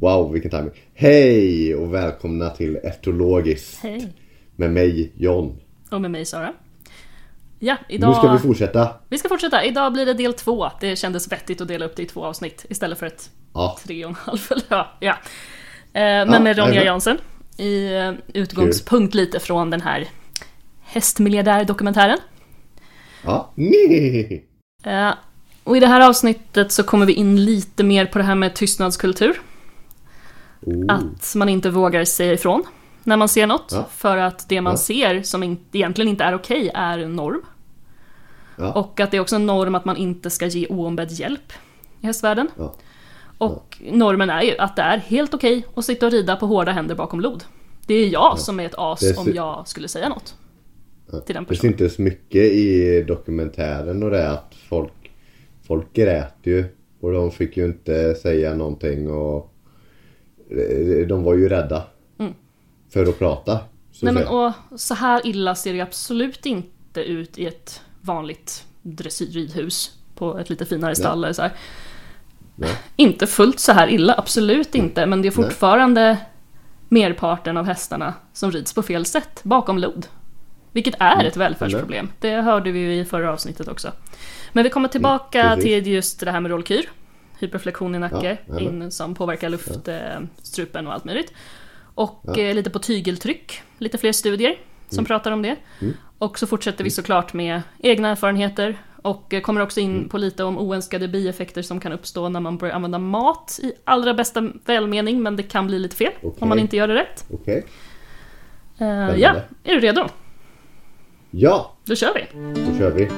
Wow, 0.00 0.32
vilken 0.32 0.50
timing. 0.50 0.70
Hej 0.94 1.74
och 1.74 1.94
välkomna 1.94 2.50
till 2.50 2.76
Etologiskt. 2.76 3.78
Hej. 3.82 4.12
Med 4.56 4.70
mig 4.70 5.12
John. 5.16 5.60
Och 5.90 6.00
med 6.00 6.10
mig 6.10 6.24
Sara. 6.24 6.52
Ja, 7.58 7.76
idag... 7.88 8.08
Nu 8.10 8.14
ska 8.14 8.32
vi 8.32 8.38
fortsätta. 8.38 8.90
Vi 9.08 9.18
ska 9.18 9.28
fortsätta. 9.28 9.64
Idag 9.64 9.92
blir 9.92 10.06
det 10.06 10.14
del 10.14 10.34
två. 10.34 10.70
Det 10.80 10.96
kändes 10.96 11.32
vettigt 11.32 11.60
att 11.60 11.68
dela 11.68 11.84
upp 11.84 11.96
det 11.96 12.02
i 12.02 12.06
två 12.06 12.24
avsnitt 12.24 12.66
istället 12.68 12.98
för 12.98 13.06
ett 13.06 13.30
Ja. 13.54 13.78
tre 13.86 14.04
och 14.04 14.10
en 14.10 14.16
halv. 14.16 14.38
Ja. 14.68 14.88
ja. 15.00 15.12
Eh, 15.12 16.00
Men 16.02 16.32
Ja, 16.32 16.40
med 16.40 16.58
Ronja. 16.58 16.84
Jansen. 16.84 17.18
I 17.56 17.94
eh, 17.96 18.12
utgångspunkt 18.34 19.14
lite 19.14 19.40
från 19.40 19.70
den 19.70 19.80
här 19.80 20.08
hästmiljardär-dokumentären. 20.82 22.18
Ja. 23.24 23.50
Nej. 23.54 24.44
Eh, 24.84 25.10
Och 25.64 25.76
i 25.76 25.80
det 25.80 25.86
här 25.86 26.08
avsnittet 26.08 26.72
så 26.72 26.82
kommer 26.82 27.06
vi 27.06 27.12
in 27.12 27.44
lite 27.44 27.84
mer 27.84 28.06
på 28.06 28.18
det 28.18 28.24
här 28.24 28.34
med 28.34 28.54
tystnadskultur. 28.54 29.40
Oh. 30.60 30.84
Att 30.88 31.34
man 31.36 31.48
inte 31.48 31.70
vågar 31.70 32.04
säga 32.04 32.32
ifrån 32.32 32.62
när 33.04 33.16
man 33.16 33.28
ser 33.28 33.46
något. 33.46 33.72
Ja. 33.74 33.86
För 33.90 34.16
att 34.16 34.48
det 34.48 34.60
man 34.60 34.72
Ja. 34.72 34.76
ser 34.76 35.22
som 35.22 35.42
egentligen 35.42 36.08
inte 36.08 36.24
är 36.24 36.34
okej 36.34 36.70
är 36.74 36.98
en 36.98 37.16
norm. 37.16 37.42
Ja. 38.56 38.72
Och 38.72 39.00
att 39.00 39.10
det 39.10 39.16
är 39.16 39.20
också 39.20 39.36
en 39.36 39.46
norm 39.46 39.74
att 39.74 39.84
man 39.84 39.96
inte 39.96 40.30
ska 40.30 40.46
ge 40.46 40.66
oombedd 40.66 41.10
hjälp 41.12 41.52
i 42.00 42.06
hästvärlden. 42.06 42.48
Och 43.38 43.78
normen 43.90 44.30
är 44.30 44.42
ju 44.42 44.58
att 44.58 44.76
det 44.76 44.82
är 44.82 44.98
helt 44.98 45.34
okej 45.34 45.66
att 45.74 45.84
sitta 45.84 46.06
och 46.06 46.12
rida 46.12 46.36
på 46.36 46.46
hårda 46.46 46.72
händer 46.72 46.94
bakom 46.94 47.20
lod. 47.20 47.44
Det 47.86 47.94
är 47.94 48.08
jag 48.08 48.38
som 48.38 48.60
är 48.60 48.66
ett 48.66 48.74
as 48.76 49.00
Det 49.00 49.08
är 49.10 49.18
om 49.18 49.32
jag 49.34 49.68
skulle 49.68 49.88
säga 49.88 50.08
något. 50.08 50.34
Till 51.26 51.34
den 51.34 51.44
Det 51.44 51.48
personen. 51.48 51.72
syntes 51.78 51.98
mycket 51.98 52.42
i 52.42 53.04
dokumentären 53.08 54.02
och 54.02 54.10
det 54.10 54.30
att 54.30 54.54
folk, 54.68 55.10
folk 55.66 55.92
grät 55.92 56.34
ju. 56.42 56.64
Och 57.00 57.12
de 57.12 57.30
fick 57.30 57.56
ju 57.56 57.64
inte 57.64 58.14
säga 58.14 58.54
någonting 58.54 59.10
och 59.10 59.52
de 61.08 61.22
var 61.22 61.34
ju 61.34 61.48
rädda. 61.48 61.82
För 62.92 63.06
att 63.06 63.18
prata. 63.18 63.58
Så 63.92 64.06
Mm. 64.06 64.14
Nej 64.14 64.24
men 64.24 64.34
och 64.34 64.80
så 64.80 64.94
här 64.94 65.26
illa 65.26 65.54
ser 65.54 65.72
det 65.72 65.80
absolut 65.80 66.46
inte 66.46 67.00
ut 67.00 67.38
i 67.38 67.46
ett 67.46 67.82
vanligt 68.00 68.64
dressyrridhus 68.82 69.98
på 70.14 70.38
ett 70.38 70.50
lite 70.50 70.66
finare 70.66 70.94
stall 70.94 71.24
eller 71.24 71.32
så 71.32 71.42
här. 71.42 71.52
Nej. 72.54 72.76
Inte 72.96 73.26
fullt 73.26 73.60
så 73.60 73.72
här 73.72 73.88
illa, 73.88 74.14
absolut 74.18 74.74
inte, 74.74 75.06
men 75.06 75.22
det 75.22 75.28
är 75.28 75.32
fortfarande 75.32 76.18
merparten 76.88 77.56
av 77.56 77.66
hästarna 77.66 78.14
som 78.32 78.50
rids 78.50 78.74
på 78.74 78.82
fel 78.82 79.04
sätt 79.04 79.40
bakom 79.42 79.78
lod. 79.78 80.06
Vilket 80.72 80.94
är 80.98 81.24
ett 81.24 81.36
välfärdsproblem. 81.36 82.08
Det 82.20 82.30
hörde 82.30 82.70
vi 82.70 82.78
ju 82.78 82.94
i 82.94 83.04
förra 83.04 83.32
avsnittet 83.32 83.68
också. 83.68 83.92
Men 84.52 84.64
vi 84.64 84.70
kommer 84.70 84.88
tillbaka 84.88 85.42
precis. 85.42 85.64
till 85.64 85.86
just 85.86 86.20
det 86.20 86.30
här 86.30 86.40
med 86.40 86.50
rollkyr. 86.50 86.90
Hyperflektion 87.38 87.94
i 87.94 87.98
nacke, 87.98 88.38
Ja, 88.46 88.60
in, 88.60 88.90
som 88.90 89.14
påverkar 89.14 89.48
luftstrupen 89.48 90.86
och 90.86 90.92
allt 90.92 91.04
möjligt. 91.04 91.32
Och 91.94 92.38
eh, 92.38 92.54
lite 92.54 92.70
på 92.70 92.78
tygeltryck, 92.78 93.62
lite 93.78 93.98
fler 93.98 94.12
studier 94.12 94.56
som 94.88 95.04
pratar 95.04 95.30
om 95.32 95.42
det. 95.42 95.56
Och 96.18 96.38
så 96.38 96.46
fortsätter 96.46 96.84
vi 96.84 96.90
såklart 96.90 97.32
med 97.32 97.62
egna 97.78 98.08
erfarenheter 98.08 98.78
och 99.02 99.34
eh, 99.34 99.40
kommer 99.40 99.60
också 99.60 99.80
in 99.80 100.08
på 100.08 100.18
lite 100.18 100.44
om 100.44 100.58
oönskade 100.58 101.08
bieffekter 101.08 101.62
som 101.62 101.80
kan 101.80 101.92
uppstå 101.92 102.28
när 102.28 102.40
man 102.40 102.56
börjar 102.58 102.74
använda 102.74 102.98
mat 102.98 103.60
i 103.62 103.72
allra 103.84 104.14
bästa 104.14 104.52
välmening, 104.64 105.22
men 105.22 105.36
det 105.36 105.42
kan 105.42 105.66
bli 105.66 105.78
lite 105.78 105.96
fel 105.96 106.12
Okej. 106.22 106.32
om 106.40 106.48
man 106.48 106.58
inte 106.58 106.76
gör 106.76 106.88
det 106.88 106.94
rätt. 106.94 107.24
Okej. 107.30 107.66
Eh, 108.78 109.16
ja, 109.16 109.34
är 109.64 109.74
du 109.74 109.80
redo? 109.80 110.04
Ja, 111.30 111.76
Då 111.84 111.94
kör 111.94 112.14
vi! 112.14 112.26
då 112.72 112.78
kör 112.78 112.90
vi. 112.90 113.08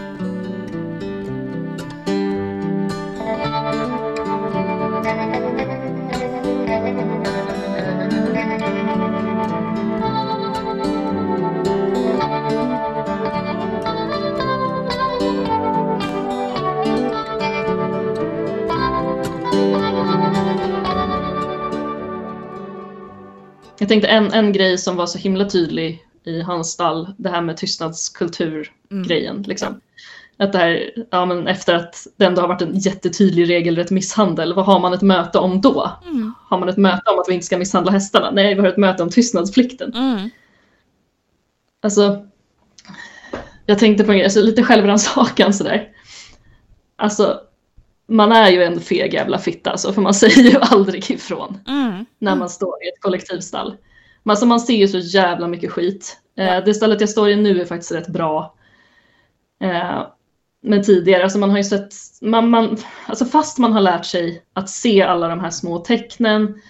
Jag 23.80 23.88
tänkte 23.88 24.08
en, 24.08 24.32
en 24.32 24.52
grej 24.52 24.78
som 24.78 24.96
var 24.96 25.06
så 25.06 25.18
himla 25.18 25.44
tydlig 25.44 26.04
i 26.24 26.40
hans 26.40 26.70
stall, 26.70 27.14
det 27.18 27.28
här 27.28 27.42
med 27.42 27.56
tystnadskultur-grejen. 27.56 29.42
Liksom. 29.42 29.80
Att 30.36 30.52
det 30.52 30.58
här, 30.58 30.90
ja, 31.10 31.26
men 31.26 31.46
efter 31.46 31.74
att 31.74 32.06
det 32.16 32.24
ändå 32.24 32.40
har 32.40 32.48
varit 32.48 32.62
en 32.62 32.78
jättetydlig 32.78 33.48
regelrätt 33.48 33.90
misshandel, 33.90 34.54
vad 34.54 34.64
har 34.64 34.80
man 34.80 34.92
ett 34.92 35.02
möte 35.02 35.38
om 35.38 35.60
då? 35.60 35.92
Har 36.48 36.58
man 36.58 36.68
ett 36.68 36.76
möte 36.76 37.10
om 37.10 37.18
att 37.18 37.28
vi 37.28 37.34
inte 37.34 37.46
ska 37.46 37.58
misshandla 37.58 37.92
hästarna? 37.92 38.30
Nej, 38.30 38.54
vi 38.54 38.60
har 38.60 38.68
ett 38.68 38.76
möte 38.76 39.02
om 39.02 39.10
tystnadsplikten. 39.10 39.94
Mm. 39.94 40.30
Alltså, 41.82 42.26
jag 43.66 43.78
tänkte 43.78 44.04
på 44.04 44.12
en 44.12 44.18
grej, 44.18 44.24
alltså, 44.24 44.40
lite 44.40 44.62
självrannsakan 44.62 45.54
sådär. 45.54 45.88
Alltså, 46.96 47.40
man 48.10 48.32
är 48.32 48.50
ju 48.50 48.62
en 48.62 48.80
feg 48.80 49.14
jävla 49.14 49.38
fitta, 49.38 49.70
alltså, 49.70 49.92
för 49.92 50.02
man 50.02 50.14
säger 50.24 50.42
ju 50.42 50.58
aldrig 50.60 51.10
ifrån 51.10 51.58
Mm. 51.68 52.04
när 52.18 52.36
man 52.36 52.50
står 52.50 52.84
i 52.84 52.88
ett 52.88 53.00
kollektivstall. 53.00 53.76
Men 54.22 54.30
alltså 54.30 54.46
man 54.46 54.60
ser 54.60 54.76
ju 54.76 54.88
så 54.88 54.98
jävla 54.98 55.48
mycket 55.48 55.72
skit. 55.72 56.16
Eh, 56.38 56.64
det 56.64 56.74
stället 56.74 57.00
jag 57.00 57.10
står 57.10 57.28
i 57.28 57.36
nu 57.36 57.60
är 57.60 57.64
faktiskt 57.64 57.92
rätt 57.92 58.08
bra. 58.08 58.54
Eh, 59.62 60.02
men 60.62 60.82
tidigare, 60.82 61.22
alltså 61.22 61.38
man 61.38 61.50
har 61.50 61.56
ju 61.56 61.64
sett, 61.64 61.94
man, 62.20 62.50
man, 62.50 62.76
alltså 63.06 63.24
fast 63.24 63.58
man 63.58 63.72
har 63.72 63.80
lärt 63.80 64.04
sig 64.04 64.42
att 64.52 64.70
se 64.70 65.02
alla 65.02 65.28
de 65.28 65.40
här 65.40 65.50
små 65.50 65.78
tecknen 65.78 66.60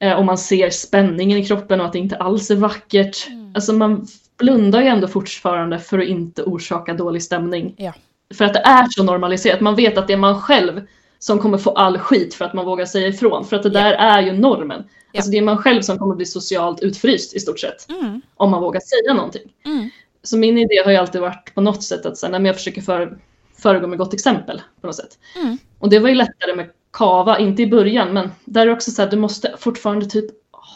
eh, 0.00 0.12
och 0.12 0.24
man 0.24 0.38
ser 0.38 0.70
spänningen 0.70 1.38
i 1.38 1.44
kroppen 1.44 1.80
och 1.80 1.86
att 1.86 1.92
det 1.92 1.98
inte 1.98 2.16
alls 2.16 2.50
är 2.50 2.56
vackert. 2.56 3.26
Alltså 3.54 3.72
man 3.72 4.06
blundar 4.38 4.80
ju 4.80 4.86
ändå 4.86 5.08
fortfarande 5.08 5.78
för 5.78 5.98
att 5.98 6.08
inte 6.08 6.42
orsaka 6.42 6.94
dålig 6.94 7.22
stämning. 7.22 7.74
Ja. 7.76 7.92
För 8.32 8.44
att 8.44 8.54
det 8.54 8.60
är 8.60 8.86
så 8.90 9.02
normaliserat. 9.02 9.60
Man 9.60 9.74
vet 9.76 9.98
att 9.98 10.06
det 10.06 10.12
är 10.12 10.16
man 10.16 10.40
själv 10.40 10.80
som 11.18 11.38
kommer 11.38 11.58
få 11.58 11.70
all 11.70 11.98
skit 11.98 12.34
för 12.34 12.44
att 12.44 12.54
man 12.54 12.64
vågar 12.66 12.84
säga 12.84 13.08
ifrån. 13.08 13.44
För 13.44 13.56
att 13.56 13.62
det 13.62 13.68
Ja. 13.68 13.80
där 13.80 13.92
är 13.92 14.22
ju 14.22 14.32
normen. 14.32 14.84
Ja. 15.12 15.18
Alltså 15.18 15.30
det 15.30 15.38
är 15.38 15.42
man 15.42 15.58
själv 15.58 15.82
som 15.82 15.98
kommer 15.98 16.14
bli 16.14 16.26
socialt 16.26 16.80
utfryst 16.80 17.34
i 17.34 17.40
stort 17.40 17.60
sett. 17.60 17.90
Mm. 17.90 18.20
Om 18.34 18.50
man 18.50 18.60
vågar 18.62 18.80
säga 18.80 19.14
någonting. 19.14 19.52
Mm. 19.64 19.90
Så 20.22 20.36
min 20.36 20.58
idé 20.58 20.82
har 20.84 20.90
ju 20.90 20.96
alltid 20.96 21.20
varit 21.20 21.54
på 21.54 21.60
något 21.60 21.82
sätt 21.82 22.06
att 22.06 22.30
men 22.30 22.44
jag 22.44 22.56
försöker 22.56 22.82
för, 22.82 23.18
föregå 23.62 23.86
med 23.86 23.98
gott 23.98 24.14
exempel. 24.14 24.62
på 24.80 24.86
något 24.86 24.96
sätt. 24.96 25.18
Mm. 25.36 25.58
Och 25.78 25.88
det 25.90 25.98
var 25.98 26.08
ju 26.08 26.14
lättare 26.14 26.54
med 26.54 26.68
kava, 26.92 27.38
inte 27.38 27.62
i 27.62 27.66
början, 27.66 28.12
men 28.12 28.30
där 28.44 28.60
är 28.62 28.66
det 28.66 28.72
också 28.72 28.90
så 28.90 29.02
här, 29.02 29.10
du 29.10 29.16
måste 29.16 29.54
fortfarande 29.58 30.06
typ 30.06 30.24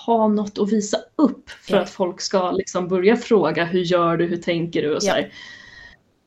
ha 0.07 0.29
något 0.29 0.59
att 0.59 0.73
visa 0.73 0.99
upp 1.17 1.51
för 1.51 1.75
Ja. 1.77 1.81
att 1.83 1.91
folk 1.91 2.21
ska 2.21 2.51
liksom 2.51 2.89
börja 2.89 3.17
fråga 3.17 3.65
hur 3.65 3.81
gör 3.81 4.17
du, 4.17 4.27
hur 4.27 4.37
tänker 4.37 4.83
du 4.83 4.95
och 4.97 5.03
så 5.03 5.11
här. 5.11 5.33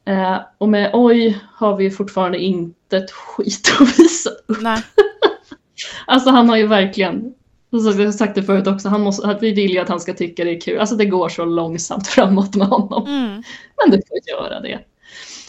Eh, 0.10 0.38
och 0.58 0.70
med 0.70 0.90
oj 0.94 1.40
har 1.54 1.76
vi 1.76 1.92
fortfarande 1.92 2.38
inte 2.38 2.98
ett 2.98 3.12
skit 3.12 3.78
att 3.80 4.00
visa 4.00 4.30
upp. 4.30 4.62
Nej. 4.62 4.84
Alltså 6.08 6.30
han 6.30 6.50
har 6.50 6.58
ju 6.58 6.68
verkligen, 6.68 7.34
som 7.70 8.00
jag 8.00 8.06
har 8.06 8.12
sagt 8.12 8.36
det 8.36 8.44
förut 8.44 8.68
också, 8.68 8.90
han 8.90 9.02
måste, 9.02 9.28
att 9.28 9.44
vi 9.44 9.52
vill 9.52 9.72
ju 9.72 9.80
att 9.80 9.90
han 9.90 10.00
ska 10.00 10.14
tycka 10.14 10.44
det 10.44 10.56
är 10.56 10.62
kul. 10.62 10.80
Alltså 10.80 10.96
det 10.96 11.06
går 11.06 11.30
så 11.30 11.46
långsamt 11.46 12.08
framåt 12.16 12.56
med 12.56 12.68
honom. 12.68 13.08
Mm. 13.08 13.44
Men 13.78 13.92
du 13.92 14.02
får 14.08 14.18
göra 14.28 14.60
det. 14.60 14.80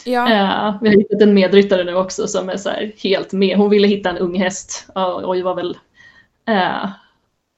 Ja. 0.05 0.31
Eh, 0.31 0.75
vi 0.81 0.89
har 0.89 0.95
hittat 0.95 1.21
en 1.21 1.33
medryttare 1.33 1.83
nu 1.83 1.95
också 1.95 2.27
som 2.27 2.49
är 2.49 2.57
så 2.57 2.69
helt 3.03 3.33
med. 3.33 3.57
Hon 3.57 3.69
ville 3.69 3.87
hitta 3.87 4.09
en 4.09 4.17
ung 4.17 4.39
häst. 4.39 4.87
Oj, 5.23 5.41
var 5.41 5.55
väl... 5.55 5.77
Eh, 6.47 6.89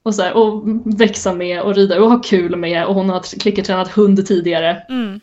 och, 0.03 0.15
så 0.15 0.21
här, 0.21 0.33
och 0.33 0.63
växa 0.85 1.33
med 1.33 1.61
och 1.61 1.75
rida 1.75 2.01
och 2.01 2.09
ha 2.09 2.21
kul 2.21 2.55
med. 2.55 2.85
Och 2.85 2.95
hon 2.95 3.09
har 3.09 3.19
tr- 3.19 3.39
klickertränat 3.39 3.91
hund 3.91 4.27
tidigare. 4.27 4.83
Mm. 4.89 5.19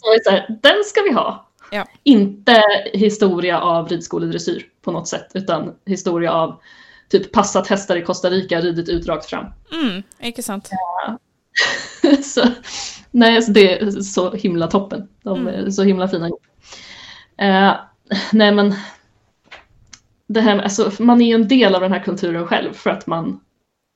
Så, 0.00 0.12
är 0.12 0.24
så 0.24 0.30
här, 0.30 0.58
den 0.62 0.84
ska 0.84 1.02
vi 1.02 1.12
ha. 1.12 1.46
Ja. 1.72 1.86
Inte 2.02 2.62
historia 2.92 3.60
av 3.60 3.88
ridskoledressyr 3.88 4.66
på 4.82 4.90
något 4.92 5.08
sätt. 5.08 5.26
Utan 5.34 5.74
historia 5.86 6.32
av 6.32 6.60
typ 7.08 7.32
passat 7.32 7.66
hästar 7.68 7.96
i 7.96 8.02
Costa 8.02 8.30
Rica, 8.30 8.60
ridit 8.60 8.88
ut 8.88 9.06
rakt 9.06 9.26
fram. 9.26 9.46
Mm. 9.72 10.02
Ikke 10.20 10.42
sant. 10.42 10.70
så, 12.24 12.42
nej, 13.10 13.36
alltså 13.36 13.52
det 13.52 13.78
är 13.80 13.90
så 13.90 14.30
himla 14.32 14.66
toppen. 14.66 15.08
De 15.22 15.46
är 15.48 15.70
så 15.70 15.82
himla 15.82 16.08
fina 16.08 16.26
ihop. 16.28 16.46
Eh, 17.38 17.72
nej 18.32 18.52
men, 18.52 18.74
det 20.26 20.40
här, 20.40 20.56
med- 20.56 20.64
alltså, 20.64 20.90
man 21.02 21.20
är 21.20 21.26
ju 21.26 21.34
en 21.34 21.48
del 21.48 21.74
av 21.74 21.80
den 21.80 21.92
här 21.92 22.02
kulturen 22.04 22.46
själv 22.46 22.72
för 22.72 22.90
att 22.90 23.06
man 23.06 23.40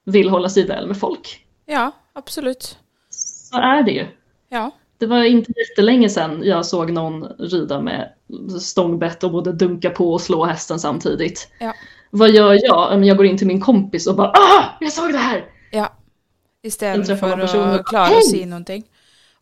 vill 0.05 0.29
hålla 0.29 0.49
sig 0.49 0.67
väl 0.67 0.87
med 0.87 0.99
folk. 1.01 1.47
Ja, 1.67 1.93
absolutt. 2.13 2.79
Så 3.11 3.57
är 3.57 3.83
det 3.83 3.91
ju. 3.93 4.07
Ja. 4.49 4.71
Det 4.99 5.07
var 5.07 5.25
inte 5.25 5.53
jättelänge 5.61 6.09
sedan 6.09 6.41
jag 6.45 6.67
såg 6.67 6.91
någon 6.93 7.25
rida 7.39 7.81
med 7.81 8.13
stångbett 8.61 9.25
och 9.25 9.31
både 9.33 9.53
dunka 9.53 9.91
på 9.91 10.13
och 10.13 10.21
slå 10.21 10.45
hästen 10.45 10.79
samtidigt. 10.81 11.49
Ja. 11.59 11.73
Vad 12.11 12.31
gör 12.31 12.53
jag? 12.53 12.63
Ja, 12.65 13.05
Jag 13.05 13.17
går 13.17 13.27
in 13.27 13.39
till 13.39 13.47
min 13.47 13.61
kompis 13.61 14.07
och 14.07 14.17
bara 14.17 14.29
ah, 14.29 14.65
jag 14.81 14.93
såg 14.93 15.13
det 15.13 15.19
här! 15.19 15.45
Ja. 15.71 15.85
Träffer 15.87 16.69
Istedenfor 16.69 17.29
man 17.29 17.41
personer- 17.41 17.81
å 17.81 17.83
klare 17.83 18.15
Hei! 18.15 18.19
å 18.19 18.31
si 18.31 18.45
noe. 18.47 18.83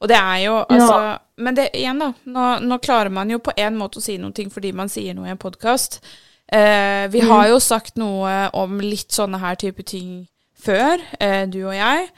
Og 0.02 0.08
det 0.08 0.16
er 0.18 0.38
jo 0.42 0.54
altså 0.66 1.18
Men 1.36 1.54
det 1.54 1.68
igjen, 1.78 1.98
da. 1.98 2.12
Nå, 2.24 2.58
nå 2.60 2.78
klarer 2.78 3.10
man 3.10 3.30
jo 3.30 3.38
på 3.38 3.52
en 3.56 3.76
måte 3.78 3.98
å 3.98 4.02
si 4.02 4.18
noe 4.18 4.50
fordi 4.50 4.72
man 4.72 4.88
sier 4.88 5.14
noe 5.14 5.26
i 5.26 5.30
en 5.30 5.38
podkast. 5.38 6.00
Eh, 6.52 7.08
vi 7.08 7.20
har 7.20 7.48
jo 7.48 7.60
sagt 7.60 7.96
noe 7.96 8.50
om 8.52 8.80
litt 8.80 9.12
sånne 9.12 9.38
her 9.38 9.54
type 9.54 9.82
ting 9.82 10.26
før, 10.58 11.00
eh, 11.20 11.46
du 11.46 11.62
og 11.64 11.74
jeg. 11.74 12.08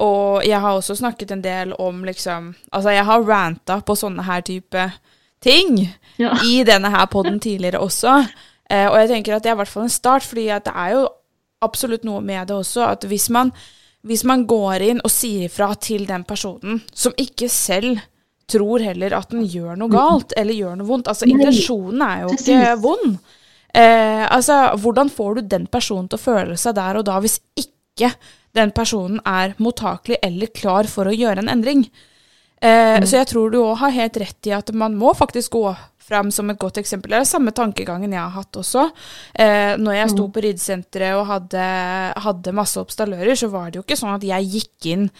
Og 0.00 0.44
jeg 0.46 0.60
har 0.60 0.72
også 0.78 0.96
snakket 0.96 1.30
en 1.34 1.42
del 1.44 1.72
om 1.78 2.04
liksom 2.04 2.54
Altså, 2.72 2.90
jeg 2.90 3.04
har 3.04 3.22
ranta 3.28 3.80
på 3.84 3.94
sånne 3.96 4.22
her 4.24 4.40
type 4.40 4.86
ting 5.42 5.88
Ja. 6.18 6.36
i 6.46 6.62
denne 6.64 6.90
her 6.90 7.06
podden 7.06 7.40
tidligere 7.46 7.80
også. 7.82 8.26
Eh, 8.70 8.86
og 8.88 8.96
jeg 9.00 9.08
tenker 9.08 9.36
at 9.36 9.42
det 9.42 9.50
er 9.50 9.54
i 9.56 9.60
hvert 9.60 9.68
fall 9.68 9.82
en 9.88 9.92
start, 9.92 10.22
fordi 10.22 10.48
at 10.48 10.64
det 10.64 10.72
er 10.74 10.90
jo 10.96 11.08
absolutt 11.62 12.04
noe 12.04 12.20
med 12.20 12.48
det 12.48 12.56
også, 12.56 12.86
at 12.96 13.04
hvis 13.04 13.28
man, 13.30 13.52
hvis 14.02 14.24
man 14.24 14.46
går 14.46 14.82
inn 14.82 15.00
og 15.04 15.10
sier 15.10 15.44
ifra 15.46 15.74
til 15.78 16.06
den 16.08 16.24
personen 16.24 16.80
som 16.94 17.12
ikke 17.16 17.48
selv 17.52 18.00
tror 18.50 18.82
heller 18.82 19.14
at 19.16 19.30
den 19.30 19.44
gjør 19.46 19.76
noe 19.78 19.88
galt 19.92 20.32
eller 20.36 20.52
gjør 20.54 20.74
noe 20.80 20.86
vondt 20.88 21.08
Altså, 21.08 21.26
Nei, 21.26 21.36
intensjonen 21.38 22.02
er 22.02 22.24
jo 22.24 22.32
ikke 22.34 22.56
precis. 22.58 22.82
vond. 22.82 23.18
Eh, 23.74 24.24
altså, 24.34 24.56
hvordan 24.82 25.10
får 25.10 25.34
du 25.34 25.40
den 25.54 25.66
personen 25.72 26.08
til 26.10 26.18
å 26.18 26.24
føle 26.24 26.56
seg 26.60 26.74
der 26.76 26.98
og 27.00 27.06
da, 27.08 27.18
hvis 27.22 27.38
ikke 27.56 28.10
den 28.54 28.70
personen 28.76 29.20
er 29.26 29.54
mottakelig 29.58 30.18
eller 30.22 30.46
klar 30.52 30.88
for 30.90 31.08
å 31.08 31.14
gjøre 31.16 31.38
en 31.44 31.48
endring? 31.48 31.86
Eh, 32.62 33.00
Så 33.02 33.16
jeg 33.18 33.26
tror 33.32 33.50
du 33.50 33.58
har 33.74 33.90
helt 33.90 34.16
rett 34.16 34.46
i 34.46 34.52
at 34.54 34.70
man 34.72 34.94
må 34.94 35.14
faktisk 35.16 35.52
gå 35.56 35.76
fram 36.02 36.30
som 36.30 36.50
et 36.50 36.58
godt 36.58 36.78
eksempel. 36.78 37.10
Det 37.10 37.20
er 37.20 37.24
samme 37.24 37.52
tankegangen 37.54 38.12
jeg 38.12 38.20
har 38.20 38.30
hatt 38.34 38.52
også. 38.58 38.88
Eh, 39.34 39.76
når 39.78 39.94
jeg 39.94 40.10
sto 40.10 40.28
på 40.28 40.42
ridesenteret 40.42 41.14
og 41.16 41.26
hadde, 41.26 41.66
hadde 42.22 42.52
masse 42.54 42.76
oppstallører, 42.78 43.34
så 43.38 43.48
var 43.48 43.70
det 43.70 43.78
jo 43.80 43.82
ikke 43.86 43.96
sånn 43.98 44.14
at 44.16 44.22
jeg 44.26 44.50
gikk 44.50 44.86
inn 44.92 45.10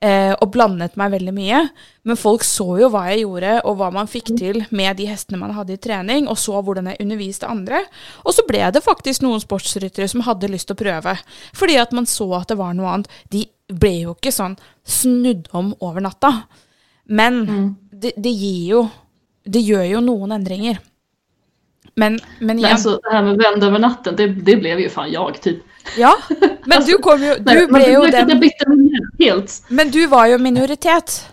eh, 0.00 0.32
og 0.34 0.50
blandet 0.54 0.96
meg 1.00 1.12
veldig 1.16 1.34
mye. 1.34 1.60
Men 2.08 2.18
folk 2.18 2.44
så 2.46 2.66
jo 2.80 2.90
hva 2.92 3.04
jeg 3.10 3.24
gjorde, 3.24 3.54
og 3.68 3.78
hva 3.80 3.90
man 3.94 4.10
fikk 4.10 4.32
til 4.38 4.62
med 4.70 4.98
de 5.00 5.08
hestene 5.10 5.40
man 5.40 5.54
hadde 5.56 5.74
i 5.76 5.80
trening, 5.82 6.28
og 6.30 6.38
så 6.40 6.62
hvordan 6.62 6.90
jeg 6.92 7.00
underviste 7.04 7.50
andre. 7.50 7.82
Og 8.24 8.36
så 8.36 8.44
ble 8.48 8.62
det 8.74 8.84
faktisk 8.84 9.24
noen 9.24 9.42
sportsryttere 9.42 10.08
som 10.10 10.24
hadde 10.26 10.50
lyst 10.52 10.70
til 10.70 10.78
å 10.78 10.82
prøve, 10.84 11.16
fordi 11.56 11.78
at 11.80 11.94
man 11.96 12.08
så 12.08 12.30
at 12.40 12.52
det 12.52 12.58
var 12.60 12.76
noe 12.78 12.94
annet. 12.94 13.20
De 13.32 13.46
ble 13.68 13.94
jo 14.06 14.16
ikke 14.16 14.32
sånn 14.32 14.56
snudd 14.88 15.50
om 15.56 15.74
over 15.84 16.04
natta. 16.04 16.32
Men 17.08 17.42
det, 17.90 18.14
det 18.20 18.32
gir 18.36 18.64
jo 18.68 18.80
Det 19.48 19.62
gjør 19.64 19.84
jo 19.94 20.00
noen 20.04 20.34
endringer. 20.36 20.76
Men, 21.98 22.18
men 22.38 22.58
igjen 22.58 22.72
alltså, 22.72 23.00
det 23.02 23.10
här 23.10 23.22
med 23.22 23.36
vända 23.36 23.66
över 23.66 23.78
natten, 23.78 24.16
det, 24.16 24.26
det 24.26 24.56
blev 24.56 24.80
ju 24.80 24.88
fan 24.88 25.12
jag 25.12 25.40
typ. 25.42 25.58
Ja, 25.96 26.14
men 26.66 26.84
du 26.84 26.92
kom 26.98 27.22
jo 27.24 27.34
Du 27.34 27.44
Nej, 27.44 27.66
men 27.70 27.82
blev 27.82 28.00
att 28.00 28.12
den 28.12 28.28
Jag 28.28 28.40
bytte 28.40 28.64
helt. 29.18 29.62
Men 29.68 29.90
du 29.90 30.06
var 30.06 30.26
jo 30.26 30.38
minoritet. 30.38 31.26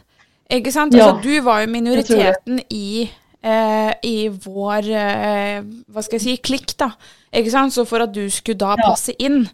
Ikke 0.49 0.71
sant? 0.71 0.93
Ja, 0.93 1.03
altså, 1.09 1.29
du 1.29 1.39
var 1.41 1.61
jo 1.61 1.69
minoriteten 1.69 2.59
i, 2.69 3.09
eh, 3.41 3.93
i 4.03 4.29
vår 4.29 4.89
eh, 4.89 5.61
Hva 5.89 6.03
skal 6.05 6.19
jeg 6.19 6.21
si 6.21 6.35
klikk, 6.37 6.75
da. 6.79 6.91
Ikke 7.33 7.51
sant? 7.51 7.73
Så 7.73 7.85
for 7.85 8.05
at 8.05 8.13
du 8.13 8.29
skulle 8.29 8.57
da 8.61 8.75
Ja. 8.77 8.89
passe 8.89 9.13
inn, 9.19 9.47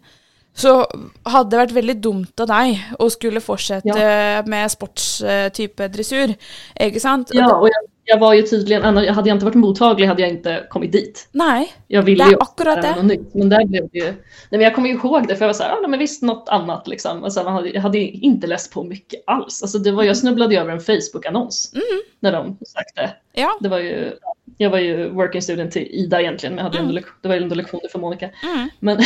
så 0.54 0.84
hadde 1.24 1.50
det 1.50 1.58
vært 1.62 1.74
veldig 1.74 1.96
dumt 2.04 2.40
av 2.44 2.48
deg 2.50 2.80
å 3.00 3.08
skulle 3.10 3.40
fortsette 3.40 4.44
med 4.46 4.70
sportstype 4.70 5.88
dressur. 5.88 6.34
Ikke 6.80 7.00
sant? 7.00 7.32
Ja, 7.32 7.48
och 7.56 7.68
jag, 7.68 7.88
jag 8.04 8.18
var 8.18 8.34
ju 8.34 8.42
tydligen, 8.42 8.82
annars- 8.82 9.08
hade 9.08 9.28
jag 9.28 9.36
inte 9.36 9.44
varit 9.44 9.54
mottaglig 9.54 10.06
hade 10.06 10.22
jag 10.22 10.30
inte 10.30 10.66
kommit 10.70 10.92
dit. 10.92 11.28
Nei. 11.32 11.72
Jag 11.88 12.02
ville 12.02 12.24
ju 12.24 12.36
akkurat 12.40 12.82
det. 12.82 12.94
något 12.96 13.04
nytt, 13.04 13.34
men 13.34 13.48
där 13.48 13.64
blev 13.64 13.88
det 13.92 13.98
ju... 13.98 14.04
Nej, 14.04 14.14
men 14.50 14.60
jag 14.60 14.74
kommer 14.74 14.88
ju 14.88 14.94
ihåg 14.94 15.28
det, 15.28 15.36
för 15.36 15.42
jag 15.44 15.48
var 15.48 15.54
så 15.54 15.62
här, 15.62 15.70
ja, 15.70 15.78
nej, 15.80 15.90
men 15.90 15.98
visst 15.98 16.22
något 16.22 16.48
annat 16.48 16.88
liksom. 16.88 17.22
Och 17.22 17.32
sen 17.32 17.46
hade, 17.46 17.68
jag 17.68 17.80
hade 17.80 17.98
inte 17.98 18.46
läst 18.46 18.72
på 18.72 18.84
mycket 18.84 19.22
alls. 19.26 19.62
Alltså, 19.62 19.78
det 19.78 19.92
var, 19.92 20.02
jag 20.04 20.16
snubblade 20.16 20.54
ju 20.54 20.60
över 20.60 20.72
en 20.72 20.80
Facebook-annons 20.80 21.72
när 22.20 22.32
de 22.32 22.58
det. 22.94 23.10
Ja. 23.32 23.58
Det 23.60 23.68
var 23.68 23.78
ju, 23.78 24.12
jag 24.56 24.70
var 24.70 24.78
ju 24.78 25.08
working 25.08 25.42
student 25.42 25.72
till 25.72 25.82
Ida 25.90 26.20
egentligen, 26.20 26.54
men 26.54 26.64
jag 26.64 26.72
hade 26.72 26.92
lek- 26.92 27.12
det 27.22 27.28
var 27.28 27.34
ju 27.36 27.42
ändå 27.42 27.54
lektioner 27.54 27.88
för 27.92 27.98
Monica. 27.98 28.30
Mm. 28.42 28.68
Men, 28.80 28.98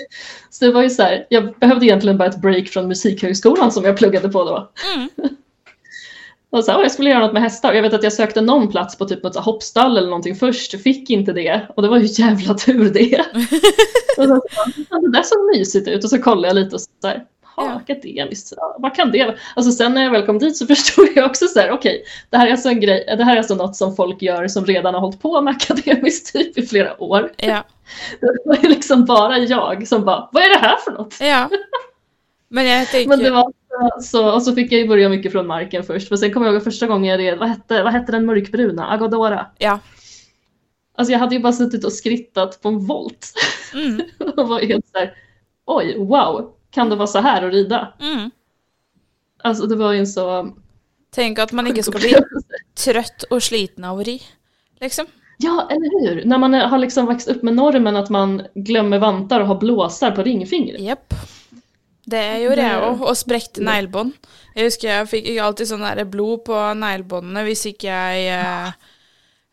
så 0.50 0.64
det 0.64 0.72
var 0.72 0.82
ju 0.82 0.90
så 0.90 1.02
här, 1.02 1.26
jag 1.28 1.54
behövde 1.58 1.86
egentligen 1.86 2.18
bara 2.18 2.28
ett 2.28 2.40
break 2.42 2.68
från 2.68 2.88
musikhögskolan 2.88 3.72
som 3.72 3.84
jag 3.84 3.96
pluggade 3.96 4.28
på 4.28 4.44
då. 4.44 4.70
Mm. 4.94 5.08
Och 6.50 6.64
så 6.64 6.70
här, 6.70 6.78
"Åh, 6.78 6.84
jag 6.84 6.92
skulle 6.92 7.10
göra 7.10 7.20
något 7.20 7.32
med 7.32 7.42
hästar. 7.42 7.72
Jag 7.72 7.82
vet 7.82 7.94
att 7.94 8.02
jag 8.02 8.12
sökte 8.12 8.40
någon 8.40 8.68
plats 8.68 8.98
på 8.98 9.04
typ 9.04 9.22
något 9.22 9.34
så 9.34 9.40
hoppstall 9.40 9.96
eller 9.96 10.08
någonting 10.08 10.34
först, 10.36 10.82
fick 10.82 11.10
inte 11.10 11.32
det. 11.32 11.66
Och 11.76 11.82
det 11.82 11.88
var 11.88 11.98
ju 11.98 12.06
jävla 12.22 12.54
tur 12.54 12.90
det. 12.90 13.18
och 14.18 14.24
så, 14.24 14.42
"Ja, 14.90 14.98
det 14.98 15.10
där 15.12 15.22
såg 15.22 15.56
mysigt 15.58 15.88
ut 15.88 16.04
och 16.04 16.10
så 16.10 16.18
kollade 16.22 16.48
jag 16.48 16.54
lite 16.54 16.76
och 16.76 16.80
så 16.80 16.88
här, 17.08 17.24
Ja. 17.56 17.70
akademiskt, 17.70 18.52
ja, 18.56 18.76
vad 18.78 18.94
kan 18.94 19.10
det 19.12 19.24
vara? 19.24 19.36
Alltså 19.56 19.72
sen 19.72 19.94
när 19.94 20.02
jag 20.02 20.10
väl 20.10 20.26
kom 20.26 20.38
dit 20.38 20.56
så 20.56 20.66
förstod 20.74 21.08
jag 21.14 21.26
också 21.26 21.46
så 21.46 21.60
här, 21.60 21.70
okej, 21.70 22.04
det 22.30 22.36
här 22.36 22.46
är 22.46 22.50
alltså 22.50 22.68
en 22.68 22.80
grej, 22.80 23.04
det 23.18 23.24
här 23.24 23.32
är 23.32 23.38
alltså 23.38 23.54
något 23.54 23.76
som 23.76 23.96
folk 23.96 24.22
gör 24.22 24.48
som 24.48 24.66
redan 24.66 24.94
har 24.94 25.00
hållit 25.00 25.22
på 25.22 25.40
med 25.40 25.50
akademiskt 25.56 26.32
typ 26.32 26.58
i 26.58 26.66
flera 26.66 27.02
år. 27.02 27.32
Ja. 27.36 27.64
Det 28.20 28.26
var 28.44 28.56
ju 28.62 28.68
liksom 28.68 29.04
bara 29.04 29.38
jag 29.38 29.88
som 29.88 30.04
bara, 30.04 30.28
vad 30.32 30.42
är 30.42 30.48
det 30.48 30.58
här 30.58 30.76
för 30.76 30.90
något? 30.90 31.14
ja. 31.20 31.48
Men 32.48 32.66
jeg 32.66 32.88
tenker 32.88 33.08
Men 33.08 33.18
det 33.18 33.30
var 33.30 33.52
så, 34.00 34.34
och 34.34 34.42
så 34.42 34.54
fick 34.54 34.72
jag 34.72 34.80
ju 34.80 34.88
börja 34.88 35.08
mycket 35.08 35.32
från 35.32 35.46
marken 35.46 35.84
först. 35.84 36.10
Men 36.10 36.18
sen 36.18 36.32
kommer 36.32 36.46
jag 36.46 36.54
ihåg 36.54 36.64
första 36.64 36.86
gången 36.86 37.10
jag 37.10 37.18
red, 37.18 37.38
vad 37.38 37.48
hette, 37.48 37.82
vad 37.82 37.92
hette 37.92 38.12
den 38.12 38.26
mörkbruna? 38.26 38.90
Agodora. 38.90 39.46
Ja. 39.58 39.78
Alltså 40.94 41.12
jag 41.12 41.18
hade 41.18 41.34
ju 41.34 41.40
bara 41.40 41.52
suttit 41.52 41.84
och 41.84 41.92
skrittat 41.92 42.62
på 42.62 42.68
en 42.68 42.86
volt. 42.86 43.32
Mm. 43.74 44.00
och 44.36 44.48
var 44.48 44.60
helt 44.60 44.88
såhär, 44.92 45.14
oj, 45.66 45.98
wow, 45.98 46.52
kan 46.70 46.90
det 46.90 46.96
vara 46.96 47.06
så 47.06 47.18
här 47.18 47.42
att 47.46 47.52
rida? 47.52 47.92
Mm. 48.00 48.30
Alltså 49.42 49.66
det 49.66 49.76
var 49.76 49.92
ju 49.92 49.98
en 49.98 50.06
så... 50.06 50.56
Tenk 51.10 51.38
at 51.38 51.52
man 51.52 51.66
ikke 51.66 51.82
skal 51.82 52.00
bli 52.04 52.12
trøtt 52.78 53.24
og 53.34 53.40
sliten 53.42 53.82
av 53.88 53.98
å 53.98 54.04
ri, 54.06 54.20
liksom. 54.78 55.08
Ja, 55.42 55.68
eller 55.70 56.00
hur? 56.00 56.24
När 56.24 56.38
man 56.38 56.54
har 56.54 56.78
liksom 56.78 57.06
växt 57.06 57.28
upp 57.28 57.42
med 57.42 57.54
normen 57.54 57.96
att 57.96 58.10
man 58.10 58.42
glömmer 58.54 58.98
vantar 58.98 59.40
och 59.40 59.46
har 59.46 59.54
blåsar 59.54 60.10
på 60.10 60.22
ringfingret. 60.22 60.80
Jepp. 60.80 61.14
Det 62.10 62.22
gjorde 62.42 62.62
jeg 62.64 62.76
Det- 62.80 62.86
òg, 62.90 63.02
og 63.10 63.16
sprekte 63.18 63.62
neglebånd. 63.66 64.12
Jeg 64.56 64.64
husker 64.66 64.88
jeg 64.88 65.08
fikk 65.10 65.28
alltid 65.40 65.68
sånn 65.70 65.84
der 65.86 66.04
blod 66.10 66.44
på 66.48 66.56
neglebåndene 66.74 67.44
hvis 67.46 67.66
ikke 67.70 67.86
jeg 67.88 68.26
eh, 68.34 68.72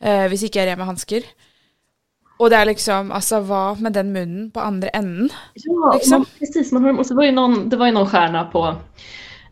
eh, 0.02 0.28
Hvis 0.32 0.44
ikke 0.48 0.60
jeg 0.64 0.72
red 0.72 0.78
med 0.82 0.88
hansker. 0.90 1.22
Og 2.40 2.50
det 2.50 2.58
er 2.60 2.66
liksom 2.70 3.12
Altså, 3.12 3.40
hva 3.42 3.76
med 3.80 3.94
den 3.94 4.12
munnen 4.14 4.52
på 4.54 4.60
andre 4.62 4.90
enden? 4.94 5.30
Ja, 5.54 5.94
Liksom. 5.94 6.20
man, 6.20 6.26
precis. 6.40 6.72
Man 6.72 6.84
har, 6.84 7.00
och 7.00 7.06
så 7.06 7.16
var 7.16 7.24
ju 7.24 7.32
någon, 7.32 7.70
det 7.70 7.78
var 7.78 7.86
ju 7.86 7.92
någon 7.92 8.08
stjärna 8.10 8.44
på 8.46 8.76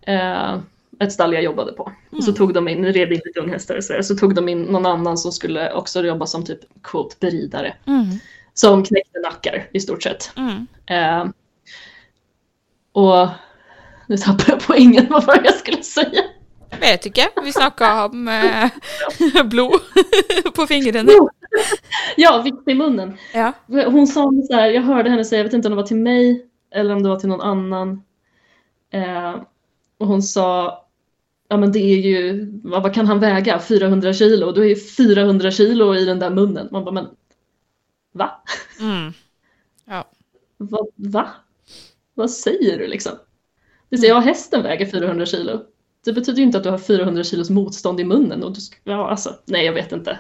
eh, 0.08 0.60
ett 1.00 1.12
stall 1.12 1.34
jag 1.34 1.44
jobbade 1.44 1.72
på. 1.72 1.92
Och 2.12 2.24
så 2.24 2.32
tog 2.34 2.54
de 2.54 2.68
in, 2.68 2.82
nu 2.82 2.92
red 2.92 3.12
in 3.12 3.22
lite 3.26 3.40
unghästar 3.40 3.78
och 3.78 3.84
så, 3.84 3.94
där, 3.94 4.02
så 4.02 4.16
tog 4.16 4.36
de 4.36 4.50
in 4.50 4.62
någon 4.64 4.86
annan 4.86 5.18
som 5.18 5.32
skulle 5.32 5.72
också 5.74 6.06
jobba 6.06 6.26
som 6.26 6.44
typ 6.46 6.60
quote 6.84 7.16
beridare. 7.20 7.76
Mm. 7.88 8.06
Som 8.54 8.84
knäckte 8.84 9.20
nackar 9.20 9.68
i 9.74 9.80
stort 9.80 10.04
sett. 10.04 10.32
Mm. 10.38 10.68
Eh, 10.88 11.26
och 12.96 13.28
nu 14.08 14.18
tappade 14.18 14.52
jag 14.52 14.60
poängen, 14.68 15.08
vad 15.10 15.26
var 15.26 15.42
jag 15.44 15.54
skulle 15.54 15.84
säga? 15.84 16.22
Vet 16.80 17.06
ikke. 17.06 17.30
Vi 17.44 17.54
snakka 17.54 18.06
om 18.06 18.28
eh, 18.28 18.70
blod 19.46 19.80
på 20.56 20.68
fingrene. 20.68 21.12
Jo. 21.12 21.30
Ja, 22.18 22.42
vikt 22.42 22.68
i 22.68 22.74
munnen. 22.74 23.18
Ja. 23.34 23.54
Hon 23.68 24.08
sa 24.08 24.32
så 24.50 24.54
här, 24.56 24.70
jag 24.70 24.82
hörde 24.82 25.10
henne 25.10 25.26
säga, 25.26 25.40
jag 25.40 25.44
vet 25.44 25.54
inte 25.54 25.68
om 25.68 25.72
det 25.72 25.82
var 25.82 25.88
till 25.88 25.98
mig 25.98 26.46
eller 26.72 26.96
om 26.96 27.04
det 27.04 27.10
var 27.10 27.20
till 27.20 27.30
någon 27.30 27.42
annan. 27.42 28.04
Eh, 28.90 29.36
och 29.98 30.08
hon 30.08 30.24
sa, 30.24 30.80
ja 31.50 31.58
men 31.58 31.72
det 31.72 31.80
är 31.80 31.98
ju, 31.98 32.48
vad, 32.64 32.84
vad 32.84 32.94
kan 32.94 33.08
han 33.08 33.20
väga? 33.20 33.60
400 33.60 34.14
kilo? 34.14 34.52
Då 34.52 34.66
är 34.66 34.76
400 34.76 35.52
kilo 35.52 35.96
i 35.96 36.06
den 36.06 36.20
där 36.20 36.30
munnen. 36.30 36.68
Man 36.72 36.86
bara, 36.86 36.92
men 36.92 37.08
va? 38.14 38.44
Mm. 38.80 39.14
Ja. 39.86 40.06
Va? 40.58 40.80
va? 40.96 41.30
Vad 42.16 42.32
säger 42.32 42.78
du 42.78 42.88
liksom? 42.88 43.12
Det 43.90 43.98
säger, 43.98 44.14
ja 44.14 44.20
hästen 44.20 44.64
väger 44.64 44.86
400 44.86 45.26
kilo. 45.26 45.62
Det 46.06 46.14
betyder 46.14 46.38
ju 46.38 46.44
inte 46.44 46.58
att 46.58 46.64
du 46.64 46.70
har 46.70 46.78
400 46.78 47.24
kilos 47.24 47.50
motstånd 47.50 48.00
i 48.00 48.04
munnen. 48.04 48.44
Och 48.44 48.54
du 48.54 48.62
ska, 48.62 48.78
ja, 48.84 49.10
alltså, 49.10 49.36
nej, 49.46 49.66
jag 49.66 49.74
vet 49.74 49.92
inte. 49.92 50.20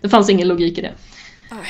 Det 0.00 0.08
fanns 0.08 0.30
ingen 0.30 0.48
logik 0.48 0.78
i 0.78 0.80
det. 0.80 0.94
Nei. 1.50 1.60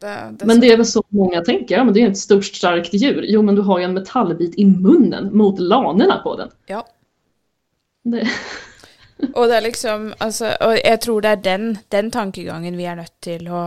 Det, 0.00 0.36
det, 0.38 0.46
Men 0.46 0.60
det 0.60 0.72
är 0.72 0.76
väl 0.76 0.86
så 0.86 1.02
många 1.08 1.40
tänker, 1.40 1.76
ja 1.76 1.84
men 1.84 1.94
det 1.94 2.02
är 2.02 2.10
ett 2.10 2.18
stort 2.18 2.44
starkt 2.44 2.94
djur. 2.94 3.24
Jo 3.28 3.42
men 3.42 3.54
du 3.54 3.62
har 3.62 3.78
ju 3.78 3.84
en 3.84 3.94
metallbit 3.94 4.54
i 4.54 4.64
munnen 4.64 5.36
mot 5.36 5.60
lanerna 5.60 6.18
på 6.18 6.36
den. 6.36 6.50
Ja. 6.66 6.86
Det, 8.04 8.28
Og 9.34 9.48
det 9.48 9.56
er 9.56 9.60
liksom 9.60 10.12
altså, 10.18 10.52
Og 10.60 10.76
jeg 10.78 11.00
tror 11.00 11.20
det 11.20 11.30
er 11.30 11.42
den, 11.42 11.78
den 11.88 12.10
tankegangen 12.10 12.76
vi 12.78 12.86
er 12.86 13.00
nødt 13.00 13.14
til 13.24 13.48
å, 13.50 13.62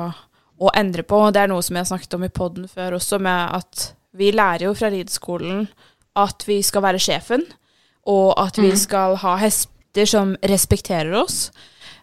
å 0.58 0.72
endre 0.78 1.04
på. 1.04 1.20
Det 1.32 1.44
er 1.44 1.52
noe 1.52 1.64
som 1.66 1.76
jeg 1.76 1.84
har 1.84 1.92
snakket 1.92 2.16
om 2.18 2.24
i 2.24 2.32
poden 2.32 2.68
før 2.72 2.96
også, 3.00 3.20
med 3.20 3.58
at 3.60 3.92
vi 4.18 4.32
lærer 4.36 4.68
jo 4.68 4.76
fra 4.78 4.92
rideskolen 4.92 5.66
at 6.20 6.44
vi 6.48 6.60
skal 6.66 6.84
være 6.84 7.02
sjefen, 7.02 7.46
og 8.12 8.34
at 8.42 8.58
vi 8.60 8.72
skal 8.80 9.16
ha 9.22 9.36
hester 9.40 10.10
som 10.10 10.34
respekterer 10.50 11.14
oss. 11.16 11.50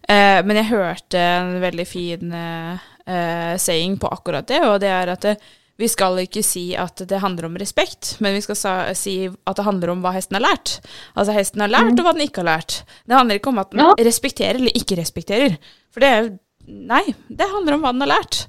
Eh, 0.08 0.40
men 0.46 0.56
jeg 0.60 0.70
hørte 0.70 1.20
en 1.20 1.58
veldig 1.60 1.84
fin 1.88 2.32
eh, 2.32 2.84
eh, 3.04 3.54
saying 3.60 3.98
på 4.00 4.08
akkurat 4.08 4.48
det, 4.48 4.62
og 4.64 4.78
det 4.80 4.92
er 4.94 5.12
at 5.12 5.26
det, 5.26 5.34
vi 5.78 5.86
skal 5.90 6.16
ikke 6.24 6.42
si 6.42 6.72
at 6.74 7.04
det 7.06 7.20
handler 7.22 7.46
om 7.46 7.58
respekt, 7.60 8.16
men 8.24 8.34
vi 8.34 8.42
skal 8.42 8.56
sa, 8.58 8.72
si 8.98 9.28
at 9.28 9.58
det 9.60 9.66
handler 9.66 9.92
om 9.92 10.00
hva 10.02 10.10
hesten 10.16 10.34
har 10.40 10.46
lært. 10.48 10.78
Altså 11.14 11.36
hesten 11.36 11.62
har 11.62 11.70
lært, 11.70 11.92
og 11.94 12.02
hva 12.06 12.16
den 12.16 12.24
ikke 12.24 12.42
har 12.42 12.48
lært. 12.48 12.80
Det 13.06 13.14
handler 13.14 13.38
ikke 13.38 13.52
om 13.52 13.60
at 13.62 13.70
den 13.76 14.08
respekterer 14.08 14.58
eller 14.58 14.74
ikke 14.74 14.98
respekterer. 14.98 15.54
For 15.94 16.02
det 16.04 16.12
er 16.16 16.30
Nei, 16.68 17.14
det 17.32 17.46
handler 17.48 17.78
om 17.78 17.80
hva 17.80 17.94
den 17.94 18.02
har 18.04 18.10
lært. 18.10 18.42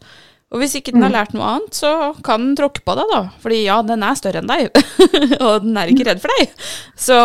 Og 0.50 0.58
hvis 0.63 0.75
ikke 0.79 0.91
den 0.96 1.03
har 1.06 1.12
lært 1.13 1.34
noe 1.38 1.46
annet, 1.46 1.75
så 1.77 1.89
kan 2.25 2.41
den 2.41 2.56
tråkke 2.58 2.82
på 2.82 2.96
deg, 2.98 3.12
da. 3.13 3.20
Fordi 3.44 3.60
ja, 3.68 3.82
den 3.86 4.01
er 4.03 4.15
større 4.18 4.41
enn 4.41 4.50
deg, 4.50 4.70
og 5.46 5.62
den 5.65 5.77
er 5.77 5.91
ikke 5.94 6.08
redd 6.08 6.22
for 6.24 6.34
deg. 6.39 6.53
Så 6.98 7.18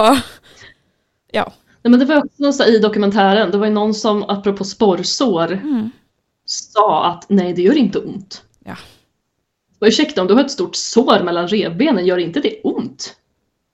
ja. 1.32 1.46
Nej, 1.84 1.90
men 1.90 1.98
det 2.00 2.06
var 2.08 2.24
också 2.24 2.52
så 2.52 2.64
i 2.64 2.78
dokumentären, 2.78 3.50
det 3.50 3.58
var 3.58 3.66
ju 3.66 3.72
någon 3.72 3.94
som 3.94 4.22
apropå 4.22 4.64
sporrsår 4.64 5.52
Mm. 5.52 5.90
sa 6.46 7.04
att 7.06 7.26
nej 7.28 7.52
det 7.52 7.62
gör 7.62 7.76
inte 7.76 7.98
ont. 7.98 8.42
Ja. 8.64 8.76
Och 9.80 9.86
ursäkta 9.86 10.20
om 10.20 10.26
du 10.26 10.34
har 10.34 10.44
ett 10.44 10.50
stort 10.50 10.76
sår 10.76 11.20
mellan 11.24 11.48
revbenen, 11.48 12.06
gör 12.06 12.18
inte 12.18 12.40
det 12.40 12.60
ont? 12.64 13.16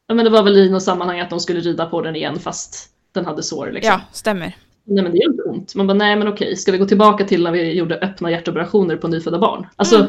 Ja, 0.07 0.14
men 0.14 0.25
det 0.25 0.30
var 0.30 0.42
väl 0.42 0.57
i 0.57 0.71
något 0.71 0.83
sammanhang 0.83 1.21
att 1.21 1.30
de 1.30 1.40
skulle 1.40 1.61
rida 1.61 1.87
på 1.87 2.02
den 2.02 2.16
igen 2.16 2.38
fast 2.38 2.88
den 3.12 3.25
hade 3.26 3.42
sår 3.42 3.71
liksom. 3.73 3.92
ja, 3.92 4.00
stemmer. 4.12 4.57
Nej 4.84 5.02
men 5.04 5.12
det 5.12 5.18
gör 5.18 5.30
inte 5.30 5.42
ont. 5.42 5.75
Man 5.75 5.87
bara 5.87 5.94
nej 5.94 6.16
men 6.16 6.28
okej, 6.28 6.56
ska 6.56 6.72
vi 6.72 6.78
gå 6.78 6.87
tillbaka 6.87 7.25
till 7.25 7.42
när 7.42 7.50
vi 7.52 7.72
gjorde 7.72 7.99
öppna 7.99 8.30
hjärtoperationer 8.30 8.96
på 8.96 9.08
nyfödda 9.08 9.38
barn? 9.38 9.66
Alltså, 9.76 9.96
Mm. 9.96 10.08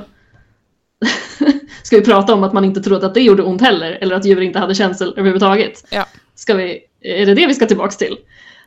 ska 1.83 1.95
vi 1.97 2.05
prata 2.05 2.33
om 2.33 2.43
att 2.43 2.53
man 2.53 2.65
inte 2.65 2.81
trodde 2.81 3.05
att 3.05 3.13
det 3.13 3.21
gjorde 3.21 3.43
ont 3.43 3.61
heller? 3.61 3.91
Eller 4.01 4.15
att 4.15 4.25
djur 4.25 4.41
inte 4.41 4.59
hade 4.59 4.75
känsel 4.75 5.13
överhuvudtaget? 5.17 5.85
Ja. 5.89 6.05
Ska 6.35 6.53
vi, 6.53 6.79
är 7.01 7.25
det 7.25 7.33
det 7.33 7.47
vi 7.47 7.53
ska 7.53 7.65
tillbaka 7.65 7.91
till? 7.91 8.17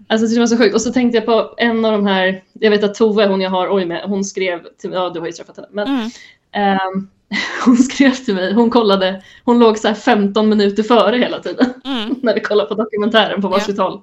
Alltså 0.06 0.26
det 0.26 0.40
var 0.40 0.46
så 0.46 0.56
sjukt. 0.58 0.74
Och 0.74 0.80
så 0.80 0.92
tänkte 0.92 1.18
jag 1.18 1.26
på 1.26 1.54
en 1.56 1.84
av 1.84 1.92
de 1.92 2.06
här, 2.06 2.42
jag 2.52 2.70
vet 2.70 2.84
att 2.84 2.94
Tove, 2.94 3.26
hon 3.26 3.40
jag 3.40 3.50
har 3.50 3.74
oj 3.76 3.84
med, 3.86 4.02
hon 4.06 4.24
skrev 4.24 4.60
till 4.78 4.90
mig, 4.90 4.98
ja 4.98 5.10
du 5.10 5.20
har 5.20 5.26
ju 5.26 5.32
träffat 5.32 5.56
henne, 5.56 5.68
men 5.72 5.86
Mm. 5.88 6.10
ehm, 6.52 7.08
hon 7.64 7.76
skrev 7.76 8.10
till 8.10 8.34
mig, 8.34 8.52
hon 8.52 8.70
kollade, 8.70 9.22
hon 9.44 9.58
låg 9.58 9.78
så 9.78 9.88
här 9.88 9.94
15 9.94 10.48
minuter 10.48 10.82
före 10.82 11.16
hela 11.16 11.38
tiden 11.38 11.66
Mm. 11.84 12.14
när 12.22 12.34
vi 12.34 12.40
kollade 12.40 12.68
på 12.68 12.74
dokumentären 12.74 13.42
på 13.42 13.48
varsitt 13.48 13.78
håll. 13.78 14.00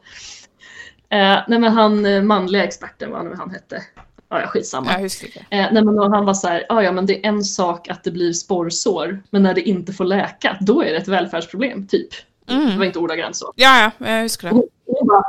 Eh, 1.11 1.39
nej 1.47 1.59
men 1.59 1.71
han 1.73 2.05
eh, 2.05 2.21
manliga 2.21 2.63
experten, 2.63 3.11
vad 3.11 3.25
nu 3.25 3.35
han 3.35 3.51
hette, 3.51 3.83
ja 4.29 4.41
ja, 4.41 4.47
skitsamma. 4.47 4.91
Jeg 4.91 5.01
husker 5.01 5.27
ikke. 5.27 5.45
Eh, 5.49 5.67
nej 5.71 5.83
men 5.83 5.95
då, 5.95 6.09
han 6.09 6.25
var 6.25 6.33
så 6.33 6.47
här, 6.47 6.65
"Ah, 6.69 6.81
ja 6.81 6.91
men 6.91 7.05
det 7.05 7.25
är 7.25 7.29
en 7.29 7.43
sak 7.43 7.89
att 7.89 8.03
det 8.03 8.11
blir 8.11 8.33
sporrsår, 8.33 9.23
men 9.29 9.43
när 9.43 9.53
det 9.53 9.61
inte 9.61 9.93
får 9.93 10.05
läka, 10.05 10.57
då 10.61 10.81
är 10.83 10.91
det 10.91 10.97
ett 10.97 11.07
välfärdsproblem, 11.07 11.87
typ. 11.87 12.09
Mm. 12.49 12.69
Det 12.69 12.77
var 12.77 12.85
inte 12.85 12.99
ordagrant 12.99 13.35
så. 13.35 13.53
Ja, 13.55 13.91
ja, 13.99 14.05
jeg 14.07 14.21
husker 14.23 14.47
det. 14.47 14.53
Hon, 14.55 14.63
hon 14.85 15.07
bara 15.07 15.23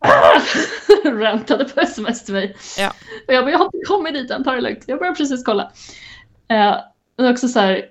rantade 1.30 1.64
på 1.64 1.80
sms 1.80 2.24
till 2.24 2.34
mig. 2.34 2.56
Ja. 2.78 2.92
Och 3.28 3.34
jag 3.34 3.44
bara, 3.44 3.50
jag 3.50 3.58
har 3.58 3.64
inte 3.64 3.78
kommit 3.86 4.14
dit 4.14 4.30
än, 4.30 4.44
ta 4.44 4.52
det 4.52 4.60
lugnt. 4.60 4.84
Jag 4.86 4.98
börjar 4.98 5.14
precis 5.14 5.44
kolla. 5.44 5.70
Eh, 6.48 6.76
men 7.16 7.32
också 7.32 7.48
så 7.48 7.60
här, 7.60 7.90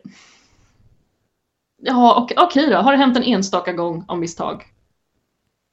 ja 1.82 2.28
okej 2.38 2.68
då, 2.70 2.78
har 2.78 2.92
det 2.92 2.98
hänt 2.98 3.18
en 3.18 3.24
enstaka 3.24 3.74
gång 3.74 4.06
av 4.08 4.18
misstag? 4.20 4.64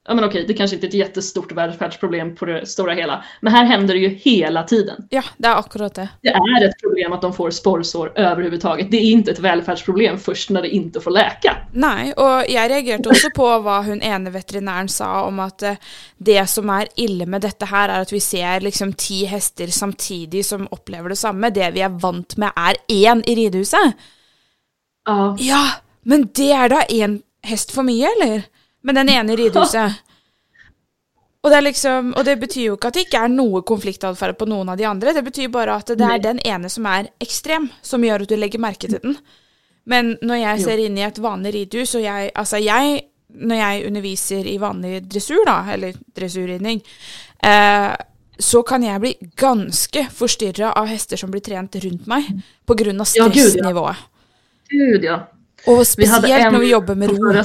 Ja 0.07 0.13
men 0.13 0.23
okej, 0.23 0.45
det 0.47 0.53
kanske 0.53 0.75
inte 0.75 0.85
är 0.85 0.89
ett 0.89 0.93
jättestort 0.93 1.51
välfärdsproblem 1.51 2.35
på 2.35 2.45
det 2.45 2.65
stora 2.65 2.93
hela. 2.93 3.23
Men 3.41 3.53
här 3.53 3.65
händer 3.65 3.93
det 3.93 3.99
ju 3.99 4.09
hela 4.09 4.63
tiden. 4.63 5.07
Ja, 5.09 5.23
det 5.37 5.47
er 5.47 5.55
akkurat 5.55 5.95
det. 5.95 6.09
Det 6.21 6.29
är 6.29 6.65
ett 6.65 6.81
problem 6.81 7.13
att 7.13 7.21
de 7.21 7.33
får 7.33 7.51
sporrsår 7.51 8.11
överhuvudtaget. 8.15 8.91
Det 8.91 8.97
är 8.97 9.11
inte 9.11 9.31
ett 9.31 9.39
välfärdsproblem 9.39 10.17
först 10.17 10.49
när 10.49 10.61
det 10.61 10.69
inte 10.69 11.01
får 11.01 11.11
läka. 11.11 11.57
Nei, 11.73 12.13
og 12.15 12.47
jeg 12.47 12.71
reagerte 12.71 13.11
også 13.11 13.33
på 13.35 13.49
hva 13.65 13.81
hun 13.83 13.99
ene 14.01 14.31
veterinæren 14.31 14.87
sa 14.87 15.25
om 15.27 15.43
at 15.43 15.63
eh, 15.67 15.77
det 16.17 16.47
som 16.49 16.71
er 16.71 16.87
ille 16.95 17.27
med 17.27 17.43
dette 17.43 17.67
her, 17.67 17.89
er 17.89 18.07
at 18.07 18.13
vi 18.13 18.23
ser 18.23 18.63
liksom 18.63 18.93
ti 18.93 19.25
hester 19.27 19.67
samtidig 19.67 20.45
som 20.45 20.69
opplever 20.71 21.11
det 21.11 21.19
samme. 21.19 21.51
Det 21.51 21.73
vi 21.75 21.83
er 21.83 21.99
vant 21.99 22.37
med, 22.37 22.55
er 22.55 22.79
én 22.87 23.25
i 23.27 23.35
ridehuset. 23.35 24.07
Ja, 25.07 25.35
Ja, 25.39 25.63
men 26.03 26.29
det 26.31 26.53
er 26.55 26.71
da 26.71 26.85
én 26.87 27.21
hest 27.43 27.75
for 27.75 27.83
mye, 27.83 28.07
eller? 28.15 28.47
Med 28.83 28.95
den 28.95 29.09
ene 29.09 29.33
i 29.33 29.39
ridehuset. 29.39 30.03
Og 31.47 31.51
det, 31.53 31.61
liksom, 31.61 32.09
og 32.17 32.25
det 32.25 32.33
betyr 32.41 32.63
jo 32.65 32.75
ikke 32.75 32.89
at 32.89 32.97
det 32.97 33.05
ikke 33.05 33.19
er 33.23 33.31
noe 33.31 33.61
konfliktatferd 33.63 34.35
på 34.39 34.47
noen 34.49 34.67
av 34.73 34.79
de 34.79 34.87
andre. 34.89 35.13
Det 35.15 35.21
betyr 35.23 35.51
bare 35.53 35.77
at 35.79 35.93
det 35.95 36.03
er 36.03 36.19
den 36.19 36.41
ene 36.43 36.67
som 36.67 36.87
er 36.89 37.07
ekstrem, 37.23 37.69
som 37.85 38.03
gjør 38.03 38.25
at 38.25 38.31
du 38.33 38.35
legger 38.35 38.59
merke 38.59 38.89
til 38.89 38.99
den. 38.99 39.15
Men 39.87 40.17
når 40.19 40.41
jeg 40.41 40.65
ser 40.65 40.81
inn 40.83 40.97
i 40.99 41.05
et 41.07 41.21
vanlig 41.23 41.53
ridehus, 41.55 41.95
og 41.95 42.03
jeg 42.03 42.31
Altså, 42.35 42.59
jeg 42.59 43.05
Når 43.27 43.55
jeg 43.55 43.87
underviser 43.87 44.47
i 44.47 44.57
vanlig 44.57 45.01
dressur, 45.11 45.43
da, 45.45 45.57
eller 45.73 45.95
dressurridning, 46.15 46.79
eh, 47.43 47.95
så 48.39 48.61
kan 48.63 48.83
jeg 48.83 49.01
bli 49.03 49.11
ganske 49.35 50.05
forstyrra 50.15 50.71
av 50.71 50.87
hester 50.87 51.19
som 51.19 51.29
blir 51.31 51.43
trent 51.43 51.75
rundt 51.83 52.07
meg, 52.07 52.23
på 52.65 52.73
grunn 52.73 53.01
av 53.01 53.07
Ja, 53.15 53.27
gud, 53.27 53.35
ja. 53.35 53.49
stressnivået. 53.49 53.95
gud 54.69 55.03
ja. 55.03 55.17
Og 55.67 55.83
spesielt 55.85 56.25
en 56.25 56.53
når 56.53 56.59
vi 56.59 56.71
jobber 56.71 56.95
med 56.95 57.09
ro. 57.09 57.43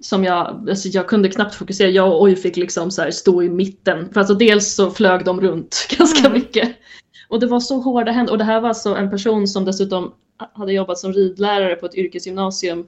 Som 0.00 0.24
jag, 0.24 0.66
alltså 0.70 0.88
jag 0.88 1.08
kunde 1.08 1.28
knappt 1.28 1.54
fokusera. 1.54 1.88
Jag 1.90 2.08
och 2.12 2.22
Oj 2.22 2.36
fick 2.36 2.56
liksom 2.56 2.90
så 2.90 3.12
stå 3.12 3.42
i 3.42 3.48
mitten. 3.48 4.12
För 4.12 4.20
alltså 4.20 4.34
dels 4.34 4.74
så 4.74 4.90
flög 4.90 5.24
de 5.24 5.40
runt 5.40 5.86
ganska 5.98 6.20
Mm. 6.28 6.32
mycket. 6.32 6.76
Och 7.28 7.40
det 7.40 7.46
var 7.46 7.60
så 7.60 7.80
hårda 7.80 8.12
händer. 8.12 8.32
Och 8.32 8.38
det 8.38 8.44
här 8.44 8.60
var 8.60 8.68
alltså 8.68 8.94
en 8.94 9.10
person 9.10 9.48
som 9.48 9.64
dessutom 9.64 10.12
hade 10.52 10.72
jobbat 10.72 10.98
som 10.98 11.12
ridlärare 11.12 11.74
på 11.76 11.86
ett 11.86 11.94
yrkesgymnasium. 11.94 12.86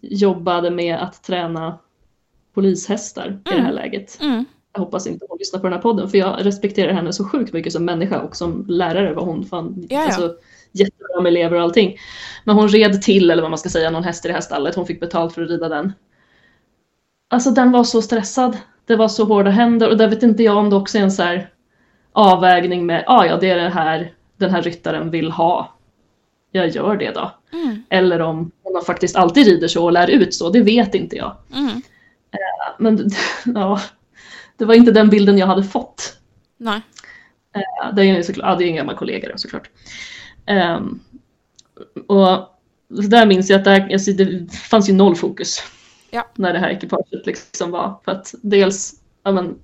Jobbade 0.00 0.70
med 0.70 0.96
att 1.02 1.22
träna 1.22 1.78
polishästar 2.54 3.40
i 3.46 3.54
det 3.54 3.60
här 3.62 3.72
läget. 3.72 4.18
Mm. 4.20 4.44
Jag 4.72 4.80
hoppas 4.80 5.06
inte 5.06 5.26
hon 5.28 5.38
lyssnar 5.38 5.60
på 5.60 5.66
den 5.66 5.72
här 5.72 5.82
podden 5.82 6.08
för 6.08 6.18
jag 6.18 6.46
respekterar 6.46 6.92
henne 6.92 7.12
så 7.12 7.24
sjukt 7.24 7.52
mycket 7.52 7.72
som 7.72 7.84
människa 7.84 8.20
och 8.20 8.36
som 8.36 8.64
lärare 8.68 9.14
var 9.14 9.24
hon 9.24 9.44
fan 9.44 9.86
Ja, 9.90 9.96
ja. 10.00 10.04
Alltså, 10.06 10.34
jättebra 10.80 11.20
med 11.20 11.30
elever 11.30 11.56
och 11.56 11.62
allting. 11.62 11.98
Men 12.44 12.56
hon 12.56 12.68
red 12.68 13.02
till, 13.02 13.30
eller 13.30 13.42
vad 13.42 13.50
man 13.50 13.58
ska 13.58 13.68
säga, 13.68 13.90
någon 13.90 14.04
häst 14.04 14.24
i 14.24 14.28
det 14.28 14.34
här 14.34 14.40
stallet. 14.40 14.74
Hon 14.74 14.86
fick 14.86 15.00
betalt 15.00 15.34
för 15.34 15.42
att 15.42 15.50
rida 15.50 15.68
den. 15.68 15.92
Alltså 17.30 17.50
den 17.50 17.72
var 17.72 17.84
så 17.84 18.02
stressad. 18.02 18.56
Det 18.86 18.96
var 18.96 19.08
så 19.08 19.24
hårda 19.24 19.50
händer 19.50 19.90
och 19.90 19.96
där 19.96 20.08
vet 20.08 20.22
inte 20.22 20.42
jag 20.42 20.56
om 20.56 20.70
det 20.70 20.76
också 20.76 20.98
är 20.98 21.02
en 21.02 21.12
så 21.12 21.22
här 21.22 21.50
avvägning 22.12 22.86
med, 22.86 23.04
ah, 23.06 23.24
ja 23.24 23.36
det 23.36 23.50
är 23.50 23.56
det 23.56 23.68
här 23.68 24.12
den 24.36 24.50
här 24.50 24.62
ryttaren 24.62 25.10
vill 25.10 25.30
ha. 25.30 25.74
Jag 26.50 26.68
gör 26.68 26.96
det 26.96 27.10
då. 27.10 27.32
Mm. 27.52 27.82
Eller 27.88 28.20
om 28.20 28.50
hon 28.62 28.84
faktiskt 28.84 29.16
alltid 29.16 29.46
rider 29.46 29.68
så 29.68 29.84
och 29.84 29.92
lär 29.92 30.10
ut 30.10 30.34
så, 30.34 30.50
det 30.50 30.60
vet 30.60 30.94
inte 30.94 31.16
jag. 31.16 31.36
Mm. 31.54 31.82
Men 32.78 33.10
ja, 33.44 33.80
det 34.56 34.64
var 34.64 34.74
inte 34.74 34.92
den 34.92 35.10
bilden 35.10 35.38
jag 35.38 35.46
hade 35.46 35.64
fått. 35.64 36.16
Nei. 36.56 36.80
Ja, 37.52 37.92
det 37.92 38.02
är 38.02 38.16
ju 38.16 38.22
såklart, 38.22 38.46
ja, 38.46 38.56
det 38.56 38.64
är 38.64 38.68
en 38.68 38.76
gammal 38.76 38.96
kollega 38.96 39.28
då, 39.28 39.38
såklart. 39.38 39.70
Ehm, 40.48 41.00
och 42.06 42.26
så 43.02 43.08
där 43.08 43.26
minns 43.26 43.50
jag 43.50 43.58
att 43.58 43.64
där, 43.64 43.92
alltså, 43.92 44.12
det 44.12 44.52
fanns 44.52 44.88
ju 44.88 44.92
noll 44.92 45.16
fokus 45.16 45.62
Ja. 46.10 46.26
när 46.36 46.52
det 46.52 46.58
här 46.58 46.70
ekipaget 46.70 47.26
liksom 47.26 47.70
var. 47.70 48.00
För 48.04 48.12
att 48.12 48.34
dels, 48.42 48.94
ja 49.24 49.32
men, 49.32 49.58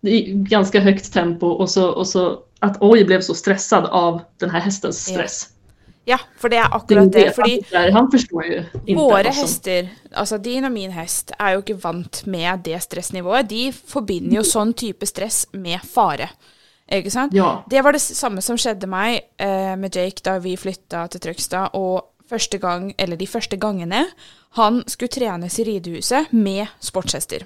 det 0.00 0.10
är 0.10 0.32
ganska 0.34 0.80
högt 0.80 1.12
tempo 1.12 1.46
och 1.46 1.70
så, 1.70 1.88
och 1.88 2.06
så 2.06 2.38
att 2.58 2.76
Oj 2.80 3.04
blev 3.04 3.20
så 3.20 3.34
stressad 3.34 3.84
av 3.86 4.20
den 4.38 4.50
här 4.50 4.60
hästens 4.60 5.08
Ja. 5.08 5.14
stress. 5.14 5.48
Ja, 6.04 6.18
det 6.42 6.46
er 6.46 6.50
Det 6.50 6.56
är 6.56 6.76
akkurat 6.76 7.12
det. 7.12 7.24
det, 7.24 7.34
Fordi 7.34 7.62
han 7.92 8.10
förstår 8.10 8.44
ju 8.44 8.64
inte 8.86 9.32
som- 9.32 9.42
hester, 9.42 9.88
altså 10.12 10.38
din 10.38 10.64
og 10.64 10.72
min 10.72 10.90
hest, 10.90 11.32
er 11.40 11.52
jo 11.52 11.58
ikke 11.58 11.74
vant 11.84 12.26
med 12.26 12.58
det 12.64 12.82
stressnivået. 12.82 13.48
De 13.50 13.72
forbinder 13.86 14.36
jo 14.36 14.42
sånn 14.42 14.72
type 14.74 15.06
stress 15.06 15.46
med 15.52 15.78
fare. 15.94 16.28
Ikke 16.90 17.12
sant? 17.12 17.34
Ja, 17.36 17.62
Det 17.70 17.84
var 17.84 17.94
det 17.94 18.02
samme 18.02 18.42
som 18.42 18.58
skjedde 18.58 18.88
meg 18.90 19.20
eh, 19.38 19.76
med 19.78 19.94
Jake 19.94 20.24
da 20.26 20.38
vi 20.42 20.56
flytta 20.58 21.06
til 21.12 21.22
Trøgstad. 21.22 21.76
Og 21.78 22.10
første 22.30 22.58
gang, 22.62 22.92
eller 22.98 23.18
de 23.18 23.26
første 23.26 23.58
gangene 23.60 24.06
han 24.58 24.82
skulle 24.90 25.12
trenes 25.14 25.58
i 25.62 25.64
ridehuset 25.66 26.32
med 26.34 26.66
sportshester. 26.82 27.44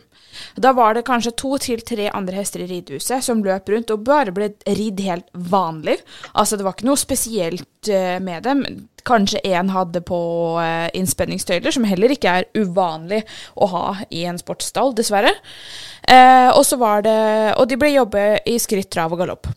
Da 0.56 0.72
var 0.74 0.96
det 0.96 1.04
kanskje 1.06 1.34
to 1.38 1.56
til 1.62 1.82
tre 1.86 2.08
andre 2.10 2.40
hester 2.40 2.64
i 2.64 2.68
ridehuset 2.70 3.24
som 3.24 3.42
løp 3.44 3.68
rundt 3.70 3.92
og 3.94 4.04
bare 4.06 4.32
ble 4.34 4.50
ridd 4.66 5.02
helt 5.04 5.28
vanlig. 5.32 5.98
Altså 6.32 6.56
det 6.56 6.66
var 6.66 6.76
ikke 6.76 6.88
noe 6.88 7.00
spesielt 7.00 7.90
eh, 7.92 8.18
med 8.24 8.42
dem. 8.48 8.64
Kanskje 9.04 9.42
én 9.44 9.70
hadde 9.74 10.00
på 10.00 10.18
eh, 10.62 10.88
innspenningstøyler, 10.96 11.74
som 11.76 11.84
heller 11.84 12.14
ikke 12.14 12.38
er 12.40 12.48
uvanlig 12.56 13.20
å 13.54 13.68
ha 13.74 13.84
i 14.08 14.24
en 14.28 14.40
sportsstall, 14.40 14.94
dessverre. 14.96 15.34
Eh, 16.08 16.50
og 16.52 16.64
så 16.68 16.76
var 16.76 17.00
det 17.06 17.54
Og 17.56 17.64
de 17.68 17.78
ble 17.80 17.88
jobbe 17.94 18.23
i 18.44 18.58
skritt, 18.61 18.90
trav 18.92 19.12
og 19.14 19.23
galopp. 19.23 19.49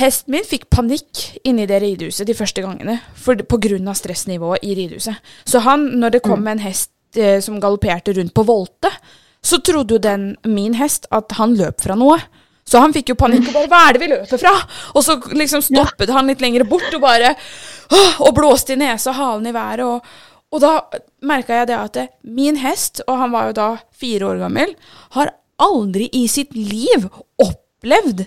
Hesten 0.00 0.32
min 0.32 0.46
fikk 0.46 0.68
panikk 0.72 1.40
inni 1.44 1.66
det 1.68 1.80
ridehuset 1.82 2.28
de 2.28 2.36
første 2.36 2.62
gangene 2.64 3.00
for, 3.18 3.36
på 3.36 3.58
grunn 3.60 3.88
av 3.90 3.98
stressnivået 3.98 4.64
i 4.64 4.76
ridehuset. 4.78 5.18
Så 5.44 5.60
han, 5.66 5.90
når 6.00 6.16
det 6.16 6.22
kom 6.24 6.46
en 6.48 6.62
hest 6.62 6.92
eh, 7.18 7.40
som 7.44 7.58
galopperte 7.60 8.14
rundt 8.16 8.32
på 8.36 8.46
volte, 8.48 8.92
så 9.42 9.58
trodde 9.64 9.98
den, 10.00 10.36
min 10.44 10.76
hest, 10.78 11.08
at 11.10 11.32
han 11.36 11.56
løp 11.58 11.82
fra 11.84 11.96
noe. 11.98 12.20
Så 12.70 12.80
han 12.80 12.94
fikk 12.94 13.10
jo 13.10 13.18
panikk 13.18 13.48
og 13.48 13.54
bare 13.56 13.68
'Hva 13.68 13.82
er 13.88 13.92
det 13.92 14.00
vi 14.00 14.10
løper 14.12 14.38
fra?' 14.38 14.66
Og 14.94 15.02
så 15.02 15.16
liksom 15.34 15.62
stoppet 15.64 16.12
han 16.14 16.28
litt 16.28 16.40
lenger 16.40 16.64
bort 16.64 16.92
bare 17.00 17.34
åh, 17.90 18.20
Og 18.20 18.34
blåste 18.34 18.72
i 18.72 18.76
nesa 18.76 19.10
og 19.10 19.16
halen 19.16 19.46
i 19.46 19.52
været. 19.52 19.84
Og, 19.84 20.04
og 20.52 20.60
da 20.60 20.80
merka 21.22 21.54
jeg 21.54 21.66
det 21.66 21.76
at 21.76 21.92
det, 21.94 22.08
min 22.22 22.56
hest, 22.56 23.02
og 23.08 23.18
han 23.18 23.32
var 23.32 23.46
jo 23.46 23.52
da 23.52 23.68
fire 23.90 24.26
år 24.26 24.38
gammel, 24.38 24.74
har 25.10 25.32
aldri 25.60 26.08
i 26.12 26.26
sitt 26.28 26.54
liv 26.56 27.08
opplevd 27.40 28.24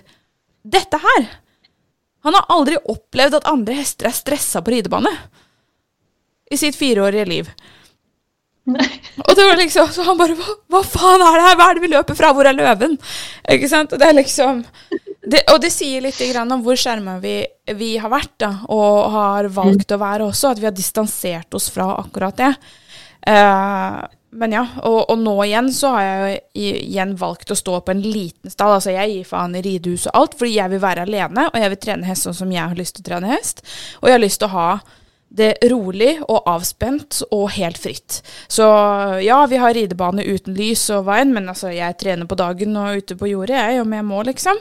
dette 0.64 1.00
her. 1.02 1.26
Han 2.24 2.34
har 2.34 2.48
aldri 2.48 2.78
opplevd 2.88 3.40
at 3.40 3.48
andre 3.50 3.76
hester 3.76 4.08
er 4.08 4.16
stressa 4.16 4.62
på 4.64 4.72
ridebane. 4.72 5.12
I 6.50 6.56
sitt 6.60 6.76
fireårige 6.76 7.24
liv. 7.28 7.50
nej. 8.64 9.00
Og 9.20 9.34
det 9.36 9.44
var 9.44 9.58
liksom, 9.60 9.88
så 9.92 10.02
han 10.06 10.16
bare 10.18 10.36
hva, 10.38 10.54
hva 10.72 10.80
faen 10.86 11.20
er 11.20 11.36
det 11.36 11.46
her? 11.48 11.56
Hva 11.58 11.66
er 11.68 11.76
det 11.76 11.84
vi 11.84 11.92
løper 11.92 12.16
fra? 12.16 12.32
Hvor 12.32 12.48
er 12.48 12.56
løven? 12.56 12.96
Ikke 13.52 13.68
sant? 13.68 13.92
Og 13.92 14.00
det 14.00 14.08
er 14.08 14.16
liksom 14.16 14.64
det, 15.26 15.40
och 15.52 15.60
det 15.60 15.70
säger 15.70 16.00
lite 16.00 16.32
grann 16.32 16.52
om 16.52 16.66
hur 16.66 16.76
skärmade 16.76 17.20
vi, 17.20 17.46
vi 17.74 17.98
har 17.98 18.08
varit 18.08 18.38
då, 18.38 18.56
och 18.68 19.10
har 19.10 19.44
valt 19.44 19.90
att 19.90 20.00
vara 20.00 20.26
också, 20.26 20.48
att 20.48 20.58
vi 20.58 20.64
har 20.64 20.72
distanserat 20.72 21.54
oss 21.54 21.70
från 21.70 21.90
akkurat 21.90 22.36
det. 22.36 22.54
Uh, 23.28 24.04
men 24.34 24.52
ja, 24.52 24.66
och, 24.82 25.10
och 25.10 25.18
nå 25.18 25.44
igen 25.44 25.72
så 25.72 25.88
har 25.88 26.02
jag 26.02 26.38
igen 26.52 27.16
valt 27.16 27.50
att 27.50 27.58
stå 27.58 27.80
på 27.80 27.90
en 27.90 28.02
liten 28.02 28.50
stall. 28.50 28.70
Alltså 28.70 28.90
jag 28.90 29.08
ger 29.08 29.24
fan 29.24 29.54
i 29.54 29.62
ridhus 29.62 30.06
och 30.06 30.16
allt, 30.16 30.34
för 30.34 30.46
jag 30.46 30.68
vill 30.68 30.78
vara 30.78 31.02
alene 31.02 31.50
och 31.52 31.58
jag 31.58 31.68
vill 31.68 31.78
träna 31.78 32.06
häst 32.06 32.34
som 32.34 32.52
jag 32.52 32.68
har 32.68 32.74
lust 32.74 32.98
att 32.98 33.04
träna 33.04 33.26
häst. 33.26 33.66
Och 33.94 34.08
jag 34.08 34.14
har 34.14 34.18
lust 34.18 34.42
att 34.42 34.50
ha 34.50 34.78
det 35.28 35.58
rolig 35.62 36.22
och 36.28 36.46
avspänt 36.46 37.22
och 37.30 37.50
helt 37.50 37.78
fritt. 37.78 38.22
Så 38.48 38.62
ja, 39.22 39.46
vi 39.50 39.56
har 39.56 39.74
ridebane 39.74 40.22
utan 40.22 40.54
lys 40.54 40.90
och 40.90 41.04
vagn, 41.04 41.34
men 41.34 41.48
alltså 41.48 41.72
jag 41.72 41.98
tränar 41.98 42.26
på 42.26 42.34
dagen 42.34 42.76
och 42.76 42.94
ute 42.94 43.16
på 43.16 43.28
jordet 43.28 43.74
jag, 43.74 43.82
om 43.82 43.92
jag 43.92 44.04
må 44.04 44.22
liksom. 44.22 44.56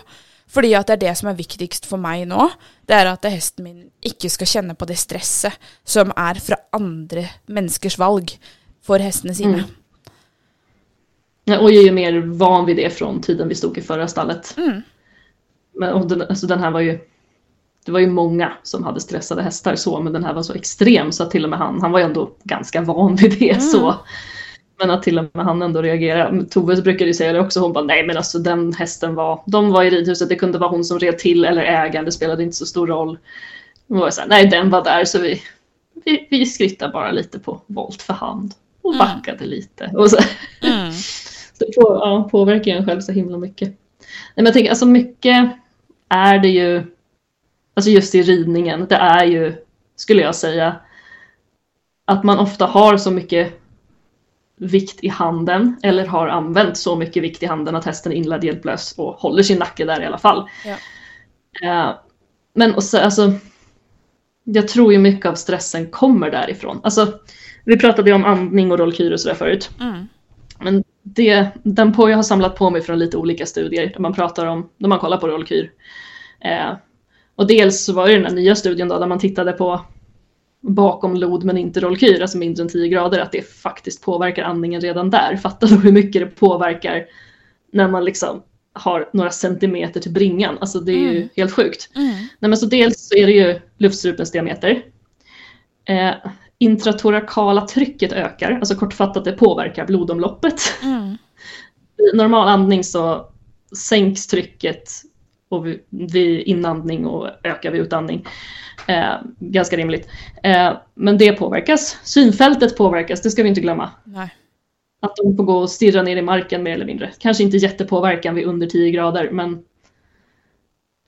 Fordi 0.53 0.74
at 0.77 0.88
det 0.88 0.94
er 0.94 1.01
det 1.08 1.13
som 1.18 1.32
er 1.32 1.38
viktigst 1.38 1.88
for 1.89 2.01
meg 2.01 2.27
nå. 2.30 2.50
Det 2.86 2.94
er 2.94 3.10
at 3.10 3.25
hesten 3.25 3.65
min 3.65 3.80
ikke 4.06 4.30
skal 4.30 4.50
kjenne 4.50 4.75
på 4.77 4.86
det 4.86 5.00
stresset 5.01 5.56
som 5.86 6.12
er 6.13 6.38
fra 6.44 6.60
andre 6.75 7.25
menneskers 7.48 7.98
valg 7.98 8.36
för 8.85 8.99
hästarna 8.99 9.33
sina. 9.33 9.53
Mm. 9.53 9.65
Ja, 11.45 11.59
och 11.59 11.71
jag 11.71 11.83
är 11.83 11.85
ju 11.85 11.91
mer 11.91 12.19
van 12.19 12.65
vid 12.65 12.77
det 12.77 12.89
från 12.89 13.21
tiden 13.21 13.47
vi 13.47 13.55
stod 13.55 13.77
i 13.77 13.81
förra 13.81 14.07
stallet. 14.07 14.57
Mm. 14.57 14.81
Men, 15.73 15.93
och 15.93 16.07
den, 16.07 16.21
alltså 16.21 16.47
den 16.47 16.59
här 16.59 16.71
var 16.71 16.79
ju 16.79 16.99
det 17.85 17.91
var 17.91 17.99
ju 17.99 18.07
många 18.07 18.53
som 18.63 18.83
hade 18.83 18.99
stressade 18.99 19.41
hästar 19.41 19.75
så, 19.75 20.01
men 20.01 20.13
den 20.13 20.23
här 20.23 20.33
var 20.33 20.43
så 20.43 20.53
extrem 20.53 21.11
så 21.11 21.23
att 21.23 21.31
till 21.31 21.43
och 21.43 21.49
med 21.49 21.59
han, 21.59 21.81
han 21.81 21.91
var 21.91 21.99
ju 21.99 22.05
ändå 22.05 22.31
ganska 22.43 22.81
van 22.81 23.15
vid 23.15 23.39
det 23.39 23.49
mm. 23.49 23.61
så. 23.61 23.95
Men 24.79 24.91
att 24.91 25.03
till 25.03 25.19
och 25.19 25.25
med 25.33 25.45
han 25.45 25.61
ändå 25.61 25.81
reagerade. 25.81 26.45
Tove 26.45 26.81
brukade 26.81 27.05
ju 27.05 27.13
säga 27.13 27.33
det 27.33 27.39
också, 27.39 27.59
hon 27.59 27.73
bara 27.73 27.83
nej 27.83 28.07
men 28.07 28.17
alltså 28.17 28.39
den 28.39 28.73
hästen 28.73 29.15
var, 29.15 29.43
de 29.45 29.69
var 29.69 29.83
i 29.83 29.89
ridhuset, 29.89 30.29
det 30.29 30.35
kunde 30.35 30.57
vara 30.57 30.69
hon 30.69 30.83
som 30.83 30.99
red 30.99 31.17
till 31.17 31.45
eller 31.45 31.63
ägaren, 31.63 32.05
det 32.05 32.11
spelade 32.11 32.43
inte 32.43 32.55
så 32.55 32.65
stor 32.65 32.87
roll. 32.87 33.17
Hon 33.87 33.99
var 33.99 34.09
så 34.09 34.21
här, 34.21 34.27
nej 34.27 34.47
den 34.47 34.69
var 34.69 34.83
där 34.83 35.05
så 35.05 35.19
vi, 35.19 35.41
vi, 36.05 36.27
vi 36.29 36.45
skrittade 36.45 36.93
bara 36.93 37.11
lite 37.11 37.39
på 37.39 37.61
volt 37.67 38.01
för 38.01 38.13
hand 38.13 38.53
och 38.83 38.93
mm. 38.93 39.07
backade 39.07 39.37
mm. 39.37 39.49
lite. 39.49 39.91
Och 39.95 40.09
så. 40.09 40.17
Mm. 40.61 40.91
så 41.53 41.65
på, 41.65 41.97
ja, 42.01 42.29
påverkar 42.31 42.71
en 42.71 42.85
själv 42.85 43.01
så 43.01 43.11
himla 43.11 43.37
mycket. 43.37 43.69
Nej, 43.69 43.77
men 44.35 44.45
jag 44.45 44.53
tänker, 44.53 44.69
alltså 44.69 44.85
mycket 44.85 45.51
är 46.09 46.39
det 46.39 46.49
ju, 46.49 46.83
alltså 47.73 47.91
just 47.91 48.15
i 48.15 48.21
ridningen, 48.21 48.85
det 48.89 48.95
är 48.95 49.25
ju, 49.25 49.55
skulle 49.95 50.21
jag 50.21 50.35
säga, 50.35 50.75
att 52.05 52.23
man 52.23 52.39
ofta 52.39 52.65
har 52.65 52.97
så 52.97 53.11
mycket 53.11 53.59
vikt 54.55 55.03
i 55.03 55.07
handen 55.07 55.79
eller 55.83 56.05
har 56.05 56.27
använt 56.27 56.77
så 56.77 56.95
mycket 56.95 57.23
vikt 57.23 57.43
i 57.43 57.45
handen 57.45 57.75
att 57.75 57.85
hästen 57.85 58.11
är 58.11 58.15
inledd 58.15 58.43
hjälplös 58.43 58.93
och 58.97 59.13
håller 59.13 59.43
sin 59.43 59.59
nacke 59.59 59.85
där 59.85 60.01
i 60.01 60.05
alla 60.05 60.17
fall. 60.17 60.49
Ja. 60.65 60.75
Uh, 61.63 61.95
men 62.53 62.75
och 62.75 62.83
så, 62.83 62.97
alltså, 62.97 63.33
jag 64.43 64.67
tror 64.67 64.93
ju 64.93 64.99
mycket 64.99 65.25
av 65.25 65.35
stressen 65.35 65.91
kommer 65.91 66.31
därifrån. 66.31 66.81
Alltså, 66.83 67.19
vi 67.65 67.77
pratade 67.77 68.10
ju 68.10 68.15
om 68.15 68.25
andning 68.25 68.72
och 68.72 68.79
rollkyr 68.79 69.12
och 69.12 69.20
sådär 69.20 69.36
förut. 69.36 69.70
Mm. 69.82 70.08
Men 70.60 70.84
det, 71.03 71.48
den 71.63 71.93
på 71.93 72.10
jag 72.10 72.17
har 72.17 72.24
samlat 72.24 72.55
på 72.55 72.70
mig 72.70 72.82
från 72.82 73.00
lite 73.00 73.17
olika 73.17 73.46
studier 73.46 73.91
där 73.93 74.00
man 74.00 74.13
pratar 74.13 74.46
om, 74.46 74.70
när 74.77 74.89
man 74.89 75.00
kollar 75.00 75.17
på 75.17 75.27
rollkyr. 75.27 75.72
Eh, 76.39 76.74
och 77.36 77.48
dels 77.48 77.86
så 77.86 77.93
var 77.93 78.08
det 78.08 78.13
den 78.13 78.25
här 78.25 78.34
nya 78.34 78.55
studien 78.55 78.88
då 78.88 79.00
där 79.00 79.08
man 79.08 79.20
tittade 79.20 79.51
på 79.51 79.82
bakom 80.62 81.15
lod 81.15 81.43
men 81.43 81.58
inte 81.58 81.79
rollkyr, 81.79 82.22
alltså 82.22 82.38
mindre 82.38 82.63
än 82.63 82.70
10 82.70 82.88
grader, 82.88 83.20
att 83.20 83.32
det 83.32 83.41
faktiskt 83.41 84.03
påverkar 84.03 84.43
andningen 84.43 84.82
redan 84.82 85.10
där. 85.10 85.38
Fatta 85.38 85.67
då 85.67 85.75
hur 85.75 85.91
mycket 85.91 86.22
det 86.22 86.27
påverkar 86.27 87.05
när 87.72 87.88
man 87.88 88.05
liksom 88.05 88.43
har 88.74 89.10
några 89.13 89.29
centimeter 89.29 90.00
till 90.00 90.12
bringan. 90.12 90.58
Alltså 90.62 90.79
det 90.79 90.91
är 90.91 90.98
mm. 90.98 91.13
ju 91.13 91.29
helt 91.36 91.51
sjukt. 91.51 91.89
Mm. 91.96 92.10
Nej, 92.10 92.50
men 92.50 92.58
så 92.58 92.65
dels 92.65 93.08
så 93.08 93.15
är 93.15 93.27
det 93.27 93.34
ju 93.34 93.60
luftstrupens 93.77 94.32
diameter. 94.32 94.84
Eh, 95.86 96.13
intratorakala 96.63 97.67
trycket 97.67 98.12
ökar, 98.12 98.51
alltså 98.51 98.75
kortfattat 98.75 99.25
det 99.25 99.31
påverkar 99.31 99.85
blodomloppet. 99.85 100.61
Mm. 100.83 101.18
I 102.14 102.18
normal 102.18 102.48
andning 102.48 102.83
så 102.83 103.25
sänks 103.75 104.27
trycket 104.27 104.90
och 105.50 105.66
vid 105.90 106.40
inandning 106.40 107.05
och 107.05 107.29
ökar 107.44 107.72
vid 107.72 107.81
utandning. 107.81 108.25
Eh, 108.87 109.14
ganska 109.40 109.77
rimligt. 109.77 110.07
Eh, 110.44 110.74
men 110.94 111.18
det 111.18 111.33
påverkas. 111.33 111.98
Synfältet 112.03 112.77
påverkas, 112.77 113.22
det 113.22 113.31
ska 113.31 113.44
vi 113.44 113.50
inte 113.50 113.61
glömma. 113.61 113.90
Nej. 114.03 114.35
Att 115.01 115.16
de 115.16 115.37
får 115.37 115.44
gå 115.44 115.57
och 115.57 115.70
stirra 115.70 116.01
ner 116.03 116.18
i 116.18 116.22
marken 116.22 116.64
mer 116.64 116.74
eller 116.74 116.85
mindre. 116.85 117.11
Kanske 117.20 117.44
inte 117.44 117.57
jättepåverkan 117.57 118.35
vid 118.35 118.46
under 118.46 118.68
10 118.68 118.92
grader 118.92 119.29
men 119.31 119.64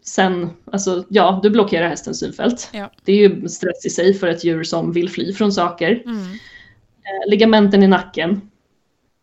sen, 0.05 0.49
alltså 0.71 1.03
ja, 1.09 1.39
du 1.43 1.49
blockerar 1.49 1.87
hästens 1.87 2.19
synfält. 2.19 2.69
Ja. 2.73 2.91
Det 3.03 3.11
är 3.11 3.29
ju 3.29 3.47
stress 3.47 3.85
i 3.85 3.89
sig 3.89 4.13
för 4.13 4.27
ett 4.27 4.43
djur 4.43 4.63
som 4.63 4.91
vill 4.91 5.09
fly 5.09 5.33
från 5.33 5.51
saker. 5.51 6.01
Mm. 6.05 6.21
Eh, 6.21 7.29
ligamenten 7.29 7.83
i 7.83 7.87
nacken 7.87 8.41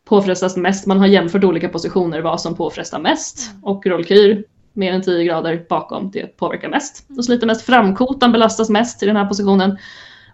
påfrestas 0.04 0.56
mest. 0.56 0.86
Man 0.86 0.98
har 0.98 1.06
jämfört 1.06 1.44
olika 1.44 1.68
positioner 1.68 2.20
vad 2.20 2.40
som 2.40 2.54
påfrestar 2.54 2.98
mest. 2.98 3.50
Mm. 3.50 3.64
Och 3.64 3.86
rollkyr 3.86 4.44
mer 4.72 4.92
än 4.92 5.02
10 5.02 5.24
grader 5.24 5.66
bakom, 5.68 6.10
det 6.10 6.36
påverkar 6.36 6.68
mest. 6.68 7.04
Då 7.08 7.22
sliter 7.22 7.46
mest 7.46 7.62
framkotan 7.62 8.32
belastas 8.32 8.70
mest 8.70 9.02
i 9.02 9.06
den 9.06 9.16
här 9.16 9.26
positionen. 9.26 9.78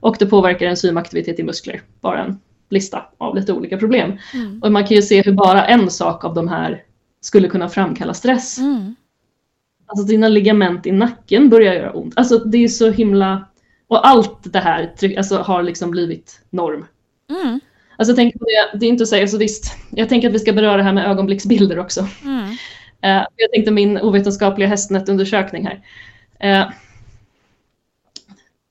Och 0.01 0.17
det 0.19 0.27
påverkar 0.27 0.67
enzymaktivitet 0.67 1.39
i 1.39 1.43
muskler. 1.43 1.83
Bara 2.01 2.25
en 2.25 2.41
lista 2.69 3.07
av 3.19 3.37
lite 3.37 3.53
olika 3.53 3.77
problem. 3.77 4.19
Mm. 4.35 4.63
Och 4.63 4.73
man 4.73 4.87
kan 4.87 4.97
ju 4.97 5.03
se 5.03 5.23
hur 5.23 5.33
bara 5.33 5.67
en 5.67 5.91
sak 5.91 6.25
av 6.25 6.35
de 6.35 6.49
här 6.49 6.83
skulle 7.21 7.49
kunna 7.49 7.69
framkalla 7.69 8.15
stress. 8.15 8.59
Mm. 8.59 8.97
Alltså 9.89 10.07
dina 10.07 10.29
ligament 10.29 10.87
i 10.87 10.93
nacken 10.93 11.49
börjar 11.49 11.75
göra 11.75 11.93
ont. 11.93 12.15
Alltså 12.17 12.39
det 12.39 12.65
är 12.65 12.69
så 12.69 12.91
himla... 12.91 13.49
Och 13.87 14.09
allt 14.09 14.53
det 14.53 14.59
här 14.59 14.95
alltså, 15.17 15.37
har 15.37 15.63
liksom 15.63 15.91
blivit 15.91 16.41
norm. 16.51 16.87
Mm. 17.31 17.61
Alltså 17.97 18.11
jag 18.11 18.17
tänker 18.17 18.39
på 18.39 18.45
det, 18.45 18.79
det 18.79 18.87
är 18.87 18.91
inte 18.91 19.03
att 19.03 19.09
säga 19.09 19.29
så 19.29 19.39
visst. 19.39 19.77
Jag 19.91 20.09
tänker 20.09 20.29
att 20.29 20.35
vi 20.35 20.39
ska 20.39 20.53
beröra 20.53 20.77
det 20.77 20.83
här 20.83 20.93
med 20.93 21.07
ögonblicksbilder 21.11 21.79
också. 21.79 22.09
Mm. 22.25 22.45
Uh, 23.05 23.27
jag 23.37 23.53
tänkte 23.53 23.71
min 23.71 23.99
ovetenskapliga 23.99 24.69
hästnätundersökning 24.69 25.67
här. 25.67 25.83
Uh, 26.45 26.73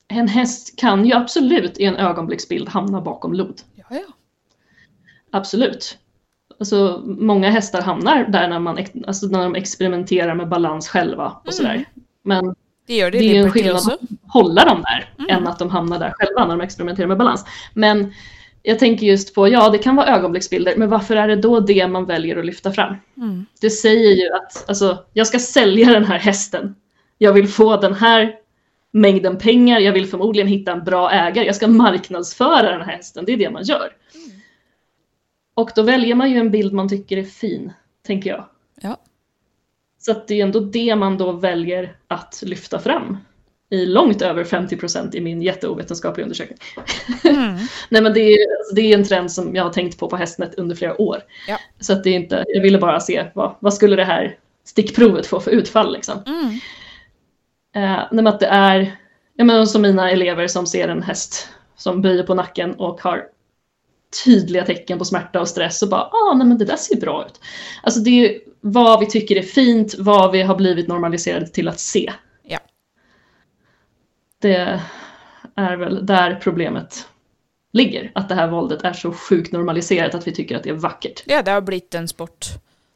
en 0.08 0.28
häst 0.28 0.78
kan 0.78 1.06
ju 1.06 1.12
absolut 1.12 1.78
i 1.78 1.84
en 1.84 1.96
ögonblicksbild 1.96 2.68
hamna 2.68 3.00
bakom 3.00 3.32
lod. 3.32 3.60
Ja, 3.74 3.84
ja. 3.90 4.04
Absolut. 5.30 5.98
Alltså, 6.60 7.02
många 7.06 7.50
hästar 7.50 7.82
hamnar 7.82 8.24
där 8.24 8.48
när, 8.48 8.58
man, 8.58 8.78
alltså, 9.06 9.26
när 9.26 9.42
de 9.42 9.54
experimenterar 9.54 10.34
med 10.34 10.48
balans 10.48 10.88
själva 10.88 11.26
och 11.26 11.46
mm. 11.46 11.52
sådär. 11.52 11.84
Men 12.22 12.54
det, 12.86 12.96
gör 12.96 13.10
det, 13.10 13.18
det 13.18 13.24
är 13.24 13.34
ju 13.34 13.40
en 13.40 13.50
skillnad 13.50 13.76
att 13.76 13.98
hålla 14.28 14.64
dem 14.64 14.82
där 14.82 15.12
mm. 15.18 15.36
än 15.36 15.48
att 15.48 15.58
de 15.58 15.70
hamnar 15.70 15.98
där 15.98 16.12
själva 16.16 16.46
när 16.46 16.56
de 16.56 16.60
experimenterar 16.60 17.06
med 17.06 17.18
balans. 17.18 17.44
Men 17.74 18.12
jag 18.62 18.78
tänker 18.78 19.06
just 19.06 19.34
på, 19.34 19.48
ja 19.48 19.68
det 19.68 19.78
kan 19.78 19.96
vara 19.96 20.06
ögonblicksbilder, 20.06 20.74
men 20.76 20.90
varför 20.90 21.16
är 21.16 21.28
det 21.28 21.36
då 21.36 21.60
det 21.60 21.88
man 21.88 22.06
väljer 22.06 22.36
att 22.36 22.46
lyfta 22.46 22.72
fram? 22.72 22.96
Mm. 23.16 23.46
Det 23.60 23.70
säger 23.70 24.10
ju 24.10 24.32
att 24.32 24.68
alltså, 24.68 24.98
jag 25.12 25.26
ska 25.26 25.38
sälja 25.38 25.92
den 25.92 26.04
här 26.04 26.18
hästen. 26.18 26.74
Jag 27.18 27.32
vill 27.32 27.48
få 27.48 27.76
den 27.76 27.94
här 27.94 28.34
mängden 28.90 29.38
pengar, 29.38 29.80
jag 29.80 29.92
vill 29.92 30.06
förmodligen 30.06 30.48
hitta 30.48 30.72
en 30.72 30.84
bra 30.84 31.10
ägare, 31.10 31.46
jag 31.46 31.56
ska 31.56 31.68
marknadsföra 31.68 32.70
den 32.70 32.80
här 32.80 32.96
hästen, 32.96 33.24
det 33.24 33.32
är 33.32 33.36
det 33.36 33.50
man 33.50 33.62
gör. 33.62 33.92
Och 35.58 35.70
då 35.74 35.82
väljer 35.82 36.14
man 36.14 36.30
ju 36.30 36.38
en 36.38 36.50
bild 36.50 36.72
man 36.72 36.88
tycker 36.88 37.16
är 37.16 37.22
fin, 37.22 37.72
tänker 38.06 38.30
jag. 38.30 38.44
Ja. 38.80 38.96
Så 39.98 40.12
att 40.12 40.28
det 40.28 40.40
är 40.40 40.42
ändå 40.42 40.60
det 40.60 40.96
man 40.96 41.18
då 41.18 41.32
väljer 41.32 41.96
att 42.08 42.42
lyfta 42.46 42.78
fram 42.78 43.16
i 43.70 43.86
långt 43.86 44.22
över 44.22 44.44
50 44.44 44.76
procent 44.76 45.14
i 45.14 45.20
min 45.20 45.42
jätteovetenskapliga 45.42 46.24
undersökning. 46.24 46.58
Mm. 47.24 47.56
Nej 47.88 48.02
men 48.02 48.14
det 48.14 48.20
är, 48.20 48.58
alltså, 48.58 48.74
det 48.74 48.80
är 48.80 48.98
en 48.98 49.04
trend 49.04 49.32
som 49.32 49.56
jag 49.56 49.64
har 49.64 49.72
tänkt 49.72 49.98
på 49.98 50.10
på 50.10 50.16
Hästnet 50.16 50.54
under 50.54 50.76
flera 50.76 51.00
år. 51.00 51.22
Ja. 51.48 51.58
Så 51.80 51.92
att 51.92 52.04
det 52.04 52.10
är 52.10 52.14
inte, 52.14 52.44
jag 52.48 52.62
ville 52.62 52.78
bara 52.78 53.00
se 53.00 53.26
vad, 53.34 53.54
vad 53.60 53.74
skulle 53.74 53.96
det 53.96 54.04
här 54.04 54.36
stickprovet 54.64 55.26
få 55.26 55.40
för 55.40 55.50
utfall 55.50 55.92
liksom. 55.92 56.22
Mm. 56.26 56.50
Eh, 57.74 57.98
nej, 57.98 58.08
men 58.12 58.26
att 58.26 58.40
det 58.40 58.46
är, 58.46 58.96
jag 59.34 59.46
menar 59.46 59.66
som 59.66 59.82
mina 59.82 60.10
elever 60.10 60.46
som 60.46 60.66
ser 60.66 60.88
en 60.88 61.02
häst 61.02 61.48
som 61.76 62.02
böjer 62.02 62.22
på 62.22 62.34
nacken 62.34 62.74
och 62.74 63.00
har 63.00 63.24
tydliga 64.24 64.64
tecken 64.64 64.98
på 64.98 65.04
smärta 65.04 65.40
och 65.40 65.48
stress 65.48 65.82
och 65.82 65.88
bara 65.88 66.02
ah, 66.02 66.34
nej 66.34 66.46
men 66.46 66.58
det 66.58 66.64
där 66.64 66.76
ser 66.76 67.00
bra 67.00 67.26
ut. 67.26 67.40
Alltså 67.82 68.00
det 68.00 68.10
är 68.10 68.40
vad 68.60 69.00
vi 69.00 69.06
tycker 69.06 69.36
är 69.36 69.42
fint, 69.42 69.94
vad 69.98 70.32
vi 70.32 70.42
har 70.42 70.56
blivit 70.56 70.88
normaliserade 70.88 71.46
till 71.46 71.68
att 71.68 71.80
se. 71.80 72.12
Ja. 72.42 72.58
Det 74.40 74.80
är 75.54 75.76
väl 75.76 76.06
där 76.06 76.34
problemet 76.42 77.08
ligger. 77.72 78.12
Att 78.14 78.28
det 78.28 78.34
här 78.34 78.48
våldet 78.48 78.82
är 78.82 78.92
så 78.92 79.12
sjukt 79.12 79.52
normaliserat 79.52 80.14
att 80.14 80.26
vi 80.26 80.32
tycker 80.32 80.56
att 80.56 80.62
det 80.62 80.70
är 80.70 80.74
vackert. 80.74 81.22
Ja, 81.26 81.42
det 81.42 81.50
har 81.50 81.60
blivit 81.60 81.94
en 81.94 82.08
sport. 82.08 82.46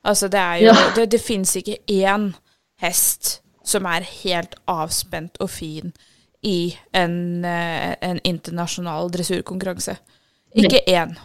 Alltså 0.02 0.28
det 0.28 0.38
är 0.38 0.56
ju, 0.56 0.66
Ja. 0.66 0.76
det, 0.94 1.06
det 1.06 1.18
finns 1.18 1.56
inte 1.56 1.76
en 1.86 2.36
häst 2.80 3.42
som 3.64 3.86
är 3.86 4.00
helt 4.00 4.54
avspänd 4.64 5.30
och 5.38 5.50
fin 5.50 5.92
i 6.40 6.76
en, 6.92 7.44
eh, 7.44 7.94
en 8.00 8.20
internationell 8.24 9.10
dressurkonkurrens. 9.10 9.88
Inte 10.54 10.76
en. 10.78 11.18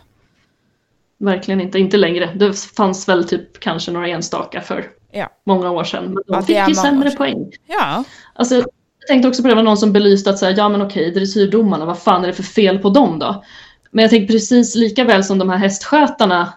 Verkligen 1.19 1.61
inte, 1.61 1.79
inte 1.79 1.97
längre. 1.97 2.29
Det 2.35 2.53
fanns 2.59 3.09
väl 3.09 3.23
typ 3.27 3.59
kanske 3.59 3.91
några 3.91 4.07
enstaka 4.07 4.61
för 4.61 4.85
Ja. 5.11 5.29
många 5.45 5.71
år 5.71 5.83
sedan. 5.83 6.03
Men 6.05 6.13
de 6.13 6.23
Ja, 6.27 6.41
fick 6.41 6.69
ju 6.69 6.75
sämre 6.75 7.11
poäng. 7.11 7.51
Ja. 7.67 8.03
Alltså, 8.33 8.55
jag 8.55 8.65
tänkte 9.07 9.27
också 9.27 9.41
på 9.41 9.47
det, 9.47 9.55
var 9.55 9.63
någon 9.63 9.77
som 9.77 9.93
belyste 9.93 10.29
att 10.29 10.39
säga, 10.39 10.57
ja 10.57 10.69
men 10.69 10.81
okej, 10.81 11.11
dressyrdomarna, 11.11 11.85
vad 11.85 11.99
fan 11.99 12.23
är 12.23 12.27
det 12.27 12.33
för 12.33 12.43
fel 12.43 12.79
på 12.79 12.89
dem 12.89 13.19
då? 13.19 13.43
Men 13.91 14.01
jag 14.01 14.09
tänker 14.09 14.33
precis 14.33 14.75
lika 14.75 15.03
väl 15.03 15.23
som 15.23 15.37
de 15.39 15.49
här 15.49 15.57
hästskötarna 15.57 16.53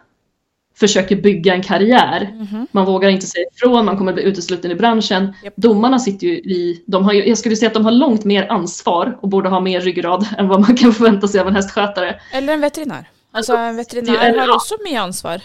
försöker 0.81 1.16
bygga 1.16 1.55
en 1.55 1.62
karriär. 1.62 2.31
Mhm. 2.35 2.66
Man 2.73 2.87
vågar 2.87 3.09
inte 3.09 3.27
säga 3.27 3.45
ifrån, 3.57 3.85
man 3.85 3.99
kommer 3.99 4.12
bli 4.12 4.23
utesluten 4.23 4.71
i 4.71 4.75
branschen. 4.75 5.35
Japp. 5.45 5.55
Domarna 5.57 5.99
sitter 5.99 6.27
ju 6.27 6.33
i, 6.33 6.85
de 6.87 7.05
har 7.05 7.12
jag 7.12 7.38
skulle 7.38 7.57
säga 7.57 7.66
att 7.69 7.75
de 7.75 7.85
har 7.85 7.93
långt 7.93 8.25
mer 8.25 8.47
ansvar 8.53 9.19
och 9.21 9.29
borde 9.29 9.49
ha 9.49 9.61
mer 9.61 9.81
ryggrad 9.81 10.27
än 10.38 10.49
vad 10.49 10.61
man 10.61 10.77
kan 10.77 10.93
förvänta 10.93 11.29
sig 11.29 11.40
av 11.40 11.49
en 11.49 11.57
hästskötare. 11.57 12.21
Eller 12.33 12.53
en 12.53 12.61
veterinär. 12.61 13.09
Alltså 13.33 13.57
en 13.57 13.77
veterinär 13.77 14.14
är- 14.19 14.38
har 14.38 14.55
också 14.55 14.75
mycket 14.85 15.01
ansvar. 15.01 15.40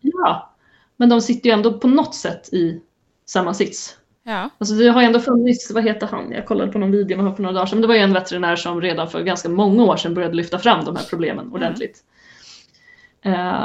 Ja, 0.00 0.54
men 0.96 1.08
de 1.08 1.20
sitter 1.20 1.48
ju 1.48 1.52
ändå 1.54 1.72
på 1.78 1.88
något 1.88 2.14
sätt 2.14 2.48
i 2.52 2.80
samma 3.26 3.54
sits. 3.54 3.96
Ja. 4.22 4.50
Alltså 4.58 4.74
det 4.74 4.88
har 4.88 5.00
ju 5.00 5.06
ändå 5.06 5.20
funnits, 5.20 5.70
vad 5.74 5.84
heter 5.84 6.06
han? 6.06 6.32
Jag 6.32 6.46
kollade 6.46 6.72
på 6.72 6.78
någon 6.78 6.90
video 6.90 7.16
med 7.16 7.24
honom 7.24 7.36
för 7.36 7.42
några 7.42 7.54
dagar 7.54 7.66
sedan. 7.66 7.76
Men 7.76 7.82
det 7.82 7.88
var 7.88 7.94
ju 7.94 8.00
en 8.00 8.12
veterinär 8.12 8.56
som 8.56 8.80
redan 8.80 9.10
för 9.10 9.22
ganska 9.22 9.48
många 9.48 9.82
år 9.84 9.96
sedan 9.96 10.14
började 10.14 10.34
lyfta 10.34 10.58
fram 10.58 10.84
de 10.84 10.96
här 10.96 11.04
problemen 11.10 11.52
ordentligt. 11.52 11.98
Eh, 13.24 13.62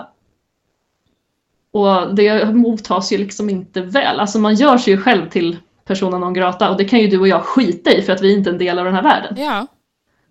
och 1.76 2.16
det 2.16 2.54
mottas 2.54 3.12
ju 3.12 3.18
liksom 3.18 3.50
inte 3.50 3.82
väl. 3.82 4.20
Alltså 4.20 4.40
man 4.40 4.56
gör 4.56 4.78
sig 4.78 4.94
ju 4.94 5.02
själv 5.02 5.30
till 5.30 5.58
persona 5.86 6.18
non 6.18 6.34
grata 6.34 6.70
och 6.70 6.78
det 6.78 6.86
kan 6.86 7.00
ju 7.00 7.08
du 7.08 7.20
och 7.20 7.28
jag 7.28 7.44
skita 7.44 7.92
i 7.92 8.02
för 8.02 8.14
att 8.14 8.22
vi 8.22 8.34
inte 8.34 8.50
är 8.50 8.52
en 8.52 8.58
del 8.58 8.80
av 8.80 8.86
den 8.86 8.94
här 8.94 9.04
världen. 9.04 9.36
ja. 9.38 9.68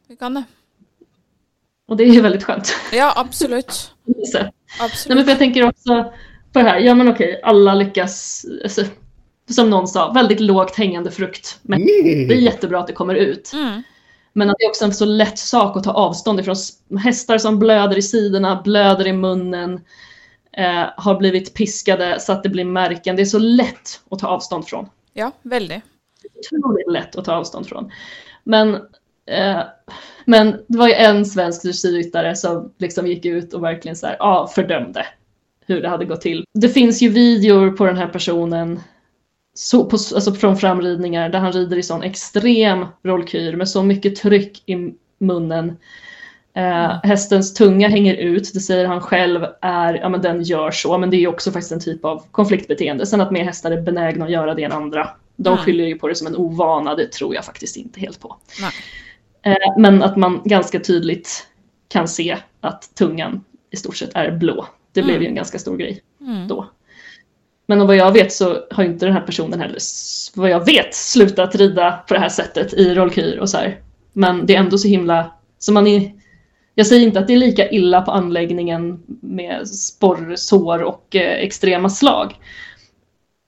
Vi 0.08 0.16
kan 0.16 0.34
det. 0.34 0.44
Och 1.88 1.96
det 1.96 2.04
är 2.04 2.08
ju 2.08 2.20
väldigt 2.20 2.44
skönt. 2.44 2.74
Ja, 2.92 3.12
absolut. 3.16 3.72
Så. 3.72 4.38
Nej, 4.38 4.52
men 4.78 4.86
Absolut. 4.86 5.24
för 5.24 5.30
jag 5.30 5.38
tänker 5.38 5.68
också 5.68 6.12
på 6.52 6.58
det 6.58 6.64
här, 6.64 6.78
ja 6.78 6.94
men 6.94 7.08
okej, 7.08 7.40
alla 7.42 7.74
lyckas, 7.74 8.46
alltså, 8.62 8.82
som 9.50 9.70
någon 9.70 9.88
sa, 9.88 10.12
väldigt 10.12 10.40
lågt 10.40 10.76
hängande 10.76 11.10
frukt. 11.10 11.58
Men 11.62 11.86
det 11.86 12.34
är 12.34 12.34
jättebra 12.34 12.80
att 12.80 12.86
det 12.86 12.92
kommer 12.92 13.14
ut. 13.14 13.52
Mm. 13.54 13.82
Men 14.32 14.50
att 14.50 14.56
det 14.58 14.64
är 14.64 14.68
också 14.68 14.84
en 14.84 14.94
så 14.94 15.04
lätt 15.04 15.38
sak 15.38 15.76
att 15.76 15.84
ta 15.84 15.92
avstånd 15.92 16.40
ifrån. 16.40 16.56
Hästar 16.98 17.38
som 17.38 17.58
blöder 17.58 17.98
i 17.98 18.02
sidorna, 18.02 18.60
blöder 18.64 19.06
i 19.06 19.12
munnen, 19.12 19.80
eh, 20.56 20.84
har 20.96 21.18
blivit 21.18 21.54
piskade 21.54 22.20
så 22.20 22.32
att 22.32 22.42
det 22.42 22.48
blir 22.48 22.64
märken. 22.64 23.16
Det 23.16 23.22
är 23.22 23.26
så 23.26 23.38
lätt 23.38 24.00
att 24.10 24.18
ta 24.18 24.26
avstånd 24.26 24.66
från. 24.66 24.88
Ja, 25.12 25.32
väldigt. 25.42 25.82
Otroligt 26.38 26.92
lätt 26.92 27.16
att 27.16 27.24
ta 27.24 27.32
avstånd 27.32 27.66
från. 27.66 27.90
Men, 28.44 28.74
eh, 29.26 29.60
men 30.24 30.50
det 30.68 30.78
var 30.78 30.88
ju 30.88 30.94
en 30.94 31.26
svensk 31.26 31.62
dressyrryttare 31.62 32.36
som 32.36 32.72
liksom 32.78 33.06
gick 33.06 33.24
ut 33.24 33.54
och 33.54 33.64
verkligen 33.64 33.96
så 33.96 34.06
här, 34.06 34.16
ja, 34.18 34.50
fördömde 34.54 35.06
hur 35.66 35.82
det 35.82 35.88
hade 35.88 36.04
gått 36.04 36.20
till. 36.20 36.44
Det 36.54 36.68
finns 36.68 37.02
ju 37.02 37.08
videor 37.08 37.70
på 37.70 37.86
den 37.86 37.96
här 37.96 38.08
personen 38.08 38.80
så, 39.54 39.84
på, 39.84 39.96
alltså 39.96 40.32
från 40.32 40.56
framridningar 40.56 41.28
där 41.28 41.38
han 41.38 41.52
rider 41.52 41.76
i 41.76 41.82
sån 41.82 42.02
extrem 42.02 42.86
rollkyr 43.02 43.56
med 43.56 43.68
så 43.68 43.82
mycket 43.82 44.16
tryck 44.16 44.62
i 44.68 44.94
munnen. 45.18 45.76
Eh, 46.56 46.92
hästens 47.02 47.54
tunga 47.54 47.88
hänger 47.88 48.14
ut, 48.14 48.50
det 48.54 48.60
säger 48.60 48.86
han 48.86 49.00
själv 49.00 49.46
är, 49.60 49.94
ja 49.94 50.08
men 50.08 50.22
den 50.22 50.42
gör 50.42 50.70
så, 50.70 50.98
men 50.98 51.10
det 51.10 51.16
är 51.16 51.18
ju 51.18 51.26
också 51.26 51.50
faktiskt 51.52 51.72
en 51.72 51.80
typ 51.80 52.04
av 52.04 52.22
konfliktbeteende. 52.30 53.06
Sen 53.06 53.20
att 53.20 53.30
mer 53.30 53.44
hästar 53.44 53.70
är 53.70 53.80
benägna 53.82 54.24
att 54.24 54.30
göra 54.30 54.54
det 54.54 54.64
än 54.64 54.72
andra. 54.72 55.10
De 55.36 55.48
Mm. 55.52 55.64
skyller 55.64 55.84
ju 55.84 55.98
på 55.98 56.08
det 56.08 56.14
som 56.14 56.26
en 56.26 56.36
ovana, 56.36 56.94
det 56.94 57.12
tror 57.12 57.34
jag 57.34 57.44
faktiskt 57.44 57.76
inte 57.76 58.00
helt 58.00 58.20
på. 58.20 58.36
Eh, 59.42 59.56
men 59.78 60.02
att 60.02 60.16
man 60.16 60.40
ganska 60.44 60.80
tydligt 60.80 61.46
kan 61.88 62.08
se 62.08 62.36
att 62.60 62.94
tungan 62.94 63.44
i 63.70 63.76
stort 63.76 63.96
sett 63.96 64.10
är 64.14 64.30
blå. 64.30 64.66
Det 64.92 65.02
blev 65.02 65.22
ju 65.22 65.28
en 65.28 65.34
ganska 65.34 65.58
stor 65.58 65.76
grej 65.76 66.00
Mm. 66.20 66.48
då. 66.48 66.66
Men 67.66 67.86
vad 67.86 67.96
jag 67.96 68.12
vet 68.12 68.32
så 68.32 68.58
har 68.70 68.84
inte 68.84 69.06
den 69.06 69.14
här 69.14 69.20
personen 69.20 69.60
heller, 69.60 69.78
vad 70.34 70.50
jag 70.50 70.64
vet, 70.66 70.94
slutat 70.94 71.54
rida 71.54 72.04
på 72.08 72.14
det 72.14 72.20
här 72.20 72.28
sättet 72.28 72.74
i 72.74 72.94
rollkyr 72.94 73.38
och 73.38 73.50
så 73.50 73.56
här. 73.56 73.80
Men 74.12 74.46
det 74.46 74.54
är 74.54 74.58
ändå 74.60 74.78
så 74.78 74.88
himla, 74.88 75.30
så 75.58 75.72
man 75.72 75.86
är, 75.86 76.12
jag 76.74 76.86
säger 76.86 77.06
inte 77.06 77.18
att 77.18 77.26
det 77.26 77.32
är 77.32 77.38
lika 77.38 77.70
illa 77.70 78.02
på 78.02 78.10
anläggningen 78.10 79.02
med 79.20 79.68
sporrsår 79.68 80.82
och 80.82 81.16
eh, 81.16 81.44
extrema 81.44 81.90
slag. 81.90 82.34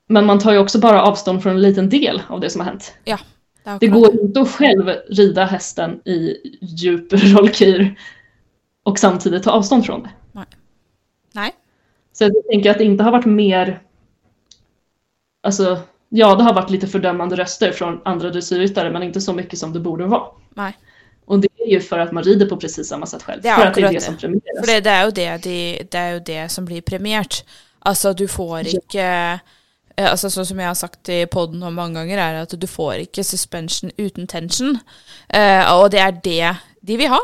Men 0.07 0.25
man 0.25 0.39
tar 0.39 0.51
ju 0.51 0.59
också 0.59 0.79
bara 0.79 1.01
avstånd 1.01 1.43
från 1.43 1.53
en 1.53 1.61
liten 1.61 1.89
del 1.89 2.21
av 2.27 2.39
det 2.39 2.49
som 2.49 2.61
har 2.61 2.67
hänt. 2.67 2.93
Ja. 3.03 3.19
Det, 3.63 3.77
Det 3.79 3.87
går 3.87 4.21
inte 4.21 4.41
att 4.41 4.49
själv 4.49 4.89
rida 5.09 5.45
hästen 5.45 6.01
i 6.05 6.35
djup 6.61 7.13
rollkyr 7.13 7.95
och 8.83 8.99
samtidigt 8.99 9.43
ta 9.43 9.51
avstånd 9.51 9.85
från 9.85 10.03
det. 10.03 10.09
Nej. 11.33 11.53
Så 12.13 12.23
jag 12.23 12.33
tänker 12.51 12.71
att 12.71 12.77
det 12.77 12.83
inte 12.83 13.03
har 13.03 13.11
varit 13.11 13.25
mer... 13.25 13.81
Alltså, 15.43 15.79
ja, 16.09 16.35
det 16.35 16.43
har 16.43 16.53
varit 16.53 16.69
lite 16.69 16.87
fördömande 16.87 17.35
röster 17.35 17.71
från 17.71 18.01
andra 18.05 18.29
dressyrryttare, 18.29 18.91
men 18.91 19.03
inte 19.03 19.21
så 19.21 19.33
mycket 19.33 19.59
som 19.59 19.73
det 19.73 19.79
borde 19.79 20.05
vara. 20.05 20.27
Nej. 20.53 20.77
Och 21.59 21.67
det 21.67 21.71
är 21.71 21.73
ju 21.73 21.81
för 21.81 21.99
att 21.99 22.11
man 22.11 22.23
rider 22.23 22.45
på 22.45 22.57
precis 22.57 22.87
samma 22.89 23.05
sätt 23.05 23.23
själv. 23.23 23.41
Det 23.41 23.49
är 23.49 23.55
för 23.55 23.65
att 23.67 23.73
det 23.75 23.81
är 23.81 23.87
det 23.87 23.93
det. 23.93 24.01
som 24.01 24.17
premieras. 24.17 24.59
For 24.59 24.67
det, 24.67 24.79
det, 24.79 24.89
er 24.91 25.03
jo 25.03 25.11
det, 25.11 25.37
de, 25.43 25.83
det 25.91 25.99
er 25.99 26.09
jo 26.13 26.19
det 26.19 26.49
som 26.51 26.65
blir 26.65 26.81
premiert. 26.81 27.43
Altså, 27.85 28.13
du 28.13 28.27
får 28.27 28.67
ikke 28.67 29.05
eh, 29.97 30.11
altså 30.11 30.29
Sånn 30.29 30.45
som 30.45 30.59
jeg 30.59 30.67
har 30.67 30.75
sagt 30.77 31.09
i 31.09 31.25
poden 31.25 31.59
nå 31.59 31.69
mange 31.73 31.97
ganger, 31.99 32.17
er 32.21 32.41
at 32.43 32.53
du 32.61 32.67
får 32.67 32.93
ikke 33.07 33.23
suspension 33.23 33.91
uten 33.97 34.27
tension. 34.27 34.77
Eh, 35.33 35.63
og 35.73 35.91
det 35.91 35.99
er 35.99 36.11
det 36.23 36.55
de 36.87 36.97
vil 36.97 37.09
ha. 37.09 37.21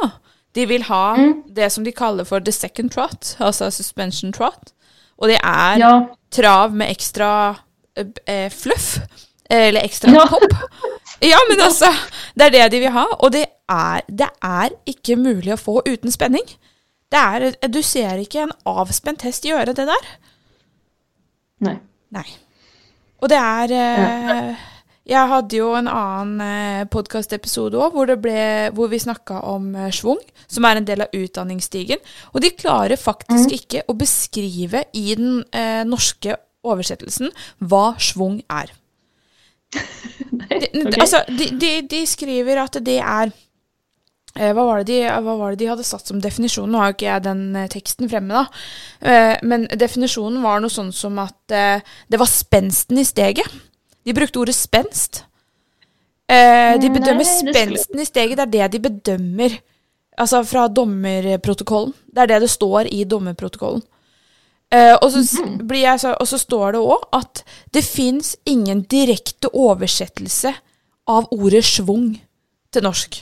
De 0.55 0.65
vil 0.69 0.83
ha 0.83 1.15
Mm. 1.17 1.43
det 1.53 1.71
som 1.71 1.83
de 1.83 1.91
kaller 1.91 2.23
for 2.23 2.39
the 2.39 2.51
second 2.51 2.91
trot, 2.91 3.35
altså 3.39 3.69
suspension 3.71 4.33
trot. 4.33 4.73
Og 5.17 5.27
det 5.29 5.37
er 5.43 5.77
Ja, 5.79 5.93
trav 6.31 6.71
med 6.73 6.89
ekstra 6.89 7.55
eh, 7.97 8.05
eh, 8.27 8.49
fluff. 8.51 8.97
Eller 9.49 9.81
ekstra 9.83 10.11
Ja. 10.13 10.25
pop. 10.25 10.41
Ja, 11.23 11.39
men 11.49 11.61
altså, 11.63 11.89
det 12.35 12.49
er 12.49 12.55
det 12.57 12.67
de 12.73 12.83
vil 12.83 12.93
ha. 12.95 13.05
Og 13.19 13.31
det 13.35 13.45
er, 13.71 14.03
det 14.07 14.29
er 14.43 14.75
ikke 14.89 15.17
mulig 15.19 15.55
å 15.55 15.59
få 15.61 15.79
uten 15.87 16.11
spenning. 16.13 16.45
Det 17.13 17.21
er, 17.21 17.47
du 17.69 17.81
ser 17.85 18.19
ikke 18.21 18.47
en 18.47 18.53
avspent 18.67 19.23
hest 19.27 19.45
gjøre 19.45 19.75
det 19.77 19.87
der. 19.89 20.13
nej. 21.63 21.79
Nei. 22.13 22.27
Og 23.23 23.29
det 23.31 23.39
er 23.39 23.71
eh, 23.73 24.63
Jeg 25.09 25.29
hadde 25.31 25.57
jo 25.57 25.71
en 25.75 25.87
annen 25.89 26.43
eh, 26.43 26.83
podkastepisode 26.91 27.79
òg 27.79 27.95
hvor, 27.95 28.11
hvor 28.75 28.91
vi 28.91 28.99
snakka 29.01 29.39
om 29.49 29.71
eh, 29.75 29.89
schwung, 29.95 30.21
som 30.47 30.67
er 30.67 30.79
en 30.79 30.87
del 30.87 31.01
av 31.05 31.15
utdanningsstigen. 31.17 32.03
Og 32.33 32.43
de 32.43 32.53
klarer 32.53 32.99
faktisk 32.99 33.55
ikke 33.57 33.83
å 33.89 33.97
beskrive 33.97 34.85
i 34.93 35.15
den 35.17 35.41
eh, 35.55 35.81
norske 35.87 36.37
oversettelsen 36.63 37.33
hva 37.65 37.95
schwung 37.97 38.41
er. 38.51 38.71
Nej. 40.31 40.59
De, 40.73 40.85
okej. 40.87 40.99
altså, 41.01 41.23
de, 41.29 41.49
de, 41.59 41.71
de 41.89 42.03
skriver 42.09 42.61
at 42.63 42.77
det 42.85 42.99
er 42.99 43.31
eh, 44.37 44.51
hva, 44.53 44.63
var 44.65 44.83
det 44.83 44.87
de, 44.91 45.01
hva 45.25 45.35
var 45.39 45.53
det 45.53 45.61
de 45.63 45.69
hadde 45.71 45.85
satt 45.87 46.09
som 46.09 46.21
definisjon? 46.23 46.69
Nå 46.71 46.81
har 46.81 46.95
ikke 46.95 47.09
jeg 47.09 47.25
den 47.27 47.43
eh, 47.59 47.69
teksten 47.71 48.09
fremme, 48.11 48.43
da. 48.43 48.63
Eh, 49.01 49.35
men 49.43 49.67
definisjonen 49.79 50.41
var 50.45 50.63
noe 50.63 50.73
sånn 50.73 50.93
som 50.95 51.19
at 51.23 51.53
eh, 51.53 51.83
det 52.09 52.21
var 52.21 52.31
spensten 52.31 53.01
i 53.01 53.05
steget. 53.07 53.47
De 54.03 54.15
brukte 54.15 54.41
ordet 54.41 54.55
spenst. 54.57 55.23
Eh, 56.27 56.79
de 56.79 56.89
det 56.89 57.03
skulle- 57.27 57.53
spensten 57.53 57.99
i 57.99 58.05
steget. 58.09 58.37
Det 58.37 58.59
er 58.59 58.67
det 58.69 58.77
de 58.77 58.83
bedømmer. 58.89 59.59
Altså 60.17 60.43
fra 60.45 60.67
dommerprotokollen. 60.69 61.93
Det 62.13 62.21
er 62.21 62.27
det 62.33 62.41
det 62.43 62.49
står 62.53 62.87
i 62.93 63.03
dommerprotokollen. 63.03 63.81
Eh, 64.73 64.95
og, 64.95 65.11
så, 65.13 65.21
s- 65.21 65.59
blir 65.69 65.83
jeg 65.85 65.99
så, 66.01 66.15
og 66.17 66.27
så 66.27 66.39
står 66.41 66.73
det 66.73 66.79
òg 66.81 67.03
at 67.13 67.43
det 67.75 67.83
fins 67.85 68.31
ingen 68.49 68.81
direkte 68.89 69.51
oversettelse 69.53 70.53
av 71.13 71.27
ordet 71.35 71.61
schwung 71.67 72.15
til 72.73 72.81
norsk. 72.87 73.19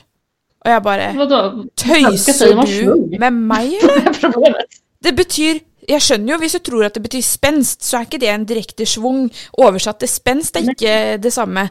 Vadå? 1.17 1.41
Svenska 1.75 2.05
Tøyser 2.07 2.33
säger 2.37 2.55
man 2.55 2.65
du 3.11 3.17
med 3.19 3.33
eller? 3.51 3.75
Är 3.81 4.13
problemet? 4.21 4.79
Det 5.03 5.11
betyr 5.17 5.59
Jeg 5.89 6.01
skjønner 6.05 6.35
jo, 6.35 6.37
hvis 6.37 6.53
du 6.53 6.59
tror 6.59 6.83
at 6.85 6.93
det 6.93 7.01
betyr 7.01 7.23
spenst, 7.25 7.81
så 7.83 7.97
er 7.97 8.03
ikke 8.05 8.19
det 8.21 8.29
en 8.29 8.43
direkte 8.45 8.85
schwung. 8.85 9.23
Oversatt 9.57 9.97
til 9.99 10.07
spenst 10.11 10.55
er 10.55 10.67
ikke 10.69 11.17
det 11.17 11.31
samme. 11.33 11.63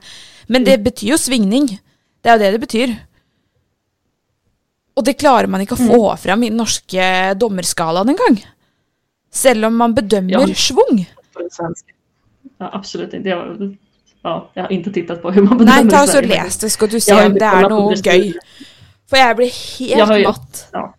Men 0.51 0.65
det 0.67 0.81
betyr 0.83 1.13
jo 1.13 1.17
svingning. 1.17 1.69
Det 2.21 2.33
jo 2.35 2.39
det 2.43 2.51
det 2.57 2.61
betyr. 2.61 2.95
Og 4.99 5.07
det 5.07 5.15
klarer 5.21 5.47
man 5.49 5.63
ikke 5.63 5.79
å 5.79 5.85
få 5.87 6.01
fram 6.21 6.43
i 6.43 6.51
den 6.51 6.59
norske 6.59 7.07
dommerskalaen 7.39 8.11
engang. 8.13 8.41
Selv 9.33 9.65
om 9.67 9.77
man 9.77 9.95
bedømmer 9.95 10.31
Ja. 10.33 10.47
svenska. 11.51 11.93
Ja, 12.59 12.71
absolut 12.73 13.15
inte. 13.15 13.29
Jag, 13.29 13.77
ja, 14.23 14.51
jag 14.55 14.63
har 14.63 14.73
inte 14.73 14.93
tittat 14.93 15.23
på 15.23 15.31
hur 15.31 15.43
man 15.43 15.59
bedömer 15.59 15.91
ta 15.91 16.01
i 16.03 16.05
og 16.05 16.09
så 16.09 16.21
les 16.21 16.57
det, 16.59 16.71
skal 16.71 16.89
du 16.89 17.01
se 17.01 17.15
om 17.27 17.35
det 17.35 17.69
noe 17.71 17.91
dressyr. 17.95 18.11
gøy. 18.11 18.33
For 19.11 19.17
jeg 19.17 19.37
blir 19.37 19.51
helt 19.79 20.19
jo- 20.23 20.29
matt 20.29 20.69
Ja, 20.73 20.95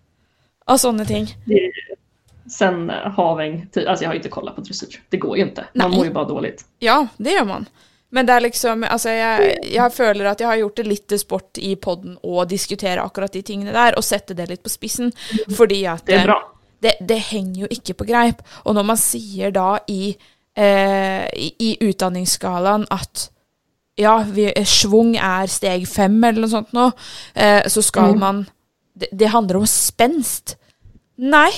av 0.67 0.77
sånne 0.77 1.05
ting. 1.05 1.27
det 1.45 1.53
är 1.53 1.71
sen 2.49 2.89
Haväng, 2.89 3.67
ty- 3.73 3.85
alltså 3.85 4.03
jag 4.03 4.09
har 4.09 4.15
inte 4.15 4.29
kollat 4.29 4.55
på 4.55 4.61
dressyr. 4.61 4.99
Det 5.09 5.17
går 5.17 5.37
ju 5.37 5.43
inte. 5.43 5.65
Man 5.73 5.89
Nej. 5.89 5.97
mår 5.97 6.05
ju 6.05 6.11
bara 6.13 6.25
dåligt. 6.25 6.65
Ja, 6.79 7.07
det 7.17 7.31
gjør 7.31 7.45
man. 7.45 7.65
Men 8.09 8.25
det 8.25 8.33
er 8.33 8.39
liksom 8.41 8.83
Altså, 8.83 9.09
jeg, 9.09 9.57
jeg 9.73 9.93
føler 9.93 10.25
at 10.25 10.39
jeg 10.39 10.47
har 10.47 10.55
gjort 10.57 10.75
det 10.75 11.07
til 11.07 11.19
sport 11.19 11.57
i 11.57 11.75
poden 11.75 12.17
å 12.23 12.45
diskutere 12.45 13.01
akkurat 13.01 13.31
de 13.33 13.41
tingene 13.41 13.71
der, 13.71 13.93
og 13.97 14.03
sette 14.03 14.33
det 14.33 14.49
litt 14.49 14.63
på 14.63 14.69
spissen, 14.69 15.11
fordi 15.55 15.85
at 15.85 16.05
Det 16.05 16.13
är 16.13 16.25
bra. 16.25 16.50
Det, 16.81 16.95
det 17.01 17.19
henger 17.31 17.63
jo 17.65 17.67
ikke 17.69 17.93
på 17.99 18.07
greip. 18.09 18.41
Og 18.65 18.75
når 18.75 18.85
man 18.91 18.97
sier 18.97 19.51
da 19.53 19.79
i 19.87 20.15
eh, 20.57 21.27
i, 21.37 21.77
utdanningsskalaen 21.81 22.87
at 22.91 23.29
ja, 24.01 24.17
vi, 24.25 24.47
schwung 24.65 25.13
er 25.19 25.47
steg 25.51 25.85
fem 25.87 26.15
eller 26.23 26.41
noe 26.41 26.51
sånt 26.51 26.71
nå, 26.73 26.87
eh, 27.35 27.67
så 27.69 27.83
skal 27.85 28.15
Mm. 28.15 28.19
man 28.19 28.47
det, 28.97 29.07
det 29.11 29.29
handler 29.31 29.61
om 29.61 29.65
spenst. 29.69 30.55
Nei, 31.17 31.51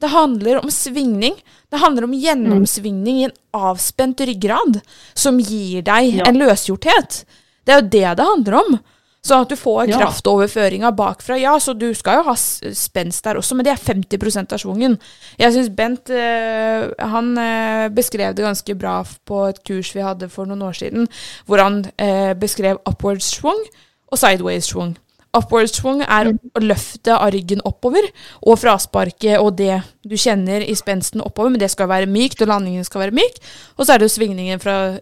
det 0.00 0.08
handler 0.10 0.62
om 0.64 0.70
svingning. 0.72 1.36
Det 1.70 1.78
handler 1.78 2.04
om 2.08 2.12
gjennomsvingning 2.16 3.20
i 3.20 3.24
en 3.28 3.36
avspent 3.54 4.20
ryggrad 4.26 4.80
som 5.14 5.38
gir 5.38 5.82
deg 5.86 6.14
Ja. 6.18 6.24
en 6.26 6.40
løsgjorthet. 6.40 7.24
Det 7.64 7.72
er 7.74 7.80
jo 7.82 7.88
det 7.88 8.16
det 8.18 8.26
handler 8.26 8.54
om. 8.58 8.80
Sånn 9.22 9.44
at 9.44 9.52
du 9.52 9.54
får 9.54 9.86
Ja. 9.88 9.98
kraftoverføringa 10.00 10.90
bakfra. 10.98 11.36
Ja, 11.38 11.52
så 11.58 11.76
du 11.78 11.94
skal 11.94 12.16
jo 12.18 12.22
ha 12.24 12.32
s- 12.32 12.60
spenst 12.74 13.22
der 13.22 13.36
også, 13.38 13.54
men 13.54 13.64
det 13.64 13.72
er 13.72 13.76
50 13.94 14.52
av 14.52 14.58
schwungen. 14.58 14.98
Jeg 15.38 15.52
syns 15.52 15.68
Bent 15.76 16.10
eh, 16.10 16.88
han 16.98 17.38
eh, 17.38 17.88
beskrev 17.88 18.34
det 18.34 18.42
ganske 18.42 18.74
bra 18.76 19.04
på 19.24 19.48
et 19.48 19.62
kurs 19.64 19.92
vi 19.94 20.00
hadde 20.02 20.28
for 20.28 20.44
noen 20.46 20.62
år 20.62 20.74
siden, 20.74 21.06
hvor 21.46 21.58
han 21.62 21.84
eh, 21.98 22.34
beskrev 22.34 22.78
upward 22.84 23.22
swung 23.22 23.62
og 24.10 24.18
sideways 24.18 24.64
swung. 24.64 24.96
Upward 25.32 25.68
swung 25.70 26.02
er 26.02 26.32
løftet 26.60 27.14
av 27.14 27.30
ryggen 27.32 27.62
oppover, 27.64 28.02
og 28.44 28.58
frasparket 28.58 29.38
og 29.40 29.54
det 29.56 29.82
du 30.04 30.16
kjenner 30.16 30.60
i 30.66 30.74
spensten 30.74 31.22
oppover, 31.24 31.48
men 31.54 31.60
det 31.60 31.70
skal 31.70 31.86
være 31.88 32.06
mykt, 32.10 32.42
og 32.42 32.48
landingen 32.48 32.84
skal 32.84 33.00
være 33.06 33.14
myk. 33.16 33.38
Og 33.78 33.86
så 33.86 33.94
er 33.94 33.98
det 34.02 34.10
jo 34.10 34.16
svingningen 34.18 34.60
fra 34.60 34.98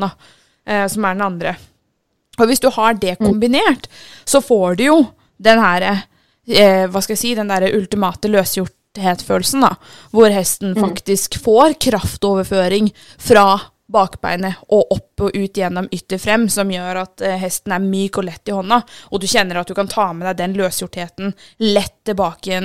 da, 0.00 0.10
eh, 0.66 0.88
som 0.88 1.04
er 1.04 1.14
den 1.14 1.22
andre. 1.22 1.56
Og 2.38 2.48
hvis 2.50 2.62
du 2.62 2.70
har 2.74 2.96
det 3.00 3.18
kombinert, 3.22 3.88
så 4.24 4.42
får 4.44 4.80
du 4.80 4.86
jo 4.88 4.98
den 5.42 5.60
her 5.60 5.86
eh, 5.90 6.86
Hva 6.90 7.02
skal 7.02 7.14
jeg 7.14 7.22
si, 7.22 7.34
den 7.38 7.52
derre 7.52 7.72
ultimate 7.76 8.30
løsgjorthet-følelsen, 8.32 9.64
da. 9.66 9.74
Hvor 10.14 10.34
hesten 10.34 10.74
faktisk 10.78 11.38
får 11.44 11.78
kraftoverføring 11.86 12.90
fra 13.18 13.46
bakbeinet 13.94 14.62
og 14.72 14.92
opp 14.94 15.24
og 15.26 15.36
ut 15.36 15.58
gjennom 15.58 15.88
ytter 15.92 16.20
frem, 16.20 16.48
som 16.48 16.70
gjør 16.72 17.02
at 17.04 17.24
eh, 17.24 17.38
hesten 17.40 17.74
er 17.76 17.84
myk 17.84 18.18
og 18.20 18.28
lett 18.30 18.48
i 18.48 18.56
hånda, 18.56 18.80
og 19.12 19.20
du 19.20 19.28
kjenner 19.28 19.60
at 19.60 19.70
du 19.70 19.76
kan 19.76 19.90
ta 19.90 20.10
med 20.16 20.28
deg 20.30 20.40
den 20.40 20.56
løsgjortheten 20.58 21.34
lett 21.68 21.98
tilbake 22.08 22.50
i 22.50 22.58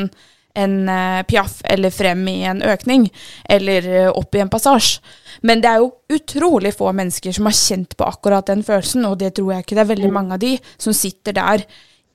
en, 0.53 0.89
eh, 0.89 1.23
piaff, 1.23 1.61
eller 1.63 1.89
frem 1.89 2.27
i 2.27 2.43
en 2.43 2.61
ökning 2.61 3.13
eller 3.45 4.05
eh, 4.05 4.17
upp 4.17 4.35
i 4.35 4.39
en 4.39 4.49
passage. 4.49 5.01
Men 5.41 5.61
det 5.61 5.67
är 5.67 5.79
ju 5.79 6.15
otroligt 6.15 6.77
få 6.77 6.93
människor 6.93 7.31
som 7.31 7.45
har 7.45 7.51
känt 7.51 7.97
på 7.97 8.03
akkurat 8.03 8.45
den 8.45 8.63
känslan 8.63 9.05
och 9.05 9.17
det 9.17 9.31
tror 9.31 9.53
jag 9.53 9.59
inte 9.59 9.75
det 9.75 9.81
är 9.81 9.85
väldigt 9.85 10.13
många 10.13 10.33
av 10.33 10.39
de 10.39 10.59
som 10.77 10.93
sitter 10.93 11.33
där 11.33 11.63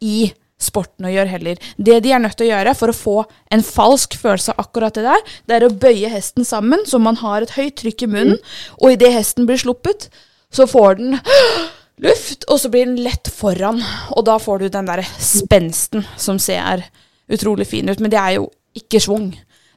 i 0.01 0.33
sporten 0.59 1.05
och 1.05 1.13
gör 1.13 1.27
heller. 1.27 1.57
Det 1.77 2.01
de 2.01 2.13
är 2.13 2.19
nöjda 2.19 2.45
att 2.45 2.47
göra 2.47 2.75
för 2.75 2.89
att 2.89 2.97
få 2.97 3.25
en 3.51 3.63
falsk 3.63 4.23
känsla 4.23 4.55
av 4.57 4.61
akkurat 4.61 4.95
det 4.95 5.03
där 5.03 5.17
det 5.47 5.55
är 5.55 5.67
att 5.67 5.81
böja 5.81 6.09
hästen 6.09 6.45
samman 6.45 6.85
så 6.87 6.99
man 6.99 7.17
har 7.17 7.43
ett 7.43 7.51
högt 7.51 7.79
tryck 7.79 8.03
i 8.03 8.07
munnen, 8.07 8.39
och 8.69 8.93
i 8.93 8.97
det 8.97 9.09
hästen 9.09 9.47
blir 9.47 9.57
sluppet, 9.57 10.11
så 10.53 10.67
får 10.67 10.95
den 10.95 11.19
luft, 11.97 12.45
och 12.45 12.61
så 12.61 12.69
blir 12.69 12.87
den 12.87 13.03
lätt 13.03 13.29
föran 13.35 13.85
och 14.11 14.25
då 14.25 14.39
får 14.39 14.59
du 14.59 14.69
den 14.69 14.87
där 14.87 15.09
spänsten 15.19 16.07
som 16.17 16.39
ser 16.39 16.85
utrolig 17.29 17.67
fin 17.67 17.89
ut, 17.89 18.01
men 18.01 18.11
det 18.11 18.19
er 18.21 18.37
jo 18.39 18.49
ikke 18.77 19.01
svung. 19.01 19.31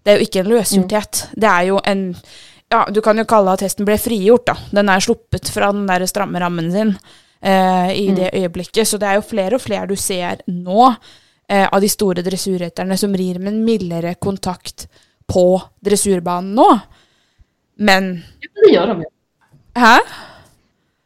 Det 0.04 0.12
er 0.14 0.18
jo 0.20 0.26
ikke 0.28 0.40
en 0.44 0.52
løsgjorthet. 0.52 1.24
Det 1.36 1.50
er 1.50 1.64
jo 1.72 1.80
en 1.86 2.04
ja, 2.70 2.82
du 2.92 3.00
kan 3.02 3.18
jo 3.18 3.24
kalle 3.24 3.54
at 3.56 3.62
hesten 3.64 3.86
ble 3.88 3.96
frigjort, 3.98 4.46
da. 4.50 4.56
Den 4.76 4.90
er 4.92 5.00
sluppet 5.00 5.48
fra 5.54 5.70
den 5.72 5.86
der 5.88 6.04
stramme 6.10 6.40
rammen 6.44 6.68
sin 6.74 6.90
eh, 7.40 7.92
i 7.96 8.10
det 8.16 8.34
øyeblikket. 8.36 8.88
Så 8.88 8.98
det 9.00 9.08
er 9.08 9.16
jo 9.22 9.24
flere 9.24 9.56
og 9.56 9.64
flere 9.64 9.88
du 9.88 9.96
ser 9.96 10.42
nå 10.52 10.90
eh, 11.48 11.64
av 11.72 11.80
de 11.80 11.88
store 11.90 12.26
dressurrytterne 12.26 12.98
som 13.00 13.16
rir 13.16 13.40
med 13.40 13.54
en 13.54 13.62
mildere 13.64 14.16
kontakt 14.20 14.90
på 15.32 15.46
dressurbanen 15.80 16.54
nå. 16.60 16.68
Men 17.80 18.24
Ja, 18.42 18.50
Det 18.66 18.74
gör 18.74 18.88
de 18.88 19.00
ju. 19.00 19.08
Hæ? 19.76 19.98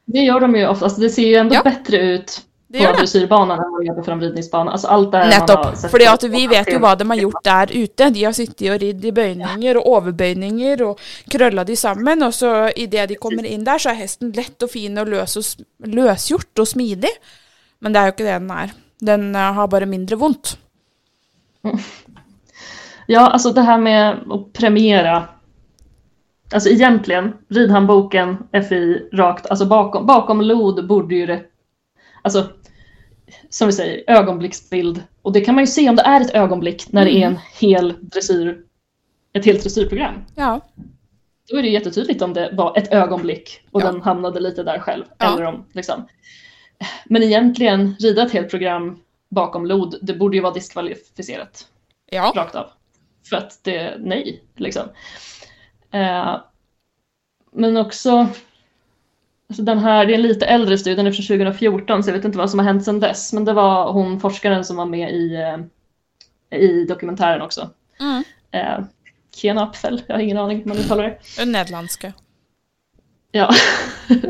Det 0.06 0.20
gör 0.20 0.40
de 0.40 0.56
ju 0.56 0.68
oftast. 0.68 1.00
Det 1.00 1.10
ser 1.10 1.28
ju 1.28 1.36
ändå 1.36 1.56
Ja. 1.56 1.62
bättre 1.64 1.98
ut 1.98 2.42
på 2.80 2.92
det. 2.92 2.98
dressyrbanan 2.98 3.58
vad 3.72 3.82
det 3.82 3.86
gör 3.88 3.94
på 3.96 4.04
framridningsbanan. 4.04 4.68
Alltså 4.74 4.88
allt 4.88 5.12
där 5.12 5.20
man 5.20 5.32
har 5.34 5.40
Nettopp. 5.40 5.78
sett 5.78 5.92
Fordi 5.92 6.06
på- 6.06 6.12
at 6.12 6.24
vi 6.24 6.48
vet 6.48 6.68
jo 6.74 6.80
hva 6.80 6.96
de 6.98 7.10
har 7.10 7.18
gjort 7.18 7.44
der 7.44 7.68
ute. 7.78 8.10
De 8.10 8.24
har 8.24 8.32
sittet 8.34 8.72
og 8.74 8.82
ridd 8.82 9.06
i 9.06 9.12
bøyninger 9.12 9.78
og 9.78 9.88
overbøyninger 9.88 10.82
og 10.88 11.00
krølla 11.32 11.64
de 11.64 11.76
sammen, 11.76 12.24
og 12.24 12.34
så 12.34 12.72
idet 12.76 13.10
de 13.10 13.16
kommer 13.16 13.46
inn 13.46 13.64
der, 13.64 13.78
så 13.78 13.90
er 13.90 13.94
hesten 14.04 14.32
lett 14.36 14.64
og 14.64 14.70
fin 14.70 14.98
og 14.98 15.08
løs 15.08 15.38
og 15.38 15.44
s- 15.44 15.58
løsgjort 15.86 16.60
og 16.60 16.68
smidig. 16.68 17.12
Men 17.80 17.94
det 17.94 18.00
er 18.02 18.06
jo 18.06 18.12
ikke 18.12 18.24
det 18.30 18.40
den 18.42 18.52
er. 18.52 18.72
Den 19.04 19.36
eh, 19.36 19.54
har 19.54 19.68
bare 19.68 19.86
mindre 19.86 20.16
vondt. 20.16 20.58
Ja, 23.08 23.28
alltså 23.30 23.52
det 23.52 23.62
här 23.62 23.78
med 23.78 24.10
att 24.32 24.54
premiera. 24.54 25.28
Alltså 26.54 26.70
egentligen, 26.70 27.34
ridhandboken, 27.50 28.38
FI, 28.70 29.10
rakt, 29.14 29.46
alltså 29.46 29.66
bakom, 29.66 30.06
bakom 30.06 30.42
LOD 30.42 30.88
borde 30.88 31.16
ju 31.16 31.26
det, 31.26 31.42
alltså 32.22 32.48
som 33.52 33.68
vi 33.68 33.74
säger, 33.74 34.04
ögonblicksbild. 34.08 35.04
Och 35.22 35.34
det 35.34 35.42
kan 35.42 35.56
man 35.56 35.64
ju 35.64 35.68
se 35.68 35.90
om 35.90 35.96
det 35.96 36.02
är 36.02 36.22
ett 36.22 36.36
ögonblick 36.36 36.92
när 36.92 37.06
det 37.06 37.12
är 37.12 37.28
en 37.28 37.40
hel 37.60 37.94
dressyr, 38.02 38.64
ett 39.34 39.46
helt 39.46 39.62
dressyrprogram. 39.62 40.14
Ja. 40.36 40.62
Då 41.50 41.58
är 41.58 41.62
det 41.62 41.70
jättetydligt 41.70 42.22
om 42.22 42.34
det 42.34 42.50
var 42.54 42.78
ett 42.78 42.92
ögonblick 42.94 43.62
och 43.72 43.82
Ja. 43.82 43.86
den 43.92 44.02
hamnade 44.02 44.40
lite 44.40 44.64
där 44.64 44.80
själv. 44.80 45.04
Ja. 45.18 45.34
Eller 45.36 45.46
om, 45.46 45.66
liksom. 45.74 46.08
Men 47.06 47.24
egentligen, 47.24 47.96
rida 48.00 48.24
ett 48.26 48.34
helt 48.34 48.50
program 48.50 49.00
bakom 49.30 49.66
LOD, 49.66 49.96
det 50.02 50.14
borde 50.14 50.36
ju 50.38 50.42
vara 50.42 50.54
diskvalificerat 50.54 51.68
Ja. 52.12 52.34
rakt 52.36 52.56
av. 52.56 52.66
För 53.30 53.36
att 53.38 53.64
det, 53.64 53.96
nej, 54.00 54.44
liksom. 54.56 54.84
Eh, 55.92 56.36
men 57.52 57.78
också, 57.78 58.28
alltså 59.52 59.64
den 59.64 59.80
här, 59.80 60.06
det 60.06 60.14
är 60.14 60.16
en 60.16 60.22
lite 60.22 60.46
äldre 60.46 60.78
studie, 60.78 60.96
den 60.96 61.08
är 61.08 61.12
från 61.12 61.26
2014, 61.26 62.04
så 62.04 62.10
jag 62.10 62.16
vet 62.16 62.26
inte 62.26 62.38
vad 62.38 62.50
som 62.50 62.60
har 62.60 62.66
hänt 62.66 62.86
sedan 62.86 63.00
dess. 63.00 63.34
Men 63.34 63.46
det 63.46 63.54
var 63.54 63.92
hon 63.92 64.20
forskaren 64.20 64.66
som 64.66 64.78
var 64.78 64.86
med 64.86 65.14
i, 65.14 65.36
eh, 65.36 66.60
i 66.60 66.86
dokumentären 66.86 67.42
också. 67.42 67.70
Mm. 68.00 68.24
Eh, 68.52 68.86
Ken 69.36 69.58
Apfel, 69.58 70.02
jag 70.08 70.16
har 70.16 70.22
ingen 70.22 70.38
aning 70.38 70.58
hur 70.58 70.66
man 70.66 70.78
uttalar 70.78 71.04
det. 71.04 71.18
Den 71.38 71.52
nederlandske. 71.52 72.14
Ja. 73.32 73.50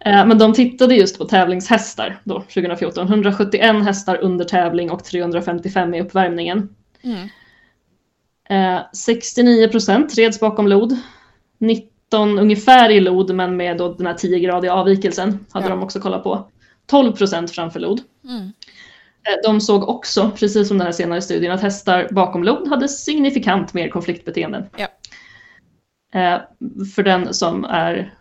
Eh, 0.00 0.26
Men 0.26 0.38
de 0.38 0.52
tittade 0.52 0.94
just 0.94 1.18
på 1.18 1.24
tävlingshästar 1.24 2.20
då, 2.24 2.40
2014. 2.40 3.06
171 3.06 3.84
hästar 3.84 4.16
under 4.16 4.44
tävling 4.44 4.90
och 4.90 5.04
355 5.04 5.94
i 5.94 6.00
uppvärmningen. 6.00 6.74
Mm. 7.02 7.28
Eh, 8.48 8.82
69 8.92 9.68
procent 9.68 10.18
reds 10.18 10.40
bakom 10.40 10.68
lod. 10.68 10.96
19 12.12 12.38
ungefär 12.38 12.90
i 12.90 13.00
lod 13.00 13.34
men 13.34 13.56
med 13.56 13.76
då 13.78 13.94
den 13.94 14.06
här 14.06 14.14
10-gradiga 14.14 14.72
avvikelsen 14.72 15.46
hade 15.52 15.66
Ja. 15.66 15.70
de 15.70 15.82
också 15.82 16.00
kollat 16.00 16.22
på. 16.22 16.48
12 16.86 17.12
procent 17.12 17.50
framför 17.50 17.80
lod. 17.80 18.00
Mm. 18.24 18.40
Eh, 18.42 19.34
De 19.44 19.60
såg 19.60 19.88
också, 19.88 20.30
precis 20.36 20.68
som 20.68 20.78
den 20.78 20.86
här 20.86 20.92
senare 20.92 21.22
studien, 21.22 21.52
att 21.52 21.60
hästar 21.62 22.08
bakom 22.10 22.44
lod 22.44 22.68
hade 22.68 22.88
signifikant 22.88 23.74
mer 23.74 23.88
konfliktbeteenden. 23.88 24.64
Ja. 24.76 24.88
Eh, 26.20 26.40
För 26.94 27.02
den 27.02 27.34
som 27.34 27.64
är, 27.64 28.14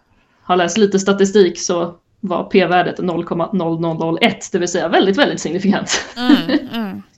har 0.43 0.55
läst 0.55 0.77
lite 0.77 0.99
statistik 0.99 1.59
så 1.59 1.95
var 2.19 2.43
p-värdet 2.43 2.99
0,0001, 2.99 4.49
det 4.51 4.59
vill 4.59 4.67
säga 4.67 4.87
väldigt, 4.87 5.17
väldigt 5.17 5.39
signifikant. 5.39 6.05
Mm. 6.17 6.59
Mm. 6.73 7.01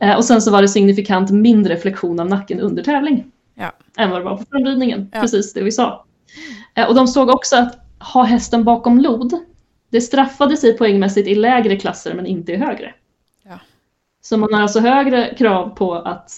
Eh, 0.00 0.16
Och 0.16 0.24
sen 0.24 0.42
så 0.42 0.50
var 0.50 0.62
det 0.62 0.68
signifikant 0.68 1.30
mindre 1.30 1.76
flexion 1.76 2.20
av 2.20 2.28
nacken 2.28 2.60
under 2.60 2.82
tävling. 2.82 3.24
Än 3.96 4.10
vad 4.10 4.20
det 4.20 4.24
var 4.24 4.36
på 4.36 4.44
framridningen. 4.50 5.10
Ja. 5.12 5.20
Precis 5.20 5.52
det 5.52 5.62
vi 5.62 5.72
sa. 5.72 6.04
Eh, 6.74 6.88
Och 6.88 6.94
de 6.94 7.06
såg 7.08 7.28
också 7.30 7.56
att 7.56 7.78
ha 8.14 8.22
hästen 8.22 8.64
bakom 8.64 8.98
lod, 9.00 9.32
det 9.90 10.00
straffade 10.00 10.56
sig 10.56 10.76
poängmässigt 10.78 11.28
i 11.28 11.34
lägre 11.34 11.76
klasser 11.76 12.14
men 12.14 12.26
inte 12.26 12.52
i 12.52 12.56
högre. 12.56 12.94
Ja. 13.48 13.58
Så 14.22 14.36
man 14.36 14.54
har 14.54 14.62
alltså 14.62 14.80
högre 14.80 15.34
krav 15.34 15.68
på 15.76 15.94
att 15.94 16.30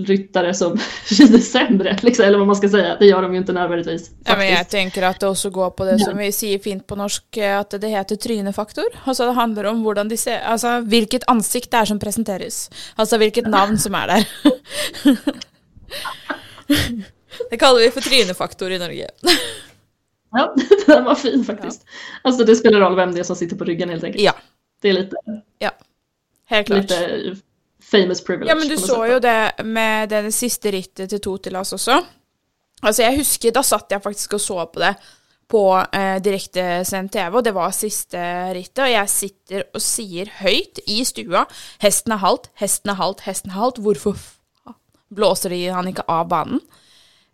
ryttare 0.00 0.54
som 0.54 0.78
rider 1.18 1.38
sämre, 1.38 1.98
liksom, 2.02 2.24
eller 2.24 2.38
vad 2.38 2.46
man 2.46 2.56
ska 2.56 2.68
säga, 2.68 2.96
det 2.98 3.06
gör 3.06 3.22
de 3.22 3.32
ju 3.32 3.38
inte 3.38 3.52
nödvändigtvis. 3.52 4.10
Ja, 4.24 4.36
men 4.36 4.46
jeg 4.46 4.56
faktiskt. 4.56 4.70
tenker 4.70 5.02
at 5.02 5.20
det 5.20 5.26
også 5.28 5.50
går 5.50 5.70
på 5.70 5.84
det 5.84 5.98
som 6.00 6.18
vi 6.18 6.32
sier 6.32 6.58
fint 6.58 6.86
på 6.86 6.96
norsk, 6.96 7.36
eh, 7.36 7.58
at 7.58 7.70
det 7.70 7.88
heter 7.88 8.16
trynefaktor. 8.16 8.84
Altså 9.04 9.26
det 9.26 9.34
handler 9.34 9.64
om 9.64 9.82
hvordan 9.82 10.08
de 10.08 10.16
ser, 10.16 10.40
altså 10.48 10.80
hvilket 10.80 11.24
ansikt 11.28 11.70
det 11.70 11.78
er 11.80 11.84
som 11.84 11.98
presenteres. 11.98 12.70
Altså 12.96 13.18
hvilket 13.18 13.46
navn 13.58 13.78
som 13.78 13.94
er 13.94 14.06
der. 14.06 14.24
det 17.50 17.56
kaller 17.56 17.80
vi 17.80 17.90
for 17.90 18.00
trynefaktor 18.00 18.70
i 18.70 18.78
Norge. 18.78 19.08
Ja, 20.32 20.54
den 20.86 21.04
var 21.04 21.14
fin 21.14 21.44
faktiskt. 21.44 21.84
Alltså 22.22 22.44
det 22.44 22.56
spelar 22.56 22.80
roll 22.80 22.96
vem 22.96 23.14
det 23.14 23.20
är 23.20 23.24
som 23.24 23.36
sitter 23.36 23.56
på 23.56 23.64
ryggen 23.64 23.88
helt 23.88 24.04
enkelt. 24.04 24.24
Ja, 24.24 24.34
Det 24.82 24.88
är 24.88 24.92
lite, 24.92 25.16
helt 26.46 26.66
klart. 26.66 26.82
lite 26.82 27.36
famous 27.90 28.24
privilege. 28.24 28.48
Ja, 28.50 28.54
men 28.54 28.68
du 28.68 28.74
på 28.74 28.80
något 28.80 28.90
så 28.90 29.02
sätt. 29.02 29.12
jo 29.12 29.18
det 29.18 29.64
med 29.64 30.08
det 30.08 30.32
siste 30.32 30.70
rittet 30.70 31.10
til 31.10 31.20
Totilas 31.20 31.72
også. 31.72 32.04
Altså, 32.82 33.02
jeg 33.02 33.16
husker, 33.18 33.50
da 33.52 33.62
satt 33.62 33.92
jeg 33.92 34.02
faktisk 34.02 34.32
og 34.34 34.40
så 34.40 34.66
på 34.66 34.80
det 34.80 34.94
på 35.52 35.62
eh, 35.92 36.16
direktesendt 36.24 37.12
TV, 37.12 37.36
og 37.36 37.44
det 37.44 37.52
var 37.54 37.70
siste 37.76 38.18
rittet, 38.56 38.78
og 38.86 38.90
jeg 38.90 39.08
sitter 39.08 39.64
og 39.74 39.82
sier 39.84 40.30
høyt 40.40 40.80
i 40.88 41.02
stua 41.04 41.44
Hesten 41.82 42.12
er 42.12 42.22
halt, 42.22 42.48
hesten 42.56 42.90
er 42.90 42.96
halt, 42.96 43.20
hesten 43.26 43.50
er 43.52 43.58
halt. 43.60 43.78
Faen 44.00 44.16
blåser 45.14 45.50
de 45.50 45.68
han 45.68 45.88
ikke 45.88 46.04
av 46.08 46.28
banen? 46.28 46.60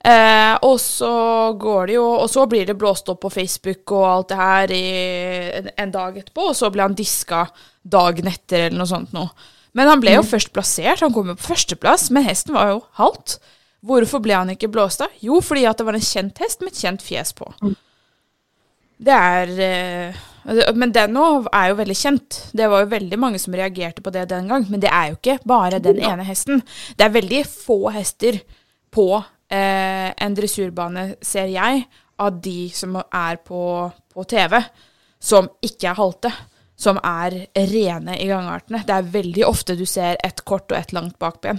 Eh, 0.05 0.55
och 0.55 0.81
så 0.81 1.53
går 1.53 1.87
det 1.87 1.93
ju, 1.93 1.99
och 1.99 2.31
så 2.31 2.47
blir 2.47 2.67
det 2.67 2.75
blåst 2.75 3.09
upp 3.09 3.21
på 3.21 3.31
Facebook 3.31 3.91
och 3.91 4.09
allt 4.09 4.29
det 4.29 4.35
här 4.35 4.71
i 4.71 5.53
en, 5.57 5.71
en 5.77 5.93
dag 5.93 6.19
etterpå, 6.19 6.41
och 6.41 6.57
så 6.57 6.71
blir 6.71 6.83
han 6.83 6.95
diska 6.95 7.49
dagen 7.83 8.27
efter 8.27 8.59
eller 8.61 8.79
något 8.79 8.89
sånt 8.89 9.13
nå. 9.13 9.29
Men 9.73 9.89
han 9.89 10.01
blev 10.01 10.15
ju 10.15 10.23
först 10.23 10.53
placerad, 10.53 11.01
han 11.01 11.15
kom 11.15 11.29
ju 11.29 11.37
på 11.37 11.43
första 11.43 11.77
plats, 11.77 12.11
men 12.11 12.23
hästen 12.23 12.55
var 12.55 12.69
ju 12.71 12.81
halt. 12.93 13.41
Varför 13.81 14.19
blev 14.19 14.39
han 14.39 14.51
inte 14.51 14.69
blåst 14.69 15.01
av? 15.01 15.09
Jo, 15.19 15.43
för 15.43 15.67
att 15.69 15.79
det 15.79 15.85
var 15.85 15.93
en 15.93 16.01
känd 16.01 16.33
häst 16.39 16.61
med 16.61 16.69
ett 16.69 16.77
känt 16.77 17.03
fjäs 17.03 17.33
på. 17.33 17.55
Det 18.97 19.11
är 19.11 19.61
eh, 20.09 20.15
Men 20.75 20.93
den 20.95 21.17
òg 21.21 21.49
er 21.53 21.71
jo 21.71 21.79
veldig 21.81 21.97
kjent. 21.99 22.39
Det 22.57 22.69
var 22.71 22.85
jo 22.85 22.93
veldig 22.93 23.19
mange 23.21 23.41
som 23.43 23.57
reagerte 23.57 24.05
på 24.05 24.13
det 24.15 24.29
den 24.31 24.49
gang. 24.51 24.67
Men 24.71 24.83
det 24.83 24.91
er 24.93 25.11
jo 25.11 25.19
ikke 25.19 25.39
bare 25.49 25.81
den 25.83 26.01
ene 26.01 26.27
hesten. 26.27 26.63
Det 26.97 27.07
er 27.07 27.17
veldig 27.17 27.43
få 27.49 27.79
hester 27.95 28.41
på 28.95 29.09
eh, 29.19 30.09
en 30.13 30.37
dressurbane, 30.37 31.11
ser 31.21 31.51
jeg, 31.53 31.85
av 32.19 32.39
de 32.43 32.69
som 32.75 32.97
er 32.99 33.41
på, 33.45 33.63
på 34.15 34.25
TV, 34.31 34.57
som 35.21 35.51
ikke 35.65 35.93
er 35.93 36.01
halte. 36.01 36.33
Som 36.79 37.01
er 37.03 37.35
rene 37.73 38.15
i 38.23 38.29
gangartene. 38.31 38.85
Det 38.87 38.95
er 38.95 39.15
veldig 39.15 39.47
ofte 39.49 39.75
du 39.75 39.83
ser 39.87 40.21
ett 40.25 40.45
kort 40.47 40.71
og 40.71 40.79
ett 40.79 40.93
langt 40.95 41.19
bakben, 41.19 41.59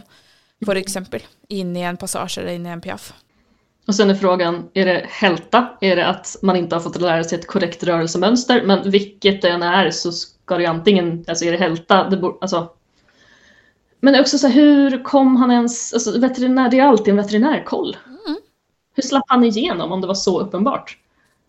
f.eks. 0.64 0.96
Inn 1.52 1.74
i 1.76 1.84
en 1.84 2.00
passasje 2.00 2.40
eller 2.42 2.56
inn 2.56 2.70
i 2.70 2.72
en 2.72 2.84
piaff. 2.84 3.12
Och 3.90 3.96
sen 3.96 4.10
är 4.10 4.16
frågan, 4.16 4.70
är 4.74 4.86
det 4.86 5.06
hälta? 5.10 5.68
Är 5.82 5.96
det 5.96 6.08
att 6.08 6.36
man 6.42 6.56
inte 6.56 6.76
har 6.76 6.82
fått 6.82 7.02
lära 7.02 7.24
sig 7.24 7.40
ett 7.40 7.48
korrekt 7.48 7.84
rörelsemönster? 7.84 8.64
Men 8.66 8.92
vilket 8.92 9.42
det 9.42 9.50
än 9.50 9.64
är 9.64 9.92
så 9.92 10.12
ska 10.12 10.56
det 10.56 10.62
ju 10.62 10.68
antingen, 10.68 11.26
alltså 11.28 11.46
är 11.46 11.52
det 11.52 11.58
hälta, 11.58 12.10
det 12.10 12.18
bor, 12.18 12.38
alltså. 12.42 12.70
Men 14.00 14.20
också 14.20 14.38
så 14.38 14.48
här, 14.48 14.54
hur 14.54 15.04
kom 15.04 15.36
han 15.36 15.52
ens, 15.52 15.94
alltså 15.94 16.20
veterinär, 16.20 16.70
det 16.70 16.80
är 16.80 16.84
alltid 16.84 17.08
en 17.08 17.18
veterinärkoll. 17.18 17.98
Mm. 18.08 18.38
Hur 18.96 19.04
slapp 19.04 19.26
han 19.28 19.44
igenom 19.44 19.92
om 19.92 20.02
det 20.02 20.08
var 20.08 20.14
så 20.14 20.40
uppenbart? 20.40 20.98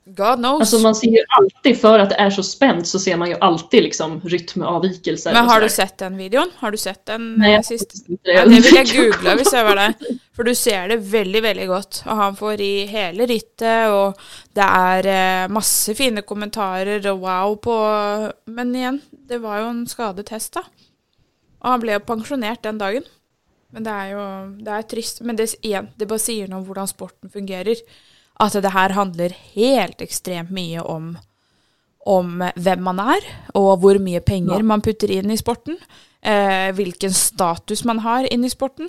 God 0.04 0.38
knows. 0.38 0.60
Alltså 0.60 0.78
man 0.78 0.94
ser 0.94 1.06
ju 1.06 1.24
alltid, 1.38 1.80
för 1.80 1.98
att 1.98 2.10
det 2.10 2.14
är 2.14 2.30
så 2.30 2.42
spänt 2.42 2.86
så 2.86 2.98
ser 2.98 3.16
man 3.16 3.28
ju 3.30 3.36
alltid 3.40 3.82
liksom 3.82 4.20
rytmavvikelser. 4.20 5.32
Men 5.32 5.44
och 5.44 5.50
har 5.50 5.60
du 5.60 5.68
sett 5.68 5.98
den 5.98 6.16
videon? 6.16 6.50
Har 6.56 6.70
du 6.70 6.76
sett 6.76 7.06
den 7.06 7.34
Nej, 7.34 7.52
jag 7.52 7.64
sist? 7.64 8.08
inte 8.08 8.22
det. 8.24 8.32
Ja, 8.32 8.44
det 8.44 8.60
vill 8.60 8.74
jag 8.74 8.86
googla 8.86 9.34
hvis 9.34 9.52
jeg 9.52 9.64
var 9.64 9.76
der. 9.76 9.94
For 10.36 10.44
du 10.44 10.54
ser 10.54 10.88
det 10.88 10.96
veldig, 10.96 11.42
veldig 11.42 11.68
godt. 11.68 12.02
Og 12.06 12.16
han 12.16 12.36
får 12.36 12.60
i 12.60 12.86
hele 12.86 13.26
rittet, 13.26 13.90
og 13.92 14.20
det 14.56 14.66
er 14.66 15.08
eh, 15.12 15.48
masse 15.52 15.94
fine 15.94 16.22
kommentarer 16.22 17.04
og 17.12 17.20
wow 17.20 17.56
på 17.60 17.76
Men 18.46 18.74
igjen, 18.74 19.00
det 19.10 19.42
var 19.42 19.60
jo 19.60 19.70
en 19.70 19.86
skadet 19.86 20.28
hest, 20.32 20.54
da. 20.54 20.64
Og 21.60 21.74
han 21.74 21.82
ble 21.82 21.98
jo 21.98 22.06
pensjonert 22.08 22.64
den 22.64 22.78
dagen. 22.80 23.04
Men 23.70 23.84
det 23.84 23.92
er 23.92 24.14
jo 24.14 24.22
det 24.64 24.72
er 24.74 24.86
trist. 24.88 25.20
Men 25.20 25.36
det, 25.36 25.52
igjen, 25.60 25.90
det 25.96 26.08
bare 26.08 26.22
sier 26.22 26.48
noe 26.48 26.62
om 26.62 26.66
hvordan 26.66 26.88
sporten 26.90 27.30
fungerer. 27.30 27.76
At 28.40 28.56
det 28.56 28.72
her 28.72 28.94
handler 28.96 29.34
helt 29.54 30.00
ekstremt 30.00 30.50
mye 30.54 30.82
om 30.82 31.16
om 32.08 32.40
hvem 32.56 32.80
man 32.80 33.00
er, 33.02 33.26
og 33.54 33.82
hvor 33.82 33.98
mye 34.00 34.22
penger 34.24 34.62
man 34.64 34.80
putter 34.80 35.10
inn 35.12 35.30
i 35.30 35.36
sporten. 35.36 35.76
Eh, 36.20 36.70
hvilken 36.76 37.12
status 37.12 37.84
man 37.84 38.00
har 38.04 38.28
inn 38.32 38.44
i 38.44 38.52
sporten. 38.52 38.88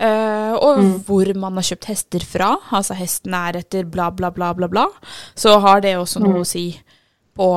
Eh, 0.00 0.54
og 0.56 0.80
hvor 1.04 1.28
man 1.36 1.58
har 1.60 1.66
kjøpt 1.68 1.90
hester 1.90 2.24
fra. 2.24 2.54
Altså 2.72 2.96
hesten 2.96 3.36
er 3.36 3.60
etter 3.60 3.84
bla, 3.84 4.08
bla, 4.10 4.32
bla, 4.32 4.54
bla, 4.56 4.70
bla. 4.72 4.86
Så 5.34 5.58
har 5.60 5.84
det 5.84 5.98
også 6.00 6.22
noe 6.24 6.40
å 6.40 6.48
si 6.48 6.72
på 7.36 7.50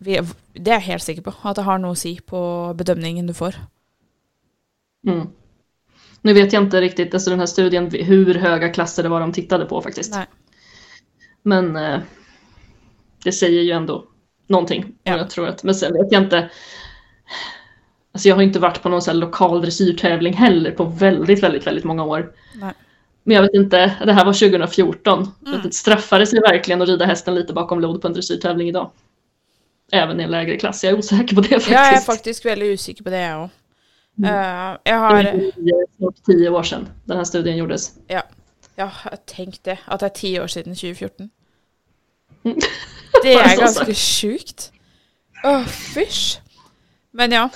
Det 0.00 0.16
er 0.16 0.80
jeg 0.80 0.88
helt 0.88 1.04
sikker 1.04 1.28
på. 1.28 1.34
At 1.44 1.60
det 1.60 1.66
har 1.68 1.78
noe 1.78 1.94
å 1.94 2.00
si 2.00 2.16
på 2.24 2.40
bedømningen 2.76 3.28
du 3.28 3.36
får. 3.36 3.60
Mm. 5.06 5.28
Nu 6.22 6.32
vet 6.32 6.52
jag 6.52 6.62
inte 6.62 6.80
riktigt, 6.80 7.14
alltså 7.14 7.30
den 7.30 7.38
här 7.38 7.46
studien, 7.46 7.90
hur 7.90 8.34
höga 8.34 8.68
klasser 8.68 9.02
det 9.02 9.08
var 9.08 9.20
de 9.20 9.32
tittade 9.32 9.64
på 9.64 9.82
faktiskt. 9.82 10.12
Nej. 10.12 10.26
Men 11.42 11.76
eh, 11.76 12.00
det 13.24 13.32
säger 13.32 13.62
ju 13.62 13.70
ändå 13.70 14.04
någonting. 14.46 14.94
Ja. 15.02 15.16
Jag 15.16 15.30
tror 15.30 15.48
att, 15.48 15.62
men 15.62 15.74
sen 15.74 15.92
vet 15.92 16.12
jag 16.12 16.22
inte. 16.22 16.50
Alltså 18.12 18.28
jag 18.28 18.36
har 18.36 18.42
inte 18.42 18.58
varit 18.58 18.82
på 18.82 18.88
någon 18.88 19.02
här 19.02 19.14
lokal 19.14 19.62
dressyrtävling 19.62 20.32
heller 20.32 20.70
på 20.70 20.84
väldigt, 20.84 21.42
väldigt, 21.42 21.66
väldigt 21.66 21.84
många 21.84 22.04
år. 22.04 22.32
Nej. 22.54 22.72
Men 23.22 23.34
jag 23.36 23.42
vet 23.42 23.54
inte, 23.54 23.96
det 24.06 24.12
här 24.12 24.24
var 24.24 24.32
2014. 24.32 25.18
Mm. 25.18 25.32
Jag 25.52 25.62
det 26.18 26.26
sig 26.26 26.40
verkligen 26.40 26.82
att 26.82 26.88
rida 26.88 27.04
hästen 27.04 27.34
lite 27.34 27.52
bakom 27.52 27.80
lod 27.80 28.02
på 28.02 28.08
en 28.08 28.14
dressyrtävling 28.14 28.68
idag? 28.68 28.90
Även 29.92 30.20
i 30.20 30.22
en 30.22 30.30
lägre 30.30 30.56
klass, 30.56 30.84
jag 30.84 30.92
är 30.92 30.98
osäker 30.98 31.34
på 31.34 31.40
det 31.40 31.48
faktiskt. 31.48 31.70
Jeg 31.70 31.96
er 31.96 32.00
faktisk 32.00 32.44
veldig 32.44 32.66
usikker 32.72 33.04
på 33.04 33.10
det, 33.10 33.20
jeg 33.20 33.36
òg. 33.36 33.48
jeg 34.16 34.78
Det 34.84 34.92
har 34.92 35.14
var 35.14 35.22
nio, 35.22 35.86
snart 35.96 36.24
tio 36.26 36.50
år 36.50 36.62
sedan 36.62 36.88
den 37.04 37.16
här 37.16 37.24
studien 37.24 37.56
gjordes. 37.56 37.90
Ja, 38.06 38.22
jeg 38.80 38.88
har 39.00 39.18
tenkt 39.28 39.64
det. 39.68 39.78
At 39.86 40.02
det 40.02 40.10
er 40.10 40.18
ti 40.18 40.34
år 40.40 40.50
siden 40.52 40.76
2014. 40.76 41.30
Mm. 42.44 42.60
Det 43.22 43.34
er 43.36 43.56
ganske 43.64 43.94
sjukt. 43.94 44.70
Åh, 45.44 45.66
fysj. 45.66 46.40
Men 47.16 47.34
ja. 47.34 47.48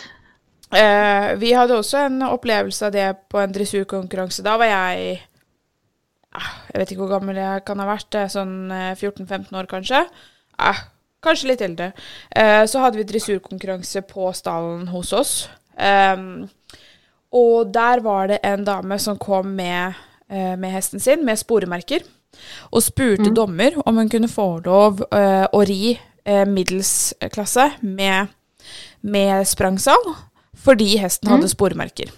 Eh, 0.75 1.35
vi 1.39 1.53
hadde 1.55 1.77
også 1.79 2.07
en 2.09 2.23
opplevelse 2.27 2.89
av 2.89 2.95
det 2.95 3.07
på 3.31 3.39
en 3.41 3.53
dressurkonkurranse. 3.55 4.43
Da 4.43 4.57
var 4.59 4.71
jeg 4.71 5.21
ah, 6.35 6.51
Jeg 6.73 6.81
vet 6.81 6.95
ikke 6.95 7.05
hvor 7.05 7.15
gammel 7.15 7.39
jeg 7.39 7.65
kan 7.69 7.83
ha 7.83 7.89
vært. 7.89 8.19
Sånn 8.33 8.73
eh, 8.75 8.95
14-15 8.97 9.55
år, 9.55 9.69
kanskje. 9.71 10.03
Ah, 10.59 10.87
kanskje 11.25 11.53
litt 11.53 11.63
eldre. 11.65 11.93
Eh, 12.31 12.65
så 12.71 12.83
hadde 12.83 13.01
vi 13.01 13.07
dressurkonkurranse 13.09 14.03
på 14.09 14.33
stallen 14.37 14.89
hos 14.93 15.13
oss. 15.17 15.37
Em, 15.77 16.49
og 17.35 17.71
der 17.75 18.03
var 18.05 18.29
det 18.31 18.43
en 18.47 18.65
dame 18.67 18.99
som 19.03 19.19
kom 19.19 19.55
med, 19.59 19.95
eh, 19.95 20.03
med 20.59 20.73
hesten 20.75 21.03
sin, 21.03 21.25
med 21.27 21.39
sporemerker, 21.41 22.05
og 22.75 22.83
spurte 22.83 23.31
dommer 23.35 23.77
om 23.87 24.01
hun 24.01 24.11
kunne 24.11 24.31
få 24.31 24.59
lov 24.65 25.05
eh, 25.15 25.47
å 25.47 25.61
ri 25.67 25.95
eh, 25.95 26.45
med, 27.81 28.35
med 29.01 29.47
sprangsal, 29.47 30.15
fordi 30.65 30.97
hesten 30.99 31.31
hadde 31.31 31.51
sporemerker. 31.53 32.11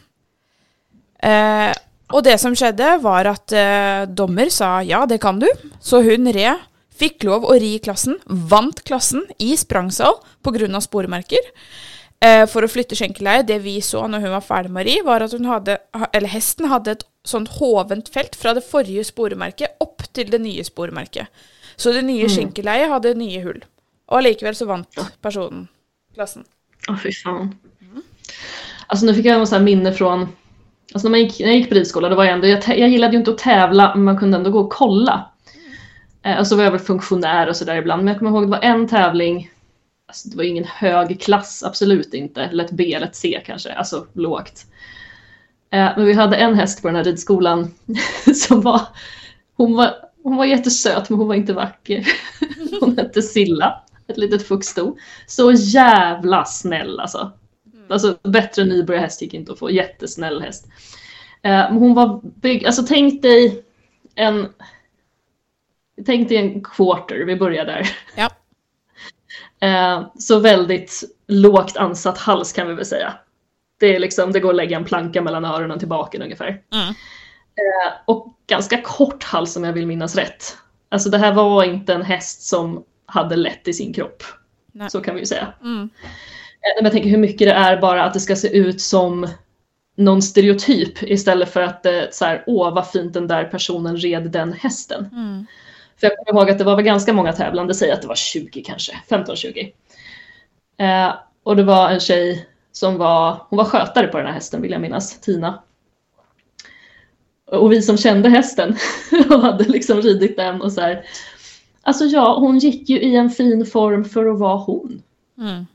Eh, 1.22 1.72
og 2.14 2.22
det 2.22 2.36
som 2.38 2.54
skjedde, 2.54 2.96
var 3.02 3.26
at 3.26 3.52
eh, 3.56 4.06
dommer 4.06 4.50
sa 4.52 4.78
ja, 4.86 5.04
det 5.06 5.18
kan 5.22 5.40
du. 5.42 5.48
Så 5.82 6.04
hun 6.06 6.30
red, 6.30 6.62
fikk 6.96 7.26
lov 7.28 7.44
å 7.44 7.56
ri 7.60 7.76
klassen, 7.82 8.16
vant 8.26 8.78
klassen 8.86 9.26
i 9.42 9.56
sprangsal 9.58 10.20
pga. 10.46 10.80
sporemerker. 10.80 11.50
Eh, 12.24 12.46
for 12.48 12.64
å 12.64 12.70
flytte 12.70 12.96
skjenkeleiet. 12.96 13.48
Det 13.48 13.58
vi 13.64 13.76
så 13.84 14.06
når 14.08 14.24
hun 14.24 14.34
var 14.36 14.44
ferdig 14.44 14.72
å 14.72 14.84
ri, 14.88 14.96
var 15.04 15.24
at 15.26 15.36
hun 15.36 15.48
hadde, 15.50 15.76
eller 16.12 16.32
hesten 16.32 16.70
hadde 16.72 16.96
et 16.96 17.04
sånt 17.26 17.58
hovent 17.58 18.08
felt 18.12 18.38
fra 18.38 18.54
det 18.56 18.64
forrige 18.64 19.04
sporemerket 19.04 19.76
opp 19.84 20.06
til 20.16 20.30
det 20.32 20.40
nye 20.40 20.64
sporemerket. 20.64 21.28
Så 21.76 21.92
det 21.92 22.06
nye 22.06 22.28
skjenkeleiet 22.32 22.88
hadde 22.88 23.16
nye 23.20 23.42
hull. 23.44 23.60
Og 24.08 24.20
allikevel 24.20 24.56
så 24.56 24.68
vant 24.68 25.00
personen 25.20 25.66
klassen. 26.16 26.46
Åh 26.88 26.96
fy 27.02 27.12
fan. 27.12 27.52
Alltså 28.86 29.06
nu 29.06 29.14
fick 29.14 29.26
jag 29.26 29.46
här 29.46 29.60
minne 29.60 29.92
från, 29.92 30.28
alltså 30.94 31.08
när, 31.08 31.10
man 31.10 31.20
gick, 31.20 31.40
när 31.40 31.46
jag 31.46 31.56
gick 31.56 31.68
på 31.68 31.74
ridskola, 31.74 32.08
det 32.08 32.14
var 32.14 32.24
jag 32.24 32.32
ändå, 32.32 32.46
jag, 32.46 32.78
jag 32.78 32.88
gillade 32.88 33.12
ju 33.12 33.18
inte 33.18 33.30
att 33.30 33.38
tävla, 33.38 33.94
men 33.94 34.04
man 34.04 34.18
kunde 34.18 34.36
ändå 34.36 34.50
gå 34.50 34.60
och 34.60 34.72
kolla. 34.72 35.30
Eh, 36.22 36.38
och 36.38 36.46
så 36.46 36.56
var 36.56 36.64
jag 36.64 36.70
väl 36.70 36.80
funktionär 36.80 37.48
och 37.48 37.56
sådär 37.56 37.76
ibland, 37.76 38.04
men 38.04 38.12
jag 38.12 38.18
kommer 38.18 38.30
ihåg 38.30 38.42
det 38.42 38.50
var 38.50 38.62
en 38.62 38.88
tävling, 38.88 39.50
alltså 40.06 40.28
det 40.28 40.36
var 40.36 40.44
ju 40.44 40.50
ingen 40.50 40.64
hög 40.64 41.20
klass, 41.20 41.62
absolut 41.62 42.14
inte, 42.14 42.42
eller 42.42 42.64
ett 42.64 42.70
B 42.70 42.94
eller 42.94 43.06
ett 43.06 43.16
C 43.16 43.42
kanske, 43.46 43.72
alltså 43.72 44.06
lågt. 44.12 44.66
Eh, 45.70 45.90
men 45.96 46.06
vi 46.06 46.12
hade 46.12 46.36
en 46.36 46.54
häst 46.54 46.82
på 46.82 46.88
den 46.88 46.96
här 46.96 47.04
ridskolan 47.04 47.74
som 48.34 48.60
var, 48.60 48.80
hon 49.56 49.76
var, 49.76 49.94
hon 50.22 50.36
var 50.36 50.44
jättesöt 50.44 51.10
men 51.10 51.18
hon 51.18 51.28
var 51.28 51.34
inte 51.34 51.52
vacker. 51.52 52.08
Hon 52.80 52.98
hette 52.98 53.22
Silla, 53.22 53.82
ett 54.06 54.16
litet 54.16 54.48
fuxsto. 54.48 54.96
Så 55.26 55.52
jävla 55.52 56.44
snäll 56.44 57.00
alltså. 57.00 57.32
Alltså 57.88 58.18
bättre 58.22 58.64
nybörjarhäst 58.64 59.22
gick 59.22 59.34
inte 59.34 59.52
att 59.52 59.58
få, 59.58 59.70
jättesnäll 59.70 60.42
häst. 60.42 60.66
Eh, 61.42 61.50
men 61.50 61.76
hon 61.76 61.94
var 61.94 62.20
byggd, 62.22 62.66
alltså 62.66 62.82
tänk 62.82 63.22
dig 63.22 63.64
en 64.14 64.48
Tänk 66.06 66.28
dig 66.28 66.38
en 66.38 66.62
quarter, 66.62 67.24
vi 67.24 67.36
börjar 67.36 67.64
där. 67.64 67.88
Ja. 68.16 68.30
Eh, 69.60 70.06
så 70.18 70.38
väldigt 70.38 71.04
lågt 71.26 71.76
ansatt 71.76 72.18
hals 72.18 72.52
kan 72.52 72.68
vi 72.68 72.74
väl 72.74 72.86
säga. 72.86 73.14
Det, 73.80 73.96
är 73.96 73.98
liksom, 73.98 74.32
det 74.32 74.40
går 74.40 74.50
att 74.50 74.56
lägga 74.56 74.76
en 74.76 74.84
planka 74.84 75.22
mellan 75.22 75.44
öronen 75.44 75.78
till 75.78 75.88
baken 75.88 76.22
ungefär. 76.22 76.48
Mm. 76.48 76.88
Eh, 76.88 77.92
och 78.04 78.36
ganska 78.46 78.82
kort 78.82 79.24
hals 79.24 79.56
om 79.56 79.64
jag 79.64 79.72
vill 79.72 79.86
minnas 79.86 80.16
rätt. 80.16 80.56
Alltså 80.88 81.10
det 81.10 81.18
här 81.18 81.32
var 81.32 81.64
inte 81.64 81.94
en 81.94 82.02
häst 82.02 82.42
som 82.42 82.84
hade 83.06 83.36
lätt 83.36 83.68
i 83.68 83.72
sin 83.72 83.92
kropp. 83.92 84.22
Nej. 84.72 84.90
Så 84.90 85.00
kan 85.00 85.14
vi 85.14 85.20
ju 85.20 85.26
säga. 85.26 85.52
Mm. 85.62 85.82
Eh, 85.82 86.76
Men 86.76 86.84
jag 86.84 86.92
tänker 86.92 87.10
hur 87.10 87.18
mycket 87.18 87.48
det 87.48 87.54
är 87.54 87.80
bara 87.80 88.04
att 88.04 88.14
det 88.14 88.20
ska 88.20 88.36
se 88.36 88.56
ut 88.56 88.80
som 88.80 89.28
någon 89.96 90.22
stereotyp 90.22 91.02
istället 91.02 91.52
för 91.52 91.60
att 91.60 91.82
det 91.82 92.14
så 92.14 92.24
här, 92.24 92.44
åh 92.46 92.74
vad 92.74 92.90
fint 92.90 93.14
den 93.14 93.26
där 93.26 93.44
personen 93.44 93.96
red 93.96 94.30
den 94.30 94.52
hästen. 94.52 95.08
Mm. 95.12 95.46
För 96.00 96.06
jag 96.06 96.16
kommer 96.16 96.40
ihåg 96.40 96.50
att 96.50 96.58
det 96.58 96.64
var 96.64 96.76
väl 96.76 96.84
ganska 96.84 97.12
många 97.12 97.32
tävlande, 97.32 97.74
säg 97.74 97.90
att 97.90 98.02
det 98.02 98.08
var 98.08 98.14
20 98.14 98.62
kanske, 98.62 98.92
15-20. 99.08 99.72
Eh, 100.78 101.14
och 101.42 101.56
det 101.56 101.62
var 101.62 101.90
en 101.90 102.00
tjej 102.00 102.48
som 102.72 102.98
var, 102.98 103.46
hon 103.48 103.56
var 103.56 103.64
skötare 103.64 104.06
på 104.06 104.18
den 104.18 104.26
här 104.26 104.34
hästen 104.34 104.62
vill 104.62 104.70
jag 104.70 104.80
minnas, 104.80 105.20
Tina. 105.20 105.62
Och 107.46 107.72
vi 107.72 107.82
som 107.82 107.96
kände 107.96 108.28
hästen 108.28 108.76
och 109.30 109.40
hade 109.40 109.64
liksom 109.64 110.02
ridit 110.02 110.36
den 110.36 110.62
och 110.62 110.72
så 110.72 110.80
här. 110.80 111.04
Alltså 111.82 112.04
ja, 112.04 112.38
hon 112.38 112.58
gick 112.58 112.88
ju 112.88 113.00
i 113.00 113.16
en 113.16 113.30
fin 113.30 113.66
form 113.66 114.04
för 114.04 114.26
att 114.26 114.38
vara 114.38 114.56
hon. 114.56 115.02
Mm. 115.38 115.66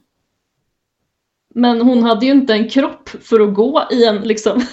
Men 1.53 1.82
hon 1.82 2.03
hade 2.03 2.26
ju 2.26 2.32
inte 2.32 2.53
en 2.53 2.69
kropp 2.69 3.09
för 3.09 3.39
att 3.39 3.53
gå 3.53 3.88
i 3.91 4.05
en 4.05 4.22
liksom 4.22 4.65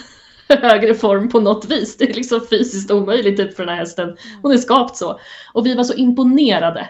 högre 0.62 0.94
form 0.94 1.28
på 1.28 1.40
något 1.40 1.64
vis. 1.64 1.96
Det 1.96 2.10
är 2.10 2.14
liksom 2.14 2.40
fysiskt 2.50 2.90
omöjligt 2.90 3.36
typ 3.36 3.56
för 3.56 3.62
den 3.66 3.74
här 3.74 3.80
hästen. 3.80 4.16
Hon 4.42 4.52
är 4.52 4.58
skapt 4.58 4.96
så. 4.96 5.20
Och 5.52 5.66
vi 5.66 5.74
var 5.74 5.84
så 5.84 5.94
imponerade 5.94 6.88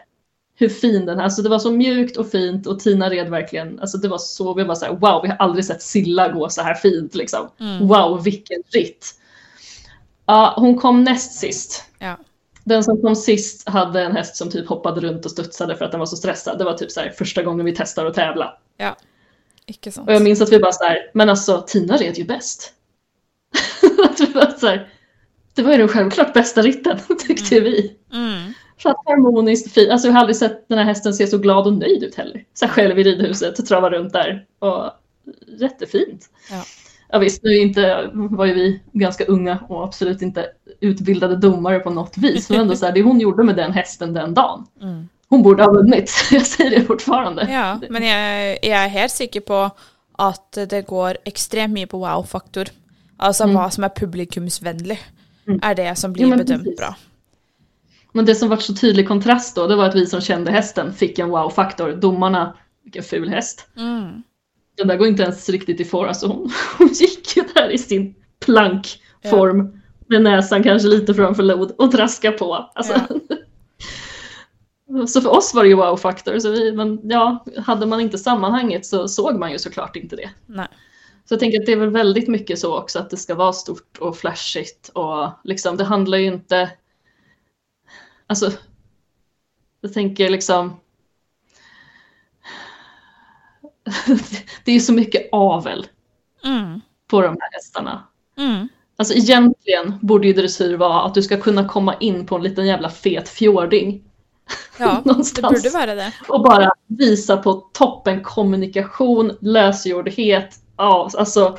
hur 0.55 0.69
fin 0.69 1.07
den 1.07 1.19
här, 1.19 1.25
alltså 1.25 1.43
det 1.43 1.49
var 1.49 1.59
så 1.59 1.73
mjukt 1.73 2.17
och 2.17 2.31
fint 2.31 2.67
och 2.67 2.81
Tina 2.81 3.11
red 3.11 3.29
verkligen, 3.29 3.81
alltså 3.81 3.99
det 3.99 4.09
var 4.09 4.19
så, 4.19 4.55
vi 4.55 4.65
var 4.65 4.75
så 4.75 4.85
här, 4.85 4.93
wow, 4.93 5.23
vi 5.23 5.29
har 5.29 5.37
aldrig 5.37 5.65
sett 5.65 5.83
Silla 5.83 6.29
gå 6.29 6.49
så 6.49 6.63
här 6.63 6.75
fint 6.75 7.15
liksom. 7.15 7.49
Mm. 7.61 7.89
Wow, 7.89 8.23
vilken 8.23 8.63
ritt. 8.73 9.15
Ja, 10.27 10.55
hon 10.57 10.79
kom 10.79 11.05
näst 11.05 11.33
sist. 11.33 11.85
Ja. 11.99 12.17
Den 12.65 12.85
som 12.85 13.01
kom 13.03 13.17
sist 13.17 13.69
hade 13.69 14.03
en 14.03 14.17
häst 14.17 14.37
som 14.37 14.51
typ 14.51 14.69
hoppade 14.69 15.01
runt 15.01 15.25
och 15.25 15.31
studsade 15.31 15.77
för 15.77 15.85
att 15.85 15.91
den 15.91 16.01
var 16.01 16.07
så 16.07 16.17
stressad. 16.17 16.59
Det 16.59 16.65
var 16.65 16.75
typ 16.75 16.91
så 16.91 17.01
här 17.01 17.11
första 17.11 17.43
gången 17.43 17.67
vi 17.67 17.75
testar 17.75 18.07
att 18.07 18.15
tävla. 18.15 18.59
ja. 18.77 18.97
Ikke 19.67 19.93
sant. 19.93 20.09
Och 20.09 20.15
jag 20.15 20.23
minns 20.23 20.41
att 20.41 20.53
vi 20.53 20.59
bara 20.59 20.73
så 20.73 20.85
här, 20.85 21.11
men 21.15 21.29
alltså 21.29 21.65
Tina 21.67 21.97
red 21.97 22.19
ju 22.19 22.25
bäst. 22.25 22.73
att 24.05 24.21
vi 24.21 24.27
bara 24.27 24.51
så 24.51 24.67
här, 24.67 24.89
det 25.55 25.63
var 25.63 25.73
ju 25.73 25.79
den 25.79 25.89
självklart 25.89 26.35
bästa 26.35 26.63
ritten, 26.63 26.99
tyckte 27.19 27.61
vi. 27.61 27.97
Mm. 28.13 28.53
För 28.79 28.91
att 28.91 28.97
harmoniskt 29.07 29.73
fint, 29.73 29.91
alltså 29.91 30.09
jag 30.09 30.13
har 30.13 30.21
aldrig 30.21 30.37
sett 30.37 30.69
den 30.69 30.79
här 30.79 30.85
hästen 30.85 31.15
se 31.15 31.27
så 31.27 31.39
glad 31.39 31.67
och 31.67 31.73
nöjd 31.73 32.03
ut 32.03 32.15
heller. 32.15 32.45
Så 32.55 32.67
här 32.67 32.73
själv 32.73 32.99
i 32.99 33.03
ridhuset 33.03 33.59
och 33.59 33.67
trava 33.67 33.91
runt 33.91 34.13
där. 34.13 34.45
Och 34.59 34.91
jättefint. 35.61 36.31
Ja. 36.51 36.63
Ja 37.11 37.19
visst, 37.19 37.43
nu 37.43 37.51
är 37.51 37.63
inte, 37.63 38.11
var 38.13 38.47
ju 38.47 38.55
vi 38.55 38.81
ganska 38.93 39.25
unga 39.25 39.59
och 39.69 39.85
absolut 39.85 40.23
inte 40.23 40.47
utbildade 40.81 41.37
domare 41.37 41.81
på 41.81 41.91
något 41.91 42.19
vis. 42.19 42.51
Men 42.51 42.61
ändå 42.61 42.77
så 42.77 42.87
här, 42.87 42.93
det 42.93 43.03
hon 43.03 43.21
gjorde 43.21 43.45
med 43.45 43.57
den 43.57 43.73
hästen 43.73 44.15
den 44.15 44.35
dagen. 44.35 44.67
Mm. 44.83 45.09
Hon 45.31 45.43
borde 45.43 45.63
ha 45.63 45.73
vunnit. 45.73 46.11
Jag 46.31 46.47
säger 46.47 46.71
det 46.71 46.87
fortfarande. 46.87 47.47
Ja, 47.51 47.81
men 47.91 48.03
jeg, 48.03 48.59
jeg 48.63 48.85
er 48.85 48.89
helt 48.89 49.13
sikker 49.13 49.41
på 49.41 49.59
at 50.19 50.59
det 50.71 50.87
går 50.89 51.19
ekstremt 51.29 51.75
mye 51.75 51.87
på 51.87 52.01
wow-faktor. 52.01 52.71
Altså 53.19 53.47
hva 53.51 53.71
som 53.71 53.85
er 53.85 53.89
publikumsvennlig, 53.97 54.99
Mm. 55.49 55.61
er 55.63 55.75
det 55.75 55.99
som 55.99 56.13
blir 56.13 56.23
Jo, 56.23 56.29
men 56.29 56.39
bedømt 56.39 56.65
precis. 56.65 56.77
bra. 56.77 56.95
Men 58.13 58.25
det 58.25 58.35
som 58.35 58.49
var 58.49 58.57
så 58.57 58.75
tydlig 58.75 59.09
kontrast 59.09 59.57
då, 59.57 59.67
det 59.67 59.77
var 59.77 59.89
att 59.89 59.95
vi 59.95 60.07
som 60.07 60.21
kände 60.21 60.51
hästen 60.51 60.93
fick 60.93 61.19
en 61.19 61.29
wow-faktor. 61.29 61.93
Domarna, 61.93 62.57
vilken 62.85 63.03
ful 63.03 63.29
häst. 63.29 63.67
Mm. 63.77 64.23
Den 64.77 64.89
där 64.89 64.97
går 64.97 65.07
inte 65.07 65.23
ens 65.23 65.49
riktigt 65.49 65.81
i 65.81 65.85
form. 65.85 66.09
Alltså 66.09 66.27
hon, 66.27 66.51
hon 66.79 66.89
gick 66.89 67.37
ju 67.37 67.43
där 67.55 67.71
i 67.71 67.79
sin 67.79 68.15
plankform. 68.45 69.81
Med 70.07 70.23
näsan 70.23 70.63
kanske 70.63 70.89
lite 70.89 71.15
framför 71.15 71.43
lod 71.43 71.71
och 71.79 71.93
traska 71.93 72.33
på. 72.33 72.55
Alltså. 72.75 72.95
Så 75.09 75.21
för 75.21 75.37
oss 75.37 75.55
var 75.55 75.63
det 75.63 75.69
ju 75.69 75.75
wow-faktor. 75.77 76.73
Men 76.77 77.01
ja, 77.03 77.45
hade 77.57 77.87
man 77.87 78.01
inte 78.01 78.19
sammanhanget 78.19 78.87
så 78.87 79.09
såg 79.09 79.39
man 79.39 79.53
ju 79.53 79.59
såklart 79.59 79.97
inte 79.97 80.17
det. 80.17 80.31
Nei. 80.47 80.67
Så 81.29 81.35
jag 81.35 81.41
tänker 81.41 81.61
att 81.61 81.67
det 81.67 81.73
är 81.73 81.77
väl 81.77 81.91
väldigt 81.91 82.29
mycket 82.29 82.59
så 82.59 82.79
också 82.79 82.99
att 82.99 83.11
det 83.11 83.17
ska 83.17 83.35
vara 83.35 83.53
stort 83.53 83.99
och 83.99 84.17
flashigt 84.17 84.89
och 84.89 85.31
liksom 85.45 85.77
det 85.77 85.85
handlar 85.85 86.19
ju 86.19 86.27
inte 86.27 86.71
Alltså 88.27 88.51
Jag 89.81 89.93
tänker 89.93 90.31
liksom 90.31 90.77
Det 94.65 94.71
är 94.71 94.75
ju 94.75 94.81
så 94.81 94.93
mycket 94.93 95.29
avel 95.33 95.87
Mm. 96.45 96.81
på 97.11 97.21
de 97.23 97.29
här 97.29 97.53
hästarna. 97.53 98.03
Mm. 98.37 98.69
Alltså 98.97 99.15
egentligen 99.15 99.99
borde 100.03 100.27
ju 100.27 100.33
dressyr 100.33 100.77
vara 100.77 101.03
att 101.03 101.15
du 101.15 101.23
ska 101.23 101.41
kunna 101.41 101.69
komma 101.69 101.95
in 101.95 102.27
på 102.27 102.37
en 102.37 102.43
liten 102.43 102.67
jävla 102.67 102.91
fet 102.91 103.29
fjording 103.29 104.05
Ja, 104.79 105.01
det 105.05 105.11
Någonstans. 105.11 105.63
burde 105.63 105.79
være 105.79 105.95
det. 105.95 106.13
och 106.29 106.43
bara 106.43 106.71
visa 106.87 107.37
på 107.37 107.53
toppen 107.73 108.23
kommunikation, 108.23 109.37
lösgjordhet, 109.41 110.55
ja, 110.79 111.11
alltså 111.19 111.59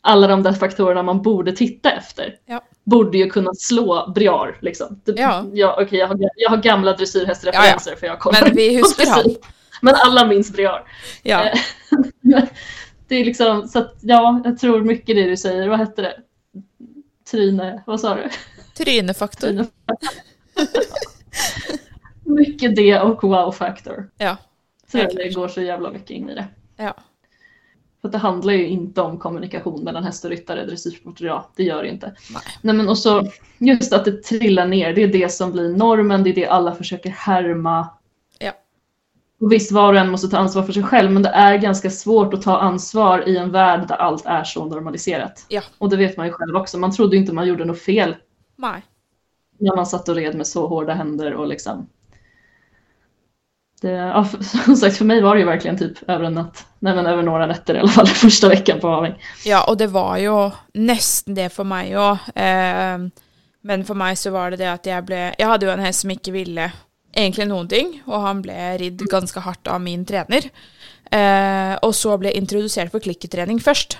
alla 0.00 0.26
de 0.26 0.42
där 0.42 0.52
faktorerna 0.52 1.02
man 1.02 1.22
borde 1.22 1.52
titta 1.52 1.90
efter. 1.90 2.36
Ja. 2.46 2.62
Borde 2.84 3.18
ju 3.18 3.30
kunna 3.30 3.54
slå 3.54 4.12
Briar 4.14 4.58
liksom. 4.60 5.00
Det, 5.04 5.12
Ja. 5.20 5.44
ja 5.52 5.78
okej, 5.82 5.98
jag, 5.98 6.08
har, 6.08 6.18
jag 6.36 6.50
har 6.50 6.56
gamla 6.56 6.92
dressyrhästreferenser 6.92 7.96
för 7.96 8.06
jag 8.06 8.18
kollar 8.20 8.42
Men 8.42 8.54
vi 8.56 8.68
på 8.68 8.86
husker 8.86 9.10
han. 9.10 9.36
Men 9.82 9.94
alla 9.94 10.26
minns 10.26 10.52
Briar. 10.52 10.84
Ja. 11.22 11.44
Eh, 11.44 11.58
det 13.08 13.16
är 13.16 13.24
liksom, 13.24 13.68
så 13.68 13.78
att 13.78 13.96
ja, 14.00 14.40
jag 14.44 14.58
tror 14.58 14.80
mycket 14.80 15.16
det 15.16 15.28
du 15.28 15.36
säger. 15.36 15.68
Vad 15.68 15.78
hette 15.78 16.02
det? 16.02 16.16
Tryne, 17.30 17.82
vad 17.86 18.00
sa 18.00 18.14
du? 18.14 18.28
Trynefaktor. 18.84 19.46
Tryne. 19.46 19.66
mycket 22.24 22.76
det 22.76 23.00
och 23.00 23.24
wow-faktor. 23.24 24.10
Ja. 24.18 24.36
Så 24.92 24.98
det 24.98 25.34
går 25.34 25.48
så 25.48 25.60
jävla 25.60 25.90
mycket 25.90 26.10
in 26.10 26.30
i 26.30 26.34
det. 26.34 26.46
Ja. 26.76 26.96
För 28.02 28.08
det 28.08 28.18
handlar 28.18 28.52
ju 28.52 28.68
inte 28.68 29.00
om 29.00 29.18
kommunikation 29.18 29.84
mellan 29.84 30.04
häst 30.04 30.24
och 30.24 30.30
ryttare, 30.30 30.66
dressyrsport 30.66 31.20
idag. 31.20 31.44
Det 31.56 31.62
gör 31.62 31.82
det 31.82 31.88
inte. 31.88 32.06
Nej. 32.06 32.42
Nej 32.62 32.74
men 32.74 32.88
och 32.88 32.98
så 32.98 33.30
just 33.58 33.92
att 33.92 34.04
det 34.04 34.22
trillar 34.22 34.66
ner, 34.66 34.92
det 34.92 35.02
är 35.02 35.08
det 35.08 35.32
som 35.32 35.52
blir 35.52 35.68
normen, 35.68 36.22
det 36.22 36.30
är 36.30 36.34
det 36.34 36.46
alla 36.46 36.74
försöker 36.74 37.10
härma. 37.10 37.88
Ja. 38.38 38.52
Och 39.40 39.52
visst, 39.52 39.72
var 39.72 39.92
och 39.92 39.98
en 39.98 40.10
måste 40.10 40.28
ta 40.28 40.36
ansvar 40.36 40.62
för 40.62 40.72
sig 40.72 40.82
själv, 40.82 41.10
men 41.10 41.22
det 41.22 41.28
är 41.28 41.58
ganska 41.58 41.90
svårt 41.90 42.34
att 42.34 42.42
ta 42.42 42.58
ansvar 42.58 43.28
i 43.28 43.36
en 43.36 43.50
värld 43.50 43.88
där 43.88 43.96
allt 43.96 44.26
är 44.26 44.44
så 44.44 44.64
normaliserat. 44.64 45.46
Ja. 45.48 45.62
Och 45.78 45.90
det 45.90 45.96
vet 45.96 46.16
man 46.16 46.26
ju 46.26 46.32
själv 46.32 46.56
också. 46.56 46.78
Man 46.78 46.92
trodde 46.92 47.16
inte 47.16 47.32
man 47.32 47.48
gjorde 47.48 47.64
något 47.64 47.82
fel 47.82 48.16
Nei. 48.56 48.82
när 49.58 49.76
man 49.76 49.86
satt 49.86 50.08
och 50.08 50.14
red 50.14 50.36
med 50.36 50.46
så 50.46 50.66
hårda 50.66 50.94
händer 50.94 51.34
och 51.34 51.46
liksom. 51.46 51.88
Det, 53.82 53.90
ja, 53.90 54.24
som 54.64 54.76
sagt, 54.76 54.96
för 54.96 55.04
mig 55.04 55.20
var 55.20 55.34
det 55.34 55.40
ju 55.40 55.46
verkligen 55.46 55.78
typ 55.78 56.10
över 56.10 56.24
en 56.24 56.34
natt. 56.34 56.66
Nej 56.78 56.94
men 56.94 57.06
över 57.06 57.22
några 57.22 57.46
nätter 57.46 57.74
i 57.74 57.78
alla 57.78 57.88
fall, 57.88 58.06
första 58.24 58.48
veckan 58.48 58.80
på 58.80 58.88
Having. 58.88 59.14
Ja, 59.44 59.64
og 59.64 59.78
det 59.78 59.86
var 59.86 60.16
jo 60.22 60.36
nesten 60.74 61.34
det 61.34 61.48
for 61.50 61.66
meg 61.66 61.90
òg. 61.98 62.30
Eh, 62.38 63.08
men 63.62 63.84
for 63.86 63.98
meg 63.98 64.18
så 64.18 64.30
var 64.34 64.54
det 64.54 64.62
det 64.62 64.70
at 64.70 64.86
jeg 64.86 65.06
ble 65.06 65.20
Jeg 65.38 65.48
hadde 65.50 65.66
jo 65.66 65.72
en 65.74 65.82
hest 65.82 66.02
som 66.02 66.14
ikke 66.14 66.34
ville 66.34 66.70
egentlig 67.12 67.48
noen 67.50 67.68
ting, 67.68 67.92
og 68.06 68.22
han 68.22 68.40
ble 68.42 68.54
ridd 68.80 69.02
ganske 69.10 69.42
hardt 69.42 69.68
av 69.68 69.82
min 69.82 70.06
trener. 70.06 70.46
Eh, 71.10 71.74
og 71.82 71.94
så 71.94 72.14
ble 72.18 72.30
jeg 72.30 72.42
introdusert 72.42 72.94
for 72.94 73.02
klikketrening 73.02 73.60
først. 73.62 73.98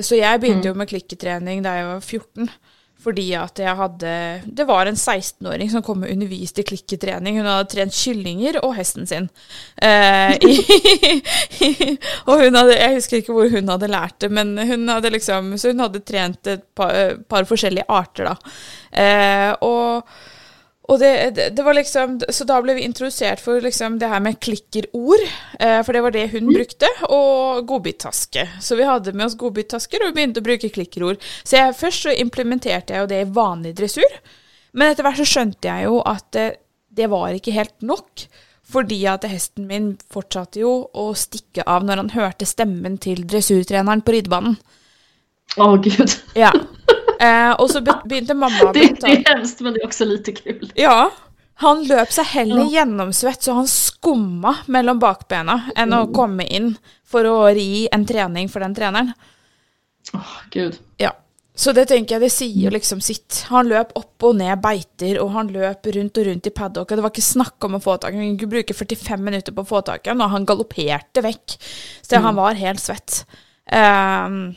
Så 0.00 0.16
jeg 0.16 0.40
begynte 0.40 0.70
jo 0.70 0.78
med 0.78 0.88
klikketrening 0.88 1.60
da 1.64 1.76
jeg 1.76 1.88
var 1.90 2.00
14. 2.00 2.48
Fordi 3.00 3.26
at 3.38 3.60
jeg 3.62 3.76
hadde 3.78 4.14
Det 4.44 4.66
var 4.68 4.88
en 4.88 4.98
16-åring 4.98 5.70
som 5.72 5.84
kom 5.84 6.04
og 6.04 6.12
underviste 6.12 6.60
i 6.62 6.68
klikketrening. 6.68 7.38
Hun 7.40 7.48
hadde 7.48 7.70
trent 7.72 7.96
kyllinger 7.96 8.60
og 8.64 8.74
hesten 8.76 9.08
sin. 9.08 9.30
Eh, 9.80 10.34
i, 11.64 11.70
og 12.26 12.44
hun 12.44 12.58
hadde 12.60 12.76
Jeg 12.76 12.98
husker 12.98 13.20
ikke 13.20 13.36
hvor 13.36 13.52
hun 13.52 13.72
hadde 13.72 13.92
lært 13.92 14.18
det, 14.24 14.32
men 14.32 14.52
hun 14.58 14.88
hadde 14.92 15.14
liksom 15.16 15.54
Så 15.60 15.72
hun 15.72 15.84
hadde 15.86 16.04
trent 16.04 16.52
et 16.52 16.66
par, 16.76 16.92
eh, 16.96 17.16
par 17.28 17.48
forskjellige 17.48 17.88
arter, 17.88 18.30
da. 18.30 18.54
Eh, 18.90 19.52
og 19.64 20.04
og 20.90 20.98
det, 20.98 21.10
det, 21.36 21.46
det 21.54 21.64
var 21.64 21.76
liksom 21.78 22.18
Så 22.34 22.44
da 22.48 22.58
ble 22.62 22.74
vi 22.78 22.84
introdusert 22.86 23.42
for 23.42 23.62
liksom 23.62 24.00
det 24.00 24.10
her 24.10 24.22
med 24.24 24.40
klikkerord, 24.42 25.22
eh, 25.62 25.78
for 25.86 25.94
det 25.94 26.02
var 26.02 26.14
det 26.14 26.26
hun 26.34 26.50
brukte, 26.50 26.90
og 27.06 27.62
godbittaske. 27.70 28.46
Så 28.60 28.78
vi 28.78 28.88
hadde 28.88 29.14
med 29.14 29.28
oss 29.28 29.38
godbittasker 29.38 30.08
begynte 30.10 30.42
å 30.42 30.46
bruke 30.46 30.72
klikkerord. 30.72 31.22
Så 31.44 31.60
jeg, 31.60 31.78
først 31.78 32.08
så 32.08 32.16
implementerte 32.16 32.96
jeg 32.96 33.04
jo 33.04 33.10
det 33.12 33.22
i 33.22 33.32
vanlig 33.38 33.76
dressur, 33.78 34.20
men 34.74 34.94
hvert 34.94 35.18
så 35.18 35.26
skjønte 35.26 35.70
jeg 35.70 35.88
jo 35.88 36.00
at 36.06 36.26
det, 36.34 36.48
det 36.90 37.10
var 37.10 37.34
ikke 37.34 37.54
helt 37.54 37.76
nok. 37.86 38.26
Fordi 38.70 39.00
at 39.10 39.24
hesten 39.26 39.66
min 39.66 39.92
fortsatte 40.14 40.60
jo 40.62 40.72
å 40.94 41.08
stikke 41.18 41.64
av 41.66 41.82
når 41.86 42.04
han 42.04 42.12
hørte 42.14 42.46
stemmen 42.46 43.00
til 43.02 43.24
dressurtreneren 43.26 44.04
på 44.06 44.14
ridebanen. 44.14 44.60
Åh 45.58 45.74
gud. 45.82 46.14
Ja. 46.38 46.52
Eh, 47.20 47.50
og 47.52 47.68
så 47.68 47.82
be 47.84 47.98
begynte 48.08 48.34
mamma 48.34 48.72
Det, 48.72 49.00
det 49.00 49.06
är 49.06 49.34
hemskt 49.34 49.60
men 49.60 49.72
det 49.72 49.80
är 49.80 49.86
också 49.86 50.04
lite 50.04 50.32
kul. 50.32 50.72
Ja. 50.74 51.10
Han 51.60 51.82
løp 51.84 52.12
seg 52.12 52.24
heller 52.24 52.70
gjennomsvett, 52.72 53.42
så 53.42 53.52
han 53.52 53.66
skumma 53.68 54.54
mellom 54.64 54.96
bakbena 55.02 55.58
enn 55.76 55.92
å 55.92 56.06
komme 56.08 56.46
inn 56.48 56.70
for 57.04 57.28
å 57.28 57.50
ri 57.52 57.84
en 57.92 58.06
trening 58.08 58.48
for 58.48 58.64
den 58.64 58.72
treneren. 58.74 59.10
Åh 60.16 60.38
gud. 60.54 60.78
Ja. 60.96 61.12
Så 61.60 61.74
det 61.76 61.90
tenker 61.90 62.16
jeg, 62.16 62.22
det 62.24 62.32
sier 62.32 62.64
jo 62.64 62.72
liksom 62.72 63.02
sitt. 63.04 63.42
Han 63.50 63.68
løp 63.68 63.92
opp 63.98 64.24
og 64.24 64.38
ned 64.38 64.62
beiter, 64.64 65.18
og 65.20 65.34
han 65.34 65.52
løp 65.52 65.90
rundt 65.92 66.16
og 66.22 66.30
rundt 66.30 66.48
i 66.48 66.54
paddocket. 66.56 66.96
Det 66.96 67.04
var 67.04 67.12
ikke 67.12 67.26
snakk 67.26 67.68
om 67.68 67.76
å 67.76 67.82
få 67.84 67.98
tak 68.00 68.16
i 68.16 68.22
Han 68.22 68.38
kunne 68.40 68.54
bruke 68.54 68.76
45 68.78 69.28
minutter 69.28 69.52
på 69.52 69.66
å 69.66 69.68
få 69.68 69.82
tak 69.84 70.06
i 70.06 70.14
han, 70.14 70.24
og 70.24 70.32
han 70.32 70.48
galopperte 70.48 71.20
vekk. 71.26 71.58
Så 72.00 72.24
han 72.24 72.40
var 72.40 72.56
helt 72.56 72.80
svett. 72.80 73.26
Ehm, 73.68 74.54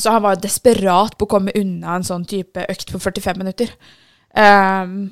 så 0.00 0.14
han 0.16 0.24
var 0.24 0.40
desperat 0.40 1.16
på 1.18 1.26
å 1.28 1.30
komme 1.36 1.54
unna 1.58 1.98
en 1.98 2.06
sånn 2.06 2.24
type 2.28 2.64
økt 2.72 2.92
på 2.92 3.00
45 3.02 3.42
minutter. 3.42 3.74
Ehm, 4.34 5.10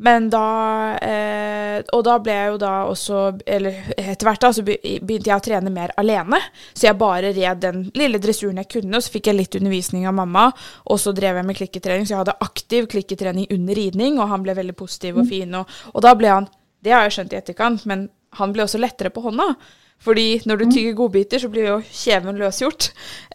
Men 0.00 0.30
da 0.32 0.96
eh, 1.02 1.82
Og 1.92 2.04
da 2.06 2.14
ble 2.22 2.32
jeg 2.32 2.52
jo 2.52 2.58
da 2.62 2.70
også 2.88 3.18
Eller 3.44 3.90
etter 3.98 4.28
hvert 4.28 4.40
da 4.40 4.52
så 4.54 4.62
begynte 4.64 5.28
jeg 5.28 5.36
å 5.36 5.42
trene 5.44 5.72
mer 5.74 5.92
alene. 6.00 6.38
Så 6.72 6.86
jeg 6.86 6.96
bare 7.00 7.34
red 7.36 7.60
den 7.60 7.82
lille 7.98 8.20
dressuren 8.22 8.62
jeg 8.62 8.70
kunne, 8.78 8.96
og 8.96 9.04
så 9.04 9.12
fikk 9.12 9.28
jeg 9.28 9.36
litt 9.36 9.58
undervisning 9.58 10.06
av 10.08 10.16
mamma. 10.16 10.46
Og 10.88 11.02
så 11.02 11.12
drev 11.12 11.36
jeg 11.36 11.48
med 11.50 11.58
klikketrening, 11.58 12.06
så 12.06 12.14
jeg 12.14 12.22
hadde 12.22 12.38
aktiv 12.46 12.88
klikketrening 12.94 13.50
under 13.52 13.76
ridning, 13.76 14.16
og 14.20 14.32
han 14.32 14.46
ble 14.46 14.56
veldig 14.56 14.76
positiv 14.78 15.20
og 15.20 15.28
fin. 15.28 15.52
Og, 15.60 15.76
og 15.92 16.06
da 16.06 16.14
ble 16.16 16.32
han 16.32 16.48
Det 16.80 16.96
har 16.96 17.04
jeg 17.04 17.18
skjønt 17.18 17.36
i 17.36 17.40
etterkant, 17.42 17.84
men 17.84 18.08
han 18.40 18.52
ble 18.56 18.64
også 18.64 18.80
lettere 18.80 19.12
på 19.12 19.20
hånda. 19.26 19.50
Fordi 20.00 20.40
når 20.48 20.62
du 20.62 20.64
tygger 20.70 20.94
godbiter, 20.96 21.42
så 21.42 21.50
blir 21.52 21.66
jo 21.68 21.76
kjeven 21.84 22.38
løsgjort. 22.40 22.86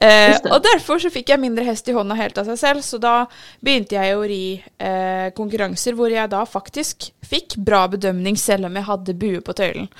Eh, 0.02 0.34
og 0.50 0.64
derfor 0.66 1.02
så 1.02 1.12
fikk 1.14 1.30
jeg 1.30 1.42
mindre 1.44 1.66
hest 1.68 1.86
i 1.92 1.94
hånda 1.94 2.18
helt 2.18 2.40
av 2.42 2.50
seg 2.50 2.58
selv, 2.58 2.86
så 2.86 2.98
da 3.02 3.14
begynte 3.62 4.00
jeg 4.00 4.16
å 4.18 4.24
ri 4.26 4.58
eh, 4.82 5.30
konkurranser 5.38 5.98
hvor 5.98 6.10
jeg 6.10 6.32
da 6.34 6.42
faktisk 6.50 7.12
fikk 7.26 7.60
bra 7.68 7.84
bedømning 7.94 8.38
selv 8.42 8.70
om 8.70 8.80
jeg 8.80 8.90
hadde 8.90 9.18
bue 9.22 9.44
på 9.46 9.54
tøylen. 9.58 9.92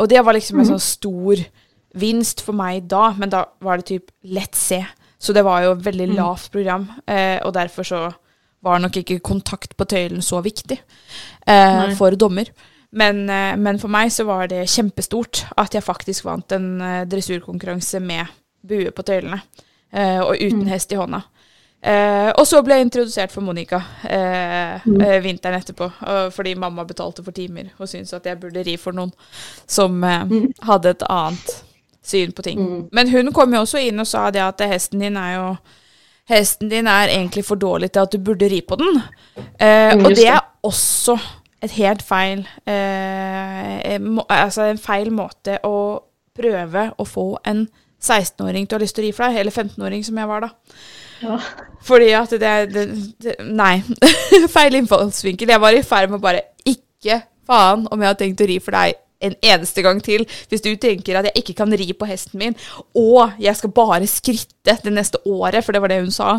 Og 0.00 0.08
det 0.08 0.24
var 0.24 0.36
liksom 0.36 0.62
en 0.62 0.70
sånn 0.72 0.86
stor 0.86 1.42
vinst 1.96 2.40
for 2.44 2.56
meg 2.56 2.88
da, 2.88 3.10
men 3.16 3.32
da 3.32 3.44
var 3.64 3.80
det 3.80 3.90
typ 3.92 4.12
lett 4.24 4.56
se. 4.56 4.80
Så 5.20 5.36
det 5.36 5.44
var 5.44 5.64
jo 5.64 5.74
et 5.74 5.84
veldig 5.84 6.08
lavt 6.14 6.48
program, 6.52 6.88
eh, 7.08 7.40
og 7.44 7.52
derfor 7.56 7.88
så 7.88 8.00
var 8.64 8.80
nok 8.80 8.96
ikke 9.00 9.20
kontakt 9.24 9.76
på 9.76 9.86
tøylen 9.88 10.24
så 10.24 10.40
viktig 10.44 10.78
eh, 11.46 11.92
for 11.98 12.16
dommer. 12.18 12.48
Men, 12.96 13.28
eh, 13.30 13.54
men 13.60 13.78
for 13.78 13.92
meg 13.92 14.12
så 14.12 14.24
var 14.24 14.48
det 14.48 14.64
kjempestort 14.72 15.44
at 15.60 15.74
jeg 15.76 15.84
faktisk 15.84 16.24
vant 16.24 16.52
en 16.56 16.68
eh, 16.80 17.04
dressurkonkurranse 17.08 18.00
med 18.00 18.32
bue 18.66 18.90
på 18.90 19.04
tøylene, 19.06 19.42
eh, 19.92 20.20
og 20.24 20.40
uten 20.40 20.66
hest 20.70 20.94
i 20.94 20.98
hånda. 21.00 21.20
Eh, 21.86 22.30
og 22.32 22.46
så 22.48 22.62
ble 22.64 22.78
jeg 22.78 22.86
introdusert 22.86 23.30
for 23.34 23.44
Monica 23.44 23.78
eh, 24.08 24.80
eh, 24.80 25.18
vinteren 25.22 25.60
etterpå, 25.60 25.90
og 26.08 26.32
fordi 26.34 26.56
mamma 26.58 26.86
betalte 26.88 27.22
for 27.22 27.36
timer 27.36 27.68
og 27.76 27.90
syntes 27.90 28.16
at 28.16 28.26
jeg 28.26 28.40
burde 28.40 28.64
ri 28.66 28.78
for 28.80 28.96
noen 28.96 29.12
som 29.68 30.00
eh, 30.02 30.32
hadde 30.66 30.96
et 30.96 31.04
annet 31.12 31.56
syn 32.06 32.32
på 32.32 32.42
ting. 32.46 32.64
Men 32.96 33.10
hun 33.12 33.28
kom 33.34 33.54
jo 33.54 33.62
også 33.66 33.82
inn 33.84 34.00
og 34.00 34.08
sa 34.08 34.30
det 34.34 34.42
at 34.42 34.64
hesten 34.72 35.04
din 35.04 35.20
er 35.20 35.36
jo 35.38 35.50
Hesten 36.26 36.66
din 36.66 36.88
er 36.90 37.06
egentlig 37.06 37.44
for 37.46 37.54
dårlig 37.54 37.92
til 37.94 38.02
at 38.02 38.10
du 38.10 38.18
burde 38.18 38.48
ri 38.50 38.56
på 38.66 38.74
den. 38.80 38.96
Mm, 39.62 40.08
just 40.08 40.18
det 40.18 40.24
er 40.26 40.40
også 40.66 41.14
et 41.66 41.74
helt 41.76 42.02
feil 42.06 42.44
eh, 42.68 43.96
må, 44.02 44.24
Altså 44.32 44.68
en 44.70 44.80
feil 44.80 45.10
måte 45.14 45.58
å 45.66 45.76
prøve 46.36 46.90
å 47.00 47.06
få 47.08 47.30
en 47.48 47.66
16-åring 47.96 48.66
til 48.66 48.76
å 48.76 48.78
ha 48.78 48.84
lyst 48.84 48.96
til 48.98 49.06
å 49.06 49.06
ri 49.06 49.12
for 49.16 49.26
deg, 49.26 49.40
eller 49.40 49.54
15-åring 49.54 50.02
som 50.04 50.18
jeg 50.20 50.28
var 50.28 50.44
da. 50.44 50.50
Ja. 51.22 51.38
Fordi 51.86 52.10
at 52.18 52.34
det, 52.36 52.52
det, 52.74 52.84
det 53.24 53.36
Nei. 53.46 53.78
feil 54.56 54.76
innfallsvinkel. 54.76 55.48
Jeg 55.48 55.62
var 55.62 55.76
i 55.76 55.82
ferd 55.86 56.12
med 56.12 56.20
å 56.20 56.26
bare 56.26 56.44
Ikke 56.68 57.22
faen 57.46 57.86
om 57.88 58.02
jeg 58.02 58.10
har 58.10 58.18
tenkt 58.20 58.42
å 58.42 58.48
ri 58.50 58.58
for 58.60 58.76
deg 58.76 59.00
en 59.24 59.36
eneste 59.40 59.82
gang 59.82 60.02
til. 60.04 60.26
Hvis 60.50 60.64
du 60.64 60.74
tenker 60.80 61.18
at 61.18 61.30
jeg 61.30 61.42
ikke 61.42 61.56
kan 61.62 61.72
ri 61.72 61.88
på 61.96 62.08
hesten 62.08 62.40
min, 62.42 62.56
og 62.98 63.38
jeg 63.40 63.56
skal 63.56 63.72
bare 63.72 64.10
skritte 64.10 64.76
det 64.84 64.92
neste 64.92 65.22
året, 65.24 65.64
for 65.64 65.72
det 65.72 65.82
var 65.82 65.92
det 65.92 66.02
hun 66.02 66.12
sa. 66.12 66.38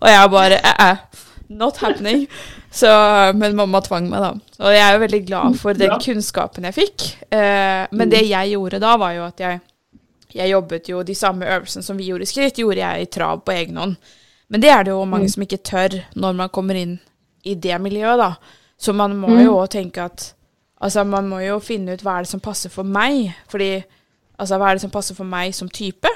Og 0.00 0.10
jeg 0.12 0.34
bare 0.34 0.60
eh, 0.60 0.90
eh, 0.90 1.24
Not 1.48 1.78
happening. 1.80 2.26
Så, 2.70 2.90
men 3.34 3.56
mamma 3.56 3.80
tvang 3.80 4.10
meg, 4.10 4.20
da. 4.20 4.30
Og 4.60 4.74
jeg 4.74 4.84
er 4.84 4.94
jo 4.96 5.02
veldig 5.04 5.20
glad 5.26 5.56
for 5.60 5.78
den 5.78 5.94
kunnskapen 6.04 6.66
jeg 6.68 6.76
fikk. 6.76 7.06
Eh, 7.32 7.86
men 7.96 8.12
det 8.12 8.26
jeg 8.28 8.52
gjorde 8.52 8.80
da, 8.82 8.94
var 9.00 9.16
jo 9.16 9.26
at 9.30 9.40
jeg 9.44 9.60
jeg 10.34 10.50
jobbet 10.52 10.88
jo 10.90 11.02
de 11.02 11.14
samme 11.16 11.46
øvelsene 11.48 11.82
som 11.82 11.96
vi 11.96 12.10
gjorde 12.10 12.26
i 12.26 12.28
skritt, 12.28 12.58
gjorde 12.60 12.82
jeg 12.82 13.02
i 13.02 13.10
trav 13.12 13.40
på 13.44 13.54
egen 13.54 13.78
hånd. 13.80 13.94
Men 14.48 14.62
det 14.62 14.70
er 14.70 14.84
det 14.84 14.92
jo 14.92 15.04
mange 15.08 15.28
som 15.32 15.44
ikke 15.44 15.60
tør 15.64 15.96
når 16.16 16.36
man 16.36 16.50
kommer 16.52 16.76
inn 16.76 16.98
i 17.48 17.54
det 17.54 17.78
miljøet, 17.80 18.20
da. 18.20 18.34
Så 18.78 18.92
man 18.92 19.16
må 19.16 19.38
jo 19.40 19.56
også 19.56 19.78
tenke 19.78 20.04
at 20.04 20.34
Altså, 20.78 21.02
man 21.02 21.26
må 21.26 21.40
jo 21.42 21.56
finne 21.58 21.96
ut 21.96 22.02
hva 22.06 22.20
er 22.20 22.22
det 22.22 22.30
som 22.30 22.40
passer 22.40 22.70
for 22.70 22.86
meg. 22.86 23.32
Fordi 23.50 23.82
Altså, 24.38 24.54
hva 24.60 24.68
er 24.68 24.76
det 24.76 24.84
som 24.84 24.92
passer 24.94 25.16
for 25.16 25.26
meg 25.26 25.50
som 25.54 25.66
type? 25.68 26.12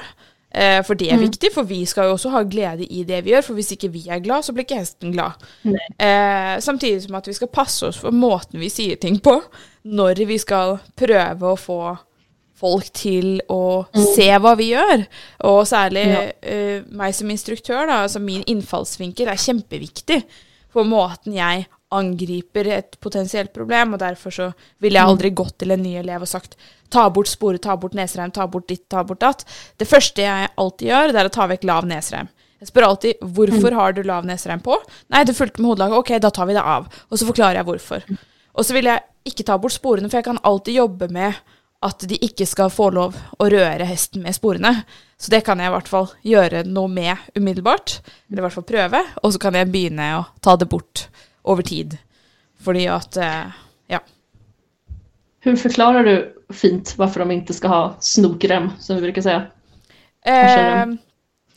Eh, 0.55 0.83
for 0.85 0.95
det 0.95 1.09
er 1.13 1.17
viktig, 1.23 1.49
for 1.55 1.63
vi 1.65 1.85
skal 1.87 2.05
jo 2.11 2.13
også 2.19 2.31
ha 2.31 2.43
glede 2.45 2.85
i 2.85 3.05
det 3.09 3.23
vi 3.25 3.31
gjør. 3.33 3.43
For 3.47 3.55
hvis 3.55 3.73
ikke 3.73 3.89
vi 3.93 4.03
er 4.09 4.21
glad, 4.21 4.43
så 4.45 4.53
blir 4.53 4.65
ikke 4.67 4.81
hesten 4.83 5.13
glad. 5.13 5.33
Eh, 5.99 6.61
samtidig 6.61 7.03
som 7.03 7.15
at 7.15 7.27
vi 7.27 7.33
skal 7.33 7.49
passe 7.49 7.87
oss 7.89 7.97
for 7.99 8.11
måten 8.13 8.61
vi 8.61 8.69
sier 8.69 8.97
ting 9.01 9.19
på, 9.21 9.39
når 9.85 10.27
vi 10.29 10.39
skal 10.39 10.79
prøve 10.97 11.41
å 11.55 11.57
få 11.59 11.97
folk 12.63 12.93
til 12.95 13.41
å 13.51 13.87
se 14.15 14.29
hva 14.39 14.53
vi 14.57 14.69
gjør. 14.75 15.07
Og 15.49 15.65
særlig 15.67 16.05
Ja. 16.07 16.33
eh, 16.43 16.83
meg 16.91 17.15
som 17.15 17.31
instruktør, 17.31 17.87
da, 17.87 18.03
altså 18.05 18.21
min 18.21 18.45
innfallsvinkel 18.47 19.27
er 19.29 19.41
kjempeviktig 19.41 20.23
for 20.73 20.85
måten 20.85 21.35
jeg 21.35 21.67
angriper 21.93 22.69
et 22.79 22.97
potensielt 23.03 23.53
problem, 23.55 23.95
og 23.95 24.03
derfor 24.03 24.35
så 24.35 24.49
ville 24.83 24.99
jeg 24.99 25.13
aldri 25.13 25.33
gått 25.37 25.59
til 25.63 25.75
en 25.75 25.83
ny 25.83 25.97
elev 26.01 26.25
og 26.25 26.31
sagt 26.31 26.57
ta 26.93 27.07
bort 27.13 27.31
sporet, 27.31 27.63
ta 27.65 27.77
bort 27.81 27.97
nesereim, 27.97 28.33
ta 28.35 28.47
bort 28.51 28.69
ditt, 28.69 28.85
ta 28.93 29.05
bort 29.05 29.23
datt. 29.23 29.47
Det 29.81 29.89
første 29.89 30.25
jeg 30.25 30.51
alltid 30.57 30.93
det 31.13 31.21
er 31.23 31.31
å 31.31 31.35
ta 31.35 31.49
vekk 31.51 31.65
lav 31.69 31.89
nesereim. 31.89 32.29
Jeg 32.63 32.71
spør 32.71 32.89
alltid 32.93 33.23
hvorfor 33.35 33.75
har 33.75 33.95
du 33.97 34.05
lav 34.07 34.27
nesereim 34.29 34.61
på? 34.63 34.77
Nei, 35.11 35.25
det 35.27 35.35
fulgte 35.35 35.63
med 35.63 35.73
hodelaget. 35.73 35.99
Ok, 35.99 36.13
da 36.23 36.31
tar 36.31 36.47
vi 36.47 36.55
det 36.55 36.63
av. 36.63 36.87
Og 37.11 37.19
så 37.19 37.27
forklarer 37.27 37.59
jeg 37.59 37.67
hvorfor. 37.67 38.05
Og 38.53 38.69
så 38.69 38.77
vil 38.77 38.87
jeg 38.87 39.03
ikke 39.33 39.47
ta 39.49 39.57
bort 39.59 39.75
sporene, 39.75 40.11
for 40.11 40.21
jeg 40.21 40.29
kan 40.29 40.39
alltid 40.47 40.79
jobbe 40.79 41.09
med 41.11 41.41
at 41.83 42.05
de 42.07 42.19
ikke 42.23 42.47
skal 42.47 42.71
få 42.71 42.93
lov 42.95 43.17
å 43.43 43.49
røre 43.51 43.87
hesten 43.89 44.23
med 44.23 44.37
sporene. 44.37 44.85
Så 45.19 45.33
det 45.35 45.43
kan 45.47 45.59
jeg 45.59 45.71
i 45.71 45.75
hvert 45.75 45.91
fall 45.91 46.09
gjøre 46.27 46.63
noe 46.69 46.91
med 46.91 47.35
umiddelbart, 47.35 47.97
eller 48.31 48.43
i 48.43 48.47
hvert 48.47 48.57
fall 48.61 48.69
prøve. 48.69 49.03
Og 49.23 49.35
så 49.35 49.43
kan 49.43 49.59
jeg 49.59 49.71
begynne 49.73 50.09
å 50.21 50.25
ta 50.43 50.55
det 50.59 50.71
bort 50.71 51.09
over 51.43 51.63
tid. 51.63 51.99
Fordi 52.63 52.87
at 52.87 53.17
eh, 53.17 53.45
Ja. 53.87 54.01
Hur 55.41 55.57
förklarar 55.57 56.05
du 56.05 56.35
fint 56.55 56.95
varför 56.99 57.21
de 57.21 57.31
inte 57.31 57.55
ska 57.55 57.69
ha 57.69 57.97
snokrem, 58.01 58.71
som 58.79 58.97
vi 58.97 59.03
brukar 59.03 59.23
säga? 59.23 59.47
Eh, 60.25 60.47
skjønner. 60.47 60.99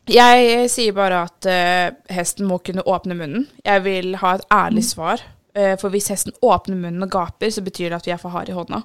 jeg 0.10 0.70
sier 0.70 0.94
bare 0.94 1.22
at 1.28 1.46
eh, 1.46 2.16
hesten 2.16 2.48
må 2.50 2.58
kunne 2.58 2.82
åpne 2.82 3.16
munnen. 3.16 3.48
Jeg 3.64 3.84
vil 3.86 4.16
ha 4.22 4.36
et 4.36 4.48
ærlig 4.54 4.86
svar. 4.86 5.22
Eh, 5.56 5.78
for 5.80 5.94
hvis 5.94 6.10
hesten 6.12 6.34
åpner 6.44 6.76
munnen 6.76 7.06
og 7.06 7.12
gaper, 7.14 7.50
så 7.50 7.62
betyr 7.64 7.90
det 7.90 8.02
at 8.02 8.08
vi 8.10 8.12
er 8.12 8.20
for 8.20 8.34
harde 8.34 8.52
i 8.52 8.58
hånda. 8.58 8.82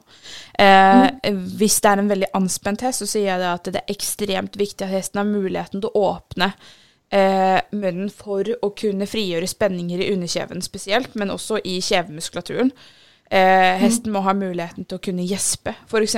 Eh, 0.54 1.32
Hvis 1.58 1.80
det 1.80 1.90
er 1.90 2.02
en 2.02 2.12
veldig 2.12 2.28
anspent 2.38 2.84
hest, 2.86 3.02
så 3.02 3.08
sier 3.10 3.32
jeg 3.32 3.40
det 3.42 3.48
at 3.50 3.72
det 3.72 3.80
er 3.80 3.94
ekstremt 3.96 4.58
viktig 4.60 4.86
at 4.86 4.92
hesten 4.94 5.18
har 5.18 5.26
muligheten 5.26 5.82
til 5.82 5.90
å 5.90 6.04
åpne 6.12 6.52
eh, 7.14 7.58
munnen 7.72 8.10
for 8.14 8.46
å 8.62 8.72
kunne 8.78 9.08
frigjøre 9.10 9.48
spenninger 9.50 10.02
i 10.02 10.10
underkjeven 10.14 10.62
spesielt, 10.64 11.14
men 11.18 11.32
også 11.34 11.60
i 11.64 11.78
kjevemuskulaturen. 11.84 12.72
Eh, 13.30 13.76
hesten 13.78 14.10
må 14.14 14.24
ha 14.26 14.34
muligheten 14.34 14.88
til 14.88 14.98
å 14.98 15.02
kunne 15.04 15.26
gjespe, 15.26 15.76
f.eks. 15.86 16.16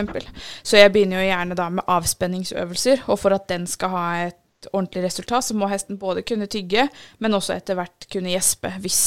Så 0.65 0.79
jeg 0.81 0.93
begynner 0.95 1.21
jo 1.21 1.29
gjerne 1.29 1.59
da 1.59 1.69
med 1.73 1.91
avspenningsøvelser, 1.93 3.05
og 3.13 3.21
for 3.21 3.37
at 3.37 3.51
den 3.53 3.67
skal 3.69 3.93
ha 3.93 4.07
et 4.29 4.71
ordentlig 4.71 5.05
resultat, 5.09 5.45
så 5.45 5.57
må 5.59 5.69
hesten 5.69 6.01
både 6.01 6.25
kunne 6.25 6.49
tygge, 6.51 6.87
men 7.21 7.37
også 7.37 7.57
etter 7.59 7.77
hvert 7.77 8.09
kunne 8.13 8.33
gjespe 8.33 8.71
hvis 8.81 9.03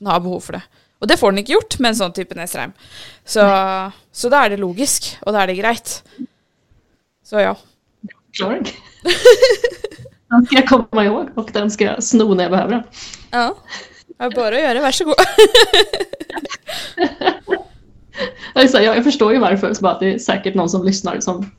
den 0.00 0.10
har 0.10 0.20
behov 0.24 0.44
for 0.48 0.58
det. 0.58 0.64
Og 1.00 1.08
det 1.08 1.16
får 1.16 1.32
den 1.32 1.40
ikke 1.40 1.54
gjort 1.54 1.78
med 1.80 1.94
en 1.94 1.98
sånn 2.02 2.16
type 2.16 2.36
nesreim. 2.36 2.74
Så, 3.24 3.44
så 4.12 4.32
da 4.32 4.42
er 4.44 4.52
det 4.52 4.60
logisk, 4.60 5.14
og 5.24 5.32
da 5.32 5.42
er 5.42 5.48
det 5.48 5.60
greit. 5.62 5.94
Så 7.24 7.40
ja. 7.40 7.54
Förklaring. 8.30 8.68
Den 10.30 10.46
ska 10.46 10.56
jag 10.56 10.68
komma 10.68 11.04
ihåg 11.04 11.28
och 11.34 11.50
den 11.52 11.70
ska 11.70 11.84
jag 11.84 12.02
sno 12.04 12.34
när 12.34 12.44
jag 12.44 12.50
behöver 12.50 12.70
den. 12.72 12.82
ja. 13.30 13.54
Det 14.20 14.26
er 14.26 14.30
bare 14.36 14.56
å 14.56 14.60
gjøre, 14.60 14.80
vær 14.84 14.92
så 14.92 15.04
god. 15.04 15.20
Jag, 18.54 18.64
jag, 18.72 18.96
jag 18.96 19.04
förstår 19.04 19.32
ju 19.32 19.38
varför, 19.38 19.74
så 19.74 19.82
bara 19.82 19.92
att 19.92 20.00
det 20.00 20.14
är 20.14 20.18
säkert 20.18 20.54
någon 20.54 20.68
som 20.68 20.84
lyssnar 20.84 21.20
som... 21.20 21.50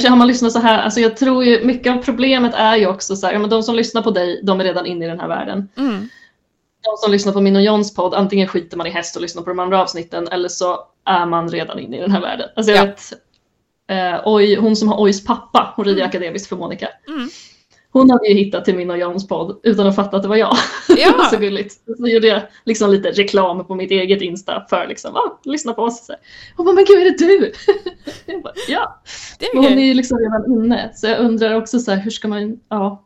Sig, 0.00 0.08
har 0.10 0.16
man 0.16 0.28
lyssnat 0.28 0.52
så 0.52 0.58
här, 0.58 0.78
alltså 0.82 1.00
jag 1.00 1.16
tror 1.16 1.44
ju 1.44 1.64
mycket 1.64 1.92
av 1.92 2.02
problemet 2.02 2.54
är 2.54 2.76
ju 2.76 2.86
också 2.86 3.16
så 3.16 3.26
här, 3.26 3.32
ja, 3.34 3.38
men 3.38 3.50
de 3.50 3.62
som 3.62 3.74
lyssnar 3.74 4.02
på 4.02 4.10
dig, 4.10 4.40
de 4.42 4.60
är 4.60 4.64
redan 4.64 4.86
inne 4.86 5.04
i 5.04 5.08
den 5.08 5.20
här 5.20 5.28
världen. 5.28 5.68
Mm. 5.76 6.08
De 6.84 6.96
som 6.98 7.12
lyssnar 7.12 7.32
på 7.32 7.40
min 7.40 7.56
och 7.56 7.62
Johns 7.62 7.94
podd, 7.94 8.14
antingen 8.14 8.48
skiter 8.48 8.76
man 8.76 8.86
i 8.86 8.90
häst 8.90 9.16
och 9.16 9.22
lyssnar 9.22 9.42
på 9.42 9.48
de 9.50 9.58
andra 9.58 9.82
avsnitten 9.82 10.28
eller 10.28 10.48
så 10.48 10.78
är 11.06 11.26
man 11.26 11.48
redan 11.48 11.78
inne 11.78 11.96
i 11.96 12.00
den 12.00 12.10
här 12.10 12.20
världen. 12.20 12.48
Alltså 12.56 12.72
jag 12.72 12.80
Ja. 12.82 12.84
vet, 12.86 13.12
eh, 13.90 14.20
oj, 14.24 14.56
hon 14.56 14.76
som 14.76 14.88
har 14.88 15.02
Ojs 15.02 15.24
pappa, 15.24 15.72
hon 15.76 15.84
rider 15.84 16.04
akademiskt 16.04 16.48
för 16.48 16.56
Monica. 16.56 16.88
Mm. 17.08 17.28
Hon 17.98 18.10
hade 18.10 18.28
ju 18.28 18.34
hittat 18.34 18.64
till 18.64 18.76
min 18.76 18.90
och 18.90 18.98
Johns 18.98 19.28
podd 19.28 19.60
utan 19.62 19.86
att 19.86 19.96
fatta 19.96 20.16
att 20.16 20.22
det 20.22 20.28
var 20.28 20.36
jag. 20.36 20.56
Ja. 20.88 21.12
det 21.12 21.18
var 21.18 21.24
så 21.24 21.36
gulligt. 21.36 21.74
Så 21.98 22.08
gjorde 22.08 22.26
jag 22.26 22.42
liksom 22.64 22.90
lite 22.90 23.10
reklam 23.10 23.66
på 23.66 23.74
mitt 23.74 23.90
eget 23.90 24.22
Insta 24.22 24.66
för 24.70 24.86
liksom, 24.86 25.16
ah, 25.16 25.40
lyssna 25.44 25.72
på 25.72 25.82
oss. 25.82 26.10
Hon 26.56 26.66
bara, 26.66 26.74
men 26.74 26.84
gud 26.84 26.98
är 26.98 27.04
det 27.04 27.16
du? 27.18 27.52
jag 28.32 28.42
bara, 28.42 28.52
ja. 28.68 29.02
Det 29.38 29.46
er 29.46 29.56
hon 29.56 29.78
är 29.78 29.84
ju 29.84 29.94
liksom 29.94 30.18
redan 30.18 30.52
inne. 30.52 30.90
Så 30.94 31.06
jag 31.06 31.20
undrar 31.20 31.54
också 31.54 31.78
så 31.78 31.90
här, 31.90 31.98
hur 32.02 32.10
ska 32.10 32.28
man, 32.28 32.60
ja. 32.68 33.02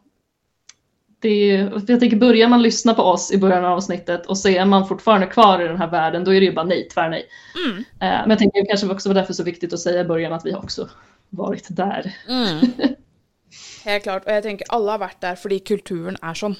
Det 1.20 1.50
är, 1.50 1.82
jag 1.86 2.00
tänker, 2.00 2.16
börjar 2.16 2.48
man 2.48 2.62
lyssna 2.62 2.94
på 2.94 3.02
oss 3.02 3.32
i 3.32 3.38
början 3.38 3.64
av 3.64 3.72
avsnittet 3.72 4.26
och 4.26 4.38
så 4.38 4.48
är 4.48 4.64
man 4.64 4.88
fortfarande 4.88 5.26
kvar 5.26 5.60
i 5.60 5.68
den 5.68 5.78
här 5.78 5.90
världen, 5.90 6.24
då 6.24 6.34
är 6.34 6.40
det 6.40 6.46
ju 6.46 6.52
bara 6.52 6.66
nej, 6.66 6.88
tvärnej. 6.88 7.24
Mm. 7.66 7.78
Eh, 7.78 7.84
Men 7.98 8.30
jag 8.30 8.38
tänker 8.38 8.60
det 8.60 8.66
kanske 8.66 8.86
också 8.86 9.08
var 9.08 9.14
därför 9.14 9.32
så 9.32 9.42
viktigt 9.42 9.72
att 9.72 9.80
säga 9.80 10.00
i 10.00 10.04
början 10.04 10.32
att 10.32 10.46
vi 10.46 10.52
har 10.52 10.58
också 10.58 10.88
varit 11.30 11.66
där. 11.70 12.14
Mm. 12.28 12.60
Helt 13.84 14.02
klart. 14.02 14.26
Og 14.26 14.32
jeg 14.32 14.42
tenker 14.42 14.66
alle 14.74 14.90
har 14.90 14.98
vært 14.98 15.20
der 15.22 15.34
fordi 15.40 15.58
kulturen 15.58 16.16
er 16.22 16.34
sånn. 16.34 16.56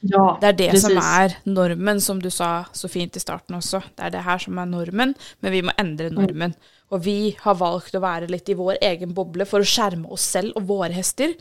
Ja, 0.00 0.38
Det 0.40 0.46
är 0.46 0.52
det 0.52 0.80
som 0.80 0.90
precis. 0.90 1.04
är 1.04 1.36
normen, 1.42 2.00
som 2.00 2.22
du 2.22 2.30
sa 2.30 2.64
så 2.72 2.88
fint 2.88 3.16
i 3.16 3.20
starten 3.20 3.56
också. 3.56 3.82
Det 3.94 4.02
är 4.02 4.10
det 4.10 4.18
här 4.18 4.38
som 4.38 4.58
är 4.58 4.66
normen, 4.66 5.14
men 5.40 5.52
vi 5.52 5.62
må 5.62 5.72
ändra 5.76 6.08
normen. 6.08 6.54
Och 6.88 7.06
vi 7.06 7.36
har 7.40 7.54
valt 7.54 7.94
att 7.94 8.00
vara 8.00 8.20
lite 8.20 8.50
i 8.50 8.54
vår 8.54 8.76
egen 8.80 9.14
bubbla 9.14 9.44
för 9.44 9.60
att 9.60 9.66
skärma 9.68 10.08
oss 10.08 10.32
själva 10.32 10.52
och 10.54 10.62
våra 10.62 10.88
hästar. 10.92 11.34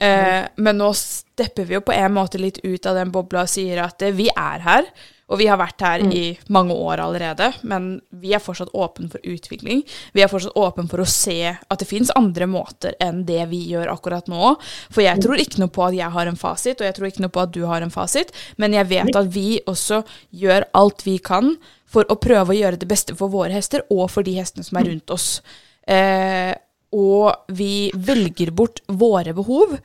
Eh, 0.00 0.44
men 0.56 0.78
nu 0.78 0.94
steppar 0.94 1.62
vi 1.64 1.80
på 1.80 1.92
en 1.92 2.12
måte 2.12 2.38
lite 2.38 2.66
ut 2.66 2.86
av 2.86 2.94
den 2.94 3.10
bubblan 3.12 3.42
och 3.42 3.48
säger 3.50 3.82
att 3.82 4.02
eh, 4.02 4.10
vi 4.10 4.28
är 4.36 4.58
här. 4.58 4.84
Och 5.26 5.40
vi 5.40 5.46
har 5.46 5.56
varit 5.56 5.80
här 5.80 5.98
i 6.00 6.38
många 6.46 6.74
år 6.74 6.98
allerede, 6.98 7.52
men 7.60 8.00
vi 8.10 8.34
är 8.34 8.38
fortsatt 8.38 8.74
öppna 8.74 9.08
för 9.08 9.20
utveckling. 9.22 9.82
Vi 10.12 10.22
är 10.22 10.28
fortsatt 10.28 10.56
öppna 10.56 10.88
för 10.88 10.98
att 10.98 11.08
se 11.08 11.56
att 11.68 11.78
det 11.78 11.84
finns 11.84 12.10
andra 12.10 12.46
måter 12.46 12.94
än 13.00 13.26
det 13.26 13.46
vi 13.46 13.68
gör 13.68 13.88
akkurat 13.88 14.26
nu. 14.26 14.54
För 14.90 15.02
jag 15.02 15.22
tror 15.22 15.36
inte 15.36 15.68
på 15.68 15.84
att 15.84 15.94
jag 15.94 16.10
har 16.10 16.26
en 16.26 16.36
facit, 16.36 16.80
och 16.80 16.86
jag 16.86 16.94
tror 16.94 17.06
inte 17.06 17.28
på 17.28 17.40
att 17.40 17.52
du 17.52 17.62
har 17.62 17.80
en 17.80 17.90
facit, 17.90 18.36
men 18.56 18.72
jag 18.72 18.84
vet 18.84 19.16
att 19.16 19.26
vi 19.26 19.60
också 19.66 20.02
gör 20.30 20.64
allt 20.72 21.06
vi 21.06 21.18
kan 21.18 21.56
för 21.86 22.06
att 22.08 22.20
pröva 22.20 22.54
göra 22.54 22.76
det 22.76 22.86
bästa 22.86 23.14
för 23.14 23.28
våra 23.28 23.48
hästar 23.48 23.82
och 23.90 24.10
för 24.10 24.22
de 24.22 24.34
hästarna 24.34 24.64
som 24.64 24.76
är 24.76 24.84
runt 24.84 25.10
oss. 25.10 25.42
Eh, 25.86 26.54
och 26.90 27.44
vi 27.48 27.90
väljer 27.94 28.50
bort 28.50 28.80
våra 28.86 29.32
behov 29.32 29.78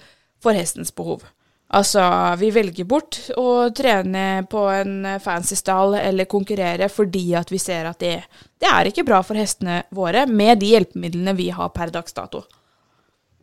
för 0.43 0.51
hästens 0.51 0.95
behov. 0.95 1.23
Altså, 1.69 2.01
vi 2.41 2.49
velger 2.49 2.85
bort 2.89 3.19
å 3.37 3.69
trene 3.77 4.43
på 4.49 4.63
en 4.73 5.05
fancy 5.21 5.53
stall 5.55 5.93
eller 5.99 6.25
konkurrere 6.25 6.87
fordi 6.89 7.27
at 7.37 7.51
vi 7.53 7.59
ser 7.61 7.85
at 7.85 7.99
det, 8.01 8.15
det 8.57 8.69
er 8.71 8.89
ikke 8.89 9.05
bra 9.05 9.19
for 9.25 9.37
hestene 9.37 9.83
våre 9.93 10.25
med 10.25 10.63
de 10.63 10.71
hjelpemidlene 10.73 11.35
vi 11.37 11.51
har 11.53 11.69
per 11.75 11.93
dags 11.93 12.17
dato. 12.17 12.41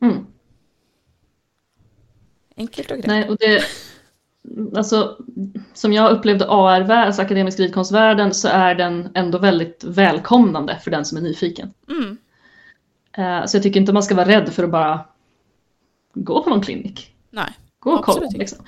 Mm. 0.02 0.24
Enkelt 2.56 2.90
og 2.90 2.98
greit. 2.98 3.06
Nej, 3.06 3.28
och 3.28 3.36
det, 3.36 3.62
alltså, 4.76 5.16
som 5.74 5.92
jag 5.92 6.12
upplevde 6.12 6.48
ARV, 6.48 6.90
alltså 6.90 7.22
akademisk 7.22 7.60
ridkonstvärlden, 7.60 8.34
så 8.34 8.48
är 8.48 8.74
den 8.74 9.08
ändå 9.14 9.38
väldigt 9.38 9.84
välkomnande 9.84 10.78
för 10.84 10.90
den 10.90 11.04
som 11.04 11.18
är 11.18 11.22
nyfiken. 11.22 11.72
Mm. 11.88 12.16
Eh, 13.12 13.46
så 13.46 13.56
jag 13.56 13.62
tycker 13.62 13.80
inte 13.80 13.92
man 13.92 14.02
ska 14.02 14.14
vara 14.14 14.28
rädd 14.28 14.52
för 14.52 14.64
att 14.64 14.70
bara 14.70 15.04
gå 16.14 16.42
på 16.42 16.50
någon 16.50 16.62
klinik. 16.62 17.14
Gå 17.86 17.92
och 17.92 18.04
kolla. 18.04 18.28
Liksom. 18.30 18.58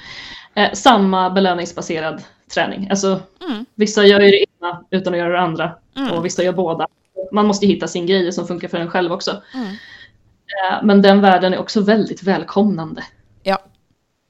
Eh, 0.54 0.72
samma 0.72 1.30
belöningsbaserad 1.30 2.22
träning. 2.54 2.90
Alltså, 2.90 3.20
Mm. 3.50 3.66
Vissa 3.74 4.04
gör 4.04 4.20
ju 4.20 4.30
det 4.30 4.44
ena 4.60 4.84
utan 4.90 5.12
att 5.14 5.18
göra 5.18 5.32
det 5.32 5.40
andra 5.40 5.74
Mm. 5.96 6.12
och 6.12 6.24
vissa 6.24 6.42
gör 6.42 6.52
båda. 6.52 6.86
Man 7.32 7.46
måste 7.46 7.66
hitta 7.66 7.88
sin 7.88 8.06
grej 8.06 8.32
som 8.32 8.46
funkar 8.46 8.68
för 8.68 8.78
en 8.78 8.90
själv 8.90 9.12
också. 9.12 9.42
Mm. 9.54 9.66
Eh, 9.66 10.82
men 10.82 11.02
den 11.02 11.20
världen 11.20 11.54
är 11.54 11.58
också 11.58 11.80
väldigt 11.80 12.22
välkomnande. 12.22 13.04
Ja. 13.42 13.58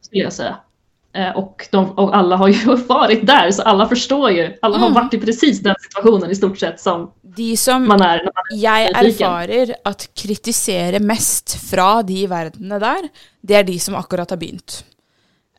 Skulle 0.01 0.22
jag 0.22 0.32
säga. 0.32 0.57
Eh, 1.18 1.36
och, 1.36 1.66
de, 1.70 1.90
och 1.98 2.16
alla 2.16 2.36
har 2.36 2.48
ju 2.48 2.74
varit 2.88 3.26
där 3.26 3.50
så 3.50 3.62
alla 3.62 3.88
förstår 3.88 4.30
ju. 4.30 4.58
Alla 4.62 4.78
har 4.78 4.86
Mm. 4.86 4.94
varit 5.02 5.14
i 5.14 5.18
precis 5.18 5.60
den 5.60 5.74
situationen 5.82 6.30
i 6.30 6.34
stort 6.34 6.58
sett 6.58 6.80
som 6.80 7.10
De 7.22 7.56
som 7.56 7.88
man 7.88 8.00
är 8.02 8.16
när 8.16 8.24
man 8.24 8.44
nyfiken. 9.02 9.26
erfarer 9.26 9.74
at 9.84 10.08
kritisere 10.14 10.98
mest 11.00 11.56
fra 11.70 12.02
de 12.02 12.26
verdenene 12.26 12.78
der, 12.78 13.08
det 13.42 13.54
er 13.56 13.62
de 13.64 13.78
som 13.78 13.94
akkurat 13.94 14.30
har 14.30 14.36
begynt. 14.36 14.84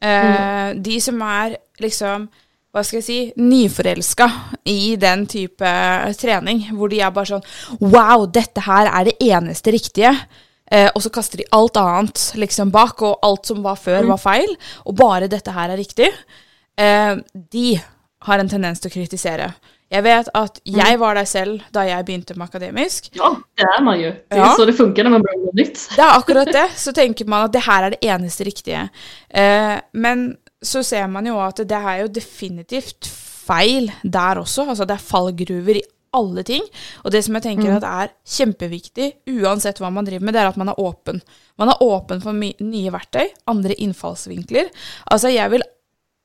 Eh, 0.02 0.74
De 0.76 1.02
som 1.02 1.22
er 1.22 1.58
liksom 1.80 2.28
hva 2.74 2.84
skal 2.86 3.00
jeg 3.02 3.04
si, 3.04 3.20
nyforelska 3.36 4.28
i 4.70 4.96
den 4.96 5.26
type 5.28 5.70
trening, 6.22 6.68
hvor 6.78 6.88
de 6.92 7.00
er 7.02 7.10
bare 7.12 7.26
sånn 7.26 7.44
Wow, 7.82 8.28
dette 8.30 8.62
her 8.62 8.86
er 8.94 9.06
det 9.10 9.16
eneste 9.26 9.72
riktige. 9.74 10.12
Eh, 10.72 10.90
og 10.96 11.02
så 11.02 11.10
kaster 11.10 11.38
de 11.42 11.48
alt 11.52 11.78
annet 11.78 12.32
liksom 12.36 12.72
bak, 12.72 13.02
og 13.02 13.20
alt 13.26 13.46
som 13.50 13.64
var 13.64 13.76
før, 13.76 14.06
var 14.06 14.18
feil. 14.22 14.56
Og 14.86 14.96
bare 14.96 15.28
dette 15.32 15.52
her 15.52 15.70
er 15.74 15.78
riktig. 15.78 16.10
Eh, 16.78 17.16
de 17.52 17.82
har 18.28 18.40
en 18.40 18.50
tendens 18.50 18.80
til 18.80 18.92
å 18.92 18.94
kritisere. 18.94 19.54
Jeg 19.90 20.04
vet 20.06 20.28
at 20.38 20.60
jeg 20.70 21.00
var 21.02 21.16
der 21.18 21.26
selv 21.26 21.62
da 21.74 21.82
jeg 21.88 22.06
begynte 22.06 22.36
med 22.38 22.46
akademisk. 22.52 23.10
Ja, 23.18 23.32
det 23.58 23.64
är 23.64 23.82
man 23.82 24.00
ju. 24.00 24.12
Det 24.12 24.36
är 24.36 24.38
Ja. 24.38 24.54
så 24.56 24.66
det 24.66 24.74
funkar 24.74 25.04
när 25.04 25.10
man 25.12 25.22
börjar 25.22 25.46
med 25.46 25.56
nytt. 25.56 25.90
Det 25.96 26.02
er 26.02 26.18
akkurat 26.18 26.52
det. 26.54 26.68
Så 26.76 26.92
tenker 26.94 27.26
man 27.26 27.46
at 27.46 27.54
det 27.54 27.62
her 27.66 27.84
er 27.84 27.90
det 27.90 28.04
eneste 28.06 28.44
riktige. 28.44 28.90
Eh, 29.30 29.80
men 29.94 30.36
så 30.62 30.84
ser 30.84 31.08
man 31.08 31.26
jo 31.26 31.40
at 31.40 31.56
det 31.58 31.72
er 31.72 32.02
jo 32.02 32.08
definitivt 32.08 33.08
feil 33.48 33.92
der 34.04 34.36
også. 34.44 34.68
Altså 34.70 34.86
det 34.86 34.94
er 34.94 35.08
fallgruver 35.10 35.76
i 35.76 35.82
alle 36.16 36.44
ting. 36.48 36.64
Og 37.04 37.14
det 37.14 37.22
som 37.26 37.38
jeg 37.38 37.46
tenker 37.46 37.76
at 37.76 37.86
er 37.88 38.14
kjempeviktig, 38.38 39.12
uansett 39.40 39.82
hva 39.82 39.92
man 39.94 40.08
driver 40.08 40.26
med, 40.26 40.36
det 40.36 40.44
er 40.44 40.52
at 40.52 40.60
man 40.60 40.72
er 40.72 40.82
åpen. 40.82 41.22
Man 41.60 41.72
er 41.72 41.84
åpen 41.86 42.24
for 42.24 42.36
nye 42.36 42.94
verktøy, 42.94 43.28
andre 43.52 43.78
innfallsvinkler. 43.86 44.72
Altså 45.12 45.32
jeg 45.34 45.54
vil 45.54 45.66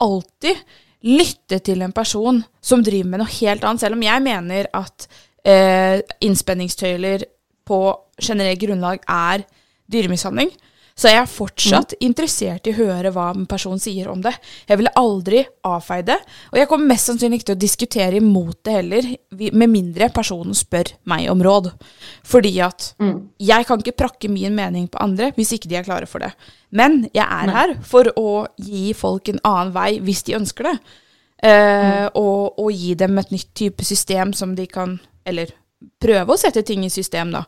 alltid 0.04 0.62
lytte 1.04 1.60
til 1.64 1.84
en 1.84 1.92
person 1.92 2.40
som 2.64 2.82
driver 2.84 3.12
med 3.12 3.22
noe 3.22 3.36
helt 3.36 3.64
annet, 3.64 3.82
selv 3.84 3.98
om 3.98 4.04
jeg 4.04 4.24
mener 4.24 4.70
at 4.72 5.08
eh, 5.44 5.98
innspenningstøyler 6.24 7.26
på 7.68 7.80
generelt 8.22 8.60
grunnlag 8.60 9.04
er 9.08 9.44
dyremishandling, 9.92 10.50
så 10.96 11.08
er 11.10 11.16
jeg 11.16 11.26
fortsatt 11.32 11.94
interessert 12.06 12.66
i 12.66 12.70
å 12.70 12.76
høre 12.76 13.10
hva 13.10 13.32
en 13.34 13.46
person 13.50 13.80
sier 13.82 14.06
om 14.12 14.20
det. 14.22 14.30
Jeg 14.68 14.78
ville 14.78 14.92
aldri 14.94 15.40
avfeie 15.66 16.04
det, 16.06 16.16
og 16.52 16.58
jeg 16.60 16.68
kommer 16.70 16.86
mest 16.92 17.08
sannsynlig 17.10 17.40
ikke 17.40 17.48
til 17.48 17.56
å 17.56 17.62
diskutere 17.64 18.20
imot 18.20 18.60
det 18.62 18.72
heller, 18.76 19.08
med 19.52 19.72
mindre 19.72 20.08
personen 20.14 20.54
spør 20.54 20.92
meg 21.10 21.26
om 21.32 21.42
råd. 21.42 21.72
Fordi 22.22 22.60
at 22.62 22.94
Mm. 23.00 23.28
jeg 23.40 23.66
kan 23.66 23.78
ikke 23.82 23.96
prakke 23.96 24.28
min 24.30 24.54
mening 24.54 24.86
på 24.88 25.02
andre 25.02 25.32
hvis 25.34 25.52
ikke 25.58 25.68
de 25.68 25.76
er 25.76 25.82
klare 25.84 26.06
for 26.06 26.20
det. 26.20 26.32
Men 26.70 27.08
jeg 27.12 27.26
er 27.26 27.46
Nei. 27.46 27.54
her 27.54 27.74
for 27.82 28.04
å 28.16 28.46
gi 28.56 28.92
folk 28.92 29.28
en 29.28 29.40
annen 29.44 29.72
vei 29.74 29.98
hvis 29.98 30.22
de 30.24 30.34
ønsker 30.38 30.62
det. 30.70 30.78
Eh, 31.42 32.06
og, 32.14 32.54
og 32.58 32.70
gi 32.72 32.94
dem 32.94 33.18
et 33.18 33.30
nytt 33.34 33.50
type 33.54 33.84
system 33.84 34.32
som 34.32 34.54
de 34.54 34.66
kan 34.66 35.00
Eller 35.26 35.50
prøve 36.00 36.32
å 36.32 36.38
sette 36.38 36.62
ting 36.64 36.84
i 36.84 36.88
system, 36.88 37.32
da. 37.32 37.42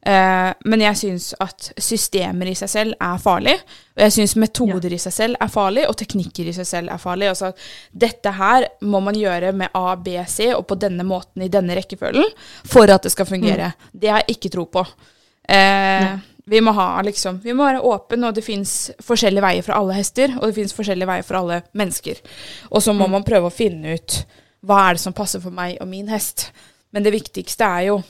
Eh, 0.00 0.52
men 0.64 0.80
jeg 0.80 0.96
syns 0.96 1.26
at 1.44 1.66
systemer 1.76 2.48
i 2.48 2.54
seg 2.56 2.70
selv 2.72 2.96
er 3.04 3.20
farlig. 3.20 3.56
Og 3.96 4.04
jeg 4.06 4.14
syns 4.16 4.36
metoder 4.40 4.94
i 4.96 5.00
seg 5.00 5.14
selv 5.14 5.40
er 5.42 5.52
farlig, 5.52 5.84
og 5.88 5.98
teknikker 6.00 6.48
i 6.48 6.56
seg 6.56 6.68
selv 6.68 6.94
er 6.94 7.02
farlig. 7.02 7.28
Altså, 7.32 7.52
dette 7.92 8.32
her 8.38 8.68
må 8.88 9.02
man 9.04 9.18
gjøre 9.18 9.52
med 9.56 9.76
A, 9.76 9.94
B, 10.00 10.16
C, 10.28 10.50
og 10.56 10.64
på 10.70 10.78
denne 10.80 11.04
måten 11.06 11.44
i 11.44 11.52
denne 11.52 11.76
rekkefølgen 11.76 12.32
for 12.64 12.90
at 12.90 13.06
det 13.06 13.12
skal 13.12 13.28
fungere. 13.28 13.74
Det 13.92 14.12
har 14.12 14.24
jeg 14.24 14.38
ikke 14.38 14.52
tro 14.56 14.66
på. 14.72 14.86
Eh, 15.50 16.10
vi 16.50 16.60
må 16.62 16.72
ha 16.74 17.02
liksom 17.02 17.40
Vi 17.42 17.52
må 17.54 17.66
være 17.66 17.82
åpne, 17.86 18.30
og 18.30 18.34
det 18.34 18.44
fins 18.46 18.90
forskjellige 19.04 19.44
veier 19.44 19.66
for 19.66 19.76
alle 19.76 19.98
hester, 19.98 20.32
og 20.38 20.48
det 20.48 20.56
fins 20.56 20.74
forskjellige 20.74 21.10
veier 21.10 21.26
for 21.26 21.42
alle 21.42 21.60
mennesker. 21.76 22.22
Og 22.70 22.82
så 22.82 22.96
må 22.96 23.06
man 23.10 23.26
prøve 23.26 23.50
å 23.50 23.54
finne 23.54 23.98
ut 23.98 24.22
hva 24.66 24.80
er 24.86 24.96
det 24.96 25.02
som 25.04 25.16
passer 25.16 25.40
for 25.40 25.54
meg 25.54 25.78
og 25.80 25.88
min 25.88 26.10
hest. 26.12 26.48
Men 26.92 27.04
det 27.04 27.14
viktigste 27.14 27.64
er 27.64 27.86
jo 27.90 28.00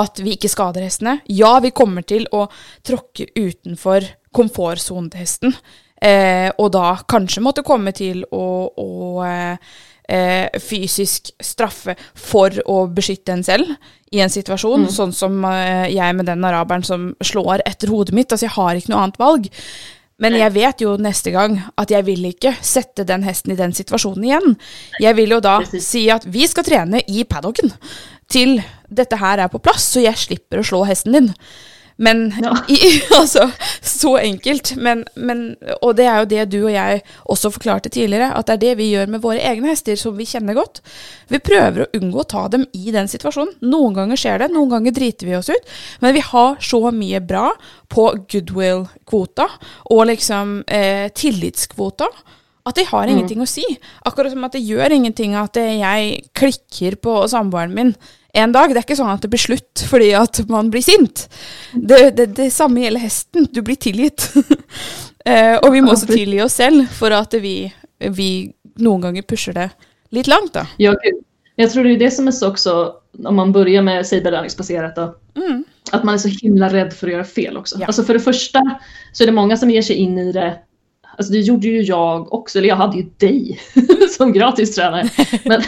at 0.00 0.20
vi 0.22 0.36
ikke 0.36 0.50
skader 0.52 0.84
hestene. 0.86 1.18
Ja, 1.30 1.56
vi 1.64 1.72
kommer 1.76 2.06
til 2.06 2.26
å 2.34 2.46
tråkke 2.86 3.28
utenfor 3.36 4.06
komfortsonen 4.36 5.10
til 5.12 5.22
hesten, 5.22 5.56
eh, 6.02 6.50
og 6.58 6.72
da 6.76 6.96
kanskje 7.08 7.44
måtte 7.44 7.64
komme 7.66 7.94
til 7.96 8.24
å, 8.34 8.46
å 8.68 9.24
eh, 9.24 10.58
fysisk 10.62 11.32
straffe 11.42 11.96
for 12.14 12.54
å 12.66 12.82
beskytte 12.92 13.32
en 13.32 13.46
selv 13.46 13.72
i 14.14 14.20
en 14.22 14.32
situasjon, 14.32 14.88
sånn 14.92 15.14
som 15.16 15.40
eh, 15.48 15.88
jeg 15.94 16.16
med 16.18 16.28
den 16.28 16.44
araberen 16.46 16.84
som 16.86 17.10
slår 17.24 17.64
etter 17.66 17.90
hodet 17.92 18.14
mitt. 18.16 18.30
Altså, 18.30 18.46
jeg 18.46 18.56
har 18.58 18.78
ikke 18.78 18.92
noe 18.92 19.06
annet 19.06 19.22
valg. 19.22 19.48
Men 20.22 20.32
jeg 20.38 20.52
vet 20.54 20.80
jo 20.80 20.94
neste 21.00 21.32
gang 21.34 21.58
at 21.76 21.90
jeg 21.92 22.06
vil 22.06 22.22
ikke 22.30 22.54
sette 22.64 23.04
den 23.08 23.24
hesten 23.26 23.52
i 23.52 23.58
den 23.58 23.74
situasjonen 23.76 24.24
igjen. 24.24 24.54
Jeg 25.02 25.16
vil 25.18 25.34
jo 25.36 25.42
da 25.44 25.58
si 25.68 26.06
at 26.12 26.24
vi 26.24 26.46
skal 26.48 26.64
trene 26.64 27.02
i 27.04 27.26
paddocken 27.28 27.74
til 28.32 28.56
dette 28.88 29.18
her 29.20 29.42
er 29.42 29.52
på 29.52 29.62
plass, 29.62 29.92
så 29.94 30.04
jeg 30.04 30.18
slipper 30.20 30.62
å 30.62 30.66
slå 30.66 30.84
hesten 30.88 31.16
din. 31.16 31.32
Men 31.96 32.34
Ja. 32.42 32.52
i, 32.68 33.02
altså, 33.16 33.50
Så 33.80 34.16
enkelt. 34.18 34.74
Men, 34.76 35.04
men, 35.14 35.56
og 35.80 35.96
det 35.96 36.04
er 36.06 36.18
jo 36.20 36.28
det 36.28 36.44
du 36.52 36.58
og 36.64 36.72
jeg 36.72 37.00
også 37.24 37.50
forklarte 37.54 37.88
tidligere, 37.88 38.34
at 38.36 38.46
det 38.46 38.56
er 38.56 38.62
det 38.64 38.74
vi 38.82 38.90
gjør 38.92 39.08
med 39.14 39.22
våre 39.24 39.40
egne 39.40 39.70
hester, 39.72 39.96
som 39.96 40.16
vi 40.18 40.26
kjenner 40.28 40.56
godt. 40.58 40.82
Vi 41.32 41.40
prøver 41.40 41.84
å 41.86 41.90
unngå 41.96 42.20
å 42.20 42.28
ta 42.28 42.46
dem 42.52 42.66
i 42.76 42.92
den 42.94 43.08
situasjonen. 43.08 43.56
Noen 43.64 43.96
ganger 43.96 44.20
skjer 44.20 44.42
det, 44.42 44.50
noen 44.52 44.74
ganger 44.74 44.96
driter 44.96 45.30
vi 45.30 45.38
oss 45.38 45.50
ut. 45.50 45.76
Men 46.04 46.16
vi 46.16 46.24
har 46.26 46.60
så 46.60 46.82
mye 46.92 47.22
bra 47.24 47.48
på 47.92 48.10
goodwill-kvota 48.28 49.48
og 49.94 50.06
liksom 50.10 50.58
eh, 50.66 51.08
tillitskvota 51.16 52.10
at 52.66 52.78
det 52.78 52.88
har 52.90 53.06
ingenting 53.06 53.42
å 53.42 53.48
si. 53.48 53.64
Akkurat 54.06 54.32
som 54.34 54.44
at 54.46 54.56
det 54.56 54.64
gjør 54.66 54.94
ingenting 54.96 55.36
at 55.38 55.56
eh, 55.60 55.78
jeg 55.78 56.22
klikker 56.36 56.98
på 57.02 57.18
samboeren 57.30 57.74
min 57.76 57.92
en 58.36 58.52
dag. 58.52 58.72
Det 58.72 58.80
er 58.80 58.84
ikke 58.84 58.98
sånn 58.98 59.12
at 59.12 59.22
det 59.24 59.30
blir 59.32 59.40
slutt 59.40 59.84
fordi 59.88 60.10
at 60.18 60.42
man 60.52 60.70
blir 60.72 60.84
sint. 60.84 61.26
Det, 61.72 62.10
det, 62.18 62.30
det 62.36 62.50
samme 62.54 62.82
gjelder 62.82 63.06
hesten. 63.06 63.48
Du 63.52 63.62
blir 63.64 63.78
tilgitt. 63.80 64.28
eh, 65.30 65.56
og 65.56 65.70
vi 65.72 65.84
må 65.84 65.94
også 65.94 66.10
tilgi 66.10 66.42
oss 66.44 66.58
selv 66.60 66.90
for 66.98 67.14
at 67.16 67.38
vi, 67.40 67.58
vi 68.12 68.30
noen 68.82 69.08
ganger 69.08 69.24
pusher 69.26 69.56
det 69.56 69.70
litt 70.14 70.28
langt, 70.30 70.52
da. 70.54 70.66
Ja. 70.76 70.94
Jag 71.58 71.70
tror 71.70 71.84
det 71.84 71.90
är 71.90 71.98
det 71.98 72.10
som 72.10 72.28
är 72.28 72.32
så 72.32 72.48
också, 72.48 72.94
om 73.24 73.36
man 73.36 73.52
börjar 73.52 73.82
med 73.82 74.06
säg 74.06 74.20
belöningsbaserat 74.20 74.96
då, 74.96 75.14
Mm. 75.36 75.64
att 75.92 76.04
man 76.04 76.14
är 76.14 76.18
så 76.18 76.28
himla 76.28 76.68
rädd 76.68 76.92
för 76.92 77.06
att 77.06 77.12
göra 77.12 77.24
fel 77.24 77.56
också. 77.56 77.76
Ja. 77.80 77.86
Alltså 77.86 78.02
för 78.02 78.14
det 78.14 78.20
första 78.20 78.78
så 79.12 79.22
är 79.24 79.26
det 79.26 79.32
många 79.32 79.56
som 79.56 79.70
ger 79.70 79.82
sig 79.82 79.96
in 79.96 80.18
i 80.18 80.32
det 80.32 80.58
alltså 81.16 81.32
det 81.32 81.38
gjorde 81.38 81.66
ju 81.66 81.82
jag 81.82 82.32
också, 82.32 82.58
eller 82.58 82.68
jag 82.68 82.76
hade 82.76 82.96
ju 82.96 83.02
dig 83.16 83.60
som 84.16 84.32
gratis 84.32 84.74
tränare. 84.74 85.08
Men, 85.44 85.62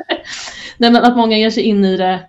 nej, 0.78 0.90
men 0.90 0.96
att 0.96 1.16
många 1.16 1.38
ger 1.38 1.50
sig 1.50 1.62
in 1.62 1.84
i 1.84 1.96
det 1.96 2.20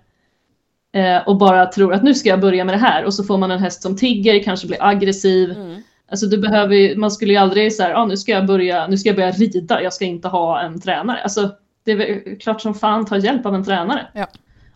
eh, 0.92 1.28
och 1.28 1.36
bara 1.36 1.66
tror 1.66 1.94
att 1.94 2.02
nu 2.02 2.14
ska 2.14 2.28
jag 2.28 2.40
börja 2.40 2.64
med 2.64 2.74
det 2.74 2.78
här 2.78 3.04
och 3.04 3.14
så 3.14 3.24
får 3.24 3.38
man 3.38 3.50
en 3.50 3.58
häst 3.58 3.82
som 3.82 3.96
tigger, 3.96 4.42
kanske 4.42 4.66
blir 4.66 4.82
aggressiv. 4.82 5.50
Mm. 5.50 5.82
Alltså 6.10 6.26
du 6.26 6.38
behöver 6.38 6.96
man 6.96 7.10
skulle 7.10 7.32
ju 7.32 7.38
aldrig 7.38 7.72
säga, 7.72 7.96
ah, 7.96 8.06
nu 8.06 8.16
ska 8.16 8.32
jag 8.32 8.46
börja, 8.46 8.86
nu 8.86 8.98
ska 8.98 9.08
jag 9.08 9.16
börja 9.16 9.30
rida, 9.30 9.82
jag 9.82 9.92
ska 9.92 10.04
inte 10.04 10.28
ha 10.28 10.60
en 10.60 10.80
tränare. 10.80 11.22
Alltså 11.22 11.50
det 11.84 11.92
är 11.92 12.40
klart 12.40 12.60
som 12.60 12.74
fan 12.74 13.06
ta 13.06 13.16
hjälp 13.16 13.46
av 13.46 13.54
en 13.54 13.64
tränare. 13.64 14.06
Ja. 14.14 14.26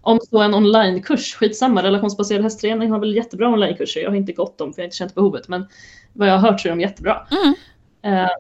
Om 0.01 0.21
så 0.31 0.43
en 0.43 0.55
onlinekurs, 0.55 1.35
skitsamma, 1.35 1.83
relationsbaserad 1.83 2.43
hästträning 2.43 2.91
har 2.91 2.99
väl 2.99 3.17
jättebra 3.17 3.49
onlinekurser. 3.49 4.01
Jag 4.01 4.11
har 4.11 4.17
inte 4.17 4.33
gått 4.33 4.59
dem 4.59 4.73
för 4.73 4.81
jag 4.81 4.85
har 4.85 4.87
inte 4.87 4.97
känt 4.97 5.15
behovet, 5.15 5.49
men 5.49 5.67
vad 6.13 6.29
jag 6.29 6.39
har 6.39 6.51
hört 6.51 6.61
så 6.61 6.69
är 6.69 6.71
de 6.71 6.81
jättebra. 6.81 7.27
Mm. 7.31 7.55
Eh, 8.03 8.31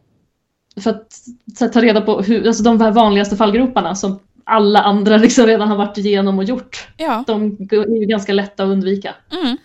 för 0.82 0.90
att 0.90 1.14
att 1.60 1.72
ta 1.72 1.80
reda 1.80 2.00
på 2.00 2.20
hur, 2.20 2.46
alltså 2.46 2.62
de 2.62 2.80
här 2.80 2.90
vanligaste 2.90 3.36
fallgroparna 3.36 3.94
som 3.94 4.18
alla 4.44 4.82
andra 4.82 5.16
liksom 5.18 5.46
redan 5.46 5.68
har 5.68 5.76
varit 5.76 5.98
igenom 5.98 6.38
och 6.38 6.44
gjort. 6.44 6.88
Ja. 6.96 7.24
De 7.26 7.56
är 7.70 8.00
ju 8.00 8.06
ganska 8.06 8.32
lätta 8.32 8.64
att 8.64 8.68
undvika. 8.68 9.14
Mm. 9.32 9.56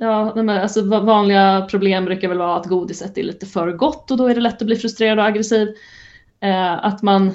Ja, 0.00 0.34
men 0.34 0.48
alltså 0.48 0.82
va- 0.82 1.00
vanliga 1.00 1.66
problem 1.70 2.04
brukar 2.04 2.28
väl 2.28 2.38
vara 2.38 2.56
att 2.56 2.66
godiset 2.66 3.18
är 3.18 3.22
lite 3.22 3.46
för 3.46 3.72
gott 3.72 4.10
och 4.10 4.16
då 4.16 4.26
är 4.26 4.34
det 4.34 4.40
lätt 4.40 4.62
att 4.62 4.66
bli 4.66 4.76
frustrerad 4.76 5.18
och 5.18 5.24
aggressiv. 5.24 5.68
Eh, 6.40 6.84
att 6.84 7.02
man 7.02 7.32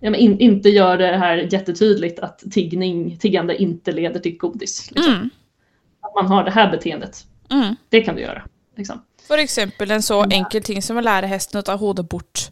ja, 0.00 0.14
in, 0.14 0.38
inte 0.38 0.68
gör 0.68 0.98
det 0.98 1.16
här 1.16 1.36
jättetydligt 1.36 2.18
att 2.18 2.38
tiggning, 2.50 3.18
tiggande 3.18 3.62
inte 3.62 3.92
leder 3.92 4.20
till 4.20 4.36
godis. 4.36 4.90
Liksom. 4.90 5.12
Mm. 5.12 5.30
Att 6.00 6.14
man 6.14 6.26
har 6.26 6.44
det 6.44 6.50
här 6.50 6.70
beteendet. 6.70 7.26
Mm. 7.52 7.76
Det 7.88 8.00
kan 8.00 8.14
du 8.16 8.22
göra. 8.22 8.42
Liksom. 8.76 9.02
For 9.28 9.38
eksempel 9.38 9.90
en 9.90 10.02
så 10.02 10.24
enkel 10.30 10.62
ting 10.62 10.82
som 10.82 10.96
å 10.96 11.00
lære 11.00 11.26
hesten 11.26 11.60
å 11.60 11.62
ta 11.62 11.74
hodet 11.76 12.08
bort. 12.08 12.50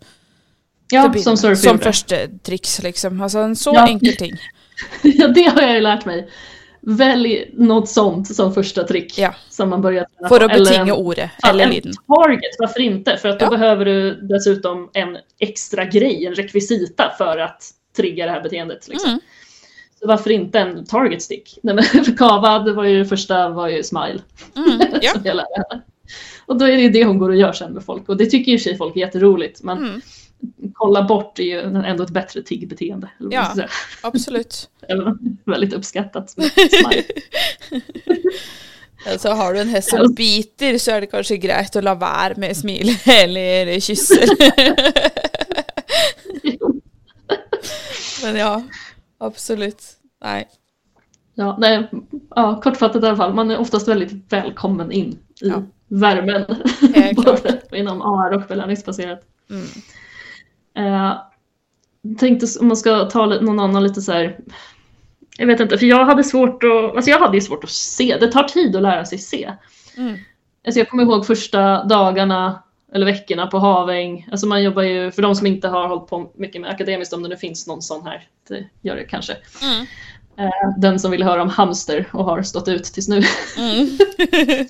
Ja, 0.90 1.02
som 1.02 1.32
med. 1.32 1.38
surf 1.38 1.58
som 1.58 1.78
første 1.78 2.28
triks, 2.42 2.82
liksom. 2.82 3.20
Altså 3.22 3.38
en 3.38 3.56
så 3.56 3.74
Ja. 3.74 3.86
enkel 3.88 4.16
ting. 4.16 4.32
Ja, 5.02 5.28
det 5.28 5.42
har 5.44 5.62
jag 5.62 5.74
ju 5.74 5.80
lärt 5.80 6.04
mig. 6.04 6.28
Välj 6.80 7.50
något 7.54 7.88
sånt 7.88 8.34
som 8.34 8.54
första 8.54 8.84
trick 8.84 9.18
Ja. 9.18 9.34
som 9.50 9.70
man 9.70 9.82
börjar 9.82 10.04
träna 10.04 10.28
For 10.28 10.38
på. 10.38 10.44
å 10.44 10.48
Eller 10.48 10.56
en- 10.58 10.64
betinge 10.64 10.92
ordet 10.92 11.30
Ja, 11.42 11.50
eller 11.50 11.64
en 11.64 11.70
lyden. 11.70 11.92
target, 12.08 12.56
varför 12.58 12.80
inte? 12.80 13.16
För 13.16 13.28
att 13.28 13.40
då 13.40 13.46
Ja. 13.46 13.50
behöver 13.50 13.84
du 13.84 14.14
dessutom 14.14 14.90
en 14.94 15.16
extra 15.38 15.84
grej, 15.84 16.26
en 16.26 16.34
rekvisita 16.34 17.12
för 17.18 17.38
att 17.38 17.62
trigga 17.96 18.26
det 18.26 18.32
här 18.32 18.40
beteendet. 18.42 18.88
Liksom. 18.88 19.08
Mm. 19.10 19.20
Så 20.00 20.06
varför 20.06 20.30
inte 20.30 20.58
en 20.58 20.84
target 20.86 21.22
stick? 21.22 21.58
Nej, 21.62 21.74
men 21.74 21.84
Kava, 22.16 22.58
det 22.58 22.72
var 22.72 22.84
ju 22.84 22.98
det 22.98 23.06
första 23.06 23.48
var 23.48 23.68
ju 23.68 23.82
smile. 23.82 24.20
Mm. 24.56 24.80
Ja. 25.02 25.12
som. 25.24 25.46
Och 26.46 26.58
då 26.58 26.64
är 26.64 26.72
det 26.76 26.82
ju 26.82 26.88
det 26.90 27.04
hon 27.04 27.18
går 27.18 27.28
och 27.28 27.36
gör 27.36 27.52
sen 27.52 27.72
med 27.72 27.84
folk. 27.84 28.08
Och 28.08 28.16
det 28.16 28.26
tycker 28.26 28.52
ju 28.52 28.58
sig 28.58 28.76
folk 28.76 28.96
är 28.96 29.00
jätteroligt. 29.00 29.62
Men 29.62 29.78
Mm. 29.78 30.00
kolla 30.74 31.02
bort 31.02 31.38
är 31.38 31.42
ju 31.42 31.60
ändå 31.60 32.02
ett 32.04 32.10
bättre 32.10 32.42
tiggbeteende. 32.42 33.08
Ja. 33.30 33.54
Eller, 34.88 35.16
väldigt 35.44 35.72
uppskattat. 35.72 36.34
med 36.36 36.50
Smile. 36.50 37.04
Ja, 39.06 39.18
Så 39.18 39.28
har 39.28 39.54
du 39.54 39.60
en 39.60 39.68
hest 39.68 39.90
som 39.90 40.14
biter, 40.14 40.78
så 40.78 40.90
er 40.90 41.00
det 41.00 41.06
kanskje 41.10 41.36
greit 41.36 41.76
å 41.76 41.80
la 41.84 41.94
være 41.94 42.34
med 42.42 42.56
smil 42.56 42.90
eller 43.06 43.80
kysser. 43.80 44.26
Men 48.22 48.36
ja, 48.36 48.62
absolutt. 49.18 49.82
Nei. 50.24 50.46
Ja, 51.34 51.56
nej, 51.60 51.90
ja, 52.36 52.60
kortfattat 52.60 53.02
i 53.02 53.06
alla 53.06 53.16
fall. 53.16 53.34
Man 53.34 53.50
är 53.50 53.58
oftast 53.58 53.88
väldigt 53.88 54.32
välkommen 54.32 54.92
in 54.92 55.08
i 55.42 55.48
Ja. 55.48 55.62
värmen. 55.88 56.44
Både 57.16 57.60
inom 57.72 58.02
AR 58.02 58.30
och 58.32 58.42
belöningsbaserat. 58.48 59.20
Mm. 59.50 59.66
Eh, 60.76 61.16
tänkte 62.18 62.46
om 62.60 62.66
man 62.68 62.76
ska 62.76 63.04
ta 63.04 63.26
någon 63.26 63.60
annan 63.60 63.82
lite 63.82 64.02
så 64.02 64.12
här. 64.12 64.38
Jag 65.38 65.46
vet 65.46 65.60
inte, 65.60 65.78
för 65.78 65.86
jag 65.86 66.04
hade 66.04 66.24
svårt 66.24 66.64
att, 66.64 66.96
alltså 66.96 67.10
jag 67.10 67.18
hade 67.18 67.36
ju 67.36 67.40
svårt 67.40 67.64
att 67.64 67.70
se. 67.70 68.16
Det 68.20 68.32
tar 68.32 68.42
tid 68.42 68.76
att 68.76 68.82
lära 68.82 69.04
sig 69.04 69.18
se. 69.18 69.52
Mm. 69.96 70.16
Alltså 70.66 70.78
jag 70.80 70.88
kommer 70.88 71.02
ihåg 71.02 71.26
första 71.26 71.84
dagarna 71.84 72.62
eller 72.92 73.06
veckorna 73.06 73.46
på 73.46 73.58
Haväng. 73.58 74.28
Alltså 74.30 74.46
man 74.46 74.62
jobbar 74.62 74.82
ju, 74.82 75.10
för 75.10 75.22
de 75.22 75.34
som 75.34 75.46
inte 75.46 75.68
har 75.68 75.88
hållit 75.88 76.06
på 76.06 76.32
mycket 76.34 76.60
med 76.60 76.70
akademiskt, 76.70 77.12
om 77.12 77.22
det 77.22 77.28
nu 77.28 77.36
finns 77.36 77.66
någon 77.66 77.82
sån 77.82 78.06
här, 78.06 78.28
det 78.48 78.68
gör 78.82 78.96
det 78.96 79.04
kanske. 79.04 79.36
Mm. 79.62 79.86
Eh, 80.38 80.78
den 80.78 81.00
som 81.00 81.10
vill 81.10 81.22
höra 81.22 81.42
om 81.42 81.48
hamster 81.48 82.08
och 82.12 82.24
har 82.24 82.42
stått 82.42 82.68
ut 82.68 82.84
tills 82.84 83.08
nu. 83.08 83.22
Mm. 83.58 83.98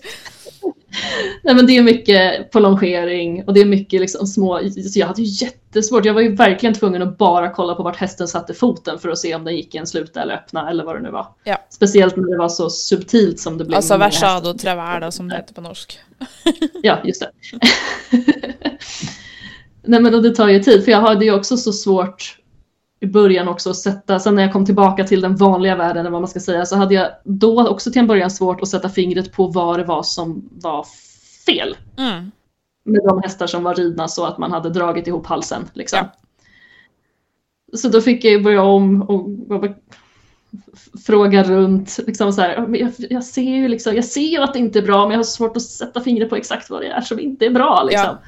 Nej 1.42 1.54
men 1.54 1.66
det 1.66 1.76
är 1.76 1.82
mycket 1.82 2.50
på 2.50 2.60
longering 2.60 3.44
och 3.44 3.54
det 3.54 3.60
är 3.60 3.64
mycket 3.64 4.00
liksom 4.00 4.26
små, 4.26 4.60
så 4.92 4.98
jag 4.98 5.06
hade 5.06 5.22
ju 5.22 5.44
jättesvårt, 5.46 6.04
jag 6.04 6.14
var 6.14 6.20
ju 6.20 6.34
verkligen 6.34 6.74
tvungen 6.74 7.02
att 7.02 7.18
bara 7.18 7.50
kolla 7.50 7.74
på 7.74 7.82
vart 7.82 7.96
hästen 7.96 8.28
satte 8.28 8.54
foten 8.54 8.98
för 8.98 9.08
att 9.08 9.18
se 9.18 9.34
om 9.34 9.44
den 9.44 9.56
gick 9.56 9.74
i 9.74 9.78
en 9.78 9.86
sluta 9.86 10.22
eller 10.22 10.34
öppna 10.34 10.70
eller 10.70 10.84
vad 10.84 10.96
det 10.96 11.02
nu 11.02 11.10
var. 11.10 11.28
Ja. 11.44 11.58
Speciellt 11.70 12.16
när 12.16 12.30
det 12.30 12.38
var 12.38 12.48
så 12.48 12.70
subtilt 12.70 13.40
som 13.40 13.58
det 13.58 13.64
blev. 13.64 13.76
Hästar. 13.76 13.98
versado 13.98 14.54
travær, 14.58 15.00
da, 15.00 15.10
som 15.10 15.28
det 15.28 15.36
heter 15.36 15.54
på 15.54 15.60
norsk. 15.60 15.98
Ja, 16.82 16.98
just 17.04 17.20
det. 17.22 17.30
Nej 19.88 20.00
men 20.00 20.14
och 20.14 20.22
det 20.22 20.34
tar 20.34 20.48
ju 20.48 20.62
tid 20.62 20.84
för 20.84 20.92
jag 20.92 21.00
hade 21.00 21.24
ju 21.24 21.34
också 21.34 21.56
så 21.56 21.72
svårt 21.72 22.38
i 23.06 23.10
början 23.10 23.48
också 23.48 23.70
att 23.70 23.76
sätta, 23.76 24.18
sen 24.18 24.34
när 24.34 24.42
jag 24.42 24.52
kom 24.52 24.66
tillbaka 24.66 25.04
till 25.04 25.20
den 25.20 25.36
vanliga 25.36 25.76
världen 25.76 26.00
eller 26.00 26.10
vad 26.10 26.20
man 26.20 26.28
ska 26.28 26.40
säga 26.40 26.66
så 26.66 26.76
hade 26.76 26.94
jag 26.94 27.08
då 27.24 27.68
också 27.68 27.92
till 27.92 28.00
en 28.00 28.06
början 28.06 28.30
svårt 28.30 28.60
att 28.60 28.68
sätta 28.68 28.88
fingret 28.88 29.32
på 29.32 29.46
vad 29.46 29.78
det 29.78 29.84
var 29.84 30.02
som 30.02 30.48
var 30.50 30.86
fel. 31.46 31.76
Mm. 31.98 32.30
med 32.84 33.00
de 33.04 33.22
hästar 33.22 33.46
som 33.46 33.62
var 33.62 33.74
ridna 33.74 34.08
så 34.08 34.24
att 34.24 34.38
man 34.38 34.52
hade 34.52 34.70
dragit 34.70 35.06
ihop 35.06 35.26
halsen. 35.26 35.68
Liksom. 35.72 35.98
Ja. 36.02 37.78
Så 37.78 37.88
då 37.88 38.00
fick 38.00 38.24
jag 38.24 38.42
börja 38.42 38.62
om 38.62 39.02
och 39.02 39.28
fråga 41.06 41.42
runt. 41.44 41.98
Liksom 42.06 42.32
så 42.32 42.40
här, 42.40 42.66
"Men 42.66 42.80
jag, 42.80 42.92
jag, 43.10 43.24
ser 43.24 43.42
ju 43.42 43.68
liksom, 43.68 43.94
jag 43.94 44.04
ser 44.04 44.40
att 44.40 44.52
det 44.52 44.58
inte 44.58 44.78
är 44.78 44.82
bra 44.82 45.02
men 45.02 45.10
jag 45.10 45.18
har 45.18 45.24
svårt 45.24 45.56
att 45.56 45.62
sätta 45.62 46.00
fingret 46.00 46.28
på 46.28 46.36
exakt 46.36 46.70
vad 46.70 46.82
det 46.82 46.88
är 46.88 47.00
som 47.00 47.20
inte 47.20 47.46
är 47.46 47.50
bra. 47.50 47.82
Liksom. 47.82 48.06
Ja. 48.06 48.18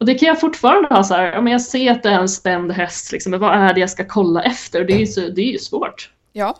Och 0.00 0.06
det 0.06 0.14
kan 0.14 0.26
jag 0.28 0.40
fortfarande 0.40 0.88
ha 0.94 1.04
så 1.04 1.14
här, 1.14 1.32
ja, 1.32 1.40
men 1.40 1.52
jag 1.52 1.62
ser 1.62 1.92
att 1.92 2.02
det 2.02 2.08
är 2.10 2.18
en 2.20 2.28
spänd 2.28 2.72
häst, 2.72 3.12
liksom, 3.12 3.30
men 3.30 3.40
vad 3.40 3.54
är 3.54 3.74
det 3.74 3.80
jag 3.80 3.90
ska 3.90 4.04
kolla 4.04 4.42
efter? 4.42 4.84
Det 4.84 4.92
är 4.92 4.98
ju, 4.98 5.06
så, 5.06 5.20
det 5.20 5.40
är 5.42 5.52
ju 5.52 5.58
svårt. 5.58 6.10
Ja. 6.32 6.56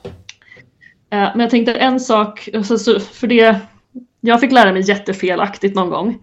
Eh, 1.10 1.18
Men 1.34 1.40
jag 1.40 1.50
tänkte 1.50 1.74
en 1.74 2.00
sak, 2.00 2.48
alltså, 2.54 2.78
så- 2.78 3.00
för 3.00 3.26
det 3.26 3.60
jag 4.20 4.40
fick 4.40 4.52
lära 4.52 4.72
mig 4.72 4.82
jättefelaktigt 4.88 5.76
någon 5.76 5.90
gång 5.90 6.18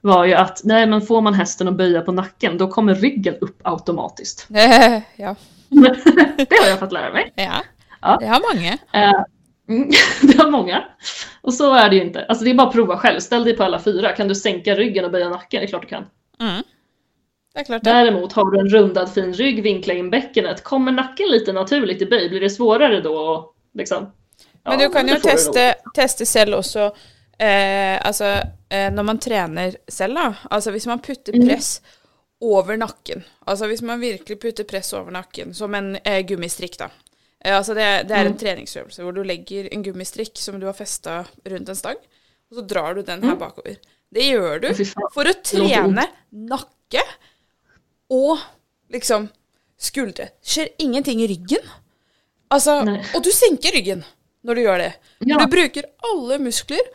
var 0.00 0.24
ju 0.24 0.34
att 0.34 0.60
nej 0.64 0.86
men 0.86 1.00
får 1.02 1.20
man 1.20 1.34
hästen 1.34 1.68
att 1.68 1.76
böja 1.76 2.00
på 2.00 2.12
nacken 2.12 2.58
då 2.58 2.68
kommer 2.68 2.94
ryggen 2.94 3.34
upp 3.40 3.60
automatiskt. 3.62 4.46
ja. 5.16 5.36
det 6.36 6.56
har 6.62 6.68
jag 6.68 6.78
fått 6.78 6.92
lära 6.92 7.12
mig. 7.12 7.32
ja. 7.36 7.52
Ja. 8.02 8.16
Det 8.20 8.26
har 8.26 8.54
mange. 8.54 8.78
Eh, 8.92 9.22
mm, 9.68 9.90
det 10.22 10.38
har 10.42 10.50
många. 10.50 10.84
Och 11.40 11.54
så 11.54 11.74
är 11.74 11.88
det 11.90 11.96
ju 11.96 12.02
inte. 12.02 12.24
Alltså 12.24 12.44
det 12.44 12.50
är 12.50 12.54
bara 12.54 12.66
att 12.68 12.72
prova 12.74 12.96
själv. 12.98 13.20
Ställ 13.20 13.44
dig 13.44 13.56
på 13.56 13.64
alla 13.64 13.78
fyra. 13.80 14.12
Kan 14.12 14.28
du 14.28 14.34
sänka 14.34 14.74
ryggen 14.74 15.04
och 15.04 15.10
böja 15.10 15.28
nacken? 15.28 15.60
Det 15.60 15.66
är 15.66 15.68
klart 15.68 15.82
du 15.82 15.88
kan. 15.88 16.04
Mm. 16.40 16.62
Det 17.54 17.64
det. 17.68 17.80
Däremot 17.82 18.32
har 18.32 18.50
du 18.50 18.58
en 18.60 18.68
rundad 18.68 19.12
fin 19.14 19.32
rygg, 19.34 19.62
vinkla 19.62 19.94
in 19.94 20.10
bäckenet. 20.10 20.62
Kommer 20.64 20.92
nacken 20.92 21.28
lite 21.28 21.52
naturligt 21.52 22.02
i 22.02 22.06
böj? 22.06 22.28
Blir 22.28 22.40
det 22.40 22.50
svårare 22.50 23.00
då? 23.00 23.50
Liksom? 23.74 24.12
Men 24.64 24.80
Ja, 24.80 24.86
du 24.88 24.92
kan 24.92 25.06
det 25.06 25.12
nog. 25.12 25.22
teste, 25.22 25.74
teste 25.94 26.26
selv 26.26 26.54
også 26.54 26.84
eh, 27.38 28.06
Altså, 28.06 28.24
eh, 28.68 28.92
når 28.92 29.02
man 29.02 29.18
trener 29.18 29.76
selv, 29.88 30.14
da. 30.14 30.34
Altså 30.50 30.70
hvis 30.70 30.86
man 30.86 30.98
putter 30.98 31.32
Mm. 31.32 31.48
press 31.48 31.82
over 32.40 32.76
nakken. 32.76 33.22
Altså 33.46 33.66
hvis 33.66 33.82
man 33.82 34.00
virkelig 34.00 34.40
putter 34.40 34.64
press 34.64 34.92
over 34.92 35.10
nakken, 35.10 35.54
som 35.54 35.74
en 35.74 35.96
eh, 36.04 36.26
gummistrikk, 36.26 36.78
da. 36.78 36.88
Eh, 37.44 37.56
altså 37.56 37.74
det, 37.74 38.08
det 38.08 38.16
er 38.16 38.24
Mm. 38.24 38.32
en 38.32 38.38
treningsøvelse 38.38 39.02
hvor 39.02 39.12
du 39.12 39.22
legger 39.22 39.68
en 39.72 39.82
gummistrikk 39.82 40.38
som 40.38 40.60
du 40.60 40.66
har 40.66 40.72
festa 40.72 41.24
rundt 41.46 41.68
en 41.68 41.76
stang, 41.76 41.96
og 42.50 42.56
så 42.58 42.66
drar 42.66 42.94
du 42.94 43.02
den 43.02 43.22
her 43.22 43.36
bakover. 43.36 43.76
Det 44.14 44.26
gjør 44.28 44.60
du 44.62 44.68
for 45.12 45.26
å 45.26 45.32
Det 45.34 45.58
låter 45.58 45.58
trene 45.58 46.04
nakke 46.30 47.02
og 48.14 48.38
liksom 48.94 49.26
skuldre. 49.80 50.28
Skjer 50.44 50.70
ingenting 50.78 51.22
i 51.24 51.28
ryggen. 51.32 51.64
Altså, 52.54 52.78
og 52.86 53.24
du 53.24 53.32
senker 53.34 53.74
ryggen 53.74 54.04
når 54.44 54.54
du 54.54 54.62
gjør 54.62 54.82
det. 54.84 54.92
Ja. 55.26 55.40
Du 55.40 55.48
bruker 55.50 55.88
alle 56.06 56.38
muskler 56.42 56.92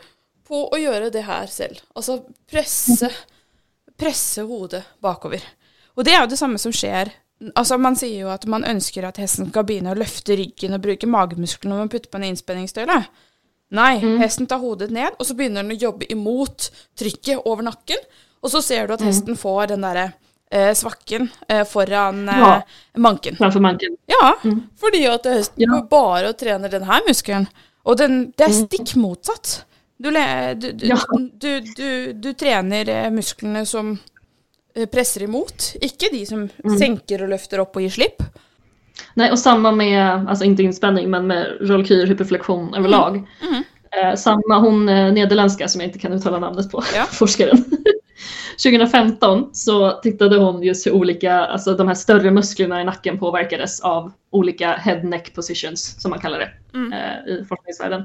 på 0.48 0.64
å 0.72 0.78
gjøre 0.80 1.10
det 1.14 1.26
her 1.26 1.50
selv. 1.50 1.82
Altså 1.94 2.22
presse, 2.50 3.10
presse 4.00 4.44
hodet 4.46 4.82
bakover. 5.02 5.42
Og 5.98 6.06
det 6.06 6.14
er 6.14 6.24
jo 6.24 6.30
det 6.32 6.40
samme 6.40 6.60
som 6.62 6.72
skjer. 6.74 7.12
Altså 7.54 7.78
Man 7.80 7.96
sier 7.98 8.24
jo 8.24 8.30
at 8.32 8.46
man 8.50 8.64
ønsker 8.68 9.04
at 9.08 9.20
hesten 9.20 9.50
skal 9.50 9.66
begynne 9.68 9.92
å 9.92 9.98
løfte 9.98 10.36
ryggen 10.38 10.76
og 10.76 10.82
bruke 10.84 11.08
magemusklene 11.10 11.74
når 11.74 11.84
man 11.84 11.92
putter 11.92 12.12
på 12.12 12.20
en 12.20 12.28
innspenningstøyle. 12.30 13.00
Nei, 13.70 14.00
hesten 14.18 14.46
tar 14.50 14.58
hodet 14.58 14.90
ned, 14.90 15.14
og 15.18 15.26
så 15.26 15.34
begynner 15.38 15.62
den 15.62 15.76
å 15.76 15.80
jobbe 15.80 16.08
imot 16.10 16.70
trykket 16.98 17.44
over 17.46 17.62
nakken. 17.62 18.00
Og 18.42 18.50
så 18.50 18.62
ser 18.64 18.86
du 18.88 18.94
at 18.96 19.04
hesten 19.04 19.36
får 19.38 19.68
den 19.74 19.84
derre 19.84 20.08
eh, 20.50 20.72
svakken 20.74 21.28
eh, 21.48 21.62
foran 21.68 22.24
eh, 22.28 22.38
Ja. 22.40 22.62
manken. 22.96 23.36
Framför 23.36 23.60
manken. 23.60 23.96
Ja, 24.10 24.32
fordi 24.80 25.04
at 25.06 25.24
hesten 25.30 25.62
Ja. 25.62 25.68
går 25.76 25.88
bare 25.88 26.28
og 26.32 26.38
trener 26.40 26.68
den 26.72 26.82
her 26.88 27.00
muskelen. 27.06 27.46
Og 27.84 27.96
den, 28.00 28.32
det 28.36 28.48
er 28.48 28.52
stikk 28.66 28.96
motsatt. 28.96 29.64
Du, 30.00 30.10
du, 30.10 30.72
du, 30.72 30.86
Ja. 30.88 30.96
du, 31.38 31.60
du, 31.76 32.12
du 32.12 32.32
trener 32.34 32.88
eh, 32.88 33.10
musklene 33.12 33.62
som 33.66 33.98
eh, 34.74 34.86
presser 34.86 35.22
imot, 35.28 35.76
ikke 35.80 36.10
de 36.10 36.24
som 36.26 36.48
Mm. 36.64 36.78
senker 36.78 37.22
og 37.22 37.28
løfter 37.36 37.60
opp 37.60 37.76
og 37.76 37.82
gir 37.82 37.90
slipp. 37.90 38.22
Nej, 39.14 39.30
och 39.30 39.38
samma 39.38 39.72
med, 39.72 40.28
alltså 40.28 40.44
inte 40.44 40.62
inspänning, 40.62 41.10
men 41.10 41.26
med 41.26 41.56
rollkyr, 41.60 42.06
hyperflexion 42.06 42.74
överlag. 42.74 43.26
Mm. 43.42 43.62
Eh, 43.92 44.14
samma, 44.16 44.58
hon 44.58 44.88
eh, 44.88 45.12
nederländska 45.12 45.68
som 45.68 45.80
jag 45.80 45.88
inte 45.88 45.98
kan 45.98 46.12
uttala 46.12 46.38
namnet 46.38 46.70
på, 46.70 46.82
Ja. 46.94 47.04
forskaren. 47.10 47.64
2015 48.62 49.50
så 49.52 49.90
tittade 50.02 50.36
hon 50.36 50.62
just 50.62 50.86
hur 50.86 50.92
olika, 50.92 51.34
alltså 51.46 51.74
de 51.74 51.88
här 51.88 51.94
större 51.94 52.30
musklerna 52.30 52.80
i 52.80 52.84
nacken 52.84 53.18
påverkades 53.18 53.80
av 53.80 54.12
olika 54.30 54.72
head 54.72 55.02
neck 55.02 55.34
positions 55.34 56.02
som 56.02 56.10
man 56.10 56.20
kallar 56.20 56.38
det 56.38 56.50
Mm. 56.74 56.92
eh, 56.92 57.32
i 57.32 57.44
forskningsvärlden. 57.48 58.04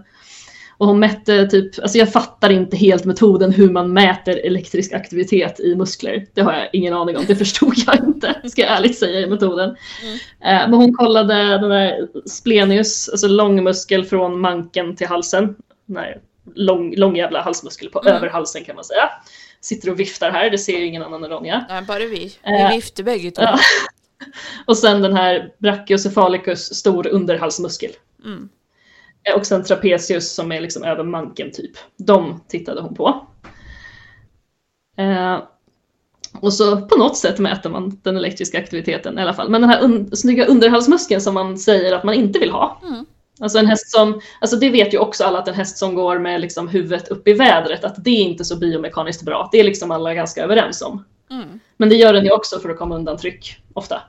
Och 0.78 0.88
hon 0.88 1.00
mätte 1.00 1.48
typ, 1.48 1.80
alltså 1.82 1.98
jag 1.98 2.12
fattar 2.12 2.50
inte 2.50 2.78
helt 2.78 3.06
metoden 3.06 3.52
hur 3.52 3.70
man 3.72 3.94
mäter 3.94 4.38
elektrisk 4.46 4.94
aktivitet 4.94 5.60
i 5.60 5.76
muskler. 5.76 6.26
Det 6.34 6.42
har 6.42 6.54
jag 6.54 6.70
ingen 6.74 6.94
aning 6.94 7.18
om, 7.18 7.26
det 7.28 7.36
förstod 7.36 7.74
jag 7.88 7.96
inte, 7.96 8.42
ska 8.50 8.62
jag 8.62 8.72
ärligt 8.78 8.98
säga 8.98 9.20
i 9.20 9.28
metoden. 9.28 9.70
Eh, 9.70 10.70
men 10.70 10.74
hon 10.74 10.94
kollade 10.94 11.34
den 11.34 11.70
där 11.70 12.08
splenius, 12.26 13.10
alltså 13.10 13.28
långmuskel 13.28 14.06
från 14.06 14.40
manken 14.42 14.96
till 14.96 15.08
halsen. 15.08 15.56
Här 15.96 16.18
lång, 16.54 16.96
lång 16.96 17.16
jävla 17.16 17.42
halsmuskel 17.42 17.90
på 17.90 18.02
Mm. 18.02 18.14
över 18.14 18.30
halsen 18.30 18.64
kan 18.64 18.76
man 18.76 18.86
säga. 18.86 19.10
Sitter 19.62 19.90
och 19.92 20.00
viftar 20.00 20.32
här, 20.32 20.50
det 20.50 20.58
ser 20.58 20.80
ju 20.80 20.86
ingen 20.86 21.04
annan 21.04 21.24
än 21.24 21.30
Ronja. 21.30 21.66
Nei, 21.70 21.82
bare 21.82 22.06
vi. 22.06 22.32
Vi 22.46 22.62
Eh, 22.62 22.70
vifter 22.70 23.04
begge 23.04 23.32
to. 23.32 23.42
Ja. 23.42 23.60
Och 24.66 24.78
sen 24.78 25.02
den 25.02 25.14
här 25.14 25.50
brachiocephalicus, 25.58 26.76
stor 26.76 27.08
underhalsmuskel. 27.08 27.92
Mm. 28.26 28.50
Eh, 29.30 29.36
Och 29.36 29.46
sen 29.46 29.64
trapezius 29.64 30.34
som 30.36 30.52
är 30.52 30.62
liksom 30.62 30.84
över 30.84 31.04
manken 31.04 31.52
typ. 31.52 31.72
De 31.98 32.44
tittade 32.48 32.82
hon 32.82 32.96
på. 32.96 33.28
Eh, 34.98 35.38
och 36.42 36.54
så 36.54 36.82
på 36.82 36.96
något 36.98 37.18
sätt 37.18 37.40
mäter 37.40 37.70
man 37.70 38.00
den 38.04 38.18
elektriska 38.18 38.58
aktiviteten 38.60 39.20
i 39.20 39.22
alla 39.22 39.34
fall. 39.34 39.50
Men 39.50 39.62
den 39.62 39.70
här 39.70 39.84
un 39.84 40.16
snygga 40.16 40.46
underhalsmuskeln 40.46 41.22
som 41.22 41.34
man 41.34 41.58
säger 41.58 41.94
att 41.94 42.04
man 42.04 42.16
inte 42.16 42.40
vill 42.40 42.52
ha. 42.52 42.82
Mm. 42.84 43.06
Alltså 43.40 43.60
en 43.60 43.68
häst 43.68 43.92
som, 43.92 44.22
alltså 44.42 44.58
det 44.58 44.70
vet 44.70 44.94
ju 44.94 44.98
också 44.98 45.24
alla 45.24 45.40
att 45.40 45.48
en 45.48 45.54
häst 45.54 45.78
som 45.78 45.96
går 45.96 46.20
med 46.20 46.42
liksom 46.42 46.68
huvudet 46.68 47.08
upp 47.08 47.28
i 47.28 47.34
vädret, 47.34 47.84
att 47.84 48.04
det 48.04 48.10
är 48.10 48.22
inte 48.22 48.46
så 48.46 48.56
biomekaniskt 48.56 49.24
bra. 49.26 49.50
Det 49.52 49.60
är 49.60 49.64
liksom 49.64 49.92
alla 49.92 50.14
ganska 50.14 50.44
överens 50.44 50.82
om. 50.82 51.06
Mm. 51.32 51.60
Men 51.78 51.90
det 51.90 51.96
gör 51.96 52.14
den 52.14 52.26
ju 52.26 52.32
också 52.32 52.60
för 52.60 52.70
att 52.70 52.78
komma 52.78 52.96
undan 52.96 53.18
tryck, 53.18 53.58
ofta. 53.74 54.02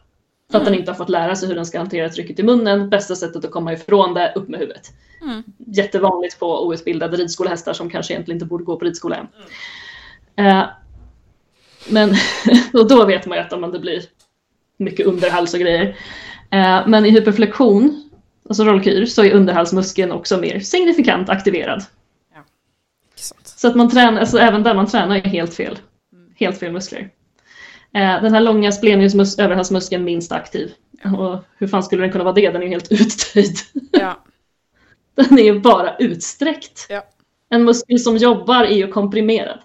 För 0.50 0.58
att 0.58 0.64
den 0.64 0.74
inte 0.74 0.90
har 0.90 0.96
fått 0.96 1.08
lära 1.08 1.36
sig 1.36 1.48
hur 1.48 1.54
den 1.54 1.66
ska 1.66 1.78
hantera 1.78 2.08
trycket 2.08 2.38
i 2.38 2.42
munnen. 2.42 2.90
Bästa 2.90 3.14
sättet 3.14 3.44
att 3.44 3.50
komma 3.50 3.72
ifrån 3.72 4.14
det, 4.14 4.32
upp 4.36 4.48
med 4.48 4.60
huvudet. 4.60 4.92
Mm. 5.22 5.42
Jättevanligt 5.58 6.38
på 6.38 6.66
outbildade 6.66 7.16
ridskolehästar 7.16 7.72
som 7.72 7.90
kanske 7.90 8.12
egentligen 8.12 8.36
inte 8.36 8.46
borde 8.46 8.64
gå 8.64 8.76
på 8.76 8.84
ridskola 8.84 9.16
än. 9.16 9.26
Eh, 10.46 10.64
men 11.88 12.14
och 12.72 12.88
då 12.88 13.06
vet 13.06 13.26
man 13.26 13.38
ju 13.38 13.44
att 13.44 13.52
om 13.52 13.72
det 13.72 13.78
blir 13.78 14.02
mycket 14.76 15.06
underhals 15.06 15.54
och 15.54 15.60
grejer. 15.60 15.96
Eh, 16.50 16.86
men 16.86 17.06
i 17.06 17.10
hyperflexion, 17.10 18.10
alltså 18.48 18.64
rollkyr, 18.64 19.06
så 19.06 19.24
är 19.24 19.32
underhalsmuskeln 19.32 20.12
också 20.12 20.36
mer 20.36 20.60
signifikant 20.60 21.28
aktiverad. 21.28 21.84
Sant. 23.16 23.46
Så 23.46 23.68
att 23.68 23.74
man 23.74 23.90
tränar, 23.90 24.20
alltså 24.20 24.38
även 24.38 24.62
där 24.62 24.74
man 24.74 24.86
tränar 24.86 25.16
är 25.16 25.20
helt 25.20 25.54
fel. 25.54 25.78
Helt 26.34 26.58
fel 26.58 26.72
muskler. 26.72 27.10
Eh, 27.96 28.22
den 28.22 28.34
här 28.34 28.40
långa 28.40 28.72
splenius 28.72 29.38
överhalsmuskeln 29.38 30.04
minst 30.04 30.32
aktiv. 30.32 30.72
Och 31.18 31.38
hur 31.58 31.66
fan 31.66 31.82
skulle 31.82 32.02
den 32.02 32.12
kunna 32.12 32.24
vara 32.24 32.34
det? 32.34 32.50
Den 32.50 32.56
är 32.62 32.66
ju 32.66 32.68
helt 32.70 32.92
uttöjd. 32.92 33.56
Ja. 33.92 34.18
Den 35.14 35.38
är 35.38 35.42
ju 35.42 35.60
bara 35.60 35.96
utsträckt. 35.96 36.86
Ja. 36.88 37.04
En 37.50 37.64
muskel 37.64 37.98
som 37.98 38.16
jobbar 38.16 38.64
är 38.64 38.74
ju 38.76 38.88
komprimerad. 38.88 39.58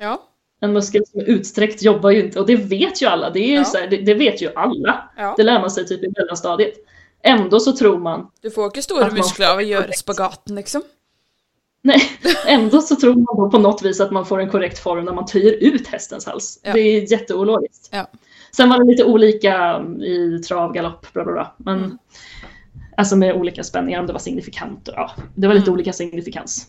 Ja. 0.00 0.22
En 0.60 0.72
muskel 0.72 1.06
som 1.06 1.20
är 1.20 1.24
utsträckt 1.24 1.82
jobbar 1.82 2.10
ju 2.10 2.20
inte. 2.24 2.40
Och 2.40 2.46
det 2.46 2.56
vet 2.56 3.02
ju 3.02 3.06
alla. 3.06 3.30
Det, 3.30 3.40
är 3.40 3.58
ju 3.58 3.64
så 3.64 3.78
här, 3.78 3.86
det, 3.86 3.96
det 3.96 4.14
vet 4.14 4.42
ju 4.42 4.50
alla. 4.54 5.10
Det 5.36 5.42
lär 5.42 5.60
man 5.60 5.70
sig 5.70 5.86
typ 5.86 6.04
i 6.04 6.08
mellanstadiet. 6.16 6.74
Ändå 7.22 7.60
så 7.60 7.72
tror 7.72 7.98
man, 7.98 8.30
Du 8.40 8.50
får 8.50 8.66
At 9.06 9.12
man- 9.12 9.14
muskler 9.14 9.50
av 9.50 9.56
å 9.56 9.60
gjøre 9.60 9.92
spagaten, 9.92 10.56
liksom. 10.56 10.82
Nej, 11.86 12.00
ändå 12.46 12.80
så 12.80 12.96
tror 12.96 13.14
man 13.14 13.36
då 13.36 13.50
på 13.50 13.58
något 13.58 13.82
vis 13.82 14.00
att 14.00 14.10
man 14.10 14.26
får 14.26 14.40
en 14.40 14.50
korrekt 14.50 14.78
form 14.78 15.04
när 15.04 15.12
man 15.12 15.26
töjer 15.26 15.52
ut 15.52 15.86
hästens 15.86 16.26
hals. 16.26 16.60
Ja. 16.62 16.72
Det 16.72 16.80
är 16.80 17.12
jätteologiskt. 17.12 17.88
Ja. 17.92 18.06
Sen 18.56 18.68
var 18.68 18.78
det 18.78 18.84
lite 18.90 19.04
olika 19.04 19.82
i 20.00 20.38
trav, 20.38 20.72
galopp, 20.72 21.12
bla 21.12 21.24
bla 21.24 21.32
bla. 21.32 21.54
Men, 21.56 21.78
Mm. 21.78 21.98
Alltså 22.98 23.16
med 23.16 23.34
olika 23.34 23.64
spänningar, 23.64 24.00
om 24.00 24.06
det 24.06 24.12
var 24.12 24.20
signifikant. 24.20 24.88
Ja, 24.96 25.10
det 25.34 25.46
var 25.46 25.54
lite 25.54 25.64
Mm. 25.70 25.74
olika 25.74 25.92
signifikans. 25.92 26.66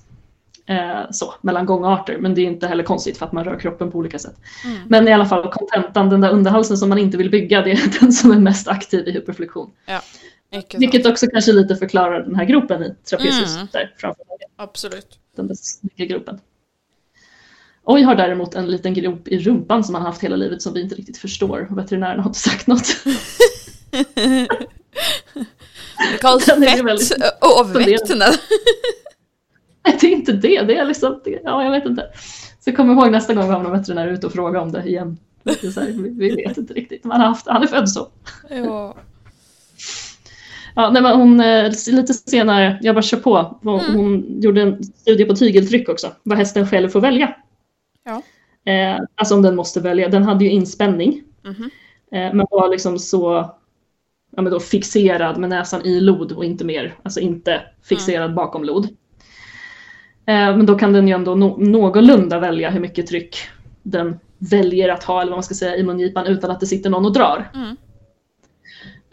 Eh, 0.65 1.01
så, 1.11 1.33
mellan 1.41 1.65
gångarter. 1.65 2.17
Men 2.17 2.35
det 2.35 2.41
är 2.41 2.45
inte 2.45 2.67
heller 2.67 2.83
konstigt 2.83 3.17
för 3.17 3.25
att 3.25 3.31
man 3.31 3.43
rör 3.43 3.59
kroppen 3.59 3.91
på 3.91 3.97
olika 3.97 4.19
sätt. 4.19 4.35
Mm. 4.65 4.77
Men 4.87 5.07
i 5.07 5.13
alla 5.13 5.25
fall 5.25 5.51
kontentan, 5.51 6.09
den 6.09 6.21
där 6.21 6.31
underhalsen 6.31 6.77
som 6.77 6.89
man 6.89 6.97
inte 6.97 7.17
vill 7.17 7.29
bygga, 7.29 7.61
det 7.61 7.71
är 7.71 7.99
den 8.01 8.11
som 8.11 8.31
är 8.31 8.39
mest 8.39 8.67
aktiv 8.67 9.07
i 9.07 9.11
hyperflexion. 9.11 9.69
Ikke 9.87 10.01
sant. 10.53 10.75
Vilket 10.77 11.05
också 11.05 11.27
kanske 11.27 11.51
lite 11.51 11.75
förklarar 11.75 12.23
den 12.23 12.35
här 12.35 12.45
gropen 12.45 12.83
i 12.83 12.95
trapezius 13.09 13.55
Mm. 13.55 13.67
där 13.71 13.93
framför 13.97 14.23
mig. 14.27 14.37
Absolutt. 14.55 15.19
Den 15.35 15.47
där 15.47 15.55
snygga 15.55 16.05
gropen. 16.05 16.39
Oj 17.83 18.01
har 18.01 18.15
däremot 18.15 18.55
en 18.55 18.67
liten 18.71 18.93
grop 18.93 19.27
i 19.27 19.39
rumpan 19.39 19.83
som 19.83 19.95
han 19.95 20.03
haft 20.03 20.23
hela 20.23 20.35
livet 20.35 20.61
som 20.61 20.73
vi 20.73 20.81
inte 20.81 20.95
riktigt 20.95 21.17
förstår. 21.17 21.67
Veterinären 21.69 22.19
har 22.19 22.29
inte 22.29 22.39
sagt 22.39 22.67
något. 22.67 22.97
Det 26.61 26.67
fett. 27.85 28.17
Nei. 28.17 28.31
Nej, 29.85 29.97
det 30.01 30.07
är 30.07 30.11
inte 30.11 30.31
det. 30.31 30.61
Det 30.61 30.77
är 30.77 30.85
liksom, 30.85 31.21
det, 31.23 31.41
ja 31.43 31.63
jag 31.63 31.71
vet 31.71 31.85
inte. 31.85 32.07
Så 32.59 32.71
kom 32.71 32.91
ihåg 32.91 33.11
nästa 33.11 33.33
gång 33.33 33.47
vi 33.47 33.53
har 33.53 33.63
någon 33.63 33.71
veterinär 33.71 34.07
ute 34.07 34.27
och 34.27 34.33
fråga 34.33 34.61
om 34.61 34.71
det 34.71 34.83
igen. 34.83 35.17
Det 35.43 35.75
här, 35.75 35.87
vi, 35.87 36.09
vi 36.09 36.35
vet 36.35 36.57
inte 36.57 36.73
riktigt. 36.73 37.03
Man 37.03 37.21
har 37.21 37.27
haft, 37.27 37.47
han 37.47 37.63
är 37.63 37.67
född 37.67 37.89
så. 37.89 38.07
Ja. 38.49 38.95
Ja, 40.79 40.89
nej, 40.89 41.01
men 41.01 41.15
hon, 41.19 41.39
eh, 41.39 41.71
lite 41.87 42.13
senare, 42.13 42.79
jag 42.81 42.95
bara 42.95 43.01
kör 43.01 43.17
på, 43.17 43.59
hon, 43.63 43.79
Mm. 43.79 43.95
hon 43.95 44.41
gjorde 44.41 44.61
en 44.61 44.83
studie 44.83 45.25
på 45.25 45.35
tygeltryck 45.35 45.89
också, 45.89 46.11
vad 46.23 46.37
hästen 46.37 46.67
själv 46.67 46.89
får 46.89 47.01
välja. 47.01 47.35
Ja. 48.05 48.21
Eh, 48.71 48.99
alltså 49.15 49.35
om 49.35 49.41
den 49.41 49.55
måste 49.55 49.79
välja. 49.79 50.09
Den 50.09 50.23
hade 50.23 50.45
ju 50.45 50.51
inspänning, 50.51 51.23
Mhm. 51.43 51.69
eh, 52.11 52.33
men 52.33 52.45
var 52.51 52.69
liksom 52.69 52.99
så 52.99 53.51
ja, 54.35 54.41
men 54.41 54.51
då 54.51 54.59
fixerad 54.59 55.37
med 55.37 55.49
näsan 55.49 55.85
i 55.85 55.99
lod 55.99 56.31
och 56.31 56.45
inte 56.45 56.65
mer, 56.65 56.95
alltså 57.03 57.19
inte 57.19 57.61
fixerad 57.83 58.33
bakom 58.33 58.63
lod. 58.63 58.85
Eh, 60.25 60.57
men 60.57 60.65
då 60.65 60.77
kan 60.77 60.93
den 60.93 61.07
ju 61.07 61.13
ändå 61.13 61.35
no 61.35 61.57
någorlunda 61.59 62.39
välja 62.39 62.69
hur 62.69 62.79
mycket 62.79 63.07
tryck 63.07 63.37
den 63.83 64.19
väljer 64.37 64.89
att 64.89 65.03
ha, 65.03 65.21
eller 65.21 65.31
vad 65.31 65.37
man 65.37 65.43
ska 65.43 65.53
säga, 65.55 65.75
i 65.75 65.83
mungipan 65.83 66.25
utan 66.27 66.51
att 66.51 66.59
det 66.59 66.65
sitter 66.65 66.89
någon 66.89 67.05
och 67.05 67.13
drar. 67.13 67.51
Mm. 67.55 67.75